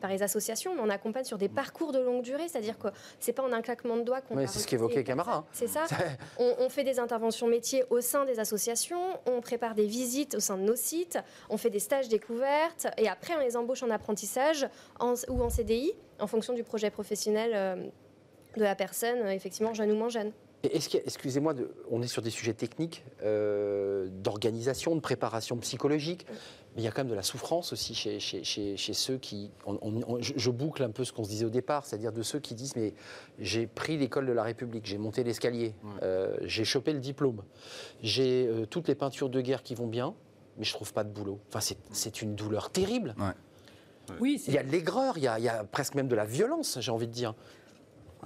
par 0.00 0.10
les 0.10 0.22
associations, 0.22 0.74
mais 0.74 0.80
on 0.82 0.90
accompagne 0.90 1.24
sur 1.24 1.38
des 1.38 1.48
parcours 1.48 1.92
de 1.92 1.98
longue 2.00 2.22
durée. 2.22 2.48
C'est-à-dire 2.48 2.78
que 2.78 2.88
c'est 3.20 3.32
pas 3.32 3.42
en 3.42 3.52
un 3.52 3.62
claquement 3.62 3.96
de 3.96 4.02
doigts 4.02 4.20
qu'on 4.20 4.36
Oui, 4.36 4.44
c'est 4.48 4.58
ce 4.58 4.66
qu'évoquait 4.66 5.04
Camara, 5.04 5.36
hein. 5.36 5.44
C'est 5.52 5.68
ça. 5.68 5.84
On, 6.38 6.54
on 6.60 6.68
fait 6.68 6.84
des 6.84 6.98
interventions 6.98 7.46
métiers 7.46 7.84
au 7.90 8.00
sein 8.00 8.24
des 8.24 8.38
associations, 8.40 9.00
on 9.26 9.40
prépare 9.40 9.74
des 9.74 9.86
visites 9.86 10.34
au 10.34 10.40
sein 10.40 10.56
de 10.56 10.62
nos 10.62 10.76
sites, 10.76 11.18
on 11.50 11.56
fait 11.56 11.70
des 11.70 11.78
stages 11.78 12.08
découvertes 12.08 12.86
et 12.96 13.08
après 13.08 13.34
on 13.36 13.40
les 13.40 13.56
embauche 13.56 13.82
en 13.82 13.90
apprentissage 13.90 14.66
en- 14.98 15.14
ou 15.28 15.42
en 15.42 15.50
CDI 15.50 15.92
en 16.18 16.26
fonction 16.26 16.52
du 16.54 16.62
projet 16.64 16.90
professionnel 16.90 17.52
de 18.56 18.62
la 18.62 18.74
personne, 18.74 19.18
euh, 19.18 19.30
effectivement 19.30 19.74
jeune 19.74 19.90
ou 19.92 19.96
moins 19.96 20.08
jeune. 20.08 20.32
Et 20.64 20.76
Est-ce 20.76 20.88
que, 20.88 20.98
excusez-moi, 20.98 21.54
de- 21.54 21.70
on 21.90 22.02
est 22.02 22.06
sur 22.06 22.22
des 22.22 22.30
sujets 22.30 22.54
techniques, 22.54 23.04
euh, 23.24 24.06
d'organisation, 24.22 24.94
de 24.94 25.00
préparation 25.00 25.56
psychologique, 25.56 26.24
mais 26.76 26.82
il 26.82 26.84
y 26.84 26.88
a 26.88 26.92
quand 26.92 27.00
même 27.02 27.10
de 27.10 27.16
la 27.16 27.24
souffrance 27.24 27.72
aussi 27.72 27.94
chez, 27.96 28.20
chez- 28.20 28.44
chez- 28.44 28.76
chez 28.76 28.92
ceux 28.92 29.16
qui. 29.18 29.50
on- 29.66 29.78
on- 29.82 30.02
on- 30.06 30.20
je, 30.20 30.34
je 30.36 30.50
boucle 30.50 30.84
un 30.84 30.90
peu 30.90 31.04
ce 31.04 31.12
qu'on 31.12 31.24
se 31.24 31.30
disait 31.30 31.44
au 31.46 31.50
départ, 31.50 31.84
c'est-à-dire 31.84 32.12
de 32.12 32.22
ceux 32.22 32.38
qui 32.38 32.54
disent 32.54 32.76
Mais 32.76 32.94
j'ai 33.40 33.66
pris 33.66 33.96
l'école 33.98 34.26
de 34.26 34.32
la 34.32 34.44
République, 34.44 34.86
j'ai 34.86 34.98
monté 34.98 35.24
l'escalier, 35.24 35.74
euh, 36.04 36.36
j'ai 36.42 36.64
chopé 36.64 36.92
le 36.92 37.00
diplôme, 37.00 37.42
j'ai 38.02 38.46
euh, 38.46 38.64
toutes 38.66 38.86
les 38.86 38.94
peintures 38.94 39.30
de 39.30 39.40
guerre 39.40 39.64
qui 39.64 39.74
vont 39.74 39.88
bien, 39.88 40.14
mais 40.58 40.64
je 40.64 40.72
trouve 40.72 40.92
pas 40.92 41.02
de 41.02 41.10
boulot. 41.10 41.40
Enfin, 41.48 41.60
c'est- 41.60 41.78
c'est 41.90 42.22
une 42.22 42.36
douleur 42.36 42.70
terrible. 42.70 43.16
Oui, 44.20 44.40
Il 44.46 44.54
y 44.54 44.58
a 44.58 44.62
de 44.62 44.70
l'aigreur, 44.70 45.16
il 45.18 45.24
y 45.24 45.28
a, 45.28 45.38
il 45.38 45.44
y 45.44 45.48
a 45.48 45.64
presque 45.64 45.94
même 45.96 46.08
de 46.08 46.14
la 46.16 46.24
violence, 46.24 46.78
j'ai 46.80 46.90
envie 46.92 47.06
de 47.08 47.12
dire. 47.12 47.34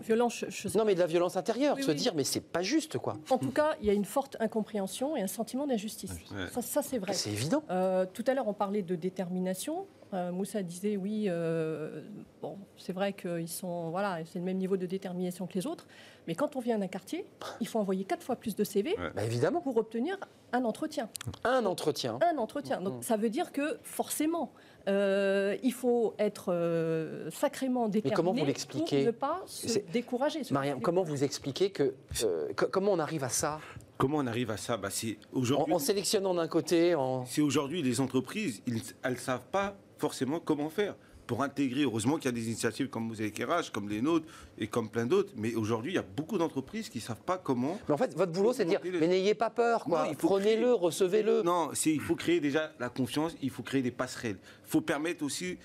Je- 0.03 0.47
je 0.49 0.78
Non, 0.78 0.84
mais 0.84 0.94
de 0.94 1.01
la 1.01 1.07
violence 1.07 1.36
intérieure, 1.36 1.76
Oui, 1.76 1.82
se 1.82 1.90
oui. 1.90 1.97
dire 1.97 2.14
Mais 2.14 2.24
c'est 2.24 2.40
pas 2.40 2.62
juste, 2.62 2.99
quoi. 2.99 3.16
En 3.30 3.38
tout 3.38 3.51
cas, 3.51 3.76
il 3.80 3.86
y 3.86 3.90
a 3.90 3.92
une 3.92 4.05
forte 4.05 4.36
incompréhension 4.40 5.16
et 5.16 5.22
un 5.22 5.26
sentiment 5.26 5.66
d'injustice. 5.66 6.12
Ouais. 6.12 6.47
Ça, 6.53 6.62
ça, 6.62 6.82
c'est 6.82 6.99
vrai. 6.99 7.12
C'est 7.12 7.30
évident. 7.30 7.62
Euh, 7.70 8.07
tout 8.12 8.24
à 8.26 8.34
l'heure, 8.34 8.49
on 8.49 8.55
parlait 8.55 8.82
de 8.82 8.94
détermination. 8.94 9.86
Euh, 10.14 10.30
Moussa 10.30 10.62
disait 10.62 10.97
oui, 10.97 11.24
euh, 11.28 12.03
bon, 12.40 12.59
c'est 12.76 12.92
vrai 12.92 13.12
qu'ils 13.12 13.49
sont, 13.49 13.90
voilà, 13.90 14.20
c'est 14.24 14.38
le 14.38 14.44
même 14.44 14.57
niveau 14.57 14.76
de 14.76 14.86
détermination 14.86 15.49
que 15.49 15.55
les 15.55 15.66
autres. 15.66 15.86
Mais 16.28 16.36
quand 16.36 16.55
on 16.55 16.61
vient 16.61 16.78
d'un 16.78 16.86
quartier, 16.86 17.26
il 17.61 17.66
faut 17.66 17.80
envoyer 17.80 18.05
quatre 18.05 18.22
fois 18.22 18.36
plus 18.36 18.55
de 18.55 18.62
CV 18.62 18.90
Ouais. 18.99 19.11
Bah, 19.16 19.24
évidemment. 19.24 19.61
pour 19.61 19.76
obtenir 19.76 20.16
un 20.53 20.64
entretien. 20.64 21.09
Un 21.42 21.66
entretien. 21.66 22.18
Un 22.32 22.38
entretien. 22.38 22.80
Donc 22.80 23.03
ça 23.03 23.16
veut 23.16 23.30
dire 23.30 23.51
que 23.51 23.78
forcément, 23.82 24.53
euh, 24.89 25.57
il 25.62 25.72
faut 25.72 26.14
être 26.18 26.53
euh, 26.53 27.30
sacrément 27.30 27.89
déterminé 27.89 28.14
comment 28.16 28.32
vous 28.32 28.45
l'expliquez 28.45 28.99
pour 28.99 29.07
ne 29.07 29.11
pas 29.11 29.43
se 29.47 29.78
décourager. 29.93 30.45
se 30.45 30.53
Mariam, 30.55 30.76
faire 30.78 30.82
comment 30.82 31.03
vous 31.03 31.24
expliquez 31.24 31.70
que. 31.70 31.95
euh, 32.24 32.49
co- 32.55 32.66
comment 32.70 32.93
on 32.93 32.99
arrive 32.99 33.24
à 33.24 33.28
ça 33.28 33.59
Comment 33.99 34.18
on 34.18 34.26
arrive 34.26 34.51
à 34.51 34.57
ça? 34.57 34.76
Bah, 34.76 34.89
C'est 34.91 35.16
en, 35.34 35.39
aujourd'hui. 35.41 35.74
en 35.74 35.78
sélectionnant 35.78 36.34
d'un 36.34 36.49
côté, 36.49 36.95
en. 36.95 37.24
C'est 37.24 37.41
aujourd'hui 37.41 37.82
les 37.82 38.01
entreprises, 38.01 38.62
ils- 38.66 38.82
elles 39.03 39.12
ne 39.14 39.18
savent 39.18 39.47
pas 39.51 39.76
forcément 39.99 40.39
comment 40.41 40.68
faire 40.68 40.95
pour 41.27 41.43
intégrer. 41.43 41.83
Heureusement 41.83 42.16
qu'il 42.16 42.27
y 42.27 42.29
a 42.29 42.33
des 42.33 42.47
initiatives 42.47 42.89
comme 42.89 43.07
Mosaïque 43.09 43.39
RH, 43.43 43.70
comme 43.72 43.89
les 43.89 44.01
nôtres 44.01 44.27
et 44.59 44.66
comme 44.66 44.89
plein 44.89 45.07
d'autres. 45.07 45.33
Mais 45.37 45.55
aujourd'hui, 45.55 45.93
il 45.93 45.95
y 45.97 45.99
a 45.99 46.03
beaucoup 46.16 46.39
d'entreprises 46.39 46.89
qui 46.89 46.99
ne 46.99 47.03
savent 47.03 47.22
pas 47.22 47.39
comment. 47.39 47.79
Mais 47.89 47.95
en 47.95 47.99
fait, 47.99 48.14
votre 48.16 48.33
boulot, 48.33 48.53
c'est 48.53 48.64
de 48.64 48.70
dire 48.70 48.81
Mais 48.85 49.09
n'ayez 49.09 49.35
pas 49.35 49.51
peur, 49.51 49.85
quoi. 49.85 50.07
Prenez-le, 50.18 50.62
créer- 50.62 50.72
recevez-le. 50.72 51.43
Non, 51.43 51.70
il 51.85 52.01
faut 52.01 52.14
créer 52.16 52.41
déjà 52.41 52.72
la 52.79 52.89
confiance, 52.89 53.37
il 53.43 53.51
faut 53.51 53.62
créer 53.62 53.83
des 53.83 53.91
passerelles. 53.91 54.39
Il 54.66 54.70
faut 54.70 54.81
permettre 54.81 55.24
aussi 55.24 55.59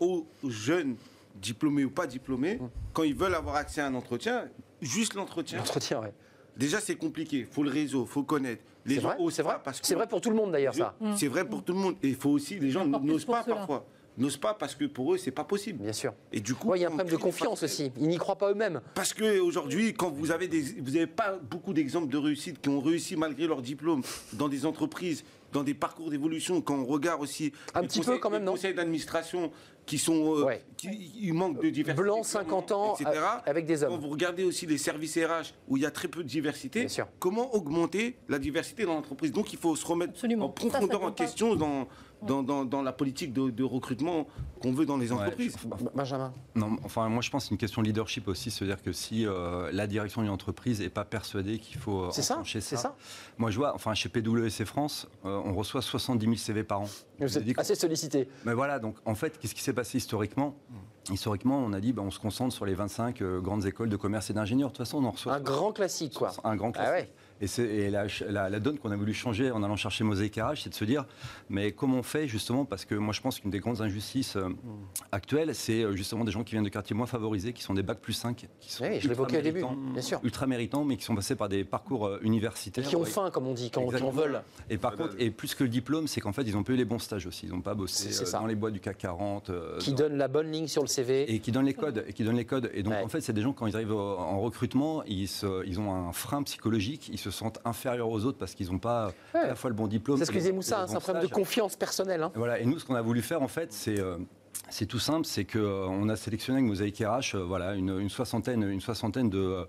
aux 0.00 0.26
jeunes 0.46 0.96
diplômés 1.34 1.84
ou 1.84 1.90
pas 1.90 2.06
diplômés, 2.06 2.58
Hum. 2.60 2.68
quand 2.92 3.02
ils 3.04 3.14
veulent 3.14 3.34
avoir 3.34 3.56
accès 3.56 3.80
à 3.80 3.86
un 3.86 3.94
entretien, 3.94 4.48
juste 4.80 5.14
l'entretien. 5.14 5.58
L'entretien, 5.58 6.00
ouais. 6.00 6.12
Déjà, 6.56 6.80
c'est 6.80 6.96
compliqué. 6.96 7.38
Il 7.38 7.46
faut 7.46 7.62
le 7.62 7.70
réseau, 7.70 8.04
il 8.04 8.10
faut 8.10 8.24
connaître. 8.24 8.62
Les 8.84 8.96
gens 8.96 9.02
vrai, 9.08 9.16
osent 9.20 9.38
vrai. 9.40 9.52
pas 9.54 9.58
parce 9.60 9.80
que- 9.80 9.86
C'est 9.86 9.94
vrai 9.94 10.08
pour 10.08 10.20
tout 10.20 10.30
le 10.30 10.36
monde, 10.36 10.50
d'ailleurs, 10.52 10.74
ça. 10.74 10.94
C'est 11.16 11.28
vrai 11.28 11.44
pour 11.44 11.62
tout 11.62 11.72
le 11.72 11.78
monde. 11.78 11.94
Et 12.02 12.08
il 12.08 12.16
faut 12.16 12.30
aussi, 12.30 12.58
les 12.58 12.70
gens 12.70 12.84
n'osent 12.86 13.24
pas 13.24 13.44
parfois. 13.44 13.84
N'osent 14.18 14.36
pas 14.36 14.52
parce 14.54 14.74
que 14.74 14.84
pour 14.84 15.14
eux, 15.14 15.18
c'est 15.18 15.30
pas 15.30 15.44
possible. 15.44 15.82
Bien 15.84 15.92
sûr. 15.92 16.12
Et 16.32 16.40
du 16.40 16.54
coup, 16.54 16.68
Ouais, 16.68 16.78
il 16.78 16.82
y 16.82 16.84
a 16.84 16.88
un 16.88 16.90
problème 16.90 17.08
de 17.08 17.16
confiance 17.16 17.62
aussi. 17.62 17.92
Ils 17.96 18.08
n'y 18.08 18.16
croient 18.18 18.36
pas 18.36 18.50
eux-mêmes. 18.50 18.80
Parce 18.94 19.14
que 19.14 19.38
aujourd'hui, 19.38 19.94
quand 19.94 20.10
vous 20.10 20.30
avez 20.32 20.48
des, 20.48 20.60
vous 20.60 20.90
n'avez 20.90 21.06
pas 21.06 21.36
beaucoup 21.38 21.72
d'exemples 21.72 22.08
de 22.08 22.18
réussite 22.18 22.60
qui 22.60 22.68
ont 22.68 22.80
réussi 22.80 23.16
malgré 23.16 23.46
leur 23.46 23.62
diplôme 23.62 24.02
dans 24.32 24.48
des 24.48 24.66
entreprises, 24.66 25.24
dans 25.52 25.62
des 25.62 25.74
parcours 25.74 26.10
d'évolution. 26.10 26.60
Quand 26.60 26.74
on 26.76 26.84
regarde 26.84 27.22
aussi 27.22 27.52
Un 27.74 27.82
les 27.82 27.86
petit 27.88 28.00
peu 28.00 28.06
conseils- 28.06 28.20
quand 28.20 28.30
même, 28.30 28.40
les 28.40 28.46
non 28.46 28.52
conseils 28.52 28.74
d'administration 28.74 29.50
qui 29.86 29.96
sont, 29.96 30.34
euh, 30.36 30.44
Ouais. 30.44 30.62
qui, 30.76 30.88
ils 31.22 31.32
manquent 31.32 31.62
de 31.62 31.70
diversité. 31.70 32.02
Blanc, 32.02 32.22
50 32.22 32.72
ans, 32.72 32.94
etc. 32.94 33.10
a- 33.22 33.42
avec 33.46 33.64
des 33.64 33.82
hommes. 33.82 33.90
Quand 33.92 33.98
vous 33.98 34.08
regardez 34.10 34.44
aussi 34.44 34.66
les 34.66 34.76
services 34.76 35.16
RH 35.16 35.54
où 35.68 35.78
il 35.78 35.82
y 35.82 35.86
a 35.86 35.90
très 35.90 36.08
peu 36.08 36.22
de 36.22 36.28
diversité, 36.28 36.80
Bien 36.80 36.88
sûr. 36.88 37.06
comment 37.18 37.54
augmenter 37.54 38.16
la 38.28 38.38
diversité 38.38 38.84
dans 38.84 38.94
l'entreprise? 38.94 39.32
Donc 39.32 39.52
il 39.54 39.58
faut 39.58 39.74
se 39.76 39.86
remettre 39.86 40.12
Absolument. 40.12 40.46
en 40.46 40.48
Ça, 40.48 40.62
ça 40.64 40.68
profondeur 40.68 41.02
en 41.04 41.12
question 41.12 41.54
dans, 41.56 41.88
dans, 42.22 42.42
dans, 42.42 42.64
dans 42.64 42.82
la 42.82 42.92
politique 42.92 43.32
de, 43.32 43.50
de 43.50 43.64
recrutement 43.64 44.26
qu'on 44.60 44.72
veut 44.72 44.86
dans 44.86 44.96
les 44.96 45.12
entreprises. 45.12 45.54
Benjamin. 45.94 46.32
Non, 46.54 46.76
enfin, 46.84 47.08
moi 47.08 47.22
je 47.22 47.30
pense 47.30 47.44
que 47.44 47.48
c'est 47.48 47.54
une 47.54 47.58
question 47.58 47.82
de 47.82 47.86
leadership 47.86 48.26
aussi, 48.28 48.50
c'est-à-dire 48.50 48.82
que 48.82 48.92
si 48.92 49.26
euh, 49.26 49.70
la 49.72 49.86
direction 49.86 50.22
d'une 50.22 50.30
entreprise 50.30 50.80
n'est 50.80 50.88
pas 50.88 51.04
persuadée 51.04 51.58
qu'il 51.58 51.78
faut 51.78 52.04
euh, 52.04 52.08
C'est 52.10 52.22
ça, 52.22 52.42
c'est 52.44 52.60
ça. 52.60 52.96
Moi 53.38 53.50
je 53.50 53.56
vois, 53.58 53.74
enfin 53.74 53.94
chez 53.94 54.08
PwC 54.08 54.64
France, 54.64 55.06
euh, 55.24 55.40
on 55.44 55.54
reçoit 55.54 55.82
70 55.82 56.24
000 56.24 56.36
CV 56.36 56.64
par 56.64 56.80
an. 56.80 56.88
Vous 57.20 57.38
êtes 57.38 57.58
assez 57.58 57.74
sollicité. 57.74 58.28
Mais 58.44 58.54
voilà, 58.54 58.78
donc 58.78 58.96
en 59.04 59.14
fait, 59.14 59.38
qu'est-ce 59.38 59.54
qui 59.54 59.62
s'est 59.62 59.72
passé 59.72 59.98
historiquement? 59.98 60.54
Historiquement, 61.10 61.58
on 61.58 61.72
a 61.72 61.80
dit, 61.80 61.94
bah, 61.94 62.02
on 62.04 62.10
se 62.10 62.18
concentre 62.18 62.54
sur 62.54 62.66
les 62.66 62.74
25 62.74 63.22
euh, 63.22 63.40
grandes 63.40 63.64
écoles 63.64 63.88
de 63.88 63.96
commerce 63.96 64.28
et 64.28 64.34
d'ingénieurs. 64.34 64.68
De 64.68 64.76
toute 64.76 64.84
façon, 64.84 64.98
on 64.98 65.06
en 65.06 65.10
reçoit 65.12 65.32
Un 65.34 65.40
grand 65.40 65.72
classique, 65.72 66.12
quoi. 66.14 66.32
un 66.44 66.54
grand 66.54 66.68
Ah 66.76 66.82
classique. 66.84 66.92
ouais. 67.08 67.12
Et, 67.40 67.60
et 67.60 67.90
la, 67.90 68.06
la- 68.28 68.48
la 68.50 68.60
donne 68.60 68.78
qu'on 68.78 68.90
a 68.90 68.96
voulu 68.96 69.14
changer 69.14 69.50
en 69.50 69.62
allant 69.62 69.76
chercher 69.76 70.04
Mosaïque 70.04 70.36
RH, 70.36 70.62
c'est 70.64 70.70
de 70.70 70.74
se 70.74 70.84
dire, 70.84 71.06
mais 71.48 71.72
comment 71.72 71.98
on 71.98 72.02
fait 72.02 72.26
justement 72.28 72.64
Parce 72.64 72.84
que 72.84 72.94
moi, 72.94 73.12
je 73.12 73.20
pense 73.20 73.38
qu'une 73.40 73.50
des 73.50 73.60
grandes 73.60 73.80
injustices 73.80 74.36
euh, 74.36 74.48
actuelles, 75.12 75.54
c'est 75.54 75.82
euh, 75.82 75.92
justement 75.94 76.24
des 76.24 76.32
gens 76.32 76.44
qui 76.44 76.52
viennent 76.52 76.64
de 76.64 76.68
quartiers 76.68 76.96
moins 76.96 77.06
favorisés, 77.06 77.52
qui 77.52 77.62
sont 77.62 77.74
des 77.74 77.82
bacs 77.82 78.00
plus 78.00 78.12
5, 78.12 78.46
qui 78.60 78.72
sont 78.72 78.84
Oui, 78.84 79.00
je 79.00 79.08
ultra 79.08 79.26
début, 79.26 79.60
méritants, 79.60 79.76
bien 79.92 80.02
sûr. 80.02 80.20
ultra 80.24 80.46
méritants, 80.46 80.84
mais 80.84 80.96
qui 80.96 81.04
sont 81.04 81.14
passés 81.14 81.36
par 81.36 81.48
des 81.48 81.64
parcours 81.64 82.06
euh, 82.06 82.18
universitaires. 82.22 82.84
Qui 82.86 82.96
ont 82.96 83.04
faim, 83.04 83.30
comme 83.32 83.46
on 83.46 83.54
dit, 83.54 83.70
quand 83.70 83.86
qui 83.88 84.02
en 84.02 84.10
veulent. 84.10 84.42
Et 84.70 84.78
par 84.78 84.96
contre, 84.96 85.14
et 85.18 85.30
plus 85.30 85.54
que 85.54 85.64
le 85.64 85.70
diplôme, 85.70 86.06
c'est 86.08 86.20
qu'en 86.20 86.32
fait, 86.32 86.42
ils 86.42 86.56
ont 86.56 86.62
pas 86.62 86.72
eu 86.72 86.76
les 86.76 86.84
bons 86.84 86.98
stages 86.98 87.26
aussi. 87.26 87.46
Ils 87.46 87.52
n'ont 87.52 87.60
pas 87.60 87.74
bossé 87.74 88.08
euh, 88.22 88.30
dans 88.32 88.46
les 88.46 88.54
boîtes 88.54 88.72
du 88.74 88.80
CAC 88.80 88.98
40. 88.98 89.50
euh, 89.50 89.78
Qui 89.78 89.90
dans- 89.92 89.98
donnent 89.98 90.16
la 90.18 90.28
bonne 90.28 90.50
ligne 90.50 90.66
sur 90.66 90.82
le 90.82 90.88
CV. 90.88 91.32
et 91.32 91.38
qui 91.40 91.52
donnent 91.52 91.66
les 91.66 91.74
codes. 91.74 92.04
Et 92.08 92.12
qui 92.12 92.24
donnent 92.24 92.36
les 92.36 92.44
codes. 92.44 92.70
Et 92.74 92.82
donc, 92.82 92.94
Ouais. 92.94 93.02
en 93.02 93.08
fait, 93.08 93.20
c'est 93.20 93.32
des 93.32 93.42
gens, 93.42 93.52
quand 93.52 93.66
ils 93.66 93.74
arrivent 93.76 93.92
en 93.92 94.40
recrutement, 94.40 95.02
ils, 95.04 95.28
se- 95.28 95.64
ils 95.66 95.78
ont 95.80 95.92
un 95.92 96.12
frein 96.12 96.42
psychologique, 96.42 97.08
ils 97.12 97.18
se 97.18 97.27
sentent 97.30 97.60
inférieurs 97.64 98.08
aux 98.10 98.24
autres 98.24 98.38
parce 98.38 98.54
qu'ils 98.54 98.70
n'ont 98.70 98.78
pas 98.78 99.12
Ouais. 99.34 99.40
à 99.40 99.46
la 99.48 99.54
fois 99.54 99.70
le 99.70 99.76
bon 99.76 99.86
diplôme. 99.86 100.18
C'est 100.18 100.24
ce 100.24 100.30
que 100.30 100.38
disait 100.38 100.52
Moussa, 100.52 100.86
c'est 100.88 100.96
un 100.96 101.00
problème 101.00 101.22
de 101.24 101.28
confiance 101.30 101.76
personnelle. 101.76 102.22
hein. 102.22 102.32
Et 102.34 102.38
Voilà, 102.38 102.58
et 102.60 102.64
nous, 102.66 102.78
ce 102.78 102.84
qu'on 102.84 102.94
a 102.94 103.02
voulu 103.02 103.22
faire, 103.22 103.42
en 103.42 103.48
fait, 103.48 103.72
c'est. 103.72 103.98
euh, 104.00 104.16
c'est 104.70 104.84
tout 104.86 104.98
simple, 104.98 105.24
c'est 105.24 105.44
qu'on 105.46 106.08
a 106.10 106.16
sélectionné 106.16 106.58
avec 106.58 106.68
Mosaïque 106.68 106.98
RH 106.98 107.36
euh, 107.36 107.44
voilà, 107.44 107.74
une, 107.74 107.98
une 108.00 108.10
soixantaine, 108.10 108.62
une 108.68 108.82
soixantaine 108.82 109.30
de, 109.30 109.38
euh, 109.38 109.64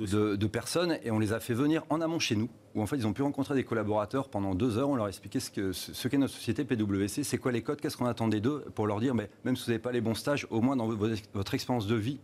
de, 0.00 0.34
de 0.34 0.46
personnes 0.48 0.96
et 1.04 1.10
on 1.12 1.20
les 1.20 1.32
a 1.32 1.38
fait 1.38 1.54
venir 1.54 1.84
en 1.88 2.00
amont 2.00 2.18
chez 2.18 2.34
nous, 2.34 2.48
où 2.74 2.82
en 2.82 2.86
fait 2.86 2.96
ils 2.96 3.06
ont 3.06 3.12
pu 3.12 3.22
rencontrer 3.22 3.54
des 3.54 3.62
collaborateurs 3.62 4.28
pendant 4.28 4.56
deux 4.56 4.76
heures. 4.76 4.88
On 4.88 4.96
leur 4.96 5.06
a 5.06 5.08
expliqué 5.08 5.38
ce 5.38 5.50
qu'est 5.52 5.72
ce, 5.72 5.92
ce 5.92 6.08
qu'est 6.08 6.18
notre 6.18 6.32
société 6.34 6.64
PwC, 6.64 7.22
c'est 7.22 7.38
quoi 7.38 7.52
les 7.52 7.62
codes, 7.62 7.80
qu'est-ce 7.80 7.96
qu'on 7.96 8.06
attendait 8.06 8.40
d'eux, 8.40 8.64
pour 8.74 8.88
leur 8.88 8.98
dire, 8.98 9.14
mais 9.14 9.30
même 9.44 9.54
si 9.54 9.66
vous 9.66 9.70
n'avez 9.70 9.82
pas 9.82 9.92
les 9.92 10.00
bons 10.00 10.14
stages, 10.14 10.48
au 10.50 10.60
moins 10.60 10.74
dans 10.74 10.88
vo- 10.88 11.08
votre 11.34 11.54
expérience 11.54 11.86
de 11.86 11.94
vie, 11.94 12.18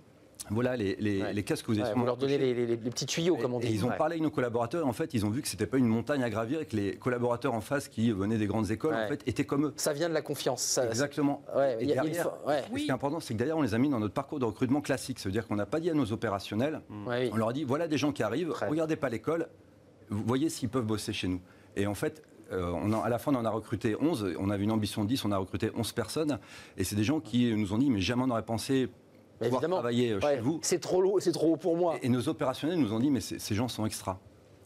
voilà 0.50 0.76
les, 0.76 0.96
les, 0.96 1.22
Ouais. 1.22 1.32
les 1.32 1.42
casques 1.42 1.66
que 1.66 1.72
vous 1.72 1.78
avez 1.78 1.88
Ouais, 1.90 1.94
vous 1.98 2.04
leur 2.04 2.16
donnez 2.16 2.34
accrochés. 2.34 2.54
les, 2.54 2.66
les- 2.66 2.76
les 2.76 2.90
petits 2.90 3.06
tuyaux, 3.06 3.36
comme 3.36 3.54
on 3.54 3.60
dit. 3.60 3.66
Et 3.66 3.70
ils 3.70 3.84
ont 3.84 3.88
Ouais. 3.88 3.96
parlé 3.96 4.14
avec 4.14 4.22
nos 4.22 4.30
collaborateurs 4.30 4.82
et 4.82 4.88
en 4.88 4.92
fait 4.92 5.14
ils 5.14 5.24
ont 5.26 5.30
vu 5.30 5.42
que 5.42 5.48
c'était 5.48 5.66
pas 5.66 5.76
une 5.78 5.86
montagne 5.88 6.22
à 6.22 6.30
gravir 6.30 6.60
et 6.60 6.66
que 6.66 6.76
les 6.76 6.96
collaborateurs 6.96 7.54
en 7.54 7.60
face 7.60 7.88
qui 7.88 8.10
venaient 8.12 8.38
des 8.38 8.46
grandes 8.46 8.70
écoles 8.70 8.94
Ouais. 8.94 9.04
en 9.04 9.08
fait 9.08 9.22
étaient 9.26 9.44
comme 9.44 9.66
eux. 9.66 9.72
Ça 9.76 9.92
vient 9.92 10.08
de 10.08 10.14
la 10.14 10.22
confiance. 10.22 10.62
ça- 10.62 10.86
Exactement. 10.86 11.42
Ouais, 11.56 11.76
Et 11.80 11.84
il 11.84 11.88
y 11.88 11.92
a- 11.92 12.02
il 12.04 12.10
derrière- 12.10 12.24
faut- 12.42 12.48
ouais. 12.48 12.60
et 12.60 12.78
Ce 12.78 12.84
qui 12.84 12.88
est 12.88 12.92
important, 12.92 13.20
c'est 13.20 13.34
que 13.34 13.38
derrière, 13.38 13.56
on 13.56 13.62
les 13.62 13.74
a 13.74 13.78
mis 13.78 13.88
dans 13.88 14.00
notre 14.00 14.14
parcours 14.14 14.38
de 14.38 14.44
recrutement 14.44 14.80
classique. 14.80 15.18
Ça 15.18 15.28
veut 15.28 15.32
dire 15.32 15.46
qu'on 15.46 15.56
n'a 15.56 15.66
pas 15.66 15.80
dit 15.80 15.90
à 15.90 15.94
nos 15.94 16.12
opérationnels, 16.12 16.80
Ouais, 17.06 17.24
oui. 17.24 17.30
on 17.32 17.36
leur 17.36 17.48
a 17.48 17.52
dit 17.52 17.64
voilà 17.64 17.88
des 17.88 17.98
gens 17.98 18.12
qui 18.12 18.22
arrivent, 18.22 18.50
Très. 18.50 18.68
regardez 18.68 18.96
pas 18.96 19.08
l'école, 19.08 19.48
vous 20.10 20.22
voyez 20.24 20.48
s'ils 20.48 20.68
peuvent 20.68 20.84
bosser 20.86 21.12
chez 21.12 21.28
nous. 21.28 21.40
Et 21.76 21.86
en 21.86 21.94
fait, 21.94 22.22
euh, 22.52 22.70
on 22.74 22.92
a- 22.92 22.98
à 23.04 23.08
la 23.08 23.18
fin, 23.18 23.32
on 23.34 23.38
en 23.38 23.44
a 23.44 23.50
recruté 23.50 23.96
11. 24.00 24.34
On 24.38 24.50
avait 24.50 24.62
une 24.64 24.70
ambition 24.70 25.02
de 25.02 25.08
10, 25.08 25.24
on 25.24 25.32
a 25.32 25.36
recruté 25.36 25.70
11 25.76 25.92
personnes. 25.92 26.38
Et 26.76 26.84
c'est 26.84 26.94
des 26.96 27.02
gens 27.04 27.18
qui 27.20 27.52
nous 27.54 27.72
ont 27.72 27.78
dit 27.78 27.90
mais 27.90 28.00
jamais 28.00 28.22
on 28.22 28.28
n'aurait 28.28 28.44
pensé 28.44 28.88
pouvoir 29.44 29.60
évidemment. 29.62 29.76
travailler 29.76 30.10
euh, 30.12 30.20
Ouais, 30.20 30.36
chez 30.36 30.40
vous. 30.40 30.58
C'est 30.62 30.80
trop 30.80 31.20
c'est 31.20 31.32
trop 31.32 31.52
haut 31.52 31.56
pour 31.56 31.76
moi. 31.76 31.96
Et, 32.02 32.06
et 32.06 32.08
nos 32.08 32.28
opérationnels 32.28 32.78
nous 32.78 32.92
ont 32.92 32.98
dit 33.00 33.10
mais 33.10 33.20
ces 33.20 33.38
ces 33.38 33.54
gens 33.54 33.68
sont 33.68 33.86
extra. 33.86 34.18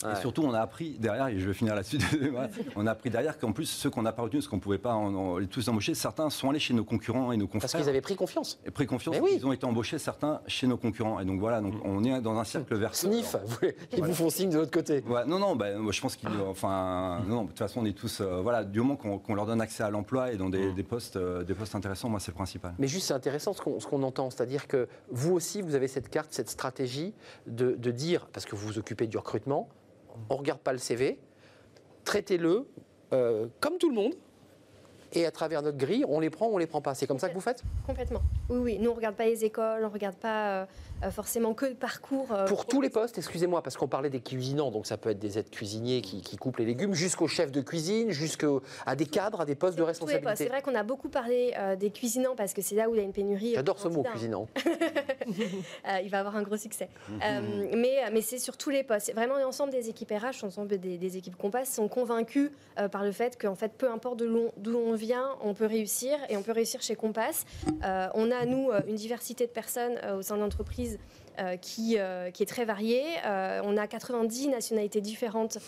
Ouais. 0.05 0.13
Et 0.13 0.17
surtout, 0.17 0.43
on 0.43 0.53
a 0.55 0.61
appris 0.61 0.97
derrière, 0.99 1.29
et 1.29 1.39
je 1.39 1.47
vais 1.47 1.53
finir 1.55 1.75
là-dessus, 1.75 1.99
on 2.77 2.87
a 2.87 2.91
appris 2.93 3.11
derrière 3.11 3.39
qu'en 3.39 3.53
plus, 3.53 3.67
ceux 3.67 3.91
qu'on 3.91 4.03
n'a 4.03 4.13
pas 4.13 4.23
retenus, 4.23 4.45
parce 4.45 4.49
qu'on 4.51 4.57
ne 4.57 4.61
pouvait 4.63 4.79
pas 4.79 4.95
en- 4.95 5.45
tous 5.47 5.69
embaucher, 5.69 5.95
certains 5.95 6.31
sont 6.31 6.49
allés 6.51 6.59
chez 6.59 6.75
nos 6.75 6.85
concurrents 6.85 7.33
et 7.33 7.37
nos 7.37 7.47
confrères. 7.47 7.71
Parce 7.71 7.83
qu'ils 7.83 7.89
avaient 7.91 8.01
pris 8.01 8.17
confiance. 8.17 8.59
Et 8.65 8.71
pris 8.71 8.87
confiance, 8.87 9.17
oui. 9.21 9.33
ils 9.37 9.47
ont 9.47 9.53
été 9.53 9.65
embauchés 9.67 9.99
certains 9.99 10.41
chez 10.47 10.67
nos 10.67 10.77
concurrents. 10.77 11.21
Et 11.21 11.25
donc 11.25 11.39
voilà, 11.41 11.61
donc 11.61 11.75
on 11.85 12.03
est 12.05 12.21
dans 12.21 12.39
un 12.39 12.45
cercle 12.45 12.75
vertueux. 12.77 13.11
Sniff, 13.11 13.37
vous- 13.45 13.59
ils 13.97 14.03
vous 14.05 14.15
font 14.15 14.31
signe 14.31 14.51
de 14.51 14.59
l'autre 14.59 14.71
côté. 14.71 15.03
Ouais, 15.07 15.25
non, 15.27 15.39
non, 15.39 15.57
bah, 15.57 15.75
moi, 15.77 15.93
je 15.93 16.01
pense 16.01 16.17
qu'ils. 16.17 16.29
Enfin, 16.49 17.21
non, 17.29 17.35
non, 17.37 17.43
de 17.43 17.49
toute 17.49 17.59
façon, 17.59 17.81
on 17.81 17.85
est 17.85 17.97
tous. 17.97 18.21
euh, 18.21 18.41
voilà, 18.43 18.65
du 18.65 18.81
moment 18.81 18.97
qu'on 18.97 19.35
leur 19.35 19.47
donne 19.47 19.61
accès 19.61 19.83
à 19.83 19.91
l'emploi 19.91 20.33
et 20.33 20.37
dans 20.37 20.49
des, 20.49 20.73
des 20.73 20.83
postes, 20.83 21.17
euh, 21.17 21.43
des 21.43 21.55
postes 21.55 21.75
intéressants, 21.75 22.09
moi, 22.09 22.21
c'est 22.21 22.31
le 22.31 22.37
principal. 22.37 22.75
Mais 22.79 22.87
juste, 22.89 23.07
c'est 23.09 23.15
intéressant 23.15 23.53
ce 23.53 23.61
qu'on 23.61 23.79
ce 23.81 23.87
qu'on 23.87 24.03
entend, 24.03 24.31
c'est-à-dire 24.31 24.67
que 24.67 24.89
vous 25.11 25.33
aussi, 25.33 25.63
vous 25.63 25.75
avez 25.75 25.89
cette 25.89 26.09
carte, 26.09 26.29
cette 26.33 26.49
stratégie 26.51 27.13
de, 27.47 27.73
de 27.77 27.91
dire, 27.91 28.27
parce 28.33 28.47
que 28.47 28.55
vous 28.57 28.67
vous 28.67 28.79
occupez 28.79 29.07
du 29.07 29.17
recrutement, 29.19 29.69
on 30.29 30.35
ne 30.35 30.39
regarde 30.39 30.61
pas 30.61 30.73
le 30.73 30.79
CV, 30.79 31.19
traitez-le 32.05 32.67
euh, 33.13 33.47
comme 33.61 33.79
tout 33.79 33.89
le 33.89 33.95
monde, 33.95 34.15
et 35.13 35.27
à 35.27 35.31
travers 35.31 35.63
notre 35.63 35.79
grille, 35.79 36.05
on 36.09 36.21
les 36.21 36.31
prend 36.31 36.47
ou 36.49 36.55
on 36.55 36.59
les 36.59 36.67
prend 36.67 36.81
pas. 36.81 36.95
C'est 36.95 37.07
comme 37.07 37.19
ça 37.19 37.29
que 37.29 37.35
vous 37.35 37.41
faites? 37.41 37.63
Complètement. 37.87 38.21
Oui, 38.49 38.59
oui. 38.59 38.79
Nous, 38.79 38.91
on 38.91 38.93
ne 38.93 38.97
regarde 38.97 39.17
pas 39.17 39.25
les 39.25 39.45
écoles, 39.45 39.83
on 39.83 39.89
ne 39.89 39.93
regarde 39.93 40.15
pas 40.17 40.63
euh, 40.63 40.67
forcément 41.11 41.55
que 41.55 41.67
le 41.67 41.75
parcours. 41.75 42.33
euh, 42.33 42.47
Pour 42.47 42.67
tous 42.67 42.81
les 42.81 42.91
postes, 42.91 43.17
excusez-moi, 43.19 43.63
parce 43.63 43.77
qu'on 43.77 43.89
parlait 43.89 44.11
des 44.11 44.21
cuisinants, 44.21 44.71
donc 44.71 44.87
ça 44.87 44.97
peut 44.97 45.11
être 45.11 45.19
des 45.19 45.39
aides 45.39 45.51
cuisiniers 45.51 46.03
qui, 46.03 46.21
qui 46.21 46.37
coupent 46.37 46.59
les 46.59 46.65
légumes, 46.67 46.95
jusqu'au 46.95 47.29
chef 47.29 47.51
de 47.53 47.61
cuisine, 47.61 48.11
jusqu'à 48.11 48.49
des 48.97 49.07
cadres, 49.07 49.41
à 49.41 49.45
des 49.47 49.55
postes 49.55 49.79
de 49.79 49.85
postes. 49.85 50.01
C'est 50.01 50.15
responsabilité. 50.15 50.49
vrai 50.49 50.63
qu'on 50.63 50.75
a 50.75 50.83
beaucoup 50.83 51.09
parlé 51.09 51.55
euh, 51.57 51.77
des 51.77 51.91
cuisinants 51.91 52.35
parce 52.37 52.53
que 52.53 52.63
c'est 52.63 52.75
là 52.75 52.89
où 52.89 52.95
il 52.95 52.99
y 52.99 53.01
a 53.01 53.05
une 53.05 53.13
pénurie. 53.13 53.55
J'adore 53.55 53.79
ce 53.79 53.89
mot, 53.89 54.03
cuisinant. 54.03 54.49
Euh, 55.89 56.01
il 56.03 56.11
va 56.11 56.21
avoir 56.21 56.37
un 56.37 56.43
gros 56.43 56.57
succès. 56.57 56.89
Euh, 57.23 57.67
mais 57.77 57.99
mais 58.13 58.23
c'est 58.23 58.39
sur 58.39 58.57
tous 58.57 58.71
les 58.71 58.83
postes. 58.83 59.13
Vraiment, 59.15 59.39
l'ensemble 59.39 59.71
des 59.73 59.89
équipes 59.91 60.11
RH, 60.11 60.43
l'ensemble 60.43 60.69
des, 60.79 60.97
des 60.99 61.17
équipes 61.17 61.37
Compass 61.37 61.71
sont 61.71 61.87
convaincus 61.87 62.51
euh, 62.79 62.89
par 62.89 63.05
le 63.05 63.13
fait 63.13 63.39
qu'en 63.41 63.55
fait, 63.55 63.73
peu 63.77 63.91
importe 63.91 64.19
de 64.19 64.51
d'où 64.57 64.77
on 64.77 64.95
vient, 64.95 65.37
on 65.43 65.55
peut 65.55 65.67
réussir 65.67 66.17
et 66.29 66.37
on 66.37 66.43
peut 66.43 66.53
réussir 66.53 66.81
chez 66.83 66.97
Compass. 66.97 67.45
Euh, 67.85 68.09
on 68.15 68.31
a, 68.31 68.47
nous, 68.47 68.71
euh, 68.71 68.81
une 68.89 68.95
diversité 68.97 69.47
de 69.47 69.53
personnes 69.53 69.99
euh, 70.03 70.17
au 70.19 70.23
sein 70.23 70.37
de 70.37 70.41
l'entreprise. 70.41 70.90
Euh, 71.39 71.57
qui, 71.57 71.97
euh, 71.97 72.31
qui 72.31 72.43
est 72.43 72.47
très 72.47 72.67
variée. 72.67 73.03
Euh, 73.25 73.63
on 73.65 73.79
a 73.79 73.87
90 73.87 74.49
nationalités 74.49 75.01
différentes 75.01 75.59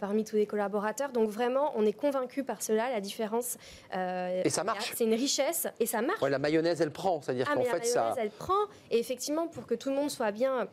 parmi 0.00 0.24
tous 0.24 0.36
les 0.36 0.46
collaborateurs. 0.46 1.12
Donc 1.12 1.28
vraiment, 1.28 1.72
on 1.76 1.84
est 1.84 1.92
convaincu 1.92 2.44
par 2.44 2.62
cela, 2.62 2.90
la 2.90 3.00
différence. 3.00 3.58
Et 3.92 4.48
ça 4.48 4.64
marche. 4.64 4.92
C'est 4.94 5.04
une 5.04 5.14
richesse 5.14 5.66
et 5.80 5.86
ça 5.86 6.00
marche. 6.00 6.22
Ouais, 6.22 6.30
la 6.30 6.38
mayonnaise, 6.38 6.80
elle 6.80 6.92
prend, 6.92 7.20
c'est-à-dire 7.20 7.46
Ah, 7.50 7.54
qu'en 7.54 7.60
mais 7.60 7.66
la 7.66 7.74
fait, 7.74 7.84
ça. 7.84 8.00
mayonnaise, 8.00 8.22
elle 8.22 8.30
prend. 8.30 8.66
Et 8.90 8.98
effectivement, 8.98 9.48
pour 9.48 9.66
que 9.66 9.74
tout 9.74 9.90
le 9.90 9.96
monde 9.96 10.10
soit 10.10 10.30
bien. 10.30 10.68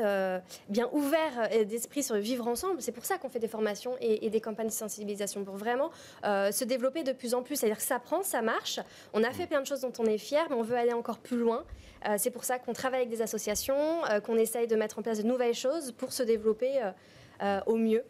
Euh, 0.00 0.38
bien 0.68 0.88
ouvert 0.92 1.48
euh, 1.52 1.64
d'esprit 1.64 2.02
sur 2.02 2.14
le 2.14 2.20
vivre 2.20 2.46
ensemble. 2.46 2.82
C'est 2.82 2.92
pour 2.92 3.04
ça 3.04 3.18
qu'on 3.18 3.28
fait 3.28 3.38
des 3.38 3.48
formations 3.48 3.96
et, 4.00 4.26
et 4.26 4.30
des 4.30 4.40
campagnes 4.40 4.68
de 4.68 4.72
sensibilisation 4.72 5.44
pour 5.44 5.56
vraiment 5.56 5.90
euh, 6.24 6.52
se 6.52 6.64
développer 6.64 7.02
de 7.02 7.12
plus 7.12 7.34
en 7.34 7.42
plus. 7.42 7.56
C'est-à-dire 7.56 7.78
que 7.78 7.82
ça 7.82 7.98
prend, 7.98 8.22
ça 8.22 8.42
marche. 8.42 8.80
On 9.12 9.22
a 9.22 9.30
fait 9.30 9.46
plein 9.46 9.60
de 9.60 9.66
choses 9.66 9.80
dont 9.80 9.92
on 9.98 10.04
est 10.04 10.18
fier, 10.18 10.44
mais 10.50 10.56
on 10.56 10.62
veut 10.62 10.76
aller 10.76 10.92
encore 10.92 11.18
plus 11.18 11.38
loin. 11.38 11.64
Euh, 12.06 12.16
c'est 12.18 12.30
pour 12.30 12.44
ça 12.44 12.58
qu'on 12.58 12.72
travaille 12.72 13.00
avec 13.00 13.10
des 13.10 13.22
associations, 13.22 14.02
qu'on 14.24 14.36
essaye 14.36 14.66
de 14.66 14.76
mettre 14.76 14.98
en 14.98 15.02
place 15.02 15.18
de 15.22 15.26
nouvelles 15.26 15.54
choses 15.54 15.92
pour 15.92 16.12
se 16.12 16.22
développer 16.22 16.80
au 17.66 17.76
mieux. 17.76 18.04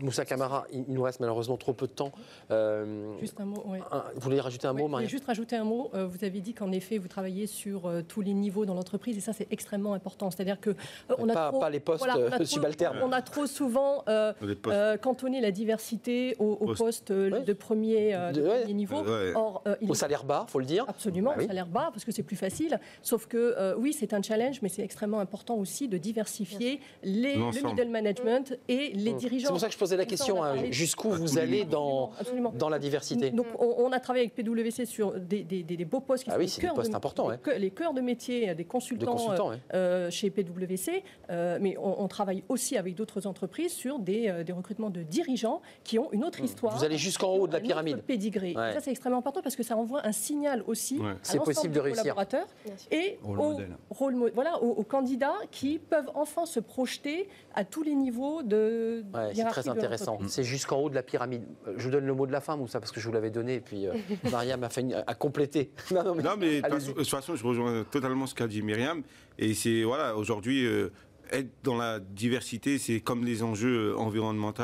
Moussa 0.00 0.24
Camara, 0.24 0.66
il 0.72 0.84
nous 0.88 1.02
reste 1.02 1.20
malheureusement 1.20 1.56
trop 1.56 1.72
peu 1.72 1.86
de 1.86 1.92
temps. 1.92 2.12
Euh, 2.50 3.18
Juste 3.20 3.38
un 3.40 3.44
mot, 3.44 3.62
ouais. 3.66 3.80
un- 3.92 4.04
vous 4.14 4.20
voulez 4.20 4.40
rajouter 4.40 4.66
un 4.66 4.72
mot, 4.72 4.88
Marie 4.88 5.08
juste 5.08 5.24
rajouter 5.26 5.56
un 5.56 5.64
mot. 5.64 5.90
Euh, 5.94 6.06
vous 6.06 6.24
avez 6.24 6.40
dit 6.40 6.54
qu'en 6.54 6.72
effet, 6.72 6.98
vous 6.98 7.08
travaillez 7.08 7.46
sur 7.46 7.86
euh, 7.86 8.02
tous 8.06 8.20
les 8.20 8.34
niveaux 8.34 8.64
dans 8.66 8.74
l'entreprise 8.74 9.16
et 9.16 9.20
ça, 9.20 9.32
c'est 9.32 9.46
extrêmement 9.50 9.94
important. 9.94 10.30
C'est-à-dire 10.30 10.60
que 10.60 10.74
on 11.18 11.28
a 11.28 11.32
Pas- 11.34 11.48
trop, 11.50 11.60
pas 11.60 11.70
les 11.70 11.80
postes, 11.80 12.04
on 12.06 12.10
a 12.10 12.30
trop- 12.30 12.44
subalternes. 12.44 12.98
On 13.02 13.12
a 13.12 13.22
trop 13.22 13.46
souvent 13.46 14.04
euh, 14.08 14.32
euh, 14.68 14.96
cantonné 14.96 15.40
la 15.40 15.50
diversité 15.50 16.36
aux, 16.38 16.52
aux 16.60 16.74
Postes. 16.74 17.10
Ouais. 17.10 17.42
de 17.42 17.52
premier, 17.52 18.14
euh, 18.14 18.32
de 18.32 18.40
De- 18.40 18.46
ouais. 18.46 18.60
premier 18.60 18.74
niveau. 18.74 19.02
Ouais. 19.02 19.32
Or, 19.34 19.62
euh, 19.66 19.76
il 19.80 19.90
Au 19.90 19.94
salaire 19.94 20.24
bas, 20.24 20.46
faut 20.48 20.58
le 20.58 20.64
dire. 20.64 20.84
Absolument, 20.88 21.30
Bah 21.30 21.36
oui. 21.38 21.44
ça 21.46 21.50
a 21.50 21.54
l'air 21.54 21.66
bas 21.66 21.90
parce 21.92 22.04
que 22.04 22.12
c'est 22.12 22.22
plus 22.22 22.36
facile. 22.36 22.78
Sauf 23.02 23.26
que 23.26 23.36
euh, 23.58 23.74
oui, 23.76 23.92
c'est 23.92 24.12
un 24.14 24.22
challenge, 24.22 24.60
mais 24.62 24.68
c'est 24.68 24.82
extrêmement 24.82 25.20
important 25.20 25.56
aussi 25.56 25.88
de 25.88 25.96
diversifier 25.98 26.80
les, 27.02 27.36
le 27.36 27.66
middle 27.66 27.88
management 27.90 28.56
et 28.68 28.92
les 28.94 29.12
dirigeants. 29.14 29.48
C'est 29.60 29.66
pour 29.66 29.66
ça 29.66 29.66
que 29.68 29.72
je 29.74 29.78
posais 29.78 29.96
la 29.96 30.04
question 30.06 30.42
hein, 30.42 30.54
jusqu'où 30.70 31.10
vous 31.10 31.38
allez 31.38 31.64
dans, 31.64 32.12
Absolument. 32.18 32.52
dans 32.56 32.68
la 32.68 32.78
diversité? 32.78 33.30
Donc, 33.30 33.46
on, 33.58 33.74
on 33.78 33.92
a 33.92 34.00
travaillé 34.00 34.24
avec 34.26 34.34
PwC 34.34 34.86
sur 34.86 35.12
des, 35.20 35.42
des- 35.42 35.62
des- 35.62 35.76
des 35.76 35.84
beaux 35.84 36.00
postes 36.00 36.24
qui 36.24 36.30
Ah 36.30 36.34
sont 36.34 36.38
oui, 36.38 36.44
les 36.46 36.50
c'est 36.50 36.60
des 36.62 36.66
cœurs 36.68 36.74
postes 36.74 36.90
de- 36.90 36.96
importants, 36.96 37.28
les 37.30 37.58
les 37.58 37.70
cœurs 37.70 37.92
de 37.94 38.00
métier 38.00 38.54
des 38.54 38.64
de 38.64 38.68
consultants, 38.68 39.12
consultants. 39.12 39.50
ouais. 39.50 39.56
euh, 39.74 40.10
chez 40.10 40.30
PwC, 40.30 41.02
euh, 41.30 41.58
mais 41.60 41.76
on, 41.78 42.02
on 42.02 42.08
travaille 42.08 42.42
aussi 42.48 42.76
avec 42.76 42.94
d'autres 42.94 43.26
entreprises 43.26 43.72
sur 43.72 43.98
des, 43.98 44.28
euh, 44.28 44.44
des 44.44 44.52
recrutements 44.52 44.90
de 44.90 45.02
dirigeants 45.02 45.60
qui 45.84 45.98
ont 45.98 46.10
une 46.12 46.24
autre 46.24 46.40
histoire. 46.40 46.74
Mmh. 46.74 46.78
Vous 46.78 46.84
allez 46.84 46.98
jusqu'en 46.98 47.32
haut 47.34 47.46
de 47.46 47.52
la 47.52 47.60
pyramide. 47.60 47.98
pédigré. 48.02 48.54
Ouais. 48.56 48.72
Ça, 48.72 48.80
c'est 48.80 48.90
extrêmement 48.90 49.18
important 49.18 49.42
parce 49.42 49.56
que 49.56 49.62
ça 49.62 49.76
envoie 49.76 50.06
un 50.06 50.12
signal 50.12 50.62
aussi 50.66 50.98
Ouais. 50.98 51.10
à 51.10 51.14
C'est 51.22 51.36
l'ensemble 51.38 51.54
possible 51.54 51.74
de 51.74 51.78
des 51.80 51.84
réussir. 51.84 52.02
collaborateurs 52.02 52.46
et 52.90 53.18
Rôle 53.22 53.38
aux, 53.40 53.50
modèle. 53.52 53.76
rôle 53.90 54.30
voilà, 54.34 54.62
aux, 54.62 54.70
aux 54.70 54.82
candidats 54.84 55.36
qui 55.50 55.78
peuvent 55.78 56.10
enfin 56.14 56.46
se 56.46 56.60
projeter 56.60 57.28
à 57.54 57.64
tous 57.64 57.82
les 57.82 57.94
niveaux 57.94 58.42
de 58.42 59.04
Ouais, 59.14 59.32
très 59.50 59.62
de 59.62 59.68
intéressant. 59.70 60.18
C'est 60.28 60.44
jusqu'en 60.44 60.78
haut 60.78 60.90
de 60.90 60.94
la 60.94 61.02
pyramide. 61.02 61.44
Je 61.76 61.84
vous 61.84 61.90
donne 61.90 62.06
le 62.06 62.14
mot 62.14 62.26
de 62.26 62.32
la 62.32 62.40
fin, 62.40 62.56
Moussa, 62.56 62.80
parce 62.80 62.92
que 62.92 63.00
je 63.00 63.06
vous 63.06 63.12
l'avais 63.12 63.30
donné, 63.30 63.56
et 63.56 63.60
puis 63.60 63.86
euh, 63.86 63.92
Mariam 64.30 64.62
a, 64.64 64.68
fait 64.68 64.80
une- 64.82 65.02
a 65.06 65.14
complété. 65.14 65.70
Non, 65.92 66.02
non, 66.04 66.14
mais- 66.14 66.22
Non, 66.22 66.36
mais 66.38 66.60
de 66.60 66.92
toute 66.92 67.08
façon- 67.08 67.36
je 67.36 67.44
rejoins 67.44 67.84
totalement 67.90 68.26
ce 68.26 68.34
qu'a 68.34 68.46
dit 68.46 68.62
Myriam. 68.62 69.02
Et 69.38 69.54
c'est, 69.54 69.82
voilà, 69.84 70.16
aujourd'hui, 70.16 70.64
euh, 70.66 70.90
être 71.32 71.48
dans 71.62 71.76
la 71.76 72.00
diversité, 72.00 72.78
c'est 72.78 73.00
comme 73.00 73.24
les 73.24 73.42
enjeux 73.42 73.92
euh, 73.92 73.96
environnementaux. 73.98 74.62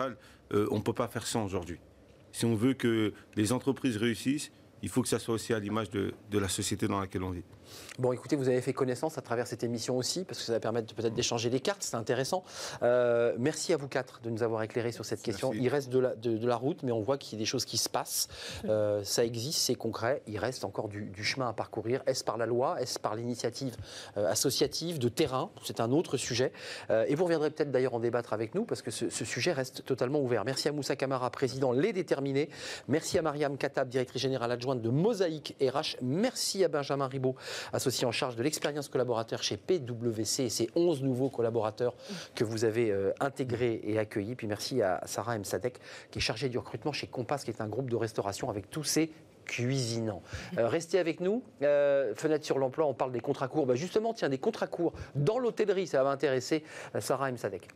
euh, 0.53 0.67
on 0.71 0.77
ne 0.77 0.83
peut 0.83 0.93
pas 0.93 1.09
faire 1.09 1.27
ça 1.27 1.41
aujourd'hui. 1.41 1.79
Si 2.33 2.45
on 2.45 2.55
veut 2.55 2.75
que 2.75 3.13
les 3.35 3.53
entreprises 3.53 3.97
réussissent, 3.97 4.51
il 4.83 4.89
faut 4.89 5.03
que 5.03 5.09
ça 5.09 5.19
soit 5.19 5.35
aussi 5.35 5.53
à 5.55 5.59
l'image 5.59 5.91
de, 5.91 6.15
de 6.31 6.39
la 6.39 6.49
société 6.49 6.89
dans 6.89 7.01
laquelle 7.01 7.23
on 7.23 7.31
vit. 7.31 7.45
Bon, 7.99 8.13
écoutez, 8.13 8.37
vous 8.37 8.49
avez 8.49 8.61
fait 8.61 8.73
connaissance 8.73 9.19
à 9.19 9.23
travers 9.23 9.47
cette 9.47 9.65
émission 9.65 9.97
aussi, 9.97 10.25
parce 10.25 10.39
que 10.39 10.45
ça 10.45 10.53
va 10.53 10.61
permettre 10.61 10.95
peut-être 10.95 11.15
d'échanger 11.15 11.51
les 11.51 11.61
cartes, 11.61 11.83
c'est 11.83 11.97
intéressant. 11.97 12.45
Euh, 12.83 13.35
merci 13.39 13.73
à 13.73 13.77
vous 13.77 13.89
quatre 13.89 14.21
de 14.23 14.31
nous 14.31 14.43
avoir 14.43 14.63
éclairé 14.63 14.93
sur 14.93 15.05
cette 15.05 15.23
question. 15.23 15.51
Merci. 15.51 15.65
Il 15.65 15.69
reste 15.69 15.89
de 15.89 15.99
la, 15.99 16.15
de, 16.15 16.37
de 16.37 16.47
la 16.47 16.57
route, 16.57 16.83
mais 16.83 16.93
on 16.93 17.01
voit 17.01 17.19
qu'il 17.19 17.37
y 17.37 17.41
a 17.41 17.43
des 17.43 17.47
choses 17.47 17.65
qui 17.65 17.79
se 17.79 17.89
passent. 17.89 18.29
Euh, 18.67 19.03
ça 19.03 19.25
existe, 19.25 19.61
c'est 19.61 19.75
concret. 19.75 20.23
Il 20.27 20.39
reste 20.39 20.65
encore 20.65 20.89
du, 20.89 21.07
du 21.07 21.25
chemin 21.25 21.49
à 21.49 21.53
parcourir. 21.53 22.03
Est-ce 22.07 22.23
par 22.23 22.37
la 22.37 22.47
loi? 22.47 22.81
Est-ce 22.81 23.01
par 23.01 23.17
l'initiative 23.17 23.77
euh, 24.17 24.31
associative, 24.31 24.99
de 24.99 25.09
terrain? 25.09 25.51
C'est 25.65 25.81
un 25.81 25.91
autre 25.91 26.19
sujet. 26.19 26.53
Euh, 26.91 27.07
et 27.09 27.15
vous 27.15 27.25
reviendrez 27.25 27.51
peut-être 27.51 27.71
d'ailleurs 27.73 27.95
en 27.95 28.01
débattre 28.01 28.33
avec 28.33 28.55
nous, 28.55 28.65
parce 28.65 28.83
que 28.83 28.91
ce, 28.91 29.09
ce 29.09 29.25
sujet 29.25 29.53
reste 29.53 29.85
totalement 29.85 30.21
ouvert. 30.21 30.45
Merci 30.45 30.69
à 30.69 30.73
Moussa 30.73 30.95
Kamara, 30.97 31.31
président 31.31 31.73
Les 31.73 31.93
Déterminés. 31.93 32.51
Merci 32.89 33.19
à 33.19 33.23
Mariam 33.23 33.57
Katab, 33.57 33.89
directrice 33.89 34.23
générale 34.23 34.53
adjointe 34.53 34.66
de 34.75 34.89
Mosaïque 34.89 35.55
RH. 35.61 35.97
Merci 36.03 36.65
à 36.65 36.69
Benjamin 36.69 37.07
Ribaud, 37.07 37.37
associé 37.73 38.07
en 38.07 38.13
charge 38.13 38.37
de 38.37 38.43
l'expérience 38.43 38.89
collaborateur 38.89 39.43
chez 39.43 39.57
PwC 39.57 40.45
et 40.45 40.49
ces 40.49 40.69
11 40.75 41.03
nouveaux 41.03 41.31
collaborateurs 41.31 41.95
que 42.35 42.45
vous 42.45 42.65
avez 42.65 42.91
euh, 42.91 43.13
intégrés 43.21 43.81
et 43.85 43.99
accueillis. 43.99 44.35
Puis 44.35 44.47
merci 44.47 44.83
à 44.83 45.01
Sarah 45.07 45.37
M. 45.37 45.45
Sadek, 45.45 45.79
qui 46.11 46.19
est 46.19 46.23
chargée 46.23 46.49
du 46.49 46.59
recrutement 46.59 46.93
chez 46.93 47.07
Compass, 47.07 47.45
qui 47.45 47.51
est 47.51 47.61
un 47.61 47.69
groupe 47.69 47.91
de 47.91 47.97
restauration 47.97 48.51
avec 48.51 48.71
tous 48.71 48.85
ses 48.85 49.13
cuisinants. 49.47 50.23
Euh, 50.59 50.69
restez 50.69 50.99
avec 50.99 51.21
nous. 51.21 51.43
Euh, 51.63 52.15
fenêtre 52.15 52.45
sur 52.45 52.59
l'emploi, 52.59 52.87
on 52.87 52.95
parle 52.95 53.13
des 53.13 53.21
contrats 53.21 53.49
courts. 53.49 53.67
Bah, 53.67 53.75
justement, 53.75 54.13
tiens, 54.13 54.29
des 54.29 54.39
contrats 54.39 54.67
courts 54.67 54.93
dans 55.15 55.39
l'hôtellerie, 55.39 55.87
ça 55.87 56.03
va 56.03 56.11
intéresser 56.11 56.65
euh, 56.95 57.01
Sarah 57.01 57.31
M. 57.31 57.37
Sadek. 57.37 57.69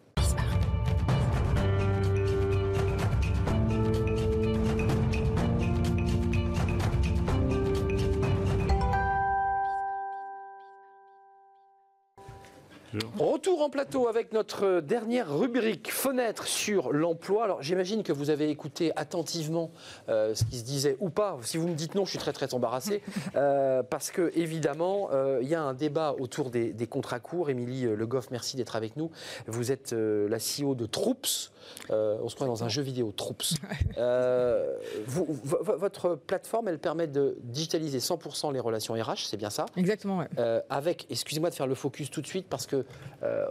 Retour 13.18 13.62
en 13.62 13.70
plateau 13.70 14.09
avec 14.09 14.32
notre 14.32 14.80
dernière 14.80 15.32
rubrique 15.32 15.93
fenêtre 15.93 16.49
sur 16.49 16.93
l'emploi. 16.93 17.45
Alors 17.45 17.62
j'imagine 17.62 18.03
que 18.03 18.12
vous 18.12 18.30
avez 18.30 18.51
écouté 18.51 18.91
attentivement 18.97 19.70
euh, 20.09 20.34
ce 20.34 20.45
qui 20.45 20.59
se 20.59 20.64
disait 20.64 20.97
ou 20.99 21.09
pas. 21.09 21.38
Si 21.43 21.57
vous 21.57 21.68
me 21.68 21.74
dites 21.74 21.95
non, 21.95 22.05
je 22.05 22.11
suis 22.11 22.18
très 22.18 22.32
très 22.32 22.53
embarrassé 22.53 23.01
euh, 23.36 23.84
parce 23.84 24.11
que 24.11 24.32
évidemment 24.34 25.11
euh, 25.12 25.38
il 25.41 25.49
y 25.49 25.55
a 25.55 25.62
un 25.62 25.72
débat 25.72 26.16
autour 26.18 26.51
des, 26.51 26.72
des 26.72 26.88
contrats 26.88 27.20
courts. 27.20 27.49
Émilie 27.49 27.82
Le 27.82 28.07
Goff, 28.09 28.32
merci 28.32 28.57
d'être 28.57 28.74
avec 28.74 28.97
nous. 28.97 29.12
Vous 29.47 29.70
êtes 29.70 29.93
la 29.93 30.38
CEO 30.38 30.74
de 30.74 30.86
Troops. 30.86 31.53
Euh, 31.90 32.18
on 32.22 32.28
se 32.28 32.34
croit 32.34 32.46
dans 32.46 32.64
un 32.64 32.68
jeu 32.68 32.82
vidéo, 32.82 33.12
Troops. 33.16 33.54
Euh, 33.98 34.76
vous- 35.06 35.26
votre 35.44 36.14
plateforme, 36.14 36.68
elle 36.68 36.78
permet 36.78 37.06
de 37.06 37.36
digitaliser 37.42 37.98
100% 38.00 38.50
les 38.52 38.61
relations 38.61 38.94
RH, 38.94 39.26
c'est 39.26 39.36
bien 39.36 39.50
ça? 39.50 39.66
Exactement, 39.76 40.18
ouais. 40.18 40.28
euh, 40.38 40.61
avec, 40.70 41.06
excusez-moi 41.11 41.50
de 41.50 41.54
faire 41.54 41.66
le 41.66 41.74
focus 41.74 42.11
tout 42.11 42.20
de 42.22 42.26
suite 42.26 42.46
parce 42.48 42.66
que 42.66 42.84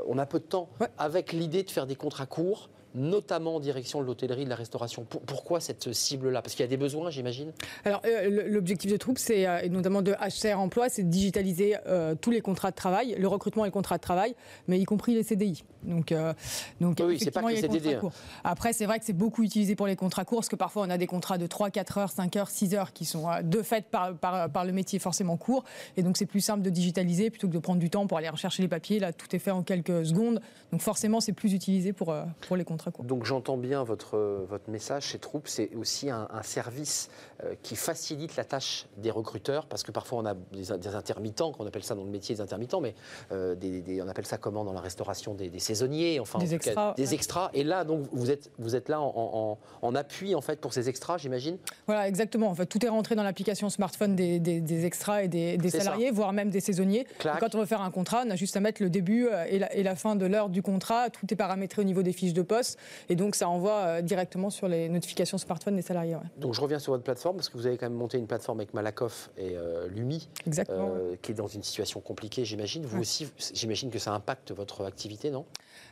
on 0.07 0.17
a 0.17 0.25
peu 0.25 0.39
de 0.39 0.45
temps, 0.45 0.69
Ouais. 0.79 0.87
avec 0.97 1.31
l'idée 1.33 1.63
de 1.63 1.69
faire 1.71 1.85
des 1.87 1.95
contrats 1.95 2.25
courts, 2.25 2.69
notamment 2.95 3.55
en 3.55 3.59
direction 3.59 4.01
de 4.01 4.05
l'hôtellerie, 4.05 4.45
de 4.45 4.49
la 4.49 4.55
restauration. 4.55 5.03
Pour- 5.03 5.21
pourquoi 5.21 5.59
cette 5.59 5.93
cible-là? 5.93 6.41
Parce 6.41 6.55
qu'il 6.55 6.63
y 6.63 6.67
a 6.67 6.69
des 6.69 6.77
besoins, 6.77 7.09
j'imagine? 7.09 7.51
Alors, 7.85 8.01
euh, 8.05 8.47
l'objectif 8.49 8.91
de 8.91 8.97
Troupe, 8.97 9.17
c'est, 9.19 9.47
euh, 9.47 9.59
et 9.61 9.69
notamment 9.69 10.01
de 10.01 10.13
HCR 10.13 10.59
Emploi, 10.59 10.89
c'est 10.89 11.03
de 11.03 11.09
digitaliser 11.09 11.75
euh, 11.87 12.15
tous 12.19 12.31
les 12.31 12.41
contrats 12.41 12.71
de 12.71 12.75
travail, 12.75 13.15
le 13.17 13.27
recrutement 13.27 13.65
et 13.65 13.67
le 13.67 13.71
contrat 13.71 13.97
de 13.97 14.01
travail, 14.01 14.35
mais 14.67 14.79
y 14.79 14.85
compris 14.85 15.13
les 15.13 15.23
CDI. 15.23 15.63
Donc, 15.83 16.11
euh, 16.11 16.33
donc 16.81 16.97
Oui, 17.05 17.19
c'est 17.19 17.31
pas 17.31 17.41
que 17.41 17.47
les 17.47 17.57
CDD, 17.57 17.79
contrats 17.79 17.99
courts. 17.99 18.11
Après, 18.43 18.73
c'est 18.73 18.85
vrai 18.85 18.99
que 18.99 19.05
c'est 19.05 19.13
beaucoup 19.13 19.43
utilisé 19.43 19.75
pour 19.75 19.87
les 19.87 19.95
contrats 19.95 20.25
courts, 20.25 20.39
parce 20.39 20.49
que 20.49 20.55
parfois, 20.55 20.83
on 20.85 20.89
a 20.89 20.97
des 20.97 21.07
contrats 21.07 21.37
de 21.37 21.47
3, 21.47 21.69
4 21.69 21.97
heures, 21.99 22.09
5 22.11 22.35
heures, 22.37 22.49
6 22.49 22.73
heures 22.75 22.91
qui 22.91 23.05
sont 23.05 23.27
de 23.43 23.61
fait 23.61 23.85
par, 23.85 24.15
par, 24.15 24.49
par 24.49 24.65
le 24.65 24.71
métier 24.71 24.99
forcément 24.99 25.37
courts. 25.37 25.63
Et 25.95 26.03
donc, 26.03 26.17
c'est 26.17 26.25
plus 26.25 26.41
simple 26.41 26.63
de 26.63 26.69
digitaliser 26.69 27.29
plutôt 27.29 27.47
que 27.47 27.53
de 27.53 27.59
prendre 27.59 27.79
du 27.79 27.89
temps 27.89 28.07
pour 28.07 28.17
aller 28.17 28.29
rechercher 28.29 28.61
les 28.63 28.67
papiers. 28.67 28.99
Là, 28.99 29.13
tout 29.13 29.33
est 29.35 29.39
fait 29.39 29.51
en 29.51 29.63
quelques 29.63 30.07
secondes. 30.07 30.41
Donc, 30.71 30.81
forcément, 30.81 31.21
c'est 31.21 31.33
plus 31.33 31.53
utilisé 31.53 31.93
pour, 31.93 32.13
pour 32.47 32.57
les 32.57 32.63
contrats 32.65 32.78
Donc 33.03 33.25
j'entends 33.25 33.57
bien 33.57 33.83
votre, 33.83 34.17
votre 34.49 34.69
message 34.69 35.03
chez 35.03 35.19
Troupe, 35.19 35.47
c'est 35.47 35.75
aussi 35.75 36.09
un, 36.09 36.27
un 36.31 36.43
service 36.43 37.09
euh, 37.43 37.53
qui 37.63 37.75
facilite 37.75 38.35
la 38.35 38.43
tâche 38.43 38.85
des 38.97 39.11
recruteurs, 39.11 39.65
parce 39.65 39.83
que 39.83 39.91
parfois 39.91 40.19
on 40.19 40.25
a 40.25 40.33
des, 40.33 40.77
des 40.77 40.95
intermittents, 40.95 41.51
qu'on 41.51 41.65
appelle 41.67 41.83
ça 41.83 41.95
dans 41.95 42.03
le 42.03 42.09
métier 42.09 42.35
des 42.35 42.41
intermittents, 42.41 42.81
mais 42.81 42.95
euh, 43.31 43.55
des- 43.55 43.81
des- 43.81 44.01
on 44.01 44.07
appelle 44.07 44.25
ça 44.25 44.37
comment 44.37 44.63
dans 44.63 44.73
la 44.73 44.81
restauration 44.81 45.33
des, 45.33 45.49
saisonniers, 45.59 46.19
enfin 46.19 46.39
en 46.39 46.41
Des 46.41 46.49
cas, 46.49 46.55
extras, 46.55 46.93
des 46.95 47.07
ouais. 47.07 47.13
extras. 47.13 47.49
Et 47.53 47.63
là, 47.63 47.83
donc 47.83 48.07
vous 48.11 48.31
êtes, 48.31 48.51
vous 48.59 48.75
êtes 48.75 48.89
là 48.89 49.01
en, 49.01 49.11
en- 49.15 49.57
en 49.87 49.95
appui 49.95 50.35
en 50.35 50.41
fait 50.41 50.59
pour 50.61 50.73
ces 50.73 50.89
extras, 50.89 51.17
j'imagine? 51.17 51.57
Voilà, 51.87 52.07
exactement. 52.07 52.47
En 52.49 52.55
fait, 52.55 52.65
tout 52.65 52.85
est 52.85 52.89
rentré 52.89 53.15
dans 53.15 53.23
l'application 53.23 53.69
smartphone 53.69 54.15
des, 54.15 54.85
extras 54.85 55.23
et 55.23 55.27
des, 55.27 55.57
ça. 55.69 55.79
salariés, 55.79 56.11
voire 56.11 56.33
même 56.33 56.49
des 56.49 56.59
saisonniers. 56.59 57.05
Quand 57.39 57.55
on 57.55 57.59
veut 57.59 57.65
faire 57.65 57.81
un 57.81 57.91
contrat, 57.91 58.23
on 58.25 58.29
a 58.29 58.35
juste 58.35 58.55
à 58.57 58.59
mettre 58.59 58.81
le 58.83 58.89
début 58.89 59.27
euh, 59.27 59.45
et 59.49 59.59
la, 59.59 59.73
et 59.75 59.83
la 59.83 59.95
fin 59.95 60.15
de 60.15 60.25
l'heure 60.25 60.49
du 60.49 60.61
contrat. 60.61 61.09
Tout 61.09 61.25
est 61.31 61.35
paramétré 61.35 61.81
au 61.81 61.85
niveau 61.85 62.03
des 62.03 62.13
fiches 62.13 62.33
de 62.33 62.41
poste. 62.41 62.68
Et 63.09 63.15
donc, 63.15 63.35
ça 63.35 63.47
envoie 63.49 63.79
euh, 63.79 64.01
directement 64.01 64.49
sur 64.49 64.67
les 64.67 64.89
notifications 64.89 65.37
smartphone 65.37 65.75
des 65.75 65.81
salariés. 65.81 66.15
ouais. 66.15 66.21
Donc 66.37 66.53
je 66.53 66.61
reviens 66.61 66.79
sur 66.79 66.93
votre 66.93 67.03
plateforme, 67.03 67.35
parce 67.37 67.49
que 67.49 67.57
vous 67.57 67.65
avez 67.67 67.77
quand 67.77 67.85
même 67.87 67.97
monté 67.97 68.17
une 68.17 68.27
plateforme 68.27 68.59
avec 68.59 68.73
Malakoff 68.73 69.29
et 69.37 69.51
euh, 69.55 69.87
Lumi, 69.87 70.29
Exactement. 70.47 70.87
ouais. 70.93 70.99
euh, 70.99 71.15
qui 71.21 71.31
est 71.31 71.35
dans 71.35 71.47
une 71.47 71.63
situation 71.63 71.99
compliquée, 72.01 72.45
j'imagine. 72.45 72.85
Vous 72.85 72.95
Ouais. 72.95 73.01
aussi, 73.01 73.29
j'imagine 73.53 73.89
que 73.91 73.99
ça 73.99 74.11
impacte 74.13 74.51
votre 74.51 74.85
activité, 74.85 75.31
non? 75.31 75.45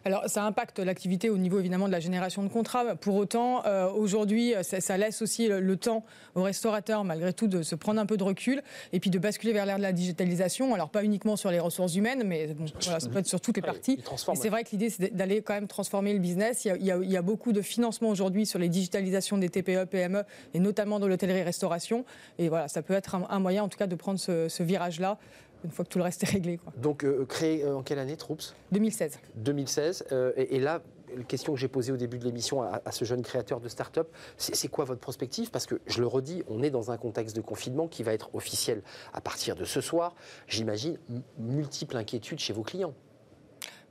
Alors, 0.05 0.23
ça 0.29 0.43
impacte 0.43 0.79
l'activité 0.79 1.29
au 1.29 1.37
niveau 1.37 1.59
évidemment 1.59 1.87
de 1.87 1.91
la 1.91 1.99
génération 1.99 2.43
de 2.43 2.47
contrats. 2.49 2.95
Pour 2.95 3.15
autant, 3.15 3.65
euh, 3.65 3.89
aujourd'hui, 3.89 4.53
euh, 4.55 4.63
ça, 4.63 4.79
ça 4.79 4.97
laisse 4.97 5.21
aussi 5.21 5.47
le, 5.47 5.59
le 5.59 5.75
temps 5.77 6.05
aux 6.35 6.43
restaurateurs, 6.43 7.03
malgré 7.03 7.33
tout, 7.33 7.47
de 7.47 7.61
se 7.63 7.75
prendre 7.75 7.99
un 7.99 8.05
peu 8.05 8.15
de 8.17 8.23
recul 8.23 8.61
et 8.93 8.99
puis 8.99 9.09
de 9.09 9.19
basculer 9.19 9.53
vers 9.53 9.65
l'ère 9.65 9.77
de 9.77 9.81
la 9.81 9.91
digitalisation. 9.91 10.73
Alors, 10.73 10.89
pas 10.89 11.03
uniquement 11.03 11.35
sur 11.35 11.51
les 11.51 11.59
ressources 11.59 11.95
humaines, 11.95 12.23
mais 12.25 12.47
bon, 12.47 12.65
voilà, 12.81 12.99
ça 12.99 13.09
peut 13.09 13.19
être 13.19 13.27
sur 13.27 13.41
toutes 13.41 13.55
les 13.57 13.61
parties. 13.61 13.97
Et 14.33 14.41
c'est 14.41 14.49
vrai 14.49 14.63
que 14.63 14.69
l'idée, 14.71 14.89
c'est 14.89 15.13
d'aller 15.15 15.41
quand 15.41 15.53
même 15.53 15.67
transformer 15.67 16.13
le 16.13 16.19
business. 16.19 16.63
Il 16.65 16.67
y 16.69 16.71
a, 16.71 16.75
il 16.77 16.85
y 16.85 16.91
a- 16.91 16.97
il 17.01 17.11
y 17.11 17.17
a 17.17 17.21
beaucoup 17.21 17.51
de 17.51 17.61
financement 17.61 18.09
aujourd'hui 18.09 18.45
sur 18.45 18.59
les 18.59 18.69
digitalisations 18.69 19.37
des 19.37 19.49
TPE, 19.49 19.85
PME, 19.85 20.23
et 20.53 20.59
notamment 20.59 20.99
dans 20.99 21.07
l'hôtellerie-restauration. 21.07 22.05
Et 22.39 22.49
voilà, 22.49 22.67
ça 22.67 22.81
peut 22.81 22.93
être 22.93 23.15
un, 23.15 23.25
un 23.29 23.39
moyen, 23.39 23.63
en 23.63 23.67
tout 23.69 23.77
cas, 23.77 23.87
de 23.87 23.95
prendre 23.95 24.19
ce, 24.19 24.47
ce 24.47 24.63
virage-là, 24.63 25.17
une 25.63 25.71
fois 25.71 25.85
que 25.85 25.89
tout 25.89 25.97
le 25.97 26.03
reste 26.03 26.23
est 26.23 26.29
réglé. 26.29 26.57
Quoi. 26.57 26.73
Donc 26.77 27.03
euh, 27.03 27.25
créé 27.25 27.63
euh, 27.63 27.75
en 27.77 27.83
quelle 27.83 27.99
année, 27.99 28.17
Troops 28.17 28.53
2016. 28.71 29.19
2016. 29.35 30.05
euh, 30.11 30.31
et, 30.37 30.55
et 30.55 30.59
là, 30.59 30.81
la 31.15 31.23
question 31.23 31.53
que 31.53 31.59
j'ai 31.59 31.67
posée 31.69 31.91
au 31.91 31.97
début 31.97 32.19
de 32.19 32.25
l'émission 32.25 32.61
à, 32.61 32.81
à 32.83 32.91
ce 32.91 33.05
jeune 33.05 33.21
créateur 33.21 33.59
de 33.61 33.69
start-up, 33.69 34.09
c'est 34.37 34.67
quoi 34.67 34.83
votre 34.85 34.99
prospective? 34.99 35.51
Parce 35.51 35.65
que 35.65 35.79
je 35.87 36.01
le 36.01 36.07
redis, 36.07 36.43
on 36.49 36.61
est 36.63 36.69
dans 36.69 36.91
un 36.91 36.97
contexte 36.97 37.35
de 37.35 37.41
confinement 37.41 37.87
qui 37.87 38.03
va 38.03 38.13
être 38.13 38.33
officiel 38.35 38.81
à 39.13 39.21
partir 39.21 39.55
de 39.55 39.63
ce 39.63 39.79
soir. 39.79 40.15
J'imagine 40.47 40.97
multiples 41.37 41.95
inquiétudes 41.95 42.39
chez 42.39 42.51
vos 42.53 42.63
clients. 42.63 42.93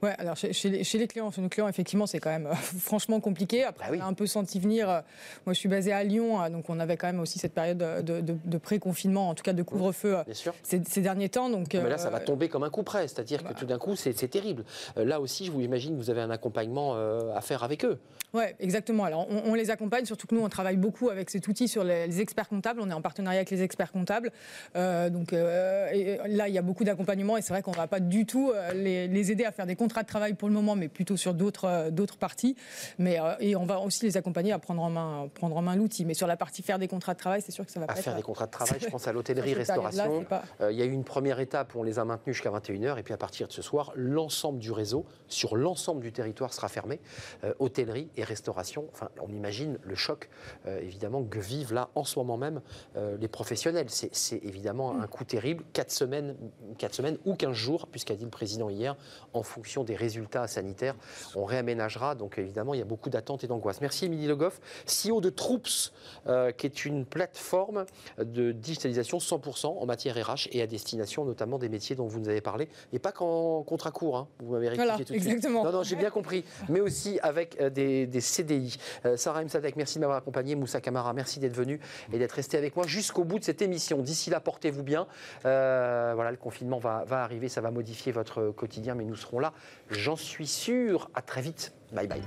Ouais, 0.03 0.13
alors 0.19 0.37
chez, 0.37 0.53
chez 0.53 0.69
les, 0.69 0.85
chez 0.85 0.99
les 0.99 1.07
clients, 1.07 1.31
chez 1.31 1.41
nos 1.41 1.49
clients, 1.49 1.69
effectivement, 1.69 2.07
c'est 2.07 2.19
quand 2.19 2.31
même 2.31 2.47
euh, 2.47 2.55
franchement 2.79 3.19
compliqué. 3.21 3.65
Après, 3.65 3.87
Bah 3.87 3.91
oui. 3.93 3.99
on 4.03 4.05
a 4.05 4.09
un 4.09 4.13
peu 4.13 4.27
senti 4.27 4.61
venir. 4.61 4.91
euh, 4.91 5.01
moi, 5.47 5.55
je 5.55 5.59
suis 5.59 5.69
basée 5.71 5.93
à 5.93 6.05
Lyon, 6.05 6.43
euh, 6.43 6.51
donc 6.51 6.69
on 6.69 6.79
avait 6.81 6.97
quand 6.99 7.07
même 7.07 7.21
aussi 7.21 7.39
cette 7.39 7.55
période 7.55 7.79
de, 7.79 8.03
de- 8.03 8.21
de- 8.21 8.37
de 8.45 8.59
pré-confinement, 8.59 9.31
en 9.31 9.35
tout 9.35 9.43
cas 9.43 9.55
de 9.55 9.63
couvre-feu 9.63 10.17
ces, 10.63 10.83
ces 10.85 11.01
derniers 11.01 11.31
temps. 11.31 11.49
Donc, 11.49 11.73
Mais 11.73 11.89
là, 11.89 11.97
ça 11.99 12.11
va 12.11 12.21
tomber 12.21 12.49
comme 12.49 12.63
un 12.65 12.71
coup 12.71 12.83
près. 12.83 13.09
C'est-à-dire 13.09 13.43
bah. 13.43 13.55
que 13.55 13.59
tout 13.59 13.67
d'un 13.67 13.79
coup, 13.79 13.97
c'est 13.97 14.13
terrible. 14.29 14.65
Là 14.97 15.21
aussi, 15.21 15.47
je 15.47 15.53
vous 15.53 15.61
imagine 15.63 15.93
que 15.97 15.99
vous 16.03 16.11
avez 16.11 16.21
un 16.21 16.31
accompagnement 16.31 16.95
à 17.35 17.41
faire 17.41 17.63
avec 17.65 17.85
eux. 17.85 17.99
Ouais, 18.35 18.55
exactement. 18.61 19.05
Alors, 19.05 19.27
on, 19.31 19.51
on 19.53 19.55
les 19.55 19.71
accompagne, 19.71 20.05
surtout 20.05 20.27
que 20.27 20.35
nous, 20.35 20.43
on 20.43 20.49
travaille 20.51 20.77
beaucoup 20.77 21.09
avec 21.09 21.31
cet 21.31 21.49
outil 21.49 21.69
sur 21.69 21.85
les, 21.85 22.07
les 22.07 22.21
experts 22.21 22.49
comptables. 22.49 22.81
On 22.83 22.91
est 22.91 22.95
en 22.95 23.01
partenariat 23.01 23.39
avec 23.39 23.51
les 23.51 23.63
experts 23.63 23.93
comptables. 23.93 24.31
Euh, 24.75 25.09
donc 25.09 25.33
euh, 25.33 25.89
et 25.93 26.19
là, 26.29 26.49
il 26.49 26.55
y 26.55 26.59
a 26.59 26.63
beaucoup 26.63 26.85
d'accompagnement 26.85 27.37
et 27.39 27.43
c'est 27.43 27.53
vrai 27.55 27.63
qu'on 27.63 27.71
ne 27.71 27.77
va 27.77 27.87
pas 27.87 28.01
du 28.01 28.27
tout 28.27 28.53
les, 28.75 29.09
les 29.09 29.33
aider 29.33 29.45
à 29.45 29.53
faire 29.53 29.65
des 29.67 29.77
contrats 29.97 30.03
de 30.03 30.09
travail 30.09 30.35
pour 30.35 30.49
le 30.49 30.55
moment, 30.55 30.77
mais 30.77 30.89
plutôt 30.89 31.17
sur 31.17 31.33
d'autres 31.33 31.65
euh, 31.67 31.91
d'autres 31.91 32.17
parties. 32.19 32.55
Mais, 32.99 33.19
euh, 33.21 33.35
et 33.41 33.57
on 33.57 33.65
va 33.65 33.81
aussi 33.81 34.05
les 34.05 34.17
accompagner 34.17 34.53
à 34.53 34.59
prendre 34.59 34.83
en 34.83 34.91
main, 34.91 35.29
prendre 35.35 35.57
en 35.57 35.63
main 35.63 35.75
l'outil. 35.77 36.05
Mais 36.05 36.13
sur 36.15 36.27
la 36.27 36.37
partie 36.37 36.63
faire 36.63 36.79
des 36.79 36.89
contrats 36.89 37.15
de 37.15 37.19
travail, 37.19 37.41
c'est 37.43 37.53
sûr 37.53 37.65
que 37.65 37.73
ça 37.73 37.81
va 37.81 37.85
À 37.85 37.89
pas 37.89 37.95
faire 37.95 38.13
être... 38.13 38.17
des 38.19 38.23
contrats 38.23 38.47
de 38.47 38.51
travail, 38.51 38.79
je 38.81 38.87
pense 38.91 39.09
à 39.09 39.13
l'hôtellerie, 39.13 39.51
Sur 39.55 39.59
cette 39.65 39.67
période-là, 39.77 40.03
restauration. 40.05 40.21
c'est 40.21 40.29
pas- 40.29 40.43
Euh, 40.61 40.73
il 40.73 40.79
y 40.79 40.83
a 40.83 40.85
eu 40.85 40.91
une 40.93 41.05
première 41.05 41.41
étape 41.41 41.75
où 41.75 41.81
on 41.81 41.83
les 41.83 41.99
a 41.99 42.05
maintenus 42.05 42.37
jusqu'à 42.37 42.51
21h, 42.51 42.99
et 42.99 43.03
puis 43.03 43.15
à 43.15 43.17
partir 43.17 43.49
de 43.49 43.53
ce 43.53 43.63
soir, 43.63 43.93
l'ensemble 43.95 44.59
du 44.59 44.71
réseau, 44.73 45.07
sur 45.29 45.57
l'ensemble 45.57 46.03
du 46.03 46.13
territoire, 46.13 46.53
sera 46.53 46.69
fermé. 46.69 47.01
Euh, 47.45 47.55
hôtellerie 47.59 48.09
et 48.17 48.25
restauration. 48.25 48.87
Enfin, 48.93 49.09
on 49.23 49.29
imagine 49.33 49.79
le 49.83 49.95
choc, 49.95 50.29
euh, 50.67 50.79
évidemment, 50.81 51.23
que 51.25 51.39
vivent 51.39 51.73
là, 51.73 51.89
en 51.95 52.05
ce 52.05 52.19
moment 52.19 52.37
même, 52.37 52.61
euh, 52.97 53.17
les 53.19 53.29
professionnels. 53.29 53.87
C'est 53.89 54.37
évidemment 54.45 55.01
un 55.01 55.07
coup 55.07 55.25
terrible. 55.25 55.65
4 55.73 55.91
semaines, 55.91 56.37
quatre 56.79 56.95
semaines 56.95 57.17
ou 57.25 57.35
15 57.35 57.53
jours, 57.53 57.87
puisqu'a 57.87 58.15
dit 58.15 58.25
le 58.25 58.31
président 58.31 58.69
hier, 58.69 58.97
en 59.33 59.43
fonction 59.43 59.76
fonction 59.77 59.85
des 59.85 59.97
résultats 59.97 60.47
sanitaires, 60.47 60.95
on 61.35 61.45
réaménagera. 61.45 62.15
Donc 62.15 62.39
évidemment, 62.39 62.75
il 62.75 62.79
y 62.79 62.83
a 62.83 62.87
beaucoup 62.87 63.11
d'attentes 63.11 63.45
et 63.45 63.47
d'angoisse. 63.47 63.81
Merci 63.81 64.07
Émilie 64.07 64.27
Le 64.27 64.37
Goff, 64.37 64.61
CEO 64.87 65.21
de 65.21 65.29
Troops, 65.29 65.93
euh, 66.27 66.51
qui 66.53 66.67
est 66.67 66.85
une 66.85 67.05
plateforme 67.05 67.85
de 68.19 68.53
digitalisation 68.53 69.19
100% 69.19 69.67
en 69.67 69.87
matière 69.87 70.17
RH 70.17 70.49
et 70.53 70.63
à 70.63 70.67
destination 70.67 71.25
notamment 71.25 71.59
des 71.59 71.69
métiers 71.69 71.95
dont 71.97 72.07
vous 72.07 72.21
nous 72.21 72.29
avez 72.29 72.41
parlé, 72.41 72.69
et 72.93 72.99
pas 72.99 73.13
qu'en 73.13 73.63
contrat 73.65 73.91
court, 73.91 74.17
hein. 74.17 74.29
vous 74.41 74.53
m'avez 74.53 74.69
rectifié 74.69 74.87
Voilà, 74.87 75.05
tout 75.05 75.13
de 75.13 75.19
suite. 75.19 75.27
exactement. 75.27 75.65
Non, 75.65 75.73
non, 75.73 75.83
j'ai 75.83 75.97
bien 75.97 76.11
compris, 76.11 76.45
mais 76.69 76.81
aussi 76.81 77.19
avec 77.23 77.61
euh, 77.61 77.69
des, 77.69 78.07
des 78.07 78.21
CDI. 78.21 78.77
Euh, 79.05 79.17
Sarah 79.17 79.43
M. 79.43 79.49
Sadek, 79.49 79.77
merci 79.77 79.97
de 79.97 80.01
m'avoir 80.01 80.19
accompagné. 80.19 80.55
Moussa 80.55 80.81
Kamara, 80.81 81.13
merci 81.13 81.39
d'être 81.41 81.57
venu 81.57 81.81
et 82.13 82.19
d'être 82.19 82.33
resté 82.33 82.57
avec 82.57 82.77
moi 82.77 82.87
jusqu'au 82.87 83.25
bout 83.25 83.39
de 83.39 83.45
cette 83.45 83.63
émission. 83.63 83.99
D'ici 83.99 84.31
là, 84.31 84.41
portez-vous 84.41 84.83
bien. 84.83 85.07
Euh, 85.45 86.13
voilà, 86.15 86.31
le 86.31 86.37
confinement 86.37 86.79
va, 86.79 87.05
va 87.05 87.23
arriver, 87.23 87.49
ça 87.49 87.61
va 87.61 87.71
modifier 87.71 88.13
votre 88.13 88.47
quotidien, 88.53 88.95
mais 88.95 89.05
nous 89.05 89.17
serons 89.17 89.39
là, 89.39 89.53
J'en 89.91 90.17
suis 90.17 90.47
sûr. 90.47 91.11
À 91.15 91.23
très 91.23 91.43
vite. 91.43 91.73
Bye 91.93 92.09
bye. 92.09 92.23